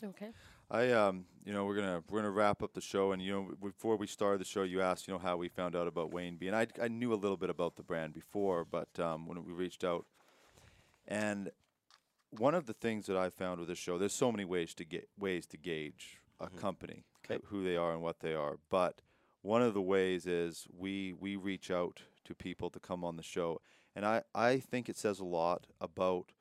Okay. 0.03 0.29
I 0.71 0.91
um 0.91 1.25
you 1.45 1.53
know 1.53 1.65
we're 1.65 1.75
gonna 1.75 2.03
we're 2.09 2.19
gonna 2.19 2.31
wrap 2.31 2.63
up 2.63 2.73
the 2.73 2.81
show 2.81 3.11
and 3.11 3.21
you 3.21 3.31
know 3.31 3.49
before 3.61 3.95
we 3.97 4.07
started 4.07 4.39
the 4.41 4.45
show 4.45 4.63
you 4.63 4.81
asked 4.81 5.07
you 5.07 5.13
know 5.13 5.19
how 5.19 5.37
we 5.37 5.49
found 5.49 5.75
out 5.75 5.87
about 5.87 6.11
Wainbee 6.11 6.47
and 6.47 6.55
I 6.55 6.67
I 6.81 6.87
knew 6.87 7.13
a 7.13 7.15
little 7.15 7.37
bit 7.37 7.49
about 7.49 7.75
the 7.75 7.83
brand 7.83 8.13
before 8.13 8.65
but 8.65 8.97
um, 8.99 9.27
when 9.27 9.43
we 9.45 9.51
reached 9.53 9.83
out 9.83 10.05
and 11.07 11.51
one 12.31 12.55
of 12.55 12.65
the 12.65 12.73
things 12.73 13.05
that 13.07 13.17
I 13.17 13.29
found 13.29 13.59
with 13.59 13.69
this 13.69 13.77
show 13.77 13.97
there's 13.97 14.13
so 14.13 14.31
many 14.31 14.45
ways 14.45 14.73
to 14.75 14.85
get 14.85 15.09
ways 15.17 15.45
to 15.47 15.57
gauge 15.57 16.19
a 16.39 16.47
Mhm. 16.47 16.57
company 16.57 17.03
Okay. 17.25 17.39
who 17.47 17.63
they 17.63 17.75
are 17.77 17.91
and 17.93 18.01
what 18.01 18.19
they 18.21 18.33
are 18.33 18.57
but 18.69 19.01
one 19.41 19.61
of 19.61 19.73
the 19.73 19.81
ways 19.81 20.25
is 20.25 20.67
we 20.75 21.13
we 21.13 21.35
reach 21.35 21.69
out 21.69 22.01
to 22.25 22.33
people 22.33 22.69
to 22.69 22.79
come 22.79 23.03
on 23.03 23.17
the 23.17 23.23
show 23.23 23.61
and 23.95 24.05
I 24.05 24.23
I 24.33 24.59
think 24.59 24.89
it 24.89 24.97
says 24.97 25.19
a 25.19 25.25
lot 25.25 25.67
about 25.79 26.31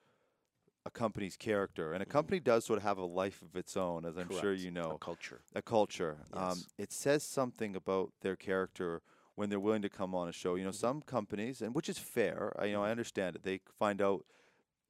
a 0.85 0.91
company's 0.91 1.37
character 1.37 1.93
and 1.93 2.03
a 2.03 2.07
Mhm. 2.07 2.11
company 2.11 2.41
does 2.41 2.65
sort 2.65 2.77
of 2.79 2.83
have 2.83 2.99
a 2.99 3.05
life 3.05 3.41
of 3.43 3.55
its 3.57 3.77
own 3.77 4.05
as 4.05 4.17
I'm 4.17 4.29
sure 4.31 4.41
Correct. 4.53 4.61
you 4.63 4.69
A 4.69 4.73
know 4.73 4.99
culture. 4.99 5.43
a 5.55 5.63
culture. 5.63 6.27
Um, 6.33 6.41
Yes. 6.59 6.69
it 6.79 6.93
says 6.93 7.23
something 7.23 7.77
about 7.77 8.13
their 8.21 8.37
character 8.37 9.03
when 9.35 9.49
they're 9.49 9.61
willing 9.61 9.83
to 9.83 9.89
come 9.89 10.15
on 10.15 10.29
a 10.29 10.33
show. 10.33 10.57
You 10.57 10.65
know, 10.65 10.71
Mhm. 10.71 10.75
some 10.75 11.03
companies, 11.03 11.63
and 11.63 11.75
which 11.75 11.89
is 11.89 11.99
fair. 11.99 12.53
I, 12.59 12.67
you 12.67 12.73
know, 12.73 12.83
I 12.83 12.89
Mhm. 12.89 12.93
understand 12.93 13.37
it. 13.37 13.43
They 13.43 13.61
find 13.79 14.03
out 14.03 14.27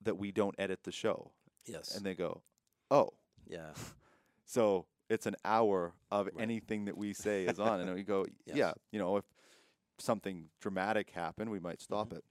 that 0.01 0.16
we 0.16 0.32
don't 0.32 0.55
edit 0.59 0.82
the 0.84 0.93
show, 0.93 1.32
Yes. 1.66 1.95
and 1.95 2.05
they 2.05 2.14
go, 2.14 2.43
"Oh, 2.90 3.11
yeah. 3.47 3.74
so 4.45 4.86
it's 5.09 5.26
an 5.26 5.36
hour 5.45 5.95
of 6.11 6.26
Right. 6.32 6.43
anything 6.43 6.86
that 6.86 6.97
we 6.97 7.12
say 7.12 7.45
is 7.47 7.61
on." 7.61 7.80
and 7.80 7.95
we 7.95 8.03
go, 8.03 8.24
Yes. 8.47 8.57
"Yeah, 8.57 8.72
you 8.90 8.99
know, 8.99 9.16
if 9.18 9.24
something 9.99 10.51
dramatic 10.61 11.11
happened, 11.11 11.51
we 11.51 11.61
might 11.61 11.80
stop 11.80 12.09
Mhm. 12.09 12.16
it." 12.18 12.24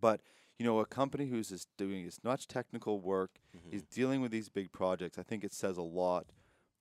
But 0.00 0.22
you 0.58 0.66
know, 0.66 0.78
a 0.80 0.86
company 0.86 1.26
who's 1.26 1.48
just 1.50 1.68
doing 1.76 2.06
as 2.06 2.18
much 2.24 2.48
technical 2.48 3.00
work 3.00 3.38
Mhm. 3.56 3.72
is 3.72 3.82
dealing 3.84 4.20
with 4.20 4.30
these 4.32 4.48
big 4.48 4.72
projects, 4.72 5.18
I 5.18 5.22
think 5.22 5.44
it 5.44 5.52
says 5.52 5.76
a 5.76 5.82
lot 5.82 6.26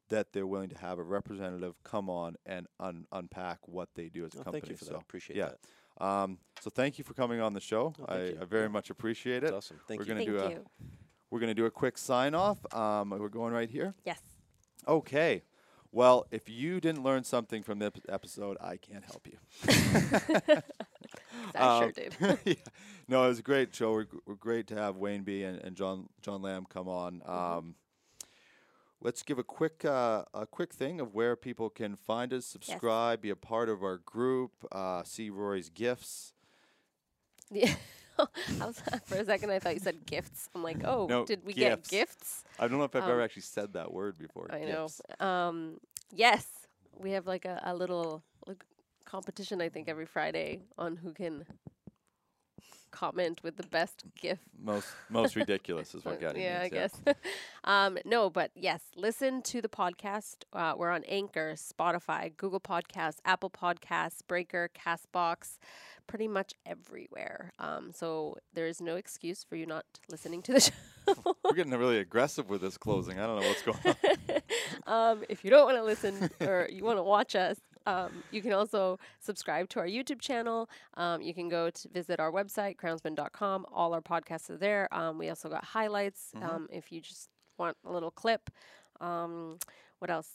that 0.10 0.32
they're 0.34 0.48
willing 0.48 0.70
to 0.70 0.78
have 0.78 0.98
a 1.00 1.04
representative 1.04 1.76
come 1.84 2.10
on 2.10 2.38
and 2.46 2.68
un- 2.80 3.06
unpack 3.12 3.68
what 3.68 3.90
they 3.96 4.08
do 4.10 4.26
as 4.26 4.34
a 4.34 4.40
Oh, 4.40 4.44
company. 4.44 4.62
thank 4.62 4.72
you 4.72 4.78
for 4.78 4.86
so, 4.86 4.94
that. 4.94 5.02
Appreciate 5.02 5.36
yeah. 5.36 5.50
that. 5.98 6.04
Um, 6.06 6.40
so 6.62 6.70
thank 6.70 6.98
you 6.98 7.04
for 7.04 7.14
coming 7.14 7.40
on 7.42 7.54
the 7.54 7.60
show. 7.60 7.94
Oh, 8.00 8.06
I. 8.08 8.38
I 8.42 8.46
very 8.46 8.70
much 8.70 8.90
appreciate 8.90 9.42
That's 9.42 9.52
it. 9.52 9.56
awesome. 9.56 9.80
Thank 9.88 10.00
We're 10.00 10.06
you. 10.06 10.26
gonna 10.26 10.42
Thank 10.48 10.56
do 10.56 10.62
a- 10.62 10.86
We're 11.30 11.40
gonna 11.42 11.54
do 11.56 11.66
a 11.66 11.72
quick 11.72 11.98
sign 11.98 12.34
off. 12.36 12.60
Um, 12.74 13.10
we're 13.10 13.28
going 13.30 13.52
right 13.54 13.70
here. 13.70 13.94
Yes. 14.06 14.22
Okay. 14.88 15.44
Well, 15.92 16.26
if 16.32 16.48
you 16.50 16.80
didn't 16.80 17.04
learn 17.04 17.24
something 17.26 17.64
from 17.64 17.80
this 17.80 17.94
episode, 18.08 18.58
I 18.62 18.78
can't 18.78 19.04
help 19.04 19.28
you. 19.28 19.38
I 21.56 21.80
sure 21.80 21.86
Um, 21.88 21.92
did. 21.92 22.16
yeah. 22.46 22.54
No, 23.10 23.24
it 23.24 23.30
was 23.30 23.40
a 23.40 23.44
great 23.44 23.74
show. 23.74 23.94
We're, 23.94 24.08
we're 24.26 24.36
great 24.36 24.68
to 24.68 24.76
have 24.76 24.96
Wainbee 24.98 25.46
and, 25.48 25.60
and 25.64 25.78
John 25.78 26.10
John 26.22 26.42
Lamb 26.42 26.66
come 26.70 26.90
on. 26.90 27.22
Um, 27.26 27.76
let's 29.00 29.24
give 29.24 29.40
a 29.40 29.44
quick 29.44 29.86
uh, 29.86 30.26
a 30.34 30.46
quick 30.46 30.74
thing 30.74 31.00
of 31.00 31.14
where 31.14 31.38
people 31.38 31.70
can 31.70 31.96
find 31.96 32.34
us, 32.34 32.46
subscribe, 32.46 33.22
be 33.22 33.30
a 33.30 33.36
part 33.38 33.70
of 33.70 33.82
our 33.82 33.98
group, 33.98 34.52
uh, 34.74 35.04
see 35.04 35.30
Rory's 35.30 35.70
gifts. 35.70 36.34
Yeah. 37.50 37.76
I 38.20 38.66
was 38.66 38.82
for 39.06 39.16
a 39.16 39.24
second. 39.26 39.52
I 39.52 39.60
thought 39.60 39.76
you 39.76 39.80
said 39.80 40.06
gifts. 40.06 40.50
I'm 40.56 40.64
like, 40.64 40.84
oh, 40.84 41.06
No, 41.08 41.24
did 41.24 41.46
we 41.46 41.54
gifts. 41.54 41.90
get 41.90 42.00
gifts? 42.08 42.44
I 42.60 42.68
don't 42.68 42.80
know 42.80 42.84
if 42.84 42.96
I've 42.96 43.04
ever 43.04 43.20
Um, 43.20 43.24
actually 43.24 43.44
said 43.44 43.74
that 43.74 43.94
word 43.94 44.18
before. 44.18 44.50
I 44.52 44.66
gifts. 44.66 45.02
know. 45.22 45.26
Um, 45.26 45.80
yes, 46.12 46.46
we 47.00 47.12
have 47.12 47.26
like 47.28 47.46
a, 47.46 47.62
a 47.64 47.76
little 47.76 48.24
competition. 49.08 49.62
I 49.62 49.70
think 49.70 49.90
every 49.90 50.06
Friday 50.06 50.62
on 50.78 50.98
who 50.98 51.14
can 51.14 51.46
comment 52.92 53.42
with 53.44 53.58
the 53.58 53.68
best 53.68 54.04
gift. 54.20 54.42
Most 54.60 54.88
most 55.10 55.36
ridiculous 55.36 55.94
is 55.94 56.04
what 56.04 56.16
Uh, 56.18 56.20
Gaddy 56.20 56.42
yeah, 56.42 56.62
means, 56.62 56.74
I 56.74 56.76
guess. 56.76 57.02
um, 57.64 57.98
no, 58.06 58.30
but 58.30 58.52
yes, 58.56 58.82
listen 58.96 59.42
to 59.44 59.62
the 59.62 59.70
podcast. 59.70 60.38
Uh, 60.52 60.74
we're 60.76 60.90
on 60.90 61.04
Anchor, 61.04 61.54
Spotify, 61.56 62.36
Google 62.36 62.60
Podcasts, 62.60 63.20
Apple 63.24 63.52
Podcasts, 63.52 64.20
Breaker, 64.28 64.70
Castbox, 64.74 65.58
pretty 66.08 66.28
much 66.28 66.54
everywhere. 66.66 67.52
Um, 67.60 67.92
so 67.94 68.38
there 68.54 68.66
is 68.66 68.82
no 68.82 68.96
excuse 68.96 69.44
for 69.44 69.56
you 69.56 69.68
not 69.68 69.86
listening 70.10 70.42
to 70.44 70.54
the 70.54 70.60
show. 71.08 71.36
We're 71.44 71.54
getting 71.54 71.74
really 71.74 72.00
aggressive 72.00 72.50
with 72.50 72.62
this 72.62 72.78
closing. 72.78 73.20
I 73.20 73.28
don't 73.28 73.42
know 73.42 73.48
what's 73.48 73.62
going 73.62 73.96
on. 74.88 75.12
um, 75.12 75.24
if 75.30 75.44
you 75.44 75.52
don't 75.52 75.66
want 75.66 75.78
to 75.78 75.84
listen 75.84 76.30
or 76.42 76.68
you 76.72 76.84
want 76.84 76.98
to 76.98 77.04
watch 77.04 77.36
us, 77.36 77.58
um, 77.88 78.24
you 78.32 78.42
can 78.42 78.54
also 78.54 79.00
subscribe 79.20 79.70
to 79.70 79.80
our 79.80 79.88
YouTube 79.88 80.20
channel. 80.22 80.70
Um, 80.96 81.22
you 81.22 81.34
can 81.34 81.48
go 81.50 81.70
to 81.70 81.90
visit 81.90 82.20
our 82.20 82.32
website, 82.32 82.76
crownsman.com. 82.78 83.66
All 83.74 83.94
our 83.94 84.02
podcasts 84.02 84.50
are 84.50 84.58
there. 84.58 84.88
Um, 84.94 85.18
we 85.18 85.30
also 85.30 85.48
got 85.50 85.64
highlights 85.64 86.32
Mhm. 86.36 86.44
um, 86.44 86.68
if 86.72 86.92
you 86.92 87.00
just 87.02 87.30
want 87.58 87.76
a 87.86 87.92
little 87.92 88.12
clip. 88.12 88.50
Um, 89.02 89.58
what 90.00 90.10
else? 90.12 90.30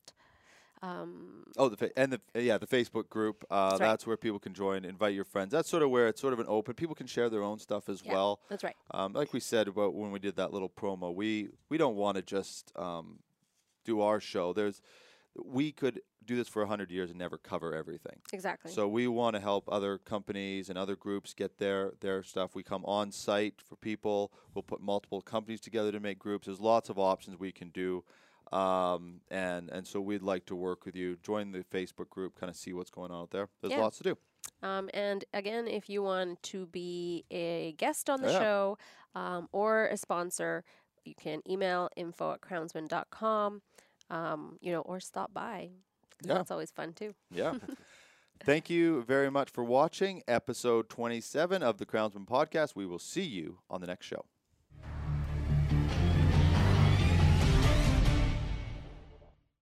Um, 0.84 1.44
Oh, 1.56 1.68
the 1.68 1.76
fa- 1.76 1.96
and 1.96 2.12
the 2.12 2.20
yeah 2.42 2.58
the 2.58 2.66
Facebook 2.66 3.08
group. 3.08 3.44
Uh, 3.48 3.70
That's 3.70 3.80
right. 3.80 3.88
That's 3.88 4.06
where 4.06 4.16
people 4.16 4.40
can 4.40 4.52
join, 4.52 4.84
invite 4.84 5.14
your 5.14 5.24
friends. 5.24 5.52
That's 5.52 5.68
sort 5.68 5.82
of 5.84 5.90
where 5.90 6.08
it's 6.08 6.20
sort 6.20 6.32
of 6.32 6.40
an 6.40 6.46
open. 6.48 6.74
People 6.74 6.96
can 6.96 7.06
share 7.06 7.30
their 7.30 7.42
own 7.42 7.58
stuff 7.60 7.88
as 7.88 8.02
Yeah. 8.04 8.14
well. 8.14 8.40
that's 8.48 8.64
right. 8.64 8.74
Um, 8.90 9.12
like 9.12 9.32
we 9.32 9.38
said 9.40 9.68
about 9.68 9.94
when 9.94 10.10
we 10.10 10.18
did 10.18 10.34
that 10.36 10.52
little 10.52 10.68
promo, 10.68 11.14
we 11.14 11.50
we 11.68 11.78
don't 11.78 11.94
want 11.96 12.16
to 12.16 12.22
just 12.22 12.72
um, 12.76 13.20
do 13.84 14.00
our 14.00 14.18
show. 14.18 14.52
There's 14.52 14.82
we 15.36 15.70
could 15.70 16.02
do 16.26 16.36
this 16.36 16.48
for 16.48 16.64
hundred 16.66 16.90
years 16.90 17.10
and 17.10 17.18
never 17.18 17.38
cover 17.38 17.74
everything. 17.74 18.16
Exactly. 18.32 18.72
So 18.72 18.88
we 18.88 19.08
want 19.08 19.34
to 19.36 19.40
help 19.40 19.64
other 19.70 19.98
companies 19.98 20.68
and 20.68 20.78
other 20.78 20.96
groups 20.96 21.34
get 21.34 21.58
their 21.58 21.92
their 22.00 22.22
stuff. 22.22 22.54
We 22.54 22.62
come 22.62 22.84
on 22.84 23.12
site 23.12 23.60
for 23.60 23.76
people. 23.76 24.32
We'll 24.54 24.62
put 24.62 24.80
multiple 24.80 25.20
companies 25.20 25.60
together 25.60 25.92
to 25.92 26.00
make 26.00 26.18
groups. 26.18 26.46
There's 26.46 26.60
lots 26.60 26.88
of 26.88 26.98
options 26.98 27.38
we 27.38 27.52
can 27.52 27.70
do. 27.70 28.04
Um, 28.52 29.20
and 29.30 29.70
and 29.70 29.86
so 29.86 30.00
we'd 30.00 30.22
like 30.22 30.44
to 30.46 30.54
work 30.56 30.84
with 30.84 30.94
you. 30.94 31.16
Join 31.22 31.52
the 31.52 31.64
Facebook 31.64 32.10
group, 32.10 32.38
kind 32.38 32.50
of 32.50 32.56
see 32.56 32.72
what's 32.72 32.90
going 32.90 33.10
on 33.10 33.22
out 33.22 33.30
there. 33.30 33.48
There's 33.60 33.72
Yeah. 33.72 33.80
lots 33.80 33.98
to 33.98 34.04
do. 34.04 34.18
Um, 34.62 34.90
and 34.92 35.24
again, 35.32 35.66
if 35.68 35.88
you 35.88 36.02
want 36.02 36.42
to 36.44 36.66
be 36.66 37.24
a 37.30 37.72
guest 37.78 38.10
on 38.10 38.20
the 38.22 38.30
Yeah. 38.30 38.38
show 38.40 38.78
um, 39.14 39.48
or 39.52 39.86
a 39.86 39.96
sponsor, 39.96 40.64
you 41.04 41.14
can 41.14 41.42
email 41.48 41.88
info 41.96 42.32
at 42.32 42.40
crownsman.com, 42.40 43.62
um, 44.10 44.58
you 44.60 44.72
know, 44.72 44.80
or 44.82 45.00
stop 45.00 45.32
by. 45.32 45.70
Yeah. 46.22 46.34
That's 46.34 46.50
always 46.50 46.70
fun 46.70 46.92
too. 46.92 47.14
Yeah. 47.30 47.54
Thank 48.44 48.68
you 48.68 49.02
very 49.02 49.30
much 49.30 49.50
for 49.50 49.62
watching 49.62 50.22
episode 50.26 50.88
27 50.88 51.62
of 51.62 51.78
the 51.78 51.86
Crownsman 51.86 52.26
podcast. 52.26 52.74
We 52.74 52.86
will 52.86 52.98
see 52.98 53.22
you 53.22 53.58
on 53.70 53.80
the 53.80 53.86
next 53.86 54.06
show. 54.06 54.24